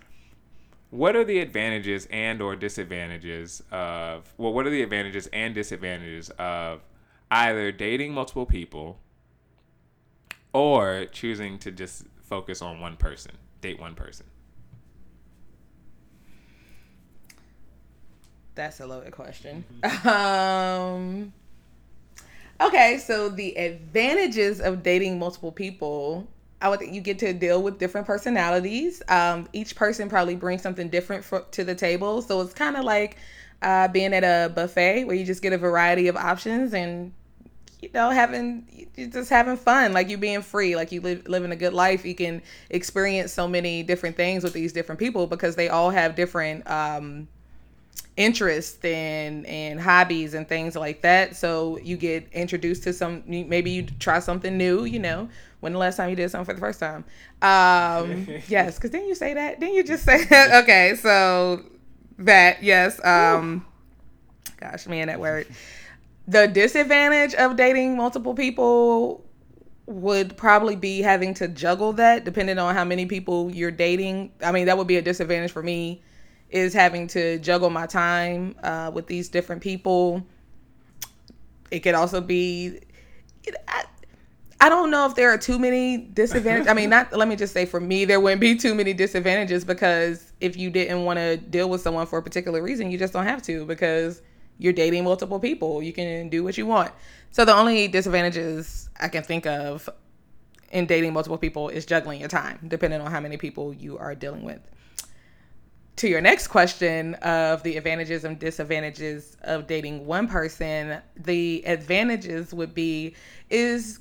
what 0.91 1.14
are 1.14 1.24
the 1.24 1.39
advantages 1.41 2.07
and 2.11 2.41
or 2.41 2.57
disadvantages 2.57 3.62
of 3.70 4.32
well 4.39 4.53
what 4.53 4.66
are 4.66 4.70
the 4.70 4.82
advantages 4.82 5.28
and 5.32 5.55
disadvantages 5.55 6.30
of 6.39 6.80
either 7.30 7.70
dating 7.70 8.12
multiple 8.12 8.47
people 8.47 8.99
or 10.53 11.07
choosing 11.12 11.59
to 11.59 11.70
just 11.70 12.05
focus 12.22 12.62
on 12.62 12.80
one 12.80 12.97
person, 12.97 13.32
date 13.61 13.78
one 13.80 13.95
person? 13.95 14.26
That's 18.55 18.80
a 18.80 18.86
loaded 18.86 19.12
question. 19.12 19.64
Um, 20.05 21.32
okay, 22.61 22.99
so 22.99 23.28
the 23.28 23.57
advantages 23.57 24.61
of 24.61 24.82
dating 24.82 25.18
multiple 25.18 25.53
people, 25.53 26.26
I 26.61 26.69
would 26.69 26.81
think 26.81 26.93
you 26.93 27.01
get 27.01 27.19
to 27.21 27.33
deal 27.33 27.63
with 27.63 27.79
different 27.79 28.07
personalities. 28.07 29.03
Um, 29.09 29.49
each 29.53 29.77
person 29.77 30.09
probably 30.09 30.35
brings 30.35 30.63
something 30.63 30.89
different 30.89 31.25
for, 31.25 31.43
to 31.53 31.65
the 31.65 31.75
table, 31.75 32.21
so 32.23 32.41
it's 32.41 32.53
kind 32.53 32.77
of 32.77 32.85
like 32.85 33.17
uh, 33.63 33.89
being 33.89 34.13
at 34.13 34.25
a 34.25 34.53
buffet 34.53 35.05
where 35.05 35.17
you 35.17 35.25
just 35.25 35.43
get 35.43 35.53
a 35.53 35.59
variety 35.59 36.09
of 36.09 36.17
options 36.17 36.75
and 36.75 37.13
you 37.81 37.91
know 37.95 38.11
having 38.11 38.67
you 38.97 39.07
just 39.07 39.31
having 39.31 39.57
fun. 39.57 39.93
Like 39.93 40.09
you 40.09 40.19
being 40.19 40.43
free. 40.43 40.75
Like 40.75 40.91
you 40.91 41.01
live 41.01 41.29
living 41.29 41.53
a 41.53 41.57
good 41.57 41.73
life. 41.73 42.05
You 42.05 42.15
can 42.15 42.43
experience 42.71 43.33
so 43.33 43.47
many 43.47 43.83
different 43.85 44.17
things 44.17 44.43
with 44.43 44.53
these 44.53 44.73
different 44.73 44.99
people 44.99 45.27
because 45.27 45.55
they 45.55 45.69
all 45.69 45.91
have 45.91 46.17
different 46.17 46.69
um 46.69 47.29
interests 48.17 48.85
and 48.85 49.47
and 49.47 49.81
hobbies 49.81 50.35
and 50.35 50.49
things 50.49 50.75
like 50.75 51.03
that. 51.03 51.37
So 51.37 51.79
you 51.79 51.97
get 51.97 52.29
introduced 52.33 52.83
to 52.85 52.93
some 52.93 53.23
maybe 53.27 53.71
you 53.71 53.85
try 54.01 54.19
something 54.19 54.57
new 54.57 54.85
you 54.85 54.99
know 54.99 55.29
when 55.61 55.73
the 55.73 55.79
last 55.79 55.97
time 55.97 56.11
you 56.11 56.17
did 56.17 56.31
something 56.31 56.47
for 56.47 56.55
the 56.55 56.61
first 56.61 56.81
time 56.81 57.05
um 57.43 58.27
yes 58.49 58.77
because 58.77 58.91
didn't 58.91 59.09
you 59.09 59.15
say 59.15 59.35
that 59.35 59.61
didn't 59.61 59.75
you 59.75 59.85
just 59.85 60.05
say 60.11 60.25
that 60.25 60.63
okay 60.65 60.95
so 60.97 61.63
that 62.19 62.63
yes 62.63 63.05
um 63.05 63.65
gosh 64.59 64.87
man 64.87 65.09
that 65.09 65.21
word 65.21 65.47
the 66.27 66.47
disadvantage 66.47 67.35
of 67.35 67.57
dating 67.57 67.97
multiple 67.97 68.35
people 68.35 69.25
would 69.89 70.37
probably 70.37 70.77
be 70.77 71.01
having 71.01 71.33
to 71.33 71.49
juggle 71.49 71.95
that 71.95 72.23
depending 72.23 72.59
on 72.59 72.75
how 72.75 72.85
many 72.85 73.07
people 73.07 73.51
you're 73.51 73.71
dating. 73.71 74.31
I 74.45 74.53
mean, 74.53 74.67
that 74.67 74.77
would 74.77 74.87
be 74.87 74.97
a 74.97 75.03
disadvantage 75.03 75.51
for 75.51 75.63
me 75.63 76.03
is 76.51 76.75
having 76.75 77.07
to 77.07 77.39
juggle 77.39 77.71
my 77.71 77.87
time 77.87 78.55
uh, 78.63 78.91
with 78.93 79.07
these 79.07 79.31
different 79.31 79.63
people. 79.63 80.27
It 81.71 81.81
could 81.81 81.95
also 81.95 82.21
be, 82.21 82.81
I, 83.67 83.85
I 84.61 84.69
don't 84.69 84.91
know 84.91 85.07
if 85.07 85.15
there 85.15 85.33
are 85.33 85.39
too 85.39 85.59
many 85.59 85.97
disadvantages. 85.99 86.69
I 86.69 86.75
mean, 86.75 86.91
not 86.91 87.13
let 87.13 87.29
me 87.29 87.37
just 87.37 87.53
say 87.53 87.65
for 87.65 87.79
me, 87.79 88.05
there 88.05 88.21
wouldn't 88.21 88.41
be 88.41 88.57
too 88.57 88.75
many 88.75 88.93
disadvantages 88.93 89.65
because 89.65 90.33
if 90.41 90.57
you 90.57 90.71
didn't 90.71 91.05
want 91.05 91.19
to 91.19 91.37
deal 91.37 91.71
with 91.71 91.81
someone 91.81 92.07
for 92.07 92.19
a 92.19 92.23
particular 92.23 92.61
reason, 92.61 92.91
you 92.91 92.99
just 92.99 93.13
don't 93.13 93.27
have 93.27 93.43
to 93.43 93.65
because 93.67 94.21
you're 94.59 94.73
dating 94.73 95.05
multiple 95.05 95.39
people. 95.39 95.81
You 95.83 95.93
can 95.93 96.29
do 96.29 96.43
what 96.43 96.59
you 96.59 96.67
want. 96.67 96.91
So 97.31 97.45
the 97.45 97.55
only 97.55 97.87
disadvantages 97.87 98.91
I 98.99 99.09
can 99.09 99.23
think 99.23 99.47
of 99.47 99.89
in 100.73 100.87
dating 100.87 101.13
multiple 101.13 101.39
people 101.39 101.69
is 101.69 101.87
juggling 101.87 102.19
your 102.21 102.29
time, 102.29 102.59
depending 102.67 103.01
on 103.01 103.11
how 103.11 103.21
many 103.21 103.37
people 103.37 103.73
you 103.73 103.97
are 103.97 104.15
dealing 104.15 104.43
with. 104.43 104.61
To 105.97 106.09
your 106.09 106.21
next 106.21 106.49
question 106.49 107.15
of 107.15 107.63
the 107.63 107.77
advantages 107.77 108.25
and 108.25 108.39
disadvantages 108.39 109.37
of 109.43 109.67
dating 109.67 110.07
one 110.07 110.29
person, 110.29 110.99
the 111.17 111.65
advantages 111.67 112.53
would 112.53 112.75
be 112.75 113.15
is 113.51 114.01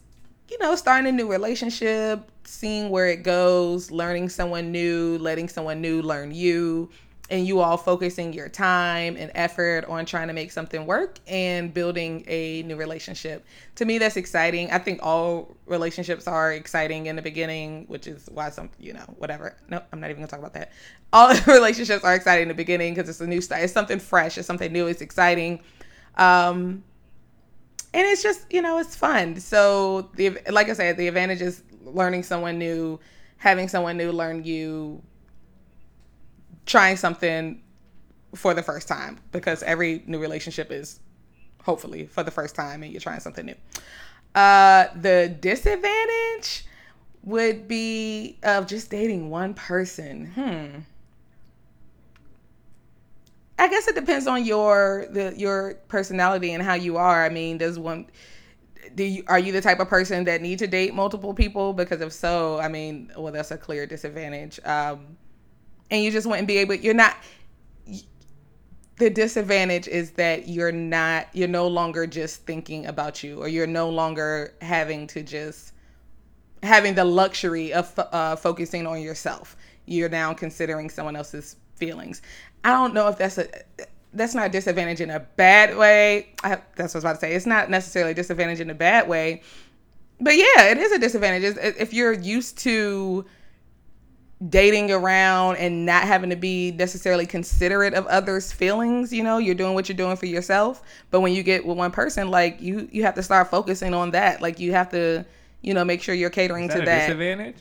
you 0.50 0.58
know, 0.60 0.76
starting 0.76 1.08
a 1.08 1.12
new 1.12 1.30
relationship, 1.30 2.30
seeing 2.46 2.90
where 2.90 3.08
it 3.08 3.24
goes, 3.24 3.92
learning 3.92 4.30
someone 4.30 4.72
new, 4.72 5.18
letting 5.20 5.50
someone 5.50 5.82
new 5.82 6.02
learn 6.02 6.32
you, 6.32 6.90
and 7.30 7.46
you 7.46 7.60
all 7.60 7.76
focusing 7.76 8.32
your 8.32 8.48
time 8.48 9.18
and 9.18 9.32
effort 9.36 9.84
on 9.86 10.06
trying 10.06 10.28
to 10.28 10.34
make 10.34 10.52
something 10.52 10.86
work 10.86 11.20
and 11.28 11.74
building 11.74 12.24
a 12.28 12.64
new 12.64 12.78
relationship. 12.78 13.46
To 13.76 13.86
me, 13.86 13.98
that's 13.98 14.16
exciting. 14.16 14.72
I 14.72 14.80
think 14.80 15.02
all 15.04 15.56
relationships 15.66 16.28
are 16.28 16.54
exciting 16.54 17.08
in 17.08 17.18
the 17.18 17.22
beginning, 17.22 17.86
which 17.88 18.08
is 18.08 18.30
why 18.32 18.50
some, 18.50 18.70
you 18.80 18.94
know, 18.94 19.14
whatever. 19.18 19.58
No, 19.68 19.82
I'm 19.92 20.00
not 20.00 20.10
even 20.10 20.22
gonna 20.22 20.30
talk 20.30 20.40
about 20.40 20.54
that. 20.54 20.72
All 21.14 21.34
relationships 21.48 22.04
are 22.04 22.16
exciting 22.16 22.44
in 22.44 22.48
the 22.50 22.54
beginning 22.54 22.94
because 22.94 23.10
it's 23.10 23.22
a 23.22 23.28
new 23.28 23.40
start. 23.40 23.64
It's 23.64 23.72
something 23.72 23.98
fresh. 23.98 24.38
It's 24.38 24.46
something 24.46 24.72
new. 24.74 24.88
It's 24.88 25.02
exciting. 25.02 25.62
Um, 26.18 26.84
and 27.94 28.06
it's 28.06 28.22
just, 28.22 28.52
you 28.52 28.62
know, 28.62 28.78
it's 28.78 28.96
fun. 28.96 29.40
So 29.40 30.10
the, 30.16 30.38
like 30.50 30.70
I 30.70 30.74
said, 30.74 30.98
the 30.98 31.08
advantage 31.08 31.42
is 31.42 31.64
learning 31.84 32.24
someone 32.24 32.58
new, 32.58 33.00
having 33.38 33.68
someone 33.68 33.98
new 33.98 34.12
learn 34.12 34.44
you, 34.44 35.02
trying 36.66 36.98
something 36.98 37.62
for 38.36 38.54
the 38.54 38.62
first 38.62 38.88
time 38.88 39.20
because 39.32 39.64
every 39.64 40.04
new 40.06 40.20
relationship 40.20 40.72
is 40.72 41.00
hopefully 41.64 42.06
for 42.06 42.24
the 42.24 42.32
first 42.32 42.56
time 42.56 42.84
and 42.84 42.92
you're 42.92 43.02
trying 43.02 43.20
something 43.20 43.46
new. 43.46 43.56
Uh, 44.36 44.88
the 44.96 45.36
disadvantage 45.40 46.66
would 47.24 47.68
be 47.68 48.38
of 48.44 48.68
just 48.68 48.90
dating 48.90 49.30
one 49.30 49.54
person. 49.54 50.28
Hmm. 50.28 50.80
I 53.68 53.70
guess 53.70 53.86
it 53.90 53.96
depends 53.96 54.28
on 54.28 54.46
your 54.46 55.08
the 55.10 55.34
your 55.36 55.74
personality 55.90 56.54
and 56.54 56.64
how 56.64 56.76
you 56.76 56.96
are. 56.96 57.26
I 57.26 57.28
mean, 57.28 57.58
does 57.58 57.78
one 57.78 58.08
do 58.96 59.04
you 59.04 59.26
are 59.28 59.38
you 59.38 59.52
the 59.52 59.60
type 59.60 59.82
of 59.82 59.90
person 59.90 60.24
that 60.24 60.42
need 60.42 60.60
to 60.60 60.68
date 60.68 60.94
multiple 60.94 61.34
people? 61.34 61.74
Because 61.74 62.00
if 62.00 62.14
so, 62.14 62.62
I 62.62 62.70
mean, 62.70 63.12
well, 63.18 63.34
that's 63.34 63.52
a 63.52 63.58
clear 63.58 63.86
disadvantage. 63.86 64.58
Um, 64.64 65.18
and 65.92 66.02
you 66.02 66.12
just 66.12 66.26
wouldn't 66.26 66.48
be 66.48 66.60
able 66.60 66.76
you're 66.76 66.94
not 66.94 67.18
the 69.00 69.10
disadvantage 69.10 69.90
is 69.90 70.12
that 70.12 70.48
you're 70.48 70.72
not 70.72 71.28
you're 71.34 71.50
no 71.50 71.68
longer 71.68 72.08
just 72.08 72.46
thinking 72.46 72.86
about 72.86 73.22
you 73.22 73.42
or 73.42 73.50
you're 73.50 73.68
no 73.68 73.90
longer 73.90 74.54
having 74.62 75.08
to 75.08 75.24
just 75.24 75.74
having 76.64 76.96
the 76.96 77.04
luxury 77.04 77.74
of 77.74 77.94
uh, 78.00 78.38
focusing 78.38 78.88
on 78.88 79.02
yourself 79.02 79.58
you're 79.86 80.08
now 80.08 80.34
considering 80.34 80.90
someone 80.90 81.18
else's 81.18 81.58
feelings 81.76 82.22
i 82.68 82.72
don't 82.72 82.94
know 82.94 83.08
if 83.08 83.18
that's 83.18 83.38
a 83.38 83.48
that's 84.14 84.34
not 84.34 84.48
a 84.48 84.50
disadvantage 84.50 85.02
in 85.02 85.10
a 85.10 85.20
bad 85.20 85.76
way 85.78 86.30
I, 86.44 86.60
that's 86.76 86.94
what 86.94 86.96
i 86.96 86.98
was 86.98 87.04
about 87.04 87.14
to 87.14 87.20
say 87.20 87.34
it's 87.34 87.46
not 87.46 87.70
necessarily 87.70 88.12
a 88.12 88.16
disadvantage 88.16 88.60
in 88.60 88.70
a 88.70 88.76
bad 88.76 89.08
way 89.08 89.42
but 90.20 90.36
yeah 90.36 90.70
it 90.70 90.78
is 90.78 90.92
a 90.92 91.00
disadvantage 91.00 91.58
if 91.58 91.94
you're 91.94 92.14
used 92.14 92.58
to 92.60 93.26
dating 94.50 94.92
around 94.92 95.56
and 95.58 95.86
not 95.86 96.04
having 96.04 96.30
to 96.30 96.36
be 96.36 96.72
necessarily 96.72 97.26
considerate 97.26 97.94
of 97.94 98.06
others' 98.08 98.52
feelings. 98.52 99.12
You 99.12 99.24
know, 99.24 99.38
you're 99.38 99.56
doing 99.56 99.74
what 99.74 99.90
you're 99.90 99.98
doing 99.98 100.16
for 100.16 100.28
yourself. 100.28 100.84
But 101.10 101.22
when 101.22 101.34
you 101.34 101.44
get 101.44 101.66
with 101.66 101.78
one 101.78 101.92
person, 101.92 102.30
like 102.30 102.62
you, 102.62 102.88
you 102.92 103.04
have 103.04 103.16
to 103.16 103.24
start 103.24 103.50
focusing 103.50 103.94
on 103.94 104.12
that. 104.12 104.42
Like 104.42 104.60
you 104.60 104.74
have 104.74 104.90
to, 104.92 105.26
you 105.62 105.74
know, 105.74 105.84
make 105.84 106.02
sure 106.02 106.14
you're 106.14 106.30
catering 106.30 106.68
that 106.68 106.80
to 106.80 106.86
that. 106.86 107.08
Disadvantage. 107.08 107.58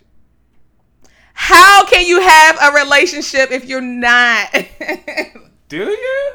How 1.39 1.85
can 1.85 2.07
you 2.07 2.21
have 2.23 2.59
a 2.63 2.73
relationship 2.83 3.53
if 3.53 3.67
you're 3.67 3.83
not? 3.83 4.53
Do 5.69 5.85
you? 5.85 6.33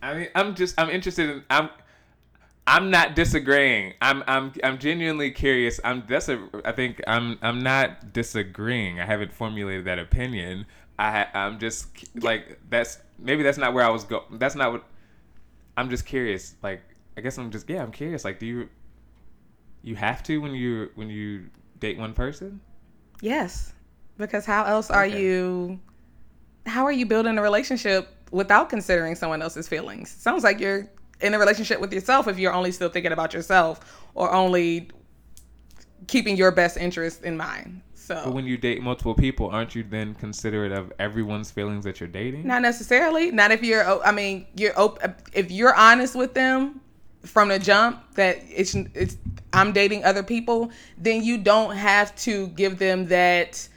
I 0.00 0.14
mean, 0.14 0.28
I'm 0.34 0.54
just 0.54 0.78
I'm 0.78 0.88
interested 0.88 1.28
in 1.28 1.44
I'm 1.50 1.68
I'm 2.68 2.90
not 2.90 3.16
disagreeing. 3.16 3.94
I'm 4.00 4.22
I'm 4.28 4.52
I'm 4.62 4.78
genuinely 4.78 5.32
curious. 5.32 5.80
I'm 5.82 6.04
that's 6.06 6.28
a 6.28 6.48
I 6.64 6.70
think 6.70 7.02
I'm 7.08 7.36
I'm 7.42 7.62
not 7.64 8.12
disagreeing. 8.12 9.00
I 9.00 9.06
haven't 9.06 9.32
formulated 9.32 9.86
that 9.86 9.98
opinion. 9.98 10.66
I 10.96 11.26
I'm 11.34 11.58
just 11.58 11.88
like 12.22 12.60
that's 12.70 12.98
maybe 13.18 13.42
that's 13.42 13.58
not 13.58 13.74
where 13.74 13.84
I 13.84 13.90
was 13.90 14.04
go. 14.04 14.22
That's 14.30 14.54
not 14.54 14.70
what 14.70 14.84
I'm 15.76 15.90
just 15.90 16.06
curious. 16.06 16.54
Like 16.62 16.82
I 17.16 17.22
guess 17.22 17.36
I'm 17.38 17.50
just 17.50 17.68
yeah, 17.68 17.82
I'm 17.82 17.92
curious. 17.92 18.24
Like 18.24 18.38
do 18.38 18.46
you 18.46 18.68
you 19.82 19.96
have 19.96 20.22
to 20.22 20.40
when 20.40 20.54
you 20.54 20.90
when 20.94 21.10
you 21.10 21.50
date 21.80 21.98
one 21.98 22.14
person? 22.14 22.60
Yes. 23.24 23.72
Because 24.18 24.44
how 24.44 24.64
else 24.64 24.90
are 24.90 25.06
okay. 25.06 25.20
you 25.20 25.80
how 26.66 26.84
are 26.84 26.92
you 26.92 27.06
building 27.06 27.38
a 27.38 27.42
relationship 27.42 28.08
without 28.30 28.68
considering 28.68 29.14
someone 29.14 29.40
else's 29.40 29.66
feelings? 29.66 30.10
Sounds 30.10 30.44
like 30.44 30.60
you're 30.60 30.90
in 31.22 31.32
a 31.32 31.38
relationship 31.38 31.80
with 31.80 31.92
yourself 31.92 32.28
if 32.28 32.38
you're 32.38 32.52
only 32.52 32.70
still 32.70 32.90
thinking 32.90 33.12
about 33.12 33.32
yourself 33.32 33.80
or 34.14 34.30
only 34.30 34.90
keeping 36.06 36.36
your 36.36 36.50
best 36.50 36.76
interest 36.76 37.22
in 37.22 37.36
mind. 37.36 37.80
So 37.94 38.20
But 38.26 38.34
when 38.34 38.44
you 38.44 38.58
date 38.58 38.82
multiple 38.82 39.14
people, 39.14 39.48
aren't 39.48 39.74
you 39.74 39.82
then 39.82 40.14
considerate 40.14 40.72
of 40.72 40.92
everyone's 40.98 41.50
feelings 41.50 41.84
that 41.84 42.00
you're 42.00 42.08
dating? 42.10 42.46
Not 42.46 42.60
necessarily. 42.60 43.30
Not 43.30 43.52
if 43.52 43.62
you're. 43.62 43.84
I 44.04 44.12
mean, 44.12 44.46
you're. 44.54 44.78
op- 44.78 45.00
If 45.32 45.50
you're 45.50 45.74
honest 45.74 46.14
with 46.14 46.34
them 46.34 46.82
from 47.24 47.48
the 47.48 47.58
jump 47.58 48.14
that 48.14 48.38
it's 48.48 48.74
it's 48.74 49.16
I'm 49.52 49.72
dating 49.72 50.04
other 50.04 50.22
people, 50.22 50.70
then 50.98 51.22
you 51.24 51.38
don't 51.38 51.76
have 51.76 52.14
to 52.16 52.48
give 52.48 52.78
them 52.78 53.06
that. 53.08 53.68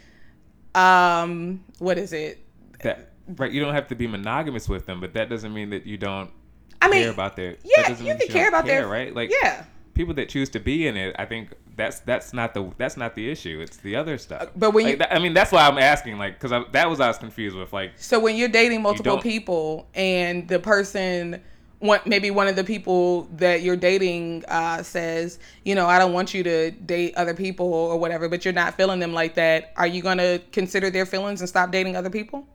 Um, 0.76 1.64
what 1.80 1.98
is 1.98 2.14
it? 2.14 2.39
That 2.82 3.10
right, 3.38 3.52
you 3.52 3.60
don't 3.62 3.74
have 3.74 3.88
to 3.88 3.95
be 3.95 4.08
monogamous 4.08 4.70
with 4.70 4.86
them, 4.86 5.00
but 5.00 5.14
that 5.14 5.30
doesn't 5.30 5.54
mean 5.54 5.70
that 5.72 5.86
you 5.86 5.98
don't 5.98 6.30
I 6.82 6.89
mean, 6.89 7.02
care 7.04 7.12
about 7.12 7.36
their. 7.36 7.52
that 7.54 7.60
yeah, 7.66 7.89
you 7.89 7.95
mean 7.95 8.08
can 8.08 8.18
that 8.20 8.30
care 8.30 8.48
about 8.50 8.66
their 8.66 8.88
right. 8.88 9.16
Like 9.16 9.32
yeah. 9.41 9.64
people 9.93 10.14
that 10.16 10.30
choose 10.30 10.50
to 10.50 10.60
be 10.60 10.88
in 10.88 10.95
it, 10.98 11.16
I 11.18 11.26
think 11.26 11.50
that's 11.76 12.00
that's 12.02 12.34
not 12.34 12.54
the 12.54 12.72
that's 12.78 12.98
not 12.98 13.16
the 13.16 13.30
issue. 13.30 13.60
It's 13.62 13.78
the 13.78 13.95
other 13.95 14.18
stuff. 14.20 14.50
but 14.56 14.72
when 14.72 14.86
Like, 14.86 14.91
you- 14.93 14.98
that- 15.00 15.14
I 15.16 15.20
mean, 15.20 15.34
that's 15.34 15.52
why 15.52 15.68
I'm 15.68 15.78
asking, 15.80 16.18
like, 16.20 16.39
because 16.39 16.66
that 16.72 16.89
was 16.89 17.00
I 17.00 17.08
was 17.08 17.18
confused 17.18 17.56
with, 17.56 17.74
like, 17.74 17.93
So 17.98 18.20
when 18.20 18.36
you're 18.36 18.48
dating 18.50 18.82
multiple 18.84 19.16
don't- 19.16 19.24
people 19.24 19.88
and 19.95 20.48
the 20.48 20.60
person 20.60 21.41
one 21.80 21.99
maybe 22.05 22.32
one 22.32 22.47
of 22.47 22.55
the 22.55 22.63
people 22.63 23.23
that 23.36 23.61
you're 23.61 23.75
dating 23.75 24.43
uh, 24.47 24.82
says, 24.82 25.39
you 25.63 25.75
know, 25.75 25.86
I 25.86 25.99
don't 25.99 26.13
want 26.13 26.34
you 26.34 26.43
to 26.43 26.71
date 26.71 27.13
other 27.15 27.34
people 27.34 27.71
or 27.71 27.97
whatever, 27.97 28.28
but 28.28 28.43
you're 28.43 28.53
not 28.53 28.75
feeling 28.75 28.99
them 28.99 29.13
like 29.13 29.36
that. 29.36 29.73
Are 29.78 29.88
you 29.88 30.01
going 30.01 30.17
to 30.17 30.41
consider 30.51 30.89
their 30.89 31.05
feelings 31.05 31.41
and 31.41 31.49
stop 31.49 31.71
dating 31.71 31.95
other 31.95 32.09
people? 32.09 32.47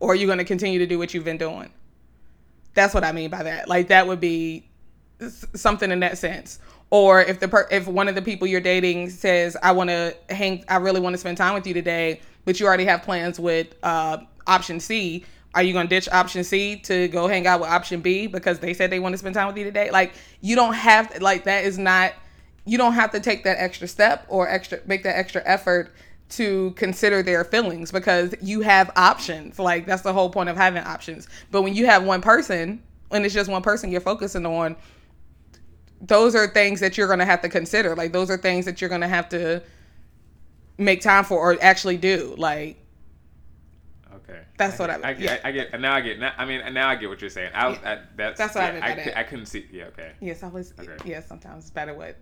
Or 0.00 0.12
are 0.12 0.14
you 0.14 0.26
going 0.26 0.38
to 0.38 0.44
continue 0.44 0.78
to 0.78 0.86
do 0.86 0.98
what 0.98 1.12
you've 1.12 1.24
been 1.24 1.38
doing? 1.38 1.70
That's 2.72 2.94
what 2.94 3.04
I 3.04 3.12
mean 3.12 3.30
by 3.30 3.42
that. 3.42 3.68
Like 3.68 3.88
that 3.88 4.06
would 4.06 4.20
be 4.20 4.66
something 5.54 5.90
in 5.90 6.00
that 6.00 6.18
sense. 6.18 6.58
Or 6.90 7.20
if 7.20 7.40
the 7.40 7.48
per- 7.48 7.68
if 7.70 7.86
one 7.86 8.08
of 8.08 8.14
the 8.14 8.22
people 8.22 8.46
you're 8.46 8.60
dating 8.60 9.10
says, 9.10 9.56
"I 9.62 9.72
want 9.72 9.90
to 9.90 10.16
hang, 10.30 10.64
I 10.68 10.76
really 10.76 11.00
want 11.00 11.14
to 11.14 11.18
spend 11.18 11.36
time 11.36 11.54
with 11.54 11.66
you 11.66 11.74
today," 11.74 12.20
but 12.44 12.60
you 12.60 12.66
already 12.66 12.84
have 12.84 13.02
plans 13.02 13.40
with 13.40 13.74
uh, 13.82 14.18
option 14.46 14.80
C, 14.80 15.24
are 15.54 15.62
you 15.62 15.72
going 15.72 15.86
to 15.86 15.94
ditch 15.94 16.08
option 16.10 16.42
C 16.44 16.76
to 16.80 17.08
go 17.08 17.28
hang 17.28 17.46
out 17.46 17.60
with 17.60 17.70
option 17.70 18.00
B 18.00 18.26
because 18.26 18.58
they 18.58 18.74
said 18.74 18.90
they 18.90 18.98
want 18.98 19.12
to 19.12 19.18
spend 19.18 19.34
time 19.34 19.46
with 19.46 19.56
you 19.56 19.64
today? 19.64 19.90
Like 19.90 20.14
you 20.40 20.56
don't 20.56 20.74
have 20.74 21.20
like 21.20 21.44
that 21.44 21.64
is 21.64 21.78
not 21.78 22.12
you 22.64 22.78
don't 22.78 22.94
have 22.94 23.12
to 23.12 23.20
take 23.20 23.44
that 23.44 23.58
extra 23.58 23.86
step 23.86 24.26
or 24.28 24.48
extra 24.48 24.80
make 24.86 25.02
that 25.04 25.16
extra 25.16 25.42
effort 25.44 25.94
to 26.30 26.72
consider 26.72 27.22
their 27.22 27.44
feelings 27.44 27.92
because 27.92 28.34
you 28.42 28.62
have 28.62 28.90
options. 28.96 29.58
Like 29.58 29.86
that's 29.86 30.02
the 30.02 30.12
whole 30.12 30.30
point 30.30 30.48
of 30.48 30.56
having 30.56 30.82
options. 30.82 31.28
But 31.50 31.62
when 31.62 31.74
you 31.74 31.86
have 31.86 32.04
one 32.04 32.22
person 32.22 32.82
and 33.10 33.24
it's 33.24 33.34
just 33.34 33.50
one 33.50 33.62
person 33.62 33.92
you're 33.92 34.00
focusing 34.00 34.46
on, 34.46 34.76
those 36.00 36.34
are 36.34 36.48
things 36.48 36.80
that 36.80 36.98
you're 36.98 37.06
going 37.06 37.18
to 37.20 37.24
have 37.24 37.42
to 37.42 37.48
consider. 37.48 37.94
Like 37.94 38.12
those 38.12 38.30
are 38.30 38.36
things 38.36 38.64
that 38.64 38.80
you're 38.80 38.90
going 38.90 39.02
to 39.02 39.08
have 39.08 39.28
to 39.30 39.62
make 40.78 41.00
time 41.00 41.24
for 41.24 41.38
or 41.38 41.56
actually 41.60 41.96
do. 41.96 42.34
Like 42.36 42.83
okay, 44.28 44.40
That's 44.58 44.78
what 44.78 44.88
get- 44.90 45.04
I- 45.04 45.08
I, 45.10 45.12
get, 45.14 45.22
yeah. 45.22 45.38
I, 45.44 45.52
get. 45.52 45.80
Now 45.80 45.94
I 45.94 46.00
get. 46.00 46.18
Now, 46.18 46.32
I 46.36 46.44
mean, 46.44 46.74
now 46.74 46.88
I 46.88 46.96
get 46.96 47.08
what 47.08 47.20
you're 47.20 47.30
saying. 47.30 47.50
I, 47.54 47.68
I 47.68 47.98
that's 48.16 48.38
That's 48.38 48.54
what 48.54 48.64
I 48.64 48.66
yeah, 48.66 48.72
meant 48.72 48.82
by 48.84 48.90
I, 49.02 49.04
that. 49.04 49.18
I 49.18 49.22
couldn't 49.24 49.46
see. 49.46 49.66
Yeah, 49.72 49.84
okay. 49.86 50.12
yes, 50.20 50.42
always 50.42 50.72
Okay. 50.78 50.96
yeah, 51.04 51.20
sometimes 51.22 51.64
it's 51.64 51.70
better 51.70 51.94
what 51.94 52.16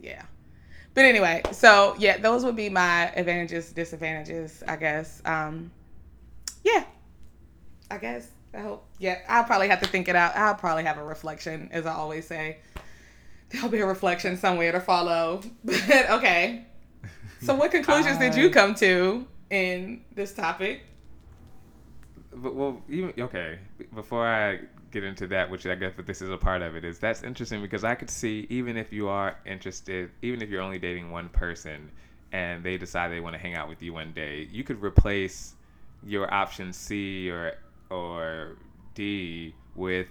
yeah. 0.00 0.22
But 0.94 1.04
anyway, 1.06 1.42
so 1.52 1.96
yeah, 1.98 2.18
those 2.18 2.44
would 2.44 2.56
be 2.56 2.68
my 2.68 3.10
advantages, 3.14 3.72
disadvantages, 3.72 4.62
I 4.68 4.76
guess. 4.76 5.20
Um 5.24 5.70
yeah. 6.62 6.84
I 7.90 7.98
guess. 7.98 8.28
I 8.54 8.60
hope. 8.60 8.86
Yeah, 8.98 9.18
I'll 9.28 9.44
probably 9.44 9.68
have 9.68 9.80
to 9.82 9.88
think 9.88 10.08
it 10.08 10.14
out. 10.16 10.36
I'll 10.36 10.54
probably 10.54 10.84
have 10.84 10.96
a 10.98 11.04
reflection, 11.04 11.68
as 11.72 11.86
I 11.86 11.92
always 11.92 12.26
say. 12.26 12.58
There'll 13.50 13.68
be 13.68 13.80
a 13.80 13.86
reflection 13.86 14.36
somewhere 14.36 14.72
to 14.72 14.80
follow. 14.80 15.42
But 15.64 16.10
okay. 16.10 16.64
So 17.42 17.54
what 17.54 17.70
conclusions 17.78 18.18
did 18.18 18.34
you 18.36 18.50
come 18.50 18.74
to 18.76 19.26
in 19.50 20.02
this 20.14 20.32
topic? 20.32 20.82
But, 22.36 22.54
well, 22.54 22.82
even 22.88 23.12
okay. 23.18 23.58
Before 23.94 24.26
I 24.26 24.60
get 24.90 25.04
into 25.04 25.26
that, 25.28 25.50
which 25.50 25.66
I 25.66 25.74
guess 25.74 25.92
this 26.04 26.22
is 26.22 26.30
a 26.30 26.36
part 26.36 26.62
of 26.62 26.76
it, 26.76 26.84
is 26.84 26.98
that's 26.98 27.22
interesting 27.22 27.62
because 27.62 27.84
I 27.84 27.94
could 27.94 28.10
see 28.10 28.46
even 28.50 28.76
if 28.76 28.92
you 28.92 29.08
are 29.08 29.36
interested, 29.46 30.10
even 30.22 30.42
if 30.42 30.50
you're 30.50 30.62
only 30.62 30.78
dating 30.78 31.10
one 31.10 31.28
person, 31.28 31.90
and 32.32 32.64
they 32.64 32.76
decide 32.76 33.12
they 33.12 33.20
want 33.20 33.34
to 33.34 33.40
hang 33.40 33.54
out 33.54 33.68
with 33.68 33.82
you 33.82 33.92
one 33.92 34.12
day, 34.12 34.48
you 34.50 34.64
could 34.64 34.82
replace 34.82 35.54
your 36.04 36.32
option 36.32 36.72
C 36.72 37.30
or 37.30 37.54
or 37.90 38.56
D 38.94 39.54
with 39.74 40.08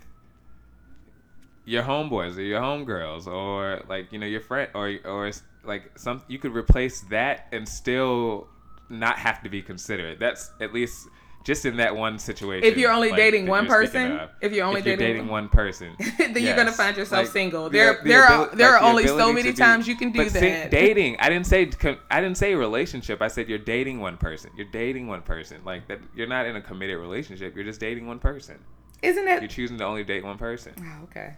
your 1.66 1.84
homeboys 1.84 2.38
or 2.38 2.42
your 2.42 2.62
homegirls 2.62 3.28
or 3.28 3.82
like 3.88 4.12
you 4.12 4.20
know 4.20 4.26
your 4.26 4.42
friend 4.42 4.70
or 4.74 4.98
or 5.06 5.32
like 5.64 5.98
some 5.98 6.22
you 6.28 6.38
could 6.38 6.54
replace 6.54 7.02
that 7.02 7.48
and 7.52 7.68
still 7.68 8.48
not 8.90 9.18
have 9.18 9.42
to 9.44 9.50
be 9.50 9.62
considerate. 9.62 10.20
That's 10.20 10.52
at 10.60 10.74
least 10.74 11.08
just 11.44 11.66
in 11.66 11.78
that 11.78 11.96
one 11.96 12.18
situation. 12.20 12.64
If 12.72 12.78
you're 12.78 12.92
only 12.92 13.10
like, 13.10 13.18
dating 13.18 13.48
one 13.48 13.66
you're 13.66 13.74
person, 13.74 14.12
of. 14.14 14.30
if 14.42 14.54
you're 14.54 14.66
only 14.66 14.80
If 14.80 14.86
you're 14.88 14.96
dating 14.96 15.16
dating 15.16 15.28
one- 15.28 15.50
person, 15.50 15.96
then 16.18 16.38
you're 16.38 16.56
gonna 16.56 16.72
find 16.72 16.96
yourself 16.96 17.24
Like, 17.24 17.32
single. 17.34 17.66
the- 17.70 17.78
There, 17.78 17.94
the 18.02 18.08
there 18.10 18.24
are 18.24 18.56
there 18.56 18.72
like, 18.72 18.82
are 18.82 18.86
only 18.90 19.08
so 19.08 19.34
many 19.34 19.52
be- 19.52 19.58
times 19.58 19.88
you 19.88 19.96
can 19.96 20.12
do 20.12 20.30
that. 20.30 20.72
dating. 20.72 21.18
I 21.20 21.30
didn't 21.30 21.48
say. 21.48 21.70
I 22.10 22.22
didn't 22.22 22.38
say 22.38 22.56
relationship. 22.56 23.22
I 23.22 23.28
said 23.28 23.50
you're 23.50 23.58
dating 23.58 24.00
one 24.00 24.18
person. 24.18 24.52
You're 24.56 24.72
dating 24.72 25.08
one 25.08 25.22
person. 25.22 25.62
Like 25.66 25.88
that. 25.90 26.00
You're 26.16 26.28
not 26.28 26.46
in 26.46 26.56
a 26.56 26.62
committed 26.62 26.98
relationship. 26.98 27.56
You're 27.56 27.66
just 27.66 27.80
dating 27.80 28.08
one 28.08 28.20
person. 28.20 28.58
Isn't 29.02 29.28
it? 29.28 29.42
You're 29.42 29.50
choosing 29.50 29.78
to 29.80 29.84
only 29.84 30.04
date 30.06 30.24
one 30.24 30.38
person. 30.38 30.74
Oh, 30.80 31.04
okay. 31.06 31.34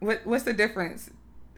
What 0.00 0.20
What's 0.26 0.44
the 0.44 0.52
difference 0.52 1.08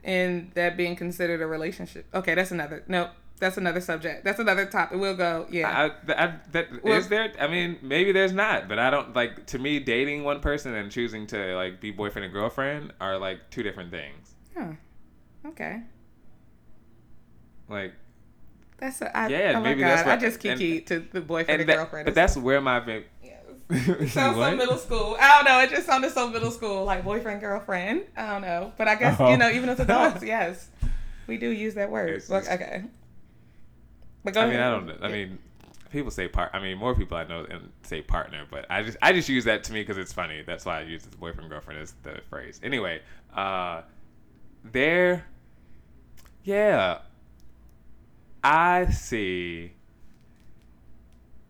in 0.04 0.52
that 0.54 0.76
being 0.76 0.94
considered 0.96 1.40
a 1.40 1.46
relationship? 1.46 2.06
Okay, 2.14 2.34
that's 2.34 2.50
another. 2.52 2.84
Nope, 2.86 3.10
that's 3.38 3.56
another 3.56 3.80
subject. 3.80 4.24
That's 4.24 4.38
another 4.38 4.64
topic. 4.66 4.98
We'll 4.98 5.16
go. 5.16 5.46
Yeah. 5.50 5.90
I, 6.08 6.12
I, 6.12 6.34
that 6.52 6.68
is 6.72 6.80
Well- 6.82 7.00
there. 7.02 7.32
I 7.40 7.46
mean, 7.48 7.78
maybe 7.82 8.12
there's 8.12 8.32
not, 8.32 8.68
but 8.68 8.78
I 8.78 8.90
don't 8.90 9.14
like. 9.14 9.46
To 9.46 9.58
me, 9.58 9.80
dating 9.80 10.24
one 10.24 10.40
person 10.40 10.74
and 10.74 10.90
choosing 10.90 11.26
to 11.28 11.54
like 11.56 11.80
be 11.80 11.90
boyfriend 11.90 12.24
and 12.24 12.32
girlfriend 12.32 12.92
are 13.00 13.18
like 13.18 13.50
two 13.50 13.62
different 13.62 13.90
things. 13.90 14.34
huh. 14.56 14.72
Okay. 15.46 15.80
Like, 17.68 17.92
That's 18.78 19.00
a, 19.02 19.16
I, 19.16 19.28
Yeah, 19.28 19.52
oh 19.56 19.60
my 19.60 19.60
maybe 19.70 19.80
God, 19.80 19.88
that's 19.98 20.08
I 20.08 20.16
just 20.16 20.40
kiki 20.40 20.78
and- 20.78 20.86
to 20.88 21.00
the 21.12 21.20
boyfriend 21.20 21.50
and 21.50 21.60
and, 21.62 21.68
that, 21.70 21.76
girlfriend. 21.76 22.04
but 22.06 22.14
that's 22.14 22.36
where 22.36 22.60
my. 22.60 22.80
va- 22.80 23.02
Sounds 23.74 24.12
so 24.12 24.36
What? 24.38 24.56
middle 24.58 24.76
school. 24.76 25.16
I 25.18 25.28
don't 25.36 25.44
know. 25.46 25.60
It 25.60 25.70
just 25.70 25.86
sounded 25.86 26.12
so 26.12 26.28
middle 26.28 26.50
school, 26.50 26.84
like 26.84 27.02
boyfriend, 27.02 27.40
girlfriend. 27.40 28.02
I 28.14 28.26
don't 28.32 28.42
know. 28.42 28.72
But 28.76 28.88
I 28.88 28.94
guess, 28.96 29.16
Oh. 29.18 29.30
you 29.30 29.38
know, 29.38 29.50
even 29.50 29.70
as 29.70 29.80
adults, 29.80 30.22
yes, 30.22 30.68
we 31.26 31.38
do 31.38 31.48
use 31.48 31.74
that 31.74 31.90
word. 31.90 32.22
Just- 32.28 32.30
okay. 32.30 32.84
But 34.24 34.34
go 34.34 34.40
I 34.40 34.46
mean, 34.46 34.54
ahead. 34.54 34.66
I 34.66 34.70
don't. 34.70 34.86
know. 34.86 34.96
I 35.02 35.08
mean, 35.08 35.38
people 35.90 36.10
say 36.10 36.28
part. 36.28 36.50
I 36.54 36.60
mean, 36.60 36.78
more 36.78 36.94
people 36.94 37.16
I 37.16 37.24
know 37.24 37.46
and 37.48 37.70
say 37.82 38.02
partner, 38.02 38.46
but 38.50 38.66
I 38.70 38.82
just 38.82 38.96
I 39.02 39.12
just 39.12 39.28
use 39.28 39.44
that 39.44 39.64
to 39.64 39.72
me 39.72 39.82
because 39.82 39.98
it's 39.98 40.12
funny. 40.12 40.42
That's 40.42 40.64
why 40.64 40.80
I 40.80 40.82
use 40.82 41.04
this 41.04 41.14
boyfriend 41.14 41.50
girlfriend 41.50 41.80
as 41.80 41.94
the 42.02 42.20
phrase. 42.30 42.60
Anyway, 42.62 43.00
uh, 43.34 43.82
there, 44.64 45.26
yeah, 46.42 46.98
I 48.42 48.86
see. 48.86 49.72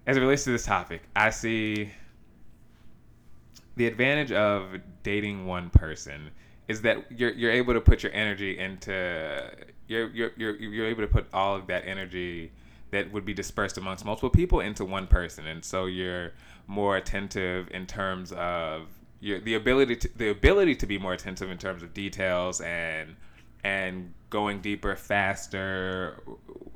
As 0.07 0.19
it 0.19 0.21
relates 0.21 0.45
to 0.45 0.51
this 0.51 0.67
topic, 0.67 1.03
I 1.17 1.31
see 1.31 1.91
the 3.77 3.87
advantage 3.87 4.33
of 4.33 4.67
dating 5.03 5.47
one 5.47 5.71
person 5.71 6.31
is 6.69 6.83
that 6.83 7.11
you're 7.11 7.33
you're 7.33 7.51
able 7.51 7.73
to 7.73 7.81
put 7.81 8.03
your 8.03 8.13
energy 8.13 8.59
into 8.59 9.51
you're 9.89 10.11
you're 10.11 10.33
you're, 10.37 10.57
you're 10.57 10.87
able 10.87 11.03
to 11.03 11.09
put 11.09 11.27
all 11.33 11.57
of 11.57 11.67
that 11.67 11.87
energy 11.87 12.53
that 12.95 13.13
would 13.13 13.25
be 13.25 13.35
dispersed 13.35 13.77
amongst 13.77 14.05
multiple 14.05 14.31
people 14.31 14.61
into 14.61 14.85
one 14.85 15.07
person. 15.07 15.47
And 15.47 15.65
so 15.65 15.87
you're 15.87 16.33
more 16.67 16.97
attentive 16.97 17.69
in 17.73 17.87
terms 17.87 18.33
of 18.33 18.87
your 19.21 19.41
the 19.41 19.55
ability 19.55 19.97
to 19.97 20.09
the 20.17 20.31
ability 20.31 20.77
to 20.77 20.87
be 20.87 20.99
more 20.99 21.13
attentive 21.13 21.51
in 21.51 21.59
terms 21.59 21.83
of 21.83 21.93
details 21.93 22.61
and 22.61 23.17
and 23.65 24.13
going 24.31 24.61
deeper 24.61 24.97
faster 24.97 26.21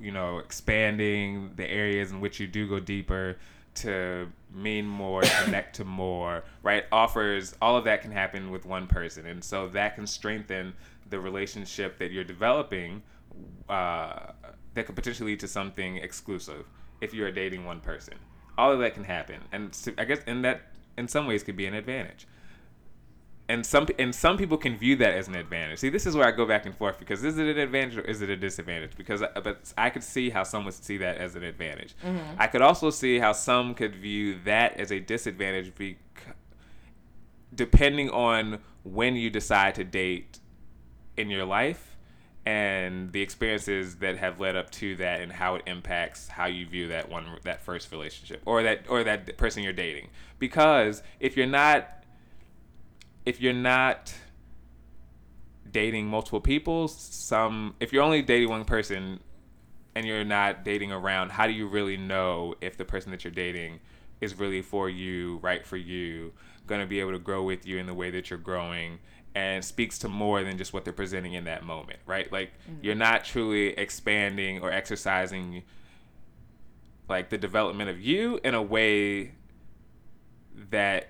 you 0.01 0.11
know 0.11 0.39
expanding 0.39 1.51
the 1.57 1.69
areas 1.69 2.11
in 2.11 2.20
which 2.20 2.40
you 2.40 2.47
do 2.47 2.66
go 2.69 2.81
deeper 2.81 3.36
to 3.74 4.28
mean 4.53 4.86
more 4.86 5.23
connect 5.45 5.77
to 5.77 5.85
more 5.85 6.43
right? 6.62 6.85
Offers 6.90 7.55
all 7.62 7.77
of 7.77 7.85
that 7.85 8.03
can 8.03 8.11
happen 8.11 8.51
with 8.51 8.66
one 8.66 8.86
person. 8.86 9.27
And 9.27 9.43
so 9.43 9.69
that 9.69 9.95
can 9.95 10.07
strengthen 10.07 10.74
the 11.09 11.20
relationship 11.20 11.99
that 11.99 12.11
you're 12.11 12.24
developing 12.24 13.03
uh, 13.69 14.32
that 14.78 14.86
could 14.86 14.96
potentially 14.96 15.32
lead 15.32 15.40
to 15.40 15.48
something 15.48 15.96
exclusive 15.96 16.64
if 17.00 17.12
you're 17.12 17.30
dating 17.30 17.64
one 17.64 17.80
person 17.80 18.14
all 18.56 18.72
of 18.72 18.78
that 18.78 18.94
can 18.94 19.05
happen 19.05 19.40
and 19.52 19.74
so 19.74 19.92
i 19.98 20.05
guess 20.05 20.20
in 20.26 20.42
that 20.42 20.62
in 20.96 21.06
some 21.06 21.26
ways 21.26 21.42
could 21.42 21.56
be 21.56 21.66
an 21.66 21.74
advantage 21.74 22.26
and 23.48 23.64
some 23.64 23.86
and 23.98 24.14
some 24.14 24.36
people 24.36 24.59
can 24.59 24.76
view 24.76 24.96
that 24.96 25.14
as 25.14 25.26
an 25.26 25.34
advantage. 25.34 25.78
See, 25.78 25.88
this 25.88 26.06
is 26.06 26.14
where 26.14 26.26
I 26.26 26.32
go 26.32 26.44
back 26.44 26.66
and 26.66 26.76
forth 26.76 26.98
because 26.98 27.24
is 27.24 27.38
it 27.38 27.46
an 27.46 27.59
advantage 27.59 27.96
or 27.96 28.02
is 28.02 28.20
it 28.20 28.28
a 28.28 28.36
disadvantage? 28.36 28.92
Because 28.96 29.22
I, 29.22 29.28
but 29.40 29.72
I 29.76 29.88
could 29.88 30.05
see 30.05 30.28
how 30.30 30.42
some 30.42 30.64
would 30.66 30.74
see 30.74 30.98
that 30.98 31.16
as 31.16 31.34
an 31.34 31.42
advantage. 31.42 31.94
Mm-hmm. 32.05 32.34
I 32.38 32.46
could 32.46 32.60
also 32.60 32.90
see 32.90 33.18
how 33.18 33.32
some 33.32 33.74
could 33.74 33.94
view 33.94 34.38
that 34.44 34.78
as 34.78 34.92
a 34.92 35.00
disadvantage, 35.00 35.74
bec- 35.74 36.36
depending 37.55 38.10
on 38.10 38.59
when 38.84 39.16
you 39.16 39.30
decide 39.30 39.74
to 39.76 39.84
date 39.84 40.40
in 41.16 41.30
your 41.30 41.46
life 41.46 41.88
and 42.49 43.12
the 43.12 43.20
experiences 43.20 43.97
that 43.97 44.16
have 44.16 44.41
led 44.41 44.57
up 44.57 44.70
to 44.70 44.97
that 44.97 45.20
and 45.20 45.31
how 45.31 45.57
it 45.57 45.62
impacts 45.66 46.29
how 46.29 46.47
you 46.47 46.66
view 46.66 46.89
that 46.89 47.11
one 47.11 47.27
that 47.45 47.61
first 47.61 47.93
relationship 47.93 48.41
or 48.47 48.62
that 48.62 48.87
or 48.89 49.05
that 49.05 49.37
person 49.37 49.62
you're 49.62 49.70
dating. 49.75 50.09
Because 50.39 51.03
if 51.20 51.37
you're 51.37 51.47
not 51.47 52.05
if 53.27 53.39
you're 53.43 53.53
not 53.53 54.15
dating 55.70 56.07
multiple 56.07 56.41
people 56.41 56.89
some 56.89 57.75
if 57.81 57.93
you're 57.93 58.03
only 58.03 58.23
dating 58.23 58.49
one 58.49 58.65
person 58.65 59.20
and 59.95 60.07
you're 60.07 60.25
not 60.25 60.65
dating 60.65 60.91
around 60.91 61.31
how 61.31 61.47
do 61.47 61.53
you 61.53 61.69
really 61.69 61.99
know 61.99 62.55
if 62.62 62.79
the 62.79 62.85
person 62.85 63.11
that 63.11 63.25
you're 63.25 63.31
dating 63.31 63.79
is 64.23 64.39
really 64.39 64.62
for 64.62 64.89
you 64.89 65.39
right 65.43 65.66
for 65.66 65.77
you 65.77 66.33
going 66.66 66.81
to 66.81 66.87
be 66.87 66.99
able 66.99 67.12
to 67.12 67.19
grow 67.19 67.43
with 67.43 67.66
you 67.66 67.77
in 67.77 67.85
the 67.85 67.93
way 67.93 68.11
that 68.11 68.31
you're 68.31 68.39
growing 68.39 68.99
and 69.34 69.64
speaks 69.64 69.98
to 69.98 70.09
more 70.09 70.42
than 70.42 70.59
just 70.59 70.72
what 70.72 70.84
they're 70.84 70.92
presenting 70.92 71.34
in 71.34 71.44
that 71.44 71.64
moment, 71.64 71.98
right? 72.06 72.30
Like 72.32 72.50
mm-hmm. 72.70 72.84
you're 72.84 72.94
not 72.94 73.24
truly 73.24 73.68
expanding 73.68 74.60
or 74.60 74.72
exercising 74.72 75.62
like 77.09 77.30
the 77.30 77.38
development 77.38 77.90
of 77.90 78.00
you 78.00 78.40
in 78.44 78.55
a 78.55 78.62
way 78.62 79.32
that 80.70 81.09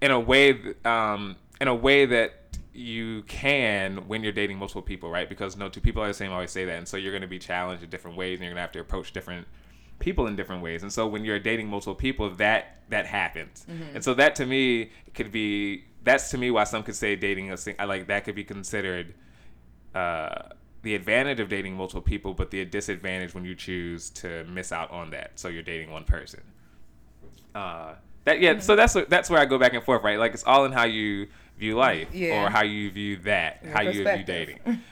in 0.00 0.10
a 0.10 0.20
way 0.20 0.60
um 0.84 1.36
in 1.60 1.68
a 1.68 1.74
way 1.74 2.04
that 2.04 2.46
you 2.72 3.22
can 3.22 4.06
when 4.06 4.22
you're 4.22 4.32
dating 4.32 4.58
multiple 4.58 4.82
people, 4.82 5.10
right? 5.10 5.28
Because 5.28 5.56
no 5.56 5.68
two 5.68 5.80
people 5.80 6.02
are 6.02 6.08
the 6.08 6.14
same. 6.14 6.30
I 6.30 6.34
always 6.34 6.50
say 6.50 6.64
that, 6.66 6.76
and 6.76 6.86
so 6.86 6.96
you're 6.96 7.12
going 7.12 7.22
to 7.22 7.28
be 7.28 7.38
challenged 7.38 7.82
in 7.82 7.90
different 7.90 8.16
ways, 8.16 8.38
and 8.38 8.44
you're 8.44 8.50
going 8.50 8.56
to 8.56 8.62
have 8.62 8.72
to 8.72 8.80
approach 8.80 9.12
different 9.12 9.46
people 9.98 10.26
in 10.26 10.36
different 10.36 10.62
ways. 10.62 10.82
And 10.82 10.92
so 10.92 11.06
when 11.06 11.24
you're 11.24 11.38
dating 11.38 11.68
multiple 11.68 11.94
people, 11.94 12.30
that 12.34 12.82
that 12.90 13.06
happens. 13.06 13.66
Mm-hmm. 13.70 13.96
And 13.96 14.04
so 14.04 14.14
that 14.14 14.34
to 14.36 14.46
me 14.46 14.90
could 15.14 15.32
be 15.32 15.84
that's 16.06 16.30
to 16.30 16.38
me 16.38 16.52
why 16.52 16.64
some 16.64 16.84
could 16.84 16.94
say 16.94 17.16
dating 17.16 17.50
a 17.50 17.56
sing- 17.56 17.74
like 17.84 18.06
that 18.06 18.24
could 18.24 18.36
be 18.36 18.44
considered 18.44 19.12
uh, 19.94 20.50
the 20.82 20.94
advantage 20.94 21.40
of 21.40 21.48
dating 21.48 21.74
multiple 21.74 22.00
people, 22.00 22.32
but 22.32 22.52
the 22.52 22.64
disadvantage 22.64 23.34
when 23.34 23.44
you 23.44 23.56
choose 23.56 24.08
to 24.10 24.44
miss 24.44 24.70
out 24.70 24.90
on 24.92 25.10
that. 25.10 25.32
So 25.34 25.48
you're 25.48 25.64
dating 25.64 25.90
one 25.90 26.04
person. 26.04 26.40
Uh, 27.56 27.94
that 28.24 28.40
yeah. 28.40 28.52
Mm-hmm. 28.52 28.60
So 28.60 28.76
that's 28.76 28.94
that's 29.08 29.28
where 29.28 29.40
I 29.40 29.46
go 29.46 29.58
back 29.58 29.74
and 29.74 29.82
forth, 29.82 30.04
right? 30.04 30.18
Like 30.18 30.32
it's 30.32 30.44
all 30.44 30.64
in 30.64 30.70
how 30.70 30.84
you 30.84 31.26
view 31.58 31.76
life 31.76 32.08
yeah. 32.12 32.44
or 32.44 32.50
how 32.50 32.62
you 32.62 32.90
view 32.92 33.16
that, 33.18 33.60
Your 33.64 33.72
how 33.72 33.80
you 33.82 34.04
view 34.04 34.24
dating. 34.24 34.60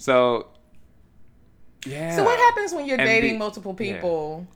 So 0.00 0.46
yeah. 1.84 2.14
So 2.14 2.22
what 2.22 2.38
happens 2.38 2.72
when 2.72 2.86
you're 2.86 3.00
and 3.00 3.06
dating 3.08 3.32
the, 3.32 3.38
multiple 3.40 3.74
people? 3.74 4.46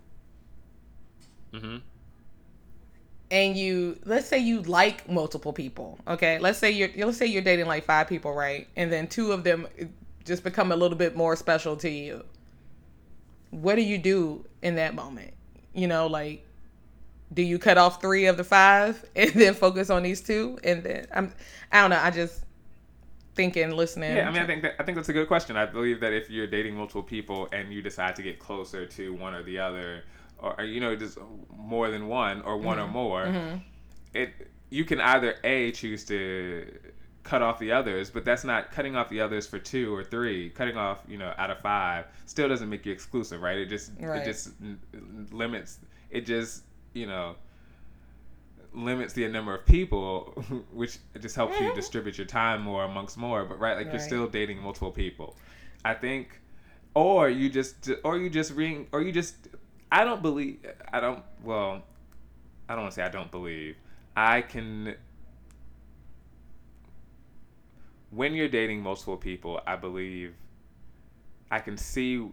Yeah. 1.52 1.58
Mm-hmm. 1.58 1.76
And 3.32 3.56
you 3.56 3.98
let's 4.04 4.28
say 4.28 4.38
you 4.38 4.60
like 4.62 5.08
multiple 5.08 5.52
people, 5.52 5.98
okay? 6.06 6.38
Let's 6.38 6.58
say 6.58 6.70
you're 6.70 6.90
let's 7.06 7.16
say 7.16 7.26
you're 7.26 7.42
dating 7.42 7.66
like 7.66 7.84
five 7.84 8.06
people, 8.06 8.32
right? 8.34 8.68
And 8.76 8.92
then 8.92 9.08
two 9.08 9.32
of 9.32 9.42
them 9.42 9.66
just 10.24 10.44
become 10.44 10.70
a 10.70 10.76
little 10.76 10.98
bit 10.98 11.16
more 11.16 11.34
special 11.34 11.74
to 11.78 11.88
you. 11.88 12.24
What 13.50 13.76
do 13.76 13.82
you 13.82 13.98
do 13.98 14.44
in 14.60 14.76
that 14.76 14.94
moment? 14.94 15.32
You 15.72 15.88
know, 15.88 16.06
like 16.06 16.46
do 17.32 17.42
you 17.42 17.58
cut 17.58 17.78
off 17.78 18.02
three 18.02 18.26
of 18.26 18.36
the 18.36 18.44
five 18.44 19.02
and 19.16 19.30
then 19.32 19.54
focus 19.54 19.88
on 19.88 20.02
these 20.02 20.20
two? 20.20 20.58
And 20.62 20.84
then 20.84 21.06
I'm 21.12 21.32
I 21.72 21.80
don't 21.80 21.90
know, 21.90 22.00
I 22.00 22.10
just 22.10 22.44
thinking, 23.34 23.70
listening. 23.70 24.16
Yeah, 24.16 24.28
I 24.28 24.32
mean, 24.32 24.42
I 24.42 24.46
think 24.46 24.62
that, 24.62 24.74
I 24.78 24.84
think 24.84 24.96
that's 24.96 25.08
a 25.08 25.12
good 25.12 25.28
question. 25.28 25.56
I 25.56 25.66
believe 25.66 26.00
that 26.00 26.12
if 26.12 26.28
you're 26.30 26.46
dating 26.46 26.76
multiple 26.76 27.02
people 27.02 27.48
and 27.52 27.72
you 27.72 27.82
decide 27.82 28.14
to 28.16 28.22
get 28.22 28.38
closer 28.38 28.86
to 28.86 29.14
one 29.14 29.34
or 29.34 29.42
the 29.42 29.58
other, 29.58 30.04
or 30.42 30.64
you 30.64 30.80
know, 30.80 30.94
just 30.96 31.18
more 31.56 31.90
than 31.90 32.08
one 32.08 32.42
or 32.42 32.58
one 32.58 32.78
mm-hmm. 32.78 32.88
or 32.88 32.90
more, 32.90 33.24
mm-hmm. 33.24 33.56
it 34.14 34.30
you 34.70 34.84
can 34.84 35.00
either 35.00 35.36
a 35.44 35.70
choose 35.72 36.04
to 36.06 36.66
cut 37.22 37.42
off 37.42 37.58
the 37.58 37.70
others, 37.70 38.10
but 38.10 38.24
that's 38.24 38.44
not 38.44 38.72
cutting 38.72 38.96
off 38.96 39.08
the 39.08 39.20
others 39.20 39.46
for 39.46 39.58
two 39.58 39.94
or 39.94 40.02
three. 40.02 40.50
Cutting 40.50 40.76
off, 40.76 41.02
you 41.06 41.18
know, 41.18 41.32
out 41.38 41.50
of 41.50 41.60
five 41.60 42.06
still 42.26 42.48
doesn't 42.48 42.68
make 42.68 42.84
you 42.84 42.92
exclusive, 42.92 43.40
right? 43.42 43.58
It 43.58 43.66
just 43.66 43.92
right. 44.00 44.22
it 44.22 44.24
just 44.24 44.50
limits. 45.30 45.78
It 46.10 46.26
just 46.26 46.64
you 46.94 47.06
know 47.06 47.36
limits 48.74 49.12
the 49.12 49.26
number 49.28 49.54
of 49.54 49.66
people, 49.66 50.32
which 50.72 50.98
just 51.20 51.36
helps 51.36 51.60
you 51.60 51.74
distribute 51.74 52.18
your 52.18 52.26
time 52.26 52.62
more 52.62 52.84
amongst 52.84 53.16
more. 53.16 53.44
But 53.44 53.58
right, 53.58 53.76
like 53.76 53.86
right. 53.86 53.94
you're 53.94 54.02
still 54.02 54.26
dating 54.26 54.60
multiple 54.60 54.90
people. 54.90 55.36
I 55.84 55.94
think, 55.94 56.40
or 56.94 57.28
you 57.28 57.50
just, 57.50 57.90
or 58.04 58.18
you 58.18 58.30
just 58.30 58.52
ring, 58.52 58.86
or 58.92 59.02
you 59.02 59.12
just. 59.12 59.48
I 59.92 60.04
don't 60.04 60.22
believe. 60.22 60.58
I 60.92 61.00
don't. 61.00 61.22
Well, 61.44 61.82
I 62.68 62.74
don't 62.74 62.82
want 62.82 62.92
to 62.92 62.94
say 62.96 63.02
I 63.02 63.10
don't 63.10 63.30
believe. 63.30 63.76
I 64.16 64.40
can. 64.40 64.94
When 68.10 68.34
you're 68.34 68.48
dating 68.48 68.82
multiple 68.82 69.16
people, 69.16 69.60
I 69.66 69.76
believe. 69.76 70.34
I 71.50 71.58
can 71.58 71.76
see 71.76 72.26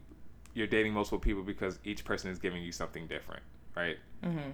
you're 0.53 0.67
dating 0.67 0.93
multiple 0.93 1.19
people 1.19 1.43
because 1.43 1.77
each 1.83 2.05
person 2.05 2.31
is 2.31 2.39
giving 2.39 2.63
you 2.63 2.71
something 2.71 3.05
different, 3.07 3.43
right? 3.75 3.97
Mm-hmm 4.23 4.51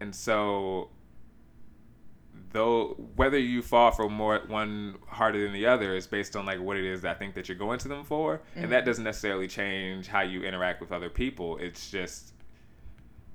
and 0.00 0.14
so 0.14 0.90
though 2.54 2.94
whether 3.16 3.38
you 3.38 3.60
fall 3.60 3.90
for 3.90 4.08
more 4.08 4.40
one 4.46 4.94
harder 5.08 5.42
than 5.42 5.52
the 5.52 5.66
other 5.66 5.94
is 5.96 6.06
based 6.06 6.36
on 6.36 6.46
like 6.46 6.60
what 6.60 6.76
it 6.76 6.84
is 6.84 7.02
that 7.02 7.16
I 7.16 7.18
think 7.18 7.34
that 7.34 7.48
you're 7.48 7.58
going 7.58 7.80
to 7.80 7.88
them 7.88 8.04
for, 8.04 8.38
mm-hmm. 8.38 8.62
and 8.62 8.72
that 8.72 8.78
mm-hmm. 8.78 8.86
doesn't 8.86 9.04
necessarily 9.04 9.48
change 9.48 10.06
how 10.06 10.22
you 10.22 10.44
interact 10.44 10.80
with 10.80 10.92
other 10.92 11.10
people. 11.10 11.58
It's 11.58 11.90
just 11.90 12.32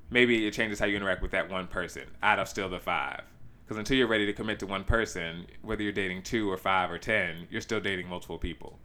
maybe 0.10 0.48
it 0.48 0.52
changes 0.52 0.80
how 0.80 0.86
you 0.86 0.96
interact 0.96 1.22
with 1.22 1.32
that 1.32 1.50
one 1.52 1.68
person 1.68 2.04
out 2.24 2.40
of 2.40 2.48
still 2.48 2.70
the 2.70 2.80
five. 2.80 3.22
Because 3.66 3.78
until 3.78 3.98
you're 3.98 4.08
ready 4.08 4.26
to 4.26 4.34
commit 4.34 4.58
to 4.60 4.66
one 4.66 4.84
person, 4.84 5.46
whether 5.62 5.84
you're 5.84 5.92
dating 5.92 6.24
two 6.24 6.50
or 6.50 6.58
five 6.58 6.90
or 6.90 6.98
ten, 6.98 7.46
you're 7.52 7.62
still 7.62 7.82
dating 7.82 8.08
multiple 8.08 8.40
people 8.40 8.80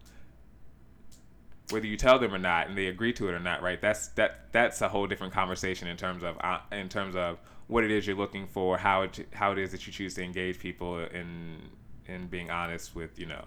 whether 1.70 1.86
you 1.86 1.96
tell 1.96 2.18
them 2.18 2.34
or 2.34 2.38
not 2.38 2.68
and 2.68 2.76
they 2.76 2.88
agree 2.88 3.10
to 3.10 3.26
it 3.26 3.32
or 3.32 3.40
not 3.40 3.62
right 3.62 3.80
that's 3.80 4.08
that 4.08 4.52
that's 4.52 4.82
a 4.82 4.88
whole 4.88 5.06
different 5.06 5.32
conversation 5.32 5.88
in 5.88 5.96
terms 5.96 6.22
of 6.22 6.36
uh, 6.42 6.58
in 6.72 6.90
terms 6.90 7.16
of 7.16 7.38
what 7.66 7.84
it 7.84 7.90
is 7.90 8.06
you're 8.06 8.16
looking 8.16 8.46
for 8.46 8.76
how 8.76 9.02
it 9.02 9.26
how 9.32 9.52
it 9.52 9.58
is 9.58 9.70
that 9.72 9.86
you 9.86 9.92
choose 9.92 10.14
to 10.14 10.22
engage 10.22 10.58
people 10.58 10.98
in 10.98 11.58
in 12.06 12.26
being 12.26 12.50
honest 12.50 12.94
with 12.94 13.18
you 13.18 13.26
know 13.26 13.44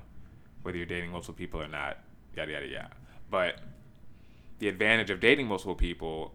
whether 0.64 0.78
you're 0.78 0.88
dating 0.88 1.12
multiple 1.12 1.36
people 1.36 1.62
or 1.62 1.68
not 1.68 2.00
yada 2.36 2.52
yada 2.52 2.68
yada. 2.68 2.90
But 3.30 3.60
the 4.60 4.68
advantage 4.68 5.10
of 5.10 5.20
dating 5.20 5.48
multiple 5.48 5.76
people 5.76 6.34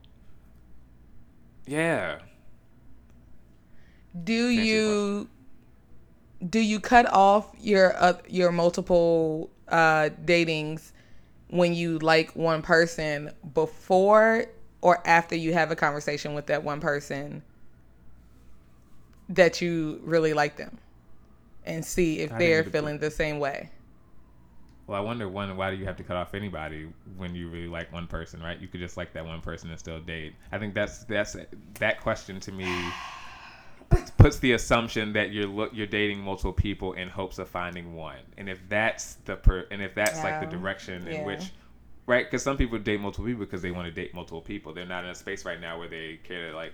yeah. 1.67 2.19
Do 4.25 4.49
you 4.49 5.29
do 6.49 6.59
you 6.59 6.81
cut 6.81 7.07
off 7.13 7.55
your 7.61 7.95
uh, 7.97 8.15
your 8.29 8.53
multiple 8.53 9.51
uh 9.69 10.11
datings 10.25 10.93
when 11.49 11.75
you 11.75 11.99
like 11.99 12.35
one 12.35 12.63
person 12.63 13.31
before 13.55 14.47
or 14.81 15.07
after 15.07 15.37
you 15.37 15.53
have 15.53 15.71
a 15.71 15.77
conversation 15.77 16.35
with 16.35 16.47
that 16.47 16.65
one 16.65 16.81
person 16.81 17.43
that 19.29 19.61
you 19.61 20.01
really 20.05 20.35
like 20.35 20.57
them 20.57 20.79
and 21.65 21.85
see 21.85 22.21
if 22.21 22.33
I 22.33 22.39
they're 22.39 22.65
feeling 22.65 22.99
the 22.99 23.11
same 23.11 23.39
way. 23.39 23.71
Well, 24.87 24.99
I 24.99 25.05
wonder 25.05 25.29
one, 25.29 25.57
why 25.57 25.71
do 25.71 25.77
you 25.77 25.85
have 25.85 25.97
to 25.97 26.03
cut 26.03 26.17
off 26.17 26.35
anybody 26.35 26.89
when 27.17 27.35
you 27.35 27.49
really 27.49 27.69
like 27.69 27.93
one 27.93 28.07
person, 28.07 28.43
right? 28.43 28.59
You 28.59 28.67
could 28.67 28.81
just 28.81 28.97
like 28.97 29.13
that 29.13 29.25
one 29.25 29.41
person 29.41 29.71
and 29.71 29.79
still 29.79 30.01
date. 30.01 30.35
I 30.51 30.59
think 30.59 30.75
that's 30.75 31.05
that's 31.05 31.37
that 31.79 32.01
question 32.01 32.41
to 32.41 32.53
me 32.53 32.93
puts 34.19 34.39
the 34.39 34.53
assumption 34.53 35.13
that 35.13 35.33
you're 35.33 35.47
look 35.47 35.71
you're 35.73 35.87
dating 35.87 36.21
multiple 36.21 36.53
people 36.53 36.93
in 36.95 37.09
hopes 37.09 37.39
of 37.39 37.49
finding 37.49 37.95
one, 37.95 38.19
and 38.39 38.49
if 38.49 38.61
that's 38.69 39.15
the 39.25 39.37
per 39.37 39.67
and 39.71 39.83
if 39.83 39.95
that's 39.95 40.17
yeah. 40.17 40.41
like 40.41 40.51
the 40.51 40.57
direction 40.57 41.05
yeah. 41.07 41.15
in 41.15 41.27
which, 41.27 41.51
right? 42.07 42.27
Because 42.27 42.43
some 42.43 42.57
people 42.57 42.79
date 42.79 43.01
multiple 43.01 43.27
people 43.27 43.45
because 43.45 43.63
they 43.63 43.71
want 43.71 43.87
to 43.87 43.93
date 43.93 44.15
multiple 44.15 44.41
people. 44.41 44.73
They're 44.73 44.87
not 44.87 45.05
in 45.05 45.11
a 45.11 45.15
space 45.15 45.45
right 45.45 45.61
now 45.61 45.79
where 45.79 45.89
they 45.89 46.21
care 46.25 46.51
to 46.51 46.57
like, 46.57 46.73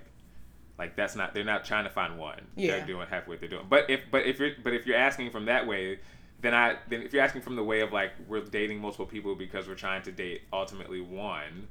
like 0.78 0.96
that's 0.96 1.16
not 1.16 1.34
they're 1.34 1.44
not 1.44 1.64
trying 1.64 1.84
to 1.84 1.90
find 1.90 2.18
one. 2.18 2.40
Yeah. 2.56 2.76
They're 2.76 2.86
doing 2.86 3.06
half 3.09 3.26
what 3.26 3.40
they're 3.40 3.48
doing. 3.48 3.66
But 3.68 3.90
if 3.90 4.02
but 4.10 4.26
if 4.26 4.38
you're 4.38 4.52
but 4.62 4.72
if 4.72 4.86
you're 4.86 4.96
asking 4.96 5.30
from 5.30 5.46
that 5.46 5.66
way, 5.66 5.98
then 6.40 6.55
I 6.55 6.76
then 6.88 7.02
if 7.02 7.12
you're 7.12 7.22
asking 7.22 7.42
from 7.42 7.56
the 7.56 7.64
way 7.64 7.80
of 7.80 7.92
like 7.92 8.12
we're 8.28 8.40
dating 8.40 8.80
multiple 8.80 9.06
people 9.06 9.34
because 9.34 9.66
we're 9.66 9.74
trying 9.74 10.02
to 10.02 10.12
date 10.12 10.42
ultimately 10.52 11.00
one, 11.00 11.66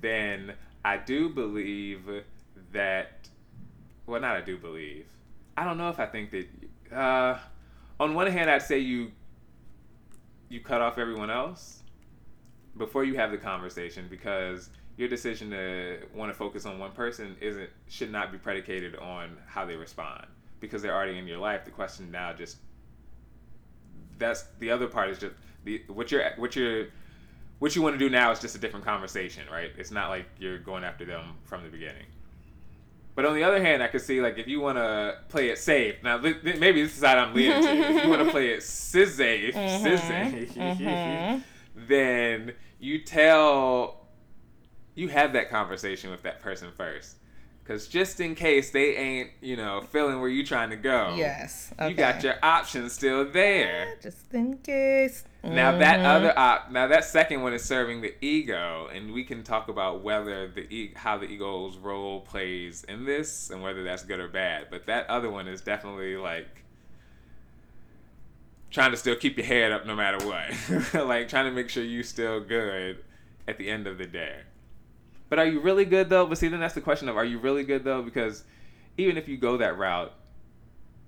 then 0.00 0.52
I 0.84 0.98
do 0.98 1.30
believe 1.30 2.02
that 2.72 3.28
well, 4.06 4.20
not 4.20 4.36
I 4.36 4.42
do 4.42 4.58
believe. 4.58 5.06
I 5.56 5.64
don't 5.64 5.78
know 5.78 5.88
if 5.88 5.98
I 5.98 6.06
think 6.06 6.30
that. 6.30 6.94
Uh, 6.94 7.38
on 7.98 8.14
one 8.14 8.26
hand, 8.26 8.50
I'd 8.50 8.62
say 8.62 8.78
you 8.78 9.12
you 10.48 10.60
cut 10.60 10.82
off 10.82 10.98
everyone 10.98 11.30
else 11.30 11.82
before 12.76 13.04
you 13.04 13.14
have 13.14 13.30
the 13.30 13.38
conversation 13.38 14.06
because 14.10 14.68
your 14.96 15.08
decision 15.08 15.50
to 15.50 15.98
want 16.14 16.30
to 16.32 16.38
focus 16.38 16.66
on 16.66 16.78
one 16.78 16.92
person 16.92 17.36
isn't 17.40 17.68
should 17.88 18.12
not 18.12 18.30
be 18.32 18.38
predicated 18.38 18.94
on 18.96 19.36
how 19.46 19.64
they 19.64 19.76
respond 19.76 20.24
because 20.60 20.82
they're 20.82 20.94
already 20.94 21.18
in 21.18 21.26
your 21.26 21.38
life. 21.38 21.64
The 21.64 21.70
question 21.70 22.10
now 22.10 22.32
just 22.32 22.58
that's 24.18 24.44
the 24.60 24.70
other 24.70 24.86
part 24.86 25.10
is 25.10 25.18
just 25.18 25.34
the 25.64 25.82
what 25.88 26.10
you're 26.12 26.24
what 26.36 26.54
you're 26.56 26.86
what 27.58 27.74
you 27.74 27.82
want 27.82 27.94
to 27.94 27.98
do 27.98 28.10
now 28.10 28.30
is 28.30 28.40
just 28.40 28.54
a 28.56 28.58
different 28.58 28.84
conversation, 28.84 29.42
right? 29.50 29.70
It's 29.78 29.90
not 29.90 30.10
like 30.10 30.26
you're 30.38 30.58
going 30.58 30.84
after 30.84 31.04
them 31.04 31.34
from 31.44 31.62
the 31.64 31.68
beginning. 31.70 32.06
But 33.16 33.24
on 33.26 33.34
the 33.36 33.44
other 33.44 33.62
hand, 33.62 33.80
I 33.82 33.86
could 33.86 34.00
see 34.00 34.20
like 34.20 34.38
if 34.38 34.48
you 34.48 34.60
want 34.60 34.76
to 34.76 35.18
play 35.28 35.48
it 35.48 35.58
safe. 35.58 35.96
Now 36.02 36.18
th- 36.18 36.42
th- 36.42 36.58
maybe 36.58 36.82
this 36.82 36.92
is 36.94 37.00
side 37.00 37.16
I'm 37.18 37.32
leaning 37.34 37.62
to. 37.62 37.68
If 37.70 38.04
you 38.04 38.10
want 38.10 38.24
to 38.24 38.30
play 38.30 38.48
it 38.50 38.62
safe, 38.62 39.54
Mhm. 39.54 41.42
then 41.76 42.52
you 42.80 42.98
tell 43.02 44.03
you 44.94 45.08
have 45.08 45.32
that 45.32 45.50
conversation 45.50 46.10
with 46.10 46.22
that 46.22 46.40
person 46.40 46.70
first. 46.76 47.16
Cause 47.66 47.86
just 47.88 48.20
in 48.20 48.34
case 48.34 48.72
they 48.72 48.94
ain't, 48.94 49.30
you 49.40 49.56
know, 49.56 49.80
feeling 49.80 50.20
where 50.20 50.28
you're 50.28 50.44
trying 50.44 50.68
to 50.68 50.76
go, 50.76 51.14
Yes. 51.16 51.72
Okay. 51.78 51.88
you 51.88 51.94
got 51.94 52.22
your 52.22 52.34
options 52.42 52.92
still 52.92 53.24
there. 53.30 53.96
Just 54.02 54.34
in 54.34 54.58
case. 54.58 55.24
Now 55.42 55.78
that 55.78 56.00
Mhm. 56.00 56.04
other 56.04 56.38
op, 56.38 56.70
now 56.70 56.86
that 56.88 57.04
second 57.06 57.40
one 57.40 57.54
is 57.54 57.64
serving 57.64 58.02
the 58.02 58.14
ego, 58.20 58.88
and 58.92 59.14
we 59.14 59.24
can 59.24 59.42
talk 59.42 59.68
about 59.68 60.02
whether 60.02 60.46
the 60.46 60.70
e- 60.70 60.92
how 60.94 61.16
the 61.16 61.24
ego's 61.26 61.78
role 61.78 62.20
plays 62.20 62.84
in 62.84 63.06
this, 63.06 63.48
and 63.48 63.62
whether 63.62 63.82
that's 63.82 64.02
good 64.04 64.20
or 64.20 64.28
bad. 64.28 64.66
But 64.70 64.84
that 64.86 65.08
other 65.08 65.30
one 65.30 65.48
is 65.48 65.62
definitely 65.62 66.18
like 66.18 66.64
trying 68.70 68.90
to 68.90 68.96
still 68.98 69.16
keep 69.16 69.38
your 69.38 69.46
head 69.46 69.72
up 69.72 69.86
no 69.86 69.94
matter 69.96 70.18
what, 70.26 70.50
like 71.06 71.28
trying 71.30 71.46
to 71.46 71.50
make 71.50 71.70
sure 71.70 71.82
you 71.82 72.02
still 72.02 72.40
good 72.40 72.98
at 73.48 73.56
the 73.56 73.70
end 73.70 73.86
of 73.86 73.96
the 73.96 74.06
day. 74.06 74.40
But 75.28 75.38
are 75.38 75.46
you 75.46 75.60
really 75.60 75.84
good 75.84 76.08
though? 76.08 76.26
But 76.26 76.38
see, 76.38 76.48
then 76.48 76.60
that's 76.60 76.74
the 76.74 76.80
question 76.80 77.08
of 77.08 77.16
are 77.16 77.24
you 77.24 77.38
really 77.38 77.64
good 77.64 77.84
though? 77.84 78.02
Because 78.02 78.44
even 78.96 79.16
if 79.16 79.28
you 79.28 79.36
go 79.36 79.56
that 79.56 79.78
route 79.78 80.12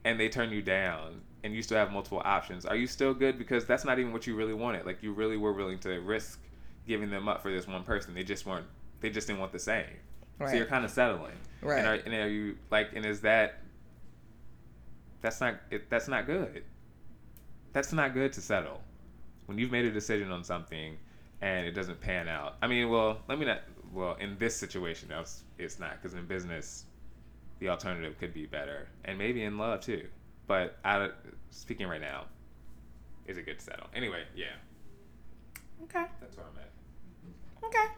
and 0.05 0.18
they 0.18 0.28
turn 0.28 0.51
you 0.51 0.62
down 0.62 1.20
and 1.44 1.55
you 1.55 1.62
still 1.62 1.78
have 1.78 1.93
multiple 1.93 2.22
options, 2.24 2.66
are 2.66 2.76
you 2.76 2.86
still 2.86 3.14
good? 3.14 3.38
Because 3.38 3.66
that's 3.66 3.84
not 3.84 3.98
even 3.98 4.12
what 4.12 4.26
you 4.26 4.34
really 4.34 4.55
wanted. 4.55 4.86
Like 4.86 5.02
you 5.02 5.12
really 5.12 5.36
were 5.36 5.52
willing 5.52 5.78
to 5.80 6.01
risk 6.01 6.40
giving 6.86 7.10
them 7.10 7.28
up 7.28 7.43
for 7.43 7.51
this 7.51 7.66
one 7.66 7.82
person. 7.82 8.14
They 8.14 8.24
just 8.24 8.47
weren't. 8.47 8.66
They 9.01 9.10
just 9.10 9.26
didn't 9.26 9.40
want 9.40 9.52
the 9.52 9.59
same. 9.59 9.84
Right. 10.38 10.51
So 10.51 10.56
you're 10.56 10.66
kind 10.66 10.84
of 10.84 10.90
settling. 10.90 11.32
Right. 11.62 11.78
And 11.78 11.86
are, 11.86 11.94
and 11.94 12.14
are 12.14 12.28
you 12.28 12.56
like? 12.70 12.90
And 12.94 13.05
is 13.05 13.20
that? 13.22 13.60
That's 15.20 15.40
not. 15.40 15.56
It, 15.70 15.90
that's 15.90 16.09
not 16.09 16.26
good. 16.26 16.64
That's 17.72 17.93
not 17.93 18.14
good 18.14 18.32
to 18.34 18.40
settle. 18.40 18.80
When 19.47 19.59
you've 19.59 19.70
made 19.70 19.84
a 19.84 19.90
decision 19.90 20.32
on 20.32 20.43
something 20.43 20.97
and 21.43 21.66
it 21.66 21.72
doesn't 21.72 22.01
pan 22.01 22.28
out. 22.28 22.56
I 22.62 22.66
mean, 22.66 22.88
well, 22.88 23.18
let 23.28 23.38
me 23.38 23.47
not. 23.47 23.60
Well, 23.92 24.16
in 24.20 24.36
this 24.38 24.56
situation, 24.56 25.10
else 25.12 25.42
it's 25.58 25.78
not 25.78 26.00
because 26.00 26.14
in 26.14 26.26
business, 26.26 26.84
the 27.58 27.68
alternative 27.68 28.18
could 28.18 28.34
be 28.34 28.46
better, 28.46 28.88
and 29.04 29.18
maybe 29.18 29.42
in 29.44 29.58
love 29.58 29.80
too. 29.80 30.06
But 30.46 30.78
I, 30.84 31.10
speaking 31.50 31.88
right 31.88 32.00
now, 32.00 32.24
is 33.26 33.38
a 33.38 33.42
good 33.42 33.60
settle? 33.60 33.86
Anyway, 33.94 34.22
yeah, 34.36 34.46
Okay. 35.84 36.04
that's 36.20 36.36
where 36.36 36.46
I'm 36.46 36.58
at. 36.58 37.68
Okay. 37.68 37.92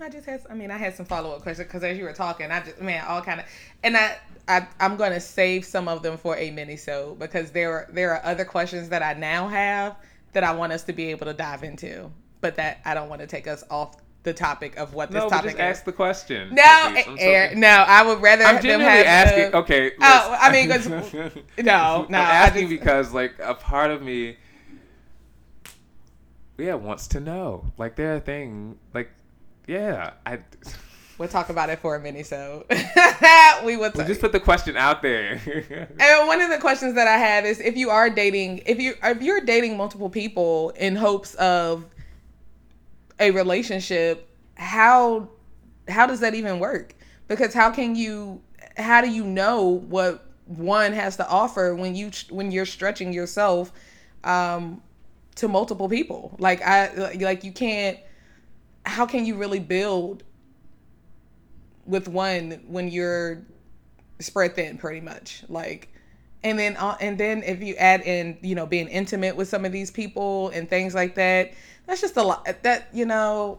I 0.00 0.08
just 0.08 0.26
had, 0.26 0.42
I 0.48 0.54
mean, 0.54 0.70
I 0.70 0.76
had 0.76 0.94
some 0.94 1.06
follow 1.06 1.32
up 1.34 1.42
questions 1.42 1.66
because 1.66 1.82
as 1.82 1.98
you 1.98 2.04
were 2.04 2.12
talking, 2.12 2.50
I 2.52 2.60
just, 2.60 2.80
man, 2.80 3.04
all 3.06 3.20
kind 3.20 3.40
of, 3.40 3.46
and 3.82 3.96
I, 3.96 4.16
I, 4.46 4.66
I'm 4.78 4.96
going 4.96 5.12
to 5.12 5.20
save 5.20 5.64
some 5.64 5.88
of 5.88 6.02
them 6.02 6.16
for 6.16 6.36
a 6.36 6.50
minisode 6.50 7.18
because 7.18 7.50
there 7.50 7.72
are 7.72 7.88
there 7.92 8.14
are 8.14 8.24
other 8.24 8.44
questions 8.44 8.88
that 8.90 9.02
I 9.02 9.14
now 9.14 9.48
have 9.48 9.96
that 10.34 10.44
I 10.44 10.52
want 10.52 10.72
us 10.72 10.84
to 10.84 10.92
be 10.92 11.06
able 11.10 11.26
to 11.26 11.34
dive 11.34 11.64
into, 11.64 12.10
but 12.40 12.54
that 12.56 12.80
I 12.84 12.94
don't 12.94 13.08
want 13.08 13.20
to 13.22 13.26
take 13.26 13.48
us 13.48 13.64
off 13.70 13.96
the 14.24 14.34
topic 14.34 14.76
of 14.76 14.92
what 14.94 15.10
this 15.10 15.22
No, 15.22 15.28
topic 15.28 15.44
just 15.52 15.54
is. 15.56 15.60
ask 15.60 15.84
the 15.84 15.92
question. 15.92 16.48
no, 16.54 16.90
least. 16.94 17.08
I'm 17.08 17.16
eh, 17.18 17.48
so- 17.50 17.58
no, 17.58 17.68
I 17.68 18.02
would 18.06 18.20
rather 18.20 18.44
I'm 18.44 18.56
them 18.56 18.62
genuinely 18.62 19.04
have 19.04 19.06
asking. 19.28 19.50
the- 19.52 19.56
okay. 19.58 19.92
Oh, 20.00 20.36
I 20.40 20.52
mean, 20.52 20.68
'cause- 20.68 20.88
no, 21.58 21.58
no, 21.58 22.02
I'm 22.02 22.14
asking 22.14 22.68
just- 22.68 22.80
because 22.80 23.12
like 23.14 23.34
a 23.40 23.54
part 23.54 23.90
of 23.90 24.02
me, 24.02 24.36
yeah, 26.58 26.74
wants 26.74 27.06
to 27.08 27.20
know. 27.20 27.64
Like 27.78 27.96
there 27.96 28.16
are 28.16 28.20
things 28.20 28.76
like, 28.94 29.10
yeah, 29.66 30.12
I. 30.26 30.40
We'll 31.18 31.28
talk 31.28 31.48
about 31.48 31.68
it 31.68 31.80
for 31.80 31.96
a 31.96 32.00
minisode. 32.00 32.64
we 33.64 33.76
would 33.76 33.92
We 33.96 34.04
just 34.04 34.20
put 34.20 34.30
the 34.30 34.38
question 34.40 34.76
out 34.76 35.02
there. 35.02 35.40
And 35.98 36.28
one 36.28 36.40
of 36.40 36.48
the 36.50 36.58
questions 36.58 36.94
that 36.94 37.08
I 37.08 37.16
have 37.18 37.44
is 37.44 37.58
if 37.60 37.76
you 37.76 37.90
are 37.90 38.08
dating, 38.08 38.62
if 38.66 38.78
you 38.80 38.94
if 39.02 39.20
you're 39.22 39.40
dating 39.40 39.76
multiple 39.76 40.10
people 40.10 40.70
in 40.70 40.94
hopes 40.94 41.34
of 41.36 41.84
a 43.20 43.30
relationship, 43.30 44.28
how 44.56 45.28
how 45.88 46.06
does 46.06 46.20
that 46.20 46.34
even 46.34 46.58
work? 46.58 46.94
Because 47.26 47.54
how 47.54 47.70
can 47.70 47.94
you 47.94 48.40
how 48.76 49.00
do 49.00 49.10
you 49.10 49.24
know 49.24 49.62
what 49.64 50.24
one 50.46 50.92
has 50.92 51.16
to 51.16 51.28
offer 51.28 51.74
when 51.74 51.94
you 51.94 52.10
when 52.30 52.50
you're 52.50 52.66
stretching 52.66 53.12
yourself 53.12 53.72
um 54.24 54.82
to 55.36 55.48
multiple 55.48 55.88
people? 55.88 56.36
Like 56.38 56.62
I 56.62 57.14
like 57.16 57.44
you 57.44 57.52
can't 57.52 57.98
how 58.84 59.06
can 59.06 59.24
you 59.26 59.36
really 59.36 59.60
build 59.60 60.24
with 61.86 62.08
one 62.08 62.60
when 62.66 62.88
you're 62.88 63.42
spread 64.20 64.54
thin 64.54 64.78
pretty 64.78 65.00
much 65.00 65.44
like 65.48 65.88
and 66.42 66.58
then 66.58 66.76
uh, 66.76 66.96
and 67.00 67.18
then 67.18 67.42
if 67.42 67.62
you 67.62 67.74
add 67.76 68.00
in 68.02 68.36
you 68.42 68.54
know 68.54 68.66
being 68.66 68.88
intimate 68.88 69.36
with 69.36 69.48
some 69.48 69.64
of 69.64 69.72
these 69.72 69.90
people 69.90 70.48
and 70.50 70.68
things 70.68 70.94
like 70.94 71.14
that 71.14 71.52
that's 71.88 72.00
just 72.00 72.16
a 72.16 72.22
lot 72.22 72.46
that 72.62 72.88
you 72.92 73.04
know 73.04 73.58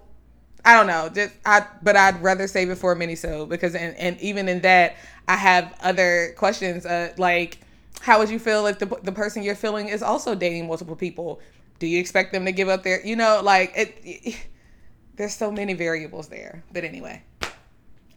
i 0.64 0.74
don't 0.74 0.88
know 0.88 1.10
just 1.10 1.34
i 1.46 1.66
but 1.82 1.98
i'd 1.98 2.22
rather 2.22 2.48
save 2.48 2.70
it 2.70 2.76
for 2.76 2.94
a 2.94 2.96
minisode 2.96 3.50
because 3.50 3.76
and, 3.76 3.96
and 3.98 4.20
even 4.22 4.48
in 4.48 4.62
that 4.62 4.96
i 5.28 5.36
have 5.36 5.76
other 5.82 6.34
questions 6.38 6.86
uh 6.86 7.12
like 7.18 7.60
how 8.02 8.20
would 8.20 8.30
you 8.30 8.40
feel 8.40 8.66
if 8.68 8.80
the, 8.80 8.86
the 9.04 9.12
person 9.12 9.44
you're 9.44 9.56
feeling 9.56 9.90
is 9.90 10.02
also 10.02 10.36
dating 10.36 10.68
multiple 10.68 10.96
people 10.96 11.42
do 11.80 11.88
you 11.88 12.00
expect 12.00 12.32
them 12.32 12.46
to 12.46 12.52
give 12.52 12.70
up 12.70 12.84
their 12.84 13.06
you 13.06 13.16
know 13.16 13.42
like 13.44 13.74
it 13.76 14.36
there's 15.16 15.36
so 15.36 15.52
many 15.52 15.74
variables 15.74 16.30
there 16.30 16.64
but 16.72 16.86
anyway 16.86 17.22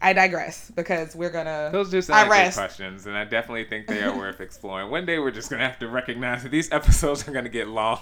I 0.05 0.13
digress 0.13 0.69
because 0.75 1.15
we're 1.15 1.31
gonna. 1.31 1.71
Those 1.71 1.93
just 1.93 2.11
are 2.11 2.27
questions, 2.27 3.07
and 3.07 3.17
I 3.17 3.25
definitely 3.25 3.67
think 3.67 3.87
they 3.87 4.03
are 4.03 4.17
worth 4.19 4.41
exploring. 4.41 4.91
One 4.91 5.07
day 5.07 5.21
we're 5.21 5.31
just 5.31 5.49
gonna 5.49 5.65
have 5.65 5.79
to 5.79 5.87
recognize 5.87 6.43
that 6.43 6.49
these 6.49 6.73
episodes 6.73 7.29
are 7.29 7.31
gonna 7.31 7.49
get 7.49 7.69
long 7.69 7.97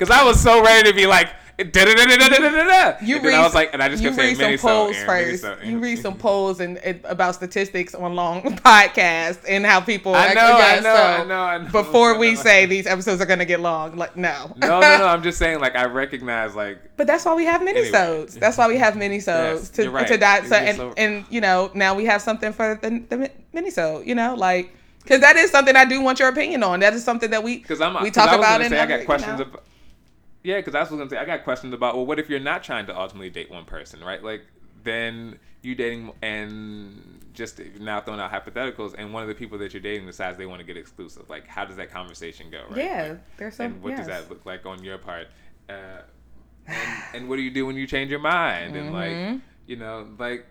because 0.00 0.18
I 0.18 0.24
was 0.24 0.40
so 0.40 0.64
ready 0.64 0.88
to 0.88 0.96
be 0.96 1.06
like. 1.06 1.28
You 1.58 1.66
and 1.66 1.76
read, 1.76 3.34
I 3.34 3.42
was 3.42 3.54
like, 3.54 3.74
and 3.74 3.82
I 3.82 3.90
just 3.90 4.02
kept 4.02 4.16
saying, 4.16 4.38
read 4.38 4.58
some 4.58 4.70
polls 4.70 4.96
Aaron, 4.96 5.36
first. 5.36 5.62
You 5.62 5.78
read 5.78 5.98
some 5.98 6.16
polls 6.16 6.60
and, 6.60 6.78
and, 6.78 7.04
about 7.04 7.34
statistics 7.34 7.94
on 7.94 8.14
long 8.14 8.40
podcasts 8.64 9.44
and 9.46 9.66
how 9.66 9.78
people. 9.82 10.14
I 10.14 10.32
know, 10.32 10.40
I 10.40 10.76
know, 10.76 10.82
so 10.82 10.88
I 10.90 11.24
know, 11.24 11.42
I 11.42 11.58
know, 11.58 11.70
Before 11.70 12.16
we 12.16 12.34
say 12.34 12.64
these 12.64 12.86
episodes 12.86 13.20
are 13.20 13.26
going 13.26 13.40
to 13.40 13.44
get 13.44 13.60
long, 13.60 13.98
like 13.98 14.16
no, 14.16 14.54
no, 14.56 14.80
no, 14.80 14.80
no. 14.80 15.06
I'm 15.06 15.22
just 15.22 15.36
saying, 15.36 15.60
like 15.60 15.76
I 15.76 15.84
recognize, 15.84 16.54
like. 16.54 16.96
But 16.96 17.06
that's 17.06 17.26
why 17.26 17.34
we 17.34 17.44
have 17.44 17.60
minisodes. 17.60 17.92
Anyway. 17.92 18.40
That's 18.40 18.56
why 18.56 18.66
we 18.66 18.78
have 18.78 18.94
minisodes 18.94 19.26
yes, 19.26 19.70
to 19.70 19.90
right. 19.90 20.08
to 20.08 20.16
dot. 20.16 20.46
So, 20.46 20.56
and, 20.56 20.76
so... 20.78 20.94
and 20.96 21.26
you 21.28 21.42
know 21.42 21.70
now 21.74 21.94
we 21.94 22.06
have 22.06 22.22
something 22.22 22.54
for 22.54 22.78
the 22.80 23.04
the 23.10 23.30
minisode. 23.54 24.06
You 24.06 24.14
know, 24.14 24.34
like 24.34 24.74
because 25.02 25.20
that 25.20 25.36
is 25.36 25.50
something 25.50 25.76
I 25.76 25.84
do 25.84 26.00
want 26.00 26.18
your 26.18 26.28
opinion 26.28 26.62
on. 26.62 26.80
That 26.80 26.94
is 26.94 27.04
something 27.04 27.30
that 27.30 27.42
we 27.42 27.58
because 27.58 27.80
I'm 27.80 28.02
we 28.02 28.10
talk 28.10 28.32
about. 28.32 28.60
and 28.60 28.70
say, 28.70 28.78
I 28.78 28.86
got 28.86 29.04
questions. 29.04 29.38
You 29.38 29.44
know. 29.44 29.50
about, 29.50 29.64
yeah, 30.42 30.56
because 30.56 30.72
that's 30.72 30.90
what 30.90 30.98
I 30.98 31.02
was 31.04 31.10
gonna 31.12 31.20
say 31.22 31.30
I 31.30 31.36
got 31.36 31.44
questions 31.44 31.74
about. 31.74 31.96
Well, 31.96 32.06
what 32.06 32.18
if 32.18 32.30
you're 32.30 32.40
not 32.40 32.62
trying 32.64 32.86
to 32.86 32.98
ultimately 32.98 33.30
date 33.30 33.50
one 33.50 33.64
person, 33.64 34.00
right? 34.00 34.22
Like 34.22 34.42
then 34.82 35.38
you 35.62 35.74
dating 35.74 36.10
and 36.22 37.20
just 37.34 37.60
now 37.78 38.00
throwing 38.00 38.18
out 38.20 38.32
hypotheticals, 38.32 38.94
and 38.96 39.12
one 39.12 39.22
of 39.22 39.28
the 39.28 39.34
people 39.34 39.58
that 39.58 39.74
you're 39.74 39.82
dating 39.82 40.06
decides 40.06 40.38
they 40.38 40.46
want 40.46 40.60
to 40.60 40.64
get 40.64 40.76
exclusive. 40.78 41.28
Like, 41.28 41.46
how 41.46 41.66
does 41.66 41.76
that 41.76 41.90
conversation 41.90 42.50
go? 42.50 42.62
Right? 42.70 42.84
Yeah, 42.84 43.08
Like, 43.10 43.36
there's 43.36 43.54
some. 43.56 43.66
and 43.66 43.82
what 43.82 43.94
does 43.96 44.06
that 44.06 44.30
look 44.30 44.46
like 44.46 44.64
on 44.64 44.82
your 44.82 44.96
part? 44.96 45.28
Uh, 45.68 46.00
and, 46.66 47.02
and 47.14 47.28
what 47.28 47.36
do 47.36 47.42
you 47.42 47.50
do 47.50 47.66
when 47.66 47.76
you 47.76 47.86
change 47.86 48.10
your 48.10 48.20
mind? 48.20 48.74
And 48.76 48.92
like, 48.92 49.12
Mhm. 49.12 49.40
you 49.66 49.76
know, 49.76 50.08
like 50.18 50.46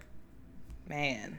Man. 0.87 1.37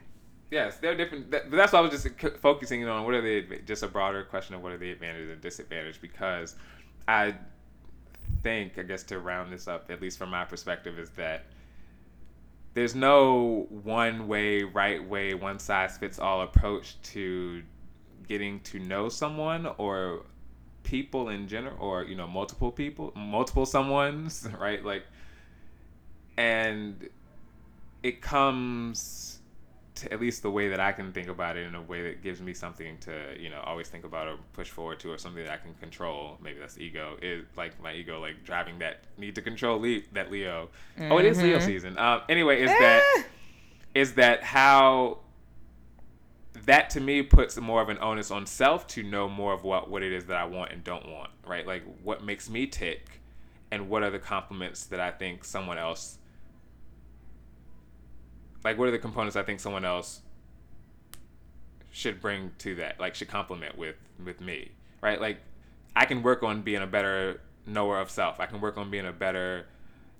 Yes, 0.49 0.77
they're 0.77 0.95
different. 0.95 1.31
That, 1.31 1.49
that's 1.49 1.71
why 1.71 1.79
I 1.79 1.81
was 1.81 1.91
just 1.91 2.07
focusing 2.41 2.85
on 2.87 3.05
what 3.05 3.13
are 3.13 3.21
the 3.21 3.59
just 3.65 3.83
a 3.83 3.87
broader 3.87 4.23
question 4.23 4.55
of 4.55 4.61
what 4.61 4.73
are 4.73 4.77
the 4.77 4.91
advantages 4.91 5.29
and 5.31 5.39
disadvantages 5.41 5.97
because 5.97 6.55
I 7.07 7.35
think 8.43 8.77
I 8.77 8.83
guess 8.83 9.03
to 9.03 9.19
round 9.19 9.51
this 9.51 9.67
up, 9.67 9.89
at 9.89 10.01
least 10.01 10.17
from 10.17 10.29
my 10.29 10.45
perspective, 10.45 10.97
is 10.99 11.09
that 11.11 11.45
there's 12.73 12.95
no 12.95 13.67
one 13.69 14.27
way, 14.27 14.63
right 14.63 15.05
way, 15.05 15.33
one 15.33 15.59
size 15.59 15.97
fits 15.97 16.19
all 16.19 16.41
approach 16.41 17.01
to 17.01 17.63
getting 18.27 18.61
to 18.61 18.79
know 18.79 19.09
someone 19.09 19.67
or 19.77 20.25
people 20.83 21.29
in 21.29 21.47
general, 21.47 21.77
or 21.79 22.03
you 22.03 22.15
know, 22.15 22.27
multiple 22.27 22.71
people, 22.71 23.11
multiple 23.15 23.65
someone's, 23.65 24.47
right? 24.59 24.83
Like, 24.83 25.05
and 26.37 27.09
it 28.03 28.21
comes 28.21 29.30
at 30.09 30.19
least 30.21 30.41
the 30.41 30.51
way 30.51 30.69
that 30.69 30.79
I 30.79 30.91
can 30.91 31.11
think 31.11 31.27
about 31.27 31.57
it 31.57 31.65
in 31.67 31.75
a 31.75 31.81
way 31.81 32.01
that 32.03 32.21
gives 32.23 32.41
me 32.41 32.53
something 32.53 32.97
to, 32.99 33.35
you 33.39 33.49
know, 33.49 33.59
always 33.65 33.87
think 33.89 34.03
about 34.05 34.27
or 34.27 34.37
push 34.53 34.69
forward 34.69 34.99
to 35.01 35.11
or 35.11 35.17
something 35.17 35.43
that 35.43 35.51
I 35.53 35.57
can 35.57 35.73
control. 35.75 36.37
Maybe 36.41 36.59
that's 36.59 36.77
ego. 36.77 37.17
Is 37.21 37.45
like 37.57 37.81
my 37.81 37.93
ego 37.93 38.19
like 38.21 38.43
driving 38.43 38.79
that 38.79 39.01
need 39.17 39.35
to 39.35 39.41
control 39.41 39.79
Le- 39.79 40.01
that 40.13 40.31
Leo. 40.31 40.69
Oh, 40.99 41.17
it 41.17 41.25
is 41.25 41.41
Leo 41.41 41.59
Mhm. 41.59 41.65
season. 41.65 41.97
Um 41.97 42.21
anyway, 42.29 42.61
is 42.61 42.69
that 42.69 43.03
Eh. 43.17 43.23
is 43.95 44.13
that 44.15 44.43
how 44.43 45.19
that 46.65 46.89
to 46.91 46.99
me 46.99 47.21
puts 47.23 47.57
more 47.57 47.81
of 47.81 47.89
an 47.89 47.97
onus 48.01 48.29
on 48.29 48.45
self 48.45 48.85
to 48.87 49.03
know 49.03 49.27
more 49.29 49.53
of 49.53 49.63
what 49.63 49.89
what 49.89 50.03
it 50.03 50.11
is 50.11 50.25
that 50.25 50.37
I 50.37 50.45
want 50.45 50.71
and 50.71 50.83
don't 50.83 51.07
want, 51.09 51.31
right? 51.47 51.65
Like 51.65 51.83
what 52.03 52.23
makes 52.23 52.49
me 52.49 52.67
tick 52.67 53.19
and 53.71 53.89
what 53.89 54.03
are 54.03 54.09
the 54.09 54.19
compliments 54.19 54.85
that 54.87 54.99
I 54.99 55.11
think 55.11 55.43
someone 55.45 55.77
else 55.77 56.17
like 58.63 58.77
what 58.77 58.87
are 58.87 58.91
the 58.91 58.99
components 58.99 59.35
I 59.35 59.43
think 59.43 59.59
someone 59.59 59.85
else 59.85 60.21
should 61.91 62.21
bring 62.21 62.51
to 62.59 62.75
that, 62.75 62.99
like 62.99 63.15
should 63.15 63.27
complement 63.27 63.77
with 63.77 63.95
with 64.23 64.39
me, 64.41 64.71
right? 65.01 65.19
Like 65.19 65.39
I 65.95 66.05
can 66.05 66.23
work 66.23 66.43
on 66.43 66.61
being 66.61 66.81
a 66.81 66.87
better 66.87 67.41
knower 67.65 67.99
of 67.99 68.09
self. 68.09 68.39
I 68.39 68.45
can 68.45 68.61
work 68.61 68.77
on 68.77 68.89
being 68.89 69.05
a 69.05 69.11
better 69.11 69.67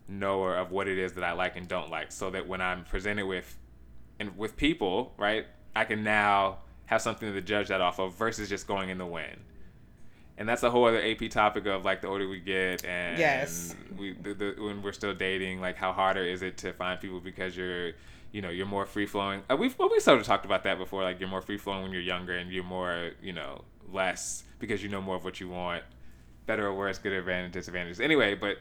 knower 0.08 0.56
of 0.56 0.72
what 0.72 0.88
it 0.88 0.98
is 0.98 1.14
that 1.14 1.24
I 1.24 1.32
like 1.32 1.56
and 1.56 1.68
don't 1.68 1.90
like, 1.90 2.12
so 2.12 2.30
that 2.32 2.48
when 2.48 2.62
I'm 2.62 2.84
presented 2.84 3.26
with 3.26 3.58
and 4.20 4.38
with 4.38 4.58
people, 4.58 5.14
right, 5.18 5.46
I 5.76 5.86
can 5.86 6.04
now 6.04 6.60
have 6.86 7.02
something 7.02 7.32
to 7.32 7.42
judge 7.42 7.70
that 7.70 7.80
off 7.80 8.00
of 8.00 8.16
versus 8.16 8.50
just 8.50 8.68
going 8.68 8.90
in 8.90 8.98
the 8.98 9.06
wind. 9.06 9.38
And 10.38 10.50
that's 10.50 10.64
a 10.64 10.70
whole 10.72 10.86
other 10.86 11.02
AP 11.02 11.30
topic 11.30 11.66
of 11.68 11.86
like 11.86 12.02
the 12.02 12.08
older 12.08 12.28
we 12.28 12.40
get 12.40 12.84
and 12.84 13.18
Yes. 13.18 13.76
we 13.98 14.14
the, 14.14 14.34
the, 14.34 14.56
when 14.60 14.82
we're 14.82 14.92
still 14.92 15.14
dating, 15.14 15.62
like 15.62 15.78
how 15.78 15.94
harder 15.94 16.24
is 16.24 16.42
it 16.42 16.58
to 16.58 16.74
find 16.74 17.00
people 17.00 17.20
because 17.20 17.56
you're 17.56 17.92
you 18.32 18.42
know 18.42 18.50
you're 18.50 18.66
more 18.66 18.86
free 18.86 19.06
flowing. 19.06 19.42
Uh, 19.50 19.56
we've 19.58 19.78
well, 19.78 19.90
we 19.90 20.00
sort 20.00 20.20
of 20.20 20.26
talked 20.26 20.46
about 20.46 20.64
that 20.64 20.78
before. 20.78 21.04
Like 21.04 21.20
you're 21.20 21.30
more 21.30 21.42
free 21.42 21.58
flowing 21.58 21.84
when 21.84 21.92
you're 21.92 22.02
younger, 22.02 22.34
and 22.34 22.52
you're 22.52 22.64
more 22.64 23.12
you 23.22 23.34
know 23.34 23.64
less 23.92 24.44
because 24.60 24.82
you 24.82 24.90
know 24.90 25.02
more 25.02 25.16
of 25.16 25.24
what 25.24 25.40
you 25.40 25.50
want, 25.50 25.84
better 26.46 26.66
or 26.66 26.74
worse, 26.74 26.98
good 26.98 27.12
advantage, 27.12 27.54
disadvantages. 27.54 28.00
Anyway, 28.00 28.36
but 28.36 28.58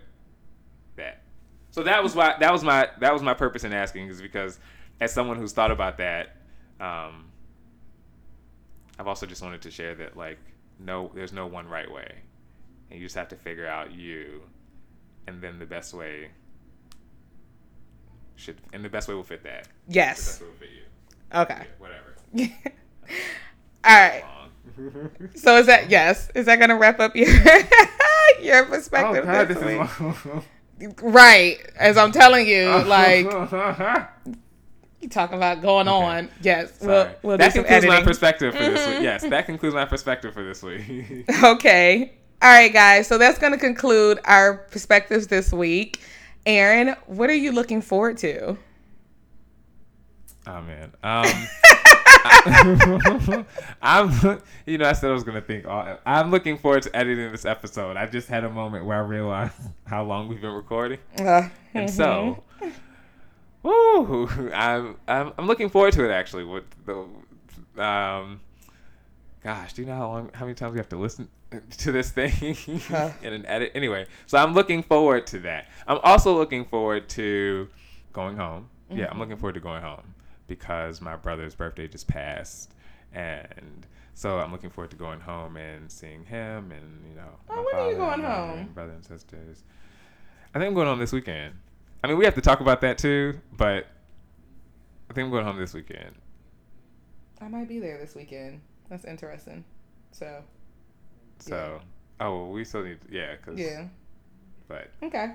that. 0.96 1.22
So 1.70 1.84
that 1.84 2.02
was 2.02 2.16
why 2.16 2.34
that 2.40 2.52
was 2.52 2.64
my 2.64 2.88
that 3.00 3.12
was 3.12 3.22
my 3.22 3.34
purpose 3.34 3.64
in 3.64 3.72
asking 3.72 4.08
is 4.08 4.20
because 4.20 4.58
as 5.00 5.12
someone 5.12 5.36
who's 5.36 5.52
thought 5.52 5.70
about 5.70 5.98
that, 5.98 6.36
um, 6.80 7.26
I've 8.98 9.06
also 9.06 9.26
just 9.26 9.42
wanted 9.42 9.62
to 9.62 9.70
share 9.70 9.94
that 9.96 10.16
like 10.16 10.38
no, 10.80 11.10
there's 11.14 11.32
no 11.32 11.46
one 11.46 11.68
right 11.68 11.90
way, 11.90 12.12
and 12.90 12.98
you 12.98 13.06
just 13.06 13.16
have 13.16 13.28
to 13.28 13.36
figure 13.36 13.68
out 13.68 13.92
you, 13.92 14.42
and 15.28 15.40
then 15.40 15.58
the 15.60 15.66
best 15.66 15.94
way 15.94 16.30
should 18.40 18.56
and 18.72 18.84
the 18.84 18.88
best 18.88 19.08
way 19.08 19.14
will 19.14 19.22
fit 19.22 19.42
that. 19.44 19.64
The 19.88 19.94
Yes. 19.94 20.16
best 20.26 20.40
way 20.42 20.46
will 20.48 20.54
fit 20.54 20.68
you. 20.70 21.40
Okay. 21.40 21.66
Yeah, 22.34 22.48
whatever. 22.48 22.52
All 23.84 23.96
right. 24.08 24.24
So 25.34 25.58
is 25.58 25.66
that 25.66 25.90
yes? 25.90 26.30
Is 26.34 26.46
that 26.46 26.58
gonna 26.58 26.76
wrap 26.76 27.00
up 27.00 27.14
your 27.14 27.28
your 28.42 28.64
oh 28.64 28.68
perspective? 28.68 29.24
God, 29.26 29.48
this 29.48 29.58
this 29.58 29.78
week? 29.78 30.42
is 30.80 30.94
right. 31.02 31.58
As 31.78 31.98
I'm 31.98 32.12
telling 32.12 32.46
you, 32.48 32.66
like 32.84 33.26
you 35.00 35.08
talking 35.10 35.36
about 35.36 35.60
going 35.60 35.86
Okay. 35.88 36.04
on. 36.06 36.30
Yes. 36.40 36.78
Sorry. 36.78 36.88
We'll, 36.88 37.10
we'll 37.22 37.38
that 37.38 37.52
do 37.52 37.58
some 37.60 37.64
concludes 37.64 37.86
my 37.86 38.02
perspective 38.02 38.54
for 38.54 38.62
this 38.62 38.80
Mhm. 38.80 38.92
week. 38.94 39.02
Yes, 39.02 39.22
that 39.24 39.46
concludes 39.46 39.74
my 39.74 39.84
perspective 39.84 40.32
for 40.32 40.42
this 40.44 40.62
week. 40.62 41.24
Okay. 41.42 42.12
All 42.42 42.48
right, 42.50 42.72
guys. 42.72 43.06
So 43.06 43.18
that's 43.18 43.38
going 43.38 43.52
to 43.52 43.58
conclude 43.58 44.18
our 44.24 44.54
perspectives 44.70 45.26
this 45.26 45.52
week. 45.52 46.00
Aaron, 46.46 46.96
what 47.06 47.30
are 47.30 47.34
you 47.34 47.52
looking 47.52 47.82
forward 47.82 48.16
to? 48.18 48.56
Oh 50.46 50.60
man. 50.62 50.92
Um 51.02 51.26
I'm 53.82 54.40
you 54.66 54.78
know, 54.78 54.88
I 54.88 54.92
said 54.92 55.10
I 55.10 55.12
was 55.12 55.24
gonna 55.24 55.40
think 55.40 55.66
all 55.66 55.98
I'm 56.06 56.30
looking 56.30 56.56
forward 56.58 56.82
to 56.84 56.96
editing 56.96 57.30
this 57.30 57.44
episode. 57.44 57.96
I 57.96 58.06
just 58.06 58.28
had 58.28 58.44
a 58.44 58.50
moment 58.50 58.84
where 58.84 58.96
I 58.96 59.00
realized 59.06 59.54
how 59.86 60.04
long 60.04 60.28
we've 60.28 60.40
been 60.40 60.52
recording. 60.52 60.98
Uh, 61.18 61.48
And 61.74 61.90
so 61.90 62.42
woo, 63.62 64.28
I'm, 64.54 64.96
I'm 65.06 65.32
I'm 65.38 65.46
looking 65.46 65.68
forward 65.68 65.92
to 65.94 66.04
it 66.04 66.10
actually. 66.12 66.44
With 66.44 66.64
the 66.86 67.06
um 67.82 68.40
gosh, 69.42 69.74
do 69.74 69.82
you 69.82 69.88
know 69.88 69.96
how 69.96 70.08
long 70.08 70.30
how 70.34 70.44
many 70.46 70.54
times 70.54 70.72
we 70.72 70.78
have 70.78 70.88
to 70.90 70.96
listen 70.96 71.28
to 71.78 71.92
this 71.92 72.10
thing 72.10 72.56
Huh. 72.88 73.10
in 73.22 73.32
an 73.32 73.46
edit? 73.46 73.72
Anyway, 73.74 74.06
so 74.26 74.38
I'm 74.38 74.54
looking 74.54 74.82
forward 74.82 75.26
to 75.28 75.40
that. 75.40 75.68
I'm 75.86 75.98
also 76.02 76.36
looking 76.36 76.64
forward 76.64 77.08
to 77.10 77.68
going 78.12 78.36
home. 78.36 78.68
Yeah, 78.88 79.04
I'm 79.04 79.10
mm-hmm. 79.10 79.20
looking 79.20 79.36
forward 79.36 79.54
to 79.54 79.60
going 79.60 79.82
home 79.82 80.14
because 80.46 81.00
my 81.00 81.16
brother's 81.16 81.54
birthday 81.54 81.86
just 81.86 82.08
passed 82.08 82.72
and 83.12 83.86
so 84.14 84.38
I'm 84.38 84.52
looking 84.52 84.70
forward 84.70 84.90
to 84.90 84.96
going 84.96 85.20
home 85.20 85.56
and 85.56 85.90
seeing 85.90 86.24
him 86.24 86.72
and 86.72 87.04
you 87.08 87.16
know. 87.16 87.30
Oh, 87.48 87.56
my 87.56 87.62
when 87.62 87.74
are 87.76 87.90
you 87.90 87.96
going 87.96 88.20
home? 88.20 88.58
and 88.58 88.74
Brother 88.74 88.92
and 88.92 89.04
sisters. 89.04 89.62
I 90.54 90.58
think 90.58 90.68
I'm 90.68 90.74
going 90.74 90.86
home 90.86 90.98
this 90.98 91.12
weekend. 91.12 91.54
I 92.02 92.08
mean, 92.08 92.18
we 92.18 92.24
have 92.24 92.34
to 92.34 92.40
talk 92.40 92.60
about 92.60 92.80
that 92.80 92.98
too, 92.98 93.40
but 93.56 93.86
I 95.08 95.14
think 95.14 95.26
I'm 95.26 95.30
going 95.30 95.44
home 95.44 95.58
this 95.58 95.74
weekend. 95.74 96.14
I 97.40 97.48
might 97.48 97.68
be 97.68 97.78
there 97.78 97.98
this 97.98 98.14
weekend. 98.14 98.60
That's 98.88 99.04
interesting. 99.04 99.64
So, 100.12 100.42
So, 101.42 101.80
oh, 102.20 102.36
well, 102.42 102.50
we 102.50 102.64
still 102.64 102.82
need, 102.84 102.98
yeah, 103.10 103.36
cause, 103.36 103.58
yeah. 103.58 103.86
But 104.68 104.90
Okay. 105.02 105.32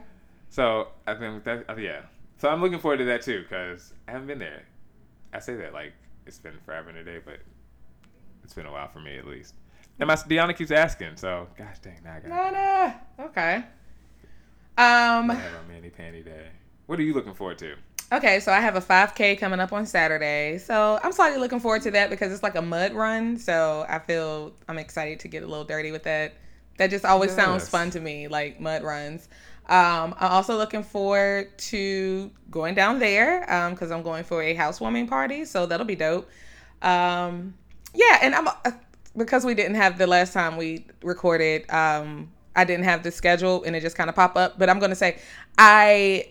so 0.49 0.89
I 1.07 1.15
think 1.15 1.43
that, 1.43 1.65
uh, 1.69 1.75
yeah. 1.75 2.01
So 2.37 2.49
I'm 2.49 2.61
looking 2.61 2.79
forward 2.79 2.97
to 2.97 3.05
that 3.05 3.21
too, 3.21 3.45
cause 3.49 3.93
I 4.07 4.11
haven't 4.11 4.27
been 4.27 4.39
there. 4.39 4.63
I 5.33 5.39
say 5.39 5.55
that 5.55 5.73
like 5.73 5.93
it's 6.25 6.37
been 6.39 6.53
forever 6.65 6.89
and 6.89 6.97
a 6.99 7.03
day, 7.03 7.19
but 7.23 7.39
it's 8.43 8.53
been 8.53 8.65
a 8.65 8.71
while 8.71 8.87
for 8.87 8.99
me 8.99 9.17
at 9.17 9.25
least. 9.25 9.55
And 9.99 10.07
my 10.07 10.15
Deanna 10.15 10.55
keeps 10.55 10.71
asking, 10.71 11.15
so 11.15 11.47
gosh 11.57 11.79
dang, 11.79 11.99
now 12.03 12.15
I 12.15 12.19
got 12.19 12.29
no. 13.17 13.25
Okay. 13.25 13.55
Um. 14.77 15.29
have 15.29 15.53
a 15.53 15.71
mani 15.71 15.89
panty 15.89 16.23
day. 16.23 16.47
What 16.85 16.99
are 16.99 17.03
you 17.03 17.13
looking 17.13 17.33
forward 17.33 17.57
to? 17.59 17.75
Okay, 18.11 18.39
so 18.39 18.51
I 18.51 18.59
have 18.59 18.75
a 18.75 18.81
5K 18.81 19.39
coming 19.39 19.59
up 19.59 19.73
on 19.73 19.85
Saturday. 19.85 20.59
So 20.59 20.99
I'm 21.03 21.11
slightly 21.11 21.39
looking 21.39 21.59
forward 21.59 21.81
to 21.83 21.91
that 21.91 22.09
because 22.11 22.31
it's 22.31 22.43
like 22.43 22.55
a 22.55 22.61
mud 22.61 22.93
run. 22.93 23.37
So 23.37 23.85
I 23.89 23.99
feel 23.99 24.53
I'm 24.67 24.77
excited 24.77 25.19
to 25.21 25.27
get 25.27 25.41
a 25.41 25.47
little 25.47 25.63
dirty 25.63 25.91
with 25.91 26.03
that. 26.03 26.33
That 26.77 26.89
just 26.91 27.05
always 27.05 27.31
sounds 27.31 27.67
fun 27.67 27.89
to 27.91 27.99
me, 27.99 28.27
like 28.27 28.59
mud 28.59 28.83
runs. 28.83 29.27
Um, 29.67 30.13
I'm 30.19 30.31
also 30.31 30.55
looking 30.57 30.83
forward 30.83 31.57
to 31.57 32.29
going 32.51 32.75
down 32.75 32.99
there 32.99 33.41
because 33.71 33.89
I'm 33.89 34.03
going 34.03 34.23
for 34.23 34.43
a 34.43 34.53
housewarming 34.53 35.07
party. 35.07 35.45
So 35.45 35.65
that'll 35.65 35.85
be 35.85 35.95
dope. 35.95 36.29
Um, 36.83 37.55
yeah, 37.95 38.19
and 38.21 38.35
I'm 38.35 38.47
uh, 38.47 38.71
because 39.17 39.45
we 39.45 39.55
didn't 39.55 39.75
have 39.75 39.97
the 39.97 40.05
last 40.05 40.33
time 40.33 40.57
we 40.57 40.85
recorded. 41.01 41.67
Um, 41.71 42.31
I 42.55 42.65
didn't 42.65 42.85
have 42.85 43.03
the 43.03 43.11
schedule 43.11 43.63
and 43.63 43.75
it 43.75 43.81
just 43.81 43.95
kind 43.95 44.09
of 44.09 44.15
pop 44.15 44.37
up. 44.37 44.59
But 44.59 44.69
I'm 44.69 44.79
gonna 44.79 44.95
say 44.95 45.17
I 45.57 46.29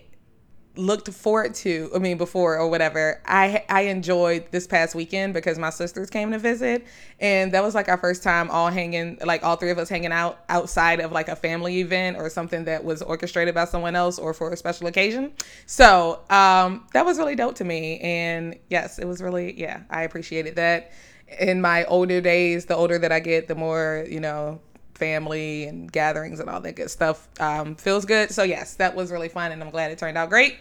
looked 0.77 1.09
forward 1.09 1.53
to 1.53 1.89
i 1.95 1.97
mean 1.97 2.17
before 2.17 2.57
or 2.57 2.69
whatever 2.69 3.21
i 3.25 3.63
i 3.69 3.81
enjoyed 3.81 4.45
this 4.51 4.67
past 4.67 4.95
weekend 4.95 5.33
because 5.33 5.57
my 5.57 5.69
sisters 5.69 6.09
came 6.09 6.31
to 6.31 6.39
visit. 6.39 6.85
And 7.19 7.53
that 7.53 7.63
was 7.63 7.75
like 7.75 7.87
our 7.87 7.97
first 7.97 8.23
time 8.23 8.49
all 8.51 8.69
hanging 8.69 9.17
like 9.23 9.43
all 9.43 9.55
three 9.55 9.71
of 9.71 9.77
us 9.77 9.89
hanging 9.89 10.11
out 10.11 10.39
outside 10.49 10.99
of 10.99 11.11
like 11.11 11.29
a 11.29 11.35
family 11.35 11.79
event 11.79 12.17
or 12.17 12.29
something 12.29 12.65
that 12.65 12.83
was 12.83 13.01
orchestrated 13.01 13.55
by 13.55 13.65
someone 13.65 13.95
else 13.95 14.19
or 14.19 14.33
for 14.33 14.51
a 14.51 14.57
special 14.57 14.87
occasion. 14.87 15.31
So 15.65 16.21
um 16.29 16.87
that 16.93 17.05
was 17.05 17.17
really 17.17 17.35
dope 17.35 17.55
to 17.55 17.63
me. 17.63 17.99
And 17.99 18.57
yes 18.69 18.99
it 18.99 19.05
was 19.05 19.21
really 19.21 19.59
yeah 19.59 19.81
i 19.89 20.03
appreciated 20.03 20.55
that. 20.55 20.91
In 21.39 21.61
my 21.61 21.85
older 21.85 22.21
days 22.21 22.65
the 22.65 22.75
older 22.75 22.99
that 22.99 23.11
i 23.11 23.19
get 23.19 23.47
the 23.47 23.55
more 23.55 24.05
you 24.07 24.19
know 24.19 24.59
family 24.95 25.65
and 25.65 25.91
gatherings 25.91 26.39
and 26.39 26.49
all 26.49 26.59
that 26.61 26.75
good 26.75 26.89
stuff 26.89 27.27
um, 27.39 27.75
feels 27.75 28.05
good. 28.05 28.31
So 28.31 28.43
yes, 28.43 28.75
that 28.75 28.95
was 28.95 29.11
really 29.11 29.29
fun, 29.29 29.51
and 29.51 29.61
I'm 29.61 29.69
glad 29.69 29.91
it 29.91 29.97
turned 29.99 30.17
out 30.17 30.29
great. 30.29 30.57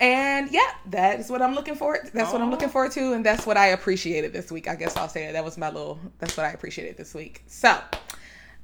And 0.00 0.50
yeah, 0.50 0.70
that 0.86 1.20
is 1.20 1.30
what 1.30 1.42
I'm 1.42 1.54
looking 1.54 1.74
forward. 1.76 2.10
That's 2.12 2.32
what 2.32 2.40
I'm 2.42 2.50
looking 2.50 2.70
forward 2.70 2.90
to, 2.92 3.12
and 3.12 3.24
that's 3.24 3.46
what 3.46 3.56
I 3.56 3.68
appreciated 3.68 4.32
this 4.32 4.50
week. 4.50 4.66
I 4.68 4.74
guess 4.74 4.96
I'll 4.96 5.08
say 5.08 5.26
it. 5.26 5.32
That 5.34 5.44
was 5.44 5.56
my 5.56 5.68
little. 5.70 6.00
That's 6.18 6.36
what 6.36 6.44
I 6.44 6.50
appreciated 6.50 6.96
this 6.96 7.14
week. 7.14 7.44
So, 7.46 7.78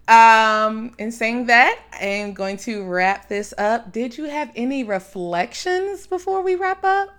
um, 0.09 0.95
in 0.99 1.13
saying 1.13 1.47
that, 1.47 1.79
I 1.93 2.05
am 2.07 2.33
going 2.33 2.57
to 2.59 2.83
wrap 2.85 3.29
this 3.29 3.55
up. 3.57 3.93
Did 3.93 4.17
you 4.19 4.25
have 4.25 4.51
any 4.57 4.83
reflections 4.83 6.07
before 6.09 6.43
we 6.43 6.55
wrap 6.57 6.83
up? 6.83 7.11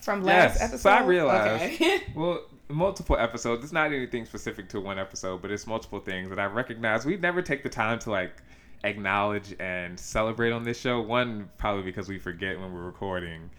From 0.00 0.22
last 0.22 0.54
Yes, 0.60 0.62
episode. 0.62 0.80
so 0.80 0.90
I 0.90 1.02
realized- 1.02 1.74
Okay. 1.74 2.00
Well, 2.14 2.42
multiple 2.68 3.16
episodes. 3.16 3.64
It's 3.64 3.72
not 3.72 3.92
anything 3.92 4.26
specific 4.26 4.68
to 4.70 4.80
one 4.80 4.98
episode, 4.98 5.42
but 5.42 5.50
it's 5.50 5.66
multiple 5.66 6.00
things 6.00 6.28
that 6.30 6.38
I 6.38 6.44
recognize. 6.46 7.06
We 7.06 7.16
never 7.16 7.42
take 7.42 7.62
the 7.62 7.68
time 7.68 7.98
to 8.00 8.10
like 8.10 8.42
acknowledge 8.84 9.54
and 9.58 9.98
celebrate 9.98 10.52
on 10.52 10.64
this 10.64 10.78
show. 10.78 11.00
One, 11.00 11.48
probably 11.58 11.82
because 11.82 12.08
we 12.08 12.18
forget 12.18 12.58
when 12.58 12.72
we're 12.72 12.84
recording. 12.84 13.50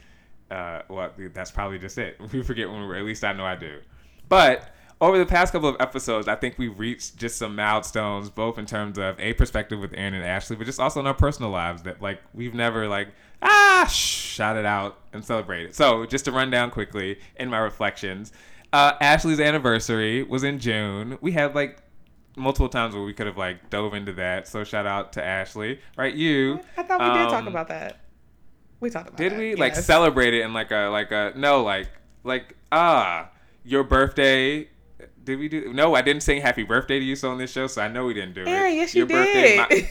Uh, 0.50 0.82
well, 0.90 1.12
that's 1.34 1.52
probably 1.52 1.80
just 1.80 1.98
it. 1.98 2.20
We 2.32 2.44
forget 2.44 2.70
when 2.70 2.82
we're. 2.82 2.96
At 2.96 3.06
least 3.06 3.24
I 3.24 3.34
know 3.34 3.46
I 3.46 3.56
do. 3.56 3.80
But 4.28 4.74
over 5.02 5.18
the 5.18 5.26
past 5.26 5.54
couple 5.54 5.70
of 5.70 5.78
episodes, 5.80 6.28
I 6.28 6.36
think 6.36 6.58
we've 6.58 6.78
reached 6.78 7.18
just 7.18 7.38
some 7.38 7.56
milestones, 7.56 8.30
both 8.30 8.58
in 8.58 8.66
terms 8.66 8.98
of 8.98 9.20
a 9.20 9.34
perspective 9.34 9.80
with 9.80 9.94
Aaron 9.94 10.14
and 10.14 10.26
Ashley, 10.26 10.56
but 10.56 10.66
just 10.66 10.80
also 10.80 11.00
in 11.00 11.08
our 11.08 11.14
personal 11.14 11.52
lives 11.52 11.84
that 11.84 12.02
like 12.02 12.22
we've 12.34 12.54
never 12.54 12.88
like 12.88 13.10
ah 13.42 13.88
shouted 13.90 14.66
out 14.66 15.00
and 15.14 15.24
celebrated. 15.24 15.74
So 15.74 16.06
just 16.06 16.26
to 16.26 16.32
run 16.32 16.50
down 16.50 16.72
quickly 16.72 17.20
in 17.38 17.50
my 17.50 17.60
reflections, 17.60 18.34
uh, 18.74 18.94
Ashley's 19.02 19.40
anniversary 19.40 20.24
was 20.24 20.44
in 20.44 20.60
June. 20.60 21.18
We 21.22 21.32
had 21.32 21.56
like 21.56 21.82
multiple 22.36 22.70
times 22.70 22.96
where 22.96 23.04
we 23.04 23.14
could 23.14 23.28
have 23.28 23.38
like 23.38 23.70
dove 23.70 23.94
into 23.94 24.14
that. 24.14 24.48
So 24.48 24.64
shout 24.64 24.86
out 24.86 25.14
to 25.14 25.24
Ashley, 25.24 25.80
right? 25.98 26.14
You. 26.14 26.60
I 26.78 26.84
thought 26.84 27.00
we 27.00 27.20
did 27.20 27.30
talk 27.30 27.42
um, 27.42 27.48
about 27.48 27.68
that. 27.70 28.02
We 28.80 28.90
talked 28.90 29.08
about 29.10 29.18
did 29.18 29.34
that, 29.34 29.40
we 29.40 29.56
like 29.56 29.76
celebrate 29.76 30.34
it 30.34 30.42
in 30.42 30.54
like 30.54 30.72
a 30.72 30.88
like 30.90 31.12
a 31.12 31.34
no 31.36 31.64
like 31.64 31.90
like 32.24 32.56
ah 32.72 33.30
your 33.64 33.84
birthday? 33.84 34.70
Did 35.24 35.40
we 35.40 35.50
do? 35.50 35.74
No, 35.74 35.96
I 35.96 36.02
didn't 36.02 36.24
sing 36.24 36.42
happy 36.42 36.64
birthday 36.64 37.00
to 37.00 37.06
you 37.06 37.16
so 37.16 37.30
on 37.30 37.38
this 37.38 37.52
show, 37.52 37.68
so 37.68 37.82
I 37.82 37.88
know 37.88 38.06
we 38.06 38.14
didn't 38.14 38.34
do 38.34 38.46
Aaron, 38.46 38.72
it. 38.72 38.76
yes, 38.76 38.96
you 38.96 39.06
birthday, 39.06 39.58
did. 39.58 39.70
my- 39.70 39.90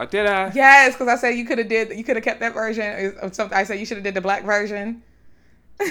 Oh, 0.00 0.06
did 0.10 0.26
I? 0.26 0.52
Yes, 0.54 0.94
because 0.94 1.08
I 1.08 1.16
said 1.16 1.30
you 1.30 1.44
could 1.44 1.58
have 1.58 1.68
did 1.68 1.96
you 1.96 2.04
could 2.04 2.16
have 2.16 2.24
kept 2.24 2.40
that 2.40 2.54
version 2.54 2.84
or 3.20 3.32
something. 3.32 3.56
I 3.56 3.64
said 3.64 3.80
you 3.80 3.86
should 3.86 3.96
have 3.96 4.04
did 4.04 4.14
the 4.14 4.20
black 4.20 4.44
version. 4.44 5.02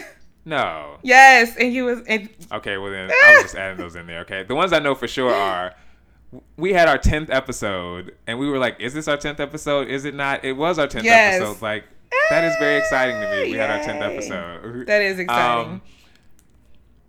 No. 0.47 0.97
yes, 1.03 1.55
and 1.57 1.73
you 1.73 1.83
was 1.85 2.01
and 2.07 2.29
Okay, 2.53 2.77
well 2.77 2.89
then 2.91 3.11
I 3.11 3.33
was 3.33 3.43
just 3.43 3.55
adding 3.55 3.77
those 3.77 3.95
in 3.97 4.07
there. 4.07 4.21
Okay, 4.21 4.43
the 4.43 4.55
ones 4.55 4.71
I 4.71 4.79
know 4.79 4.95
for 4.95 5.07
sure 5.07 5.33
are. 5.33 5.73
We 6.57 6.73
had 6.73 6.87
our 6.87 6.97
tenth 6.97 7.29
episode, 7.29 8.15
and 8.27 8.37
we 8.39 8.49
were 8.49 8.57
like, 8.57 8.79
"Is 8.79 8.93
this 8.93 9.07
our 9.07 9.17
tenth 9.17 9.39
episode? 9.39 9.87
Is 9.89 10.05
it 10.05 10.13
not?" 10.15 10.43
It 10.45 10.53
was 10.53 10.77
our 10.79 10.87
tenth 10.87 11.05
Yes. 11.05 11.35
episode. 11.41 11.61
Like 11.61 11.85
that 12.29 12.43
is 12.45 12.55
very 12.59 12.77
exciting 12.79 13.15
to 13.21 13.29
me. 13.45 13.51
We 13.51 13.57
had 13.57 13.69
our 13.69 13.83
tenth 13.83 14.01
episode. 14.01 14.87
that 14.87 15.01
is 15.01 15.19
exciting. 15.19 15.71
Um, 15.73 15.81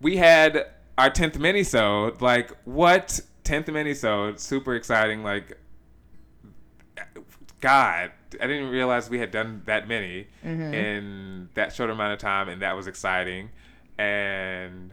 we 0.01 0.17
had 0.17 0.67
our 0.97 1.11
tenth 1.11 1.39
minisode. 1.39 2.21
Like 2.21 2.51
what 2.65 3.21
tenth 3.45 3.67
minisode? 3.67 4.39
Super 4.41 4.75
exciting. 4.75 5.23
Like 5.25 5.59
God, 7.61 8.13
I 8.41 8.47
didn't 8.47 8.71
realize 8.71 9.11
we 9.11 9.19
had 9.19 9.31
done 9.31 9.63
that 9.67 9.89
many 9.89 10.29
Mm-hmm. 10.45 10.75
in 10.75 11.49
that 11.55 11.75
short 11.75 11.91
amount 11.91 12.13
of 12.13 12.19
time, 12.19 12.49
and 12.49 12.63
that 12.63 12.77
was 12.77 12.87
exciting. 12.87 13.51
And 13.99 14.91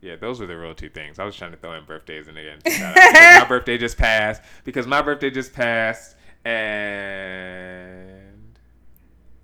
yeah, 0.00 0.16
those 0.16 0.40
were 0.40 0.46
the 0.46 0.56
real 0.56 0.74
two 0.74 0.88
things. 0.90 1.18
I 1.18 1.24
was 1.24 1.36
trying 1.36 1.52
to 1.52 1.56
throw 1.56 1.74
in 1.74 1.84
birthdays 1.84 2.26
in 2.26 2.36
again. 2.36 2.58
my 2.64 3.44
birthday 3.48 3.78
just 3.78 3.96
passed 3.98 4.42
because 4.64 4.86
my 4.86 5.02
birthday 5.02 5.30
just 5.30 5.52
passed, 5.52 6.16
and 6.44 8.58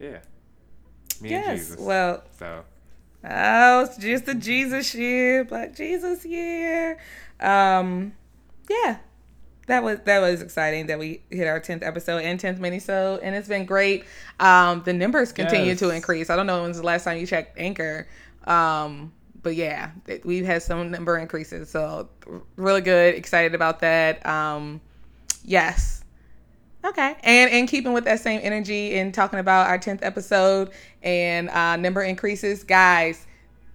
yeah, 0.00 0.18
me 1.20 1.34
and. 1.34 1.58
Jesus. 1.58 1.78
Well, 1.78 2.24
so 2.38 2.64
oh, 3.24 3.80
it's 3.82 3.96
just 3.98 4.26
the 4.26 4.34
Jesus 4.34 4.94
year, 4.94 5.44
Black 5.44 5.76
Jesus 5.76 6.24
year. 6.24 6.98
Um, 7.40 8.14
yeah. 8.68 8.98
That 9.66 9.82
was 9.82 9.98
that 10.04 10.20
was 10.20 10.42
exciting 10.42 10.86
that 10.86 10.98
we 10.98 11.22
hit 11.30 11.46
our 11.48 11.58
tenth 11.60 11.82
episode 11.82 12.18
and 12.18 12.38
tenth 12.38 12.60
minisode, 12.60 13.20
and 13.22 13.34
it's 13.34 13.48
been 13.48 13.64
great. 13.66 14.04
Um, 14.38 14.82
the 14.84 14.92
numbers 14.92 15.32
continue 15.32 15.74
to 15.76 15.90
increase. 15.90 16.30
I 16.30 16.36
don't 16.36 16.46
know 16.46 16.62
when's 16.62 16.76
the 16.76 16.84
last 16.84 17.04
time 17.04 17.18
you 17.18 17.26
checked 17.26 17.58
Anchor, 17.58 18.06
um, 18.44 19.12
but 19.42 19.56
yeah, 19.56 19.90
it- 20.06 20.24
we've 20.24 20.46
had 20.46 20.62
some 20.62 20.90
number 20.92 21.18
increases, 21.18 21.68
so 21.68 22.08
really 22.56 22.80
good. 22.80 23.14
Excited 23.16 23.54
about 23.56 23.80
that. 23.80 24.24
Um, 24.24 24.80
yes, 25.44 26.04
Okay. 26.84 27.16
And 27.24 27.50
in 27.52 27.66
keeping 27.66 27.92
with 27.92 28.04
that 28.04 28.20
same 28.20 28.38
energy 28.44 28.96
and 28.96 29.12
talking 29.12 29.40
about 29.40 29.66
our 29.66 29.76
10th 29.76 30.04
episode 30.04 30.70
and 31.02 31.48
uh, 31.50 31.74
number 31.74 32.00
increases, 32.02 32.62
guys, 32.62 33.26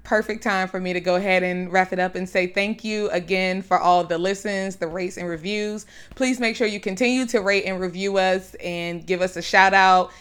perfect 0.03 0.44
time 0.44 0.68
for 0.68 0.80
me 0.80 0.94
to 0.94 0.99
go 0.99 1.15
ahead 1.15 1.44
and 1.44 1.72
wrap 1.72 1.94
it 1.94 1.99
up 1.99 2.15
and 2.15 2.28
say 2.28 2.48
thank 2.48 2.84
you 2.84 3.10
again 3.11 3.61
for 3.61 3.80
all 3.80 4.03
the 4.03 4.18
listens, 4.18 4.76
the 4.78 4.88
rates, 4.88 5.18
and 5.18 5.28
reviews. 5.28 5.86
Please 6.15 6.40
make 6.40 6.56
sure 6.56 6.68
you 6.68 6.80
continue 6.80 7.26
to 7.28 7.40
rate 7.40 7.65
and 7.65 7.80
review 7.80 8.18
us 8.18 8.56
and 8.56 9.06
give 9.06 9.22
us 9.22 9.38
a 9.38 9.41
shout 9.41 9.73
out. 9.73 10.11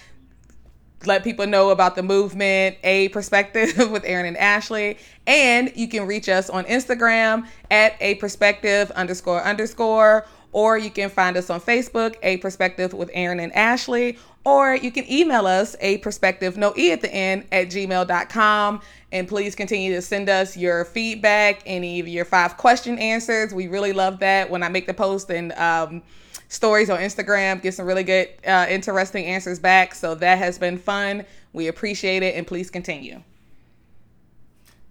Let 1.07 1.25
people 1.25 1.47
know 1.47 1.71
about 1.71 1.97
the 1.97 2.03
movement, 2.03 2.77
a 2.85 3.09
perspective 3.09 3.77
with 3.91 4.05
Aaron 4.05 4.27
and 4.27 4.37
Ashley. 4.37 4.99
And 5.27 5.73
you 5.75 5.89
can 5.89 6.07
reach 6.07 6.29
us 6.29 6.51
on 6.51 6.65
Instagram 6.65 7.47
at 7.71 7.95
a 8.01 8.17
perspective 8.17 8.91
underscore 8.91 9.43
underscore, 9.43 10.27
or 10.53 10.77
you 10.77 10.91
can 10.91 11.09
find 11.09 11.37
us 11.37 11.49
on 11.49 11.61
Facebook, 11.61 12.17
a 12.23 12.37
perspective 12.39 12.93
with 12.93 13.11
Aaron 13.15 13.41
and 13.41 13.55
Ashley, 13.55 14.19
or 14.45 14.75
you 14.75 14.91
can 14.91 15.11
email 15.11 15.47
us 15.47 15.77
a 15.81 15.99
perspective, 15.99 16.57
no 16.57 16.73
E 16.77 16.93
at 16.93 17.01
the 17.01 17.13
end, 17.13 17.47
at 17.53 17.69
gmail.com. 17.69 18.81
And 19.13 19.29
please 19.29 19.55
continue 19.55 19.93
to 19.95 20.03
send 20.03 20.29
us 20.29 20.57
your 20.57 20.85
feedback, 20.85 21.63
any 21.67 22.01
of 22.01 22.09
your 22.09 22.25
five 22.25 22.57
question 22.57 22.99
answers. 22.99 23.53
We 23.53 23.69
really 23.69 23.93
love 23.93 24.21
that 24.21 24.49
when 24.49 24.63
I 24.63 24.69
make 24.69 24.87
the 24.87 24.95
post 24.95 25.31
and 25.31 25.53
um, 25.53 26.03
stories 26.49 26.89
on 26.91 27.01
Instagram, 27.01 27.61
get 27.61 27.75
some 27.75 27.87
really 27.87 28.05
good, 28.05 28.29
uh, 28.47 28.67
interesting 28.69 29.27
answers 29.27 29.59
back. 29.59 29.95
So 29.95 30.15
that 30.17 30.39
has 30.39 30.59
been 30.59 30.79
fun. 30.79 31.27
We 31.53 31.69
appreciate 31.69 32.23
it, 32.23 32.37
and 32.37 32.47
please 32.47 32.71
continue. 32.71 33.23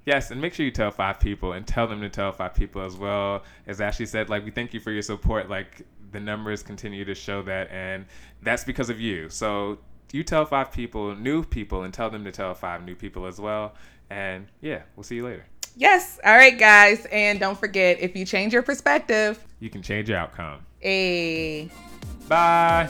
Yes, 0.06 0.32
and 0.32 0.42
make 0.42 0.54
sure 0.54 0.66
you 0.66 0.72
tell 0.72 0.92
five 0.92 1.20
people 1.20 1.54
and 1.54 1.68
tell 1.68 1.86
them 1.86 2.02
to 2.02 2.10
tell 2.10 2.32
five 2.32 2.56
people 2.56 2.82
as 2.82 2.96
well. 2.96 3.44
As 3.68 3.80
Ashley 3.80 4.06
said, 4.06 4.30
like 4.30 4.44
we 4.44 4.52
thank 4.52 4.74
you 4.74 4.80
for 4.80 4.92
your 4.92 5.02
support. 5.02 5.50
Like 5.50 5.86
the 6.12 6.20
numbers 6.20 6.64
continue 6.64 7.06
to 7.06 7.16
show 7.16 7.42
that, 7.44 7.70
and 7.72 8.06
that's 8.42 8.64
because 8.64 8.90
of 8.90 9.00
you. 9.00 9.30
So 9.30 9.80
you 10.12 10.24
tell 10.24 10.46
five 10.46 10.72
people, 10.72 11.16
new 11.16 11.44
people, 11.44 11.84
and 11.84 11.94
tell 11.94 12.10
them 12.10 12.24
to 12.24 12.32
tell 12.32 12.54
five 12.54 12.84
new 12.84 12.96
people 12.96 13.26
as 13.26 13.40
well. 13.40 13.76
And 14.10 14.48
yeah, 14.62 14.82
we'll 14.96 15.04
see 15.04 15.16
you 15.16 15.26
later. 15.26 15.46
Yes. 15.76 16.20
All 16.26 16.36
right, 16.36 16.58
guys. 16.58 17.06
And 17.12 17.40
don't 17.40 17.58
forget 17.58 18.00
if 18.02 18.16
you 18.16 18.26
change 18.26 18.54
your 18.54 18.64
perspective, 18.64 19.40
You 19.60 19.70
can 19.70 19.82
change 19.82 20.10
your 20.10 20.18
outcome. 20.18 20.60
a. 20.84 21.70
Bye. 22.28 22.90